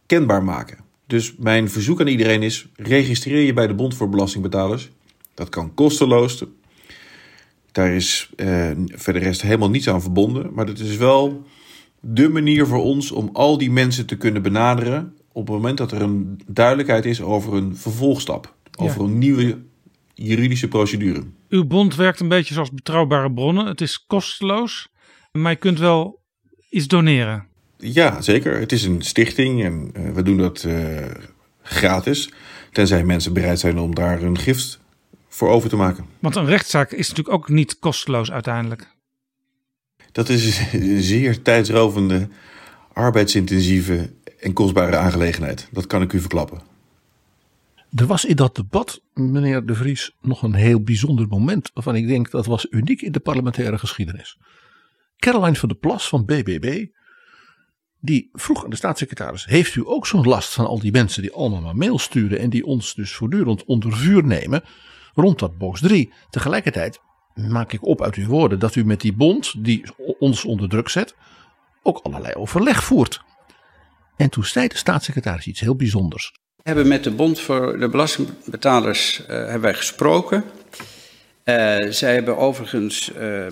kenbaar 0.06 0.44
maken. 0.44 0.78
Dus 1.06 1.34
mijn 1.38 1.70
verzoek 1.70 2.00
aan 2.00 2.06
iedereen 2.06 2.42
is: 2.42 2.66
registreer 2.76 3.42
je 3.42 3.52
bij 3.52 3.66
de 3.66 3.74
Bond 3.74 3.94
voor 3.94 4.08
Belastingbetalers. 4.08 4.90
Dat 5.34 5.48
kan 5.48 5.74
kosteloos. 5.74 6.44
Daar 7.72 7.92
is 7.92 8.30
eh, 8.36 8.70
verder 8.86 9.22
rest 9.22 9.42
helemaal 9.42 9.70
niets 9.70 9.88
aan 9.88 10.02
verbonden. 10.02 10.54
Maar 10.54 10.66
het 10.66 10.78
is 10.78 10.96
wel 10.96 11.46
de 12.08 12.28
manier 12.28 12.66
voor 12.66 12.82
ons 12.82 13.10
om 13.10 13.30
al 13.32 13.58
die 13.58 13.70
mensen 13.70 14.06
te 14.06 14.16
kunnen 14.16 14.42
benaderen 14.42 15.14
op 15.32 15.46
het 15.46 15.56
moment 15.56 15.78
dat 15.78 15.92
er 15.92 16.02
een 16.02 16.40
duidelijkheid 16.46 17.04
is 17.04 17.22
over 17.22 17.54
een 17.54 17.76
vervolgstap, 17.76 18.54
over 18.78 19.00
een 19.00 19.18
nieuwe 19.18 19.58
juridische 20.14 20.68
procedure. 20.68 21.24
Uw 21.48 21.64
bond 21.64 21.94
werkt 21.94 22.20
een 22.20 22.28
beetje 22.28 22.54
zoals 22.54 22.70
betrouwbare 22.70 23.32
bronnen. 23.32 23.66
Het 23.66 23.80
is 23.80 24.04
kosteloos, 24.06 24.88
maar 25.32 25.50
je 25.50 25.58
kunt 25.58 25.78
wel 25.78 26.20
iets 26.70 26.86
doneren. 26.86 27.46
Ja, 27.78 28.20
zeker. 28.20 28.58
Het 28.58 28.72
is 28.72 28.84
een 28.84 29.02
stichting 29.02 29.64
en 29.64 29.90
uh, 29.96 30.10
we 30.10 30.22
doen 30.22 30.36
dat 30.36 30.64
uh, 30.66 31.04
gratis. 31.62 32.32
Tenzij 32.72 33.04
mensen 33.04 33.32
bereid 33.32 33.60
zijn 33.60 33.78
om 33.78 33.94
daar 33.94 34.22
een 34.22 34.38
gift 34.38 34.80
voor 35.28 35.48
over 35.48 35.68
te 35.68 35.76
maken. 35.76 36.06
Want 36.18 36.36
een 36.36 36.46
rechtszaak 36.46 36.92
is 36.92 37.08
natuurlijk 37.08 37.36
ook 37.36 37.48
niet 37.48 37.78
kosteloos 37.78 38.30
uiteindelijk. 38.30 38.94
Dat 40.16 40.28
is 40.28 40.72
een 40.72 41.02
zeer 41.02 41.42
tijdsrovende, 41.42 42.28
arbeidsintensieve 42.92 44.10
en 44.40 44.52
kostbare 44.52 44.96
aangelegenheid. 44.96 45.68
Dat 45.72 45.86
kan 45.86 46.02
ik 46.02 46.12
u 46.12 46.20
verklappen. 46.20 46.60
Er 47.94 48.06
was 48.06 48.24
in 48.24 48.36
dat 48.36 48.54
debat, 48.54 49.00
meneer 49.14 49.66
De 49.66 49.74
Vries, 49.74 50.16
nog 50.20 50.42
een 50.42 50.54
heel 50.54 50.82
bijzonder 50.82 51.26
moment 51.28 51.70
waarvan 51.74 51.94
ik 51.94 52.06
denk 52.06 52.30
dat 52.30 52.46
was 52.46 52.66
uniek 52.70 53.02
in 53.02 53.12
de 53.12 53.20
parlementaire 53.20 53.78
geschiedenis. 53.78 54.38
Caroline 55.16 55.56
van 55.56 55.68
der 55.68 55.78
Plas 55.78 56.08
van 56.08 56.24
BBB, 56.24 56.86
die 58.00 58.28
vroeg 58.32 58.64
aan 58.64 58.70
de 58.70 58.76
staatssecretaris: 58.76 59.44
Heeft 59.44 59.74
u 59.74 59.82
ook 59.84 60.06
zo'n 60.06 60.26
last 60.26 60.52
van 60.52 60.66
al 60.66 60.78
die 60.78 60.92
mensen 60.92 61.22
die 61.22 61.32
allemaal 61.32 61.60
maar 61.60 61.76
mail 61.76 61.98
sturen 61.98 62.38
en 62.38 62.50
die 62.50 62.66
ons 62.66 62.94
dus 62.94 63.14
voortdurend 63.14 63.64
onder 63.64 63.96
vuur 63.96 64.24
nemen 64.24 64.62
rond 65.14 65.38
dat 65.38 65.58
box 65.58 65.80
3? 65.80 66.12
Tegelijkertijd 66.30 67.00
maak 67.36 67.72
ik 67.72 67.86
op 67.86 68.02
uit 68.02 68.14
uw 68.14 68.26
woorden 68.26 68.58
dat 68.58 68.74
u 68.74 68.84
met 68.84 69.00
die 69.00 69.12
bond 69.12 69.64
die 69.64 69.84
ons 70.18 70.44
onder 70.44 70.68
druk 70.68 70.88
zet 70.88 71.14
ook 71.82 71.98
allerlei 72.02 72.34
overleg 72.34 72.84
voert. 72.84 73.20
En 74.16 74.30
toen 74.30 74.44
zei 74.44 74.68
de 74.68 74.76
staatssecretaris 74.76 75.46
iets 75.46 75.60
heel 75.60 75.76
bijzonders. 75.76 76.32
We 76.56 76.62
hebben 76.62 76.88
met 76.88 77.04
de 77.04 77.10
Bond 77.10 77.40
voor 77.40 77.78
de 77.78 77.88
Belastingbetalers 77.88 79.20
uh, 79.20 79.26
hebben 79.26 79.60
wij 79.60 79.74
gesproken. 79.74 80.44
Uh, 81.44 81.90
zij 81.90 82.14
hebben 82.14 82.36
overigens 82.36 83.12
uh, 83.18 83.46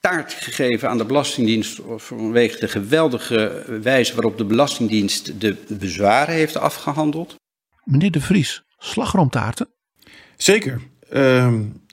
taart 0.00 0.32
gegeven 0.32 0.88
aan 0.88 0.98
de 0.98 1.04
Belastingdienst 1.04 1.80
vanwege 1.96 2.58
de 2.58 2.68
geweldige 2.68 3.64
wijze 3.82 4.14
waarop 4.14 4.38
de 4.38 4.44
Belastingdienst 4.44 5.40
de 5.40 5.56
bezwaren 5.68 6.34
heeft 6.34 6.56
afgehandeld. 6.56 7.34
Meneer 7.84 8.10
De 8.10 8.20
Vries, 8.20 8.62
slagroomtaarten? 8.78 9.68
Zeker. 10.36 10.80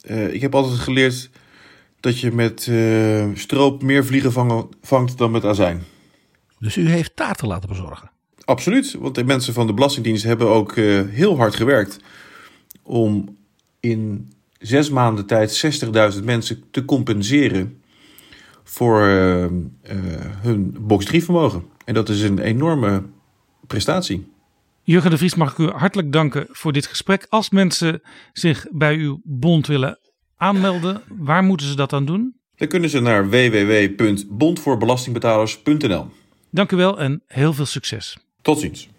Uh, 0.10 0.34
ik 0.34 0.42
heb 0.42 0.56
altijd 0.56 0.80
geleerd 0.80 1.30
dat 2.00 2.20
je 2.20 2.32
met 2.32 2.72
stroop 3.34 3.84
meer 3.84 4.06
vliegen 4.06 4.32
vangen, 4.32 4.68
vangt 4.82 5.18
dan 5.18 5.32
met 5.32 5.46
azijn. 5.46 5.84
Dus 6.60 6.76
u 6.76 6.90
heeft 6.90 7.16
taarten 7.16 7.48
laten 7.48 7.70
bezorgen? 7.70 8.12
Absoluut, 8.44 8.96
want 9.00 9.16
de 9.16 9.24
mensen 9.24 9.54
van 9.54 9.68
de 9.68 9.74
Belastingdienst 9.74 10.24
hebben 10.24 10.48
ook 10.48 10.76
uh, 10.76 11.02
heel 11.10 11.38
hard 11.38 11.56
gewerkt 11.56 12.00
om 12.84 13.38
in 13.80 14.32
zes 14.60 14.90
maanden 14.90 15.26
tijd 15.26 15.84
60.000 16.16 16.24
mensen 16.24 16.64
te 16.72 16.86
compenseren 16.86 17.82
voor 18.64 19.02
hun 20.42 20.76
box 20.80 21.06
3 21.06 21.24
vermogen. 21.24 21.66
En 21.86 21.94
dat 21.94 22.10
is 22.10 22.22
een 22.22 22.40
enorme 22.40 23.04
prestatie. 23.68 24.28
Jurgen 24.88 25.10
de 25.10 25.18
Vries 25.18 25.36
mag 25.36 25.52
ik 25.52 25.58
u 25.58 25.70
hartelijk 25.70 26.12
danken 26.12 26.48
voor 26.50 26.74
dit 26.74 26.86
gesprek. 26.86 27.26
Als 27.30 27.50
mensen 27.50 28.02
zich 28.34 28.66
bij 28.72 28.96
uw 28.96 29.22
bond 29.24 29.68
willen 29.68 30.00
aanmelden, 30.38 31.02
waar 31.08 31.44
moeten 31.44 31.68
ze 31.68 31.76
dat 31.76 31.90
dan 31.90 32.06
doen? 32.06 32.36
Dan 32.56 32.68
kunnen 32.68 32.90
ze 32.90 33.00
naar 33.00 33.30
www.bondvoorbelastingbetalers.nl. 33.30 36.08
Dank 36.52 36.72
u 36.72 36.76
wel 36.76 37.00
en 37.00 37.24
heel 37.28 37.54
veel 37.54 37.66
succes. 37.66 38.18
Tot 38.42 38.60
ziens. 38.60 38.90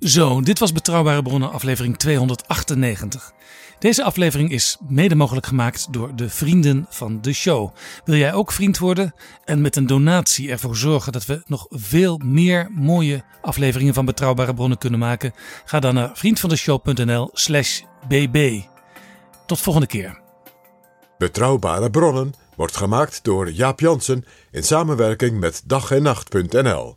Zo, 0.00 0.40
dit 0.40 0.58
was 0.58 0.72
Betrouwbare 0.72 1.22
Bronnen, 1.22 1.52
aflevering 1.52 1.96
298. 1.96 3.34
Deze 3.86 4.04
aflevering 4.04 4.50
is 4.50 4.76
mede 4.88 5.14
mogelijk 5.14 5.46
gemaakt 5.46 5.92
door 5.92 6.16
de 6.16 6.28
vrienden 6.28 6.86
van 6.88 7.20
de 7.20 7.32
show. 7.32 7.74
Wil 8.04 8.16
jij 8.16 8.32
ook 8.32 8.52
vriend 8.52 8.78
worden 8.78 9.14
en 9.44 9.60
met 9.60 9.76
een 9.76 9.86
donatie 9.86 10.50
ervoor 10.50 10.76
zorgen 10.76 11.12
dat 11.12 11.26
we 11.26 11.42
nog 11.46 11.66
veel 11.70 12.20
meer 12.24 12.70
mooie 12.74 13.24
afleveringen 13.42 13.94
van 13.94 14.04
Betrouwbare 14.04 14.54
Bronnen 14.54 14.78
kunnen 14.78 14.98
maken? 14.98 15.32
Ga 15.64 15.80
dan 15.80 15.94
naar 15.94 16.10
vriendvandeshow.nl/slash 16.14 17.80
bb. 18.08 18.60
Tot 19.46 19.60
volgende 19.60 19.88
keer. 19.88 20.20
Betrouwbare 21.18 21.90
Bronnen 21.90 22.34
wordt 22.56 22.76
gemaakt 22.76 23.24
door 23.24 23.50
Jaap 23.50 23.80
Jansen 23.80 24.24
in 24.50 24.62
samenwerking 24.62 25.40
met 25.40 25.62
dag 25.64 25.90
en 25.90 26.02
nacht.nl. 26.02 26.96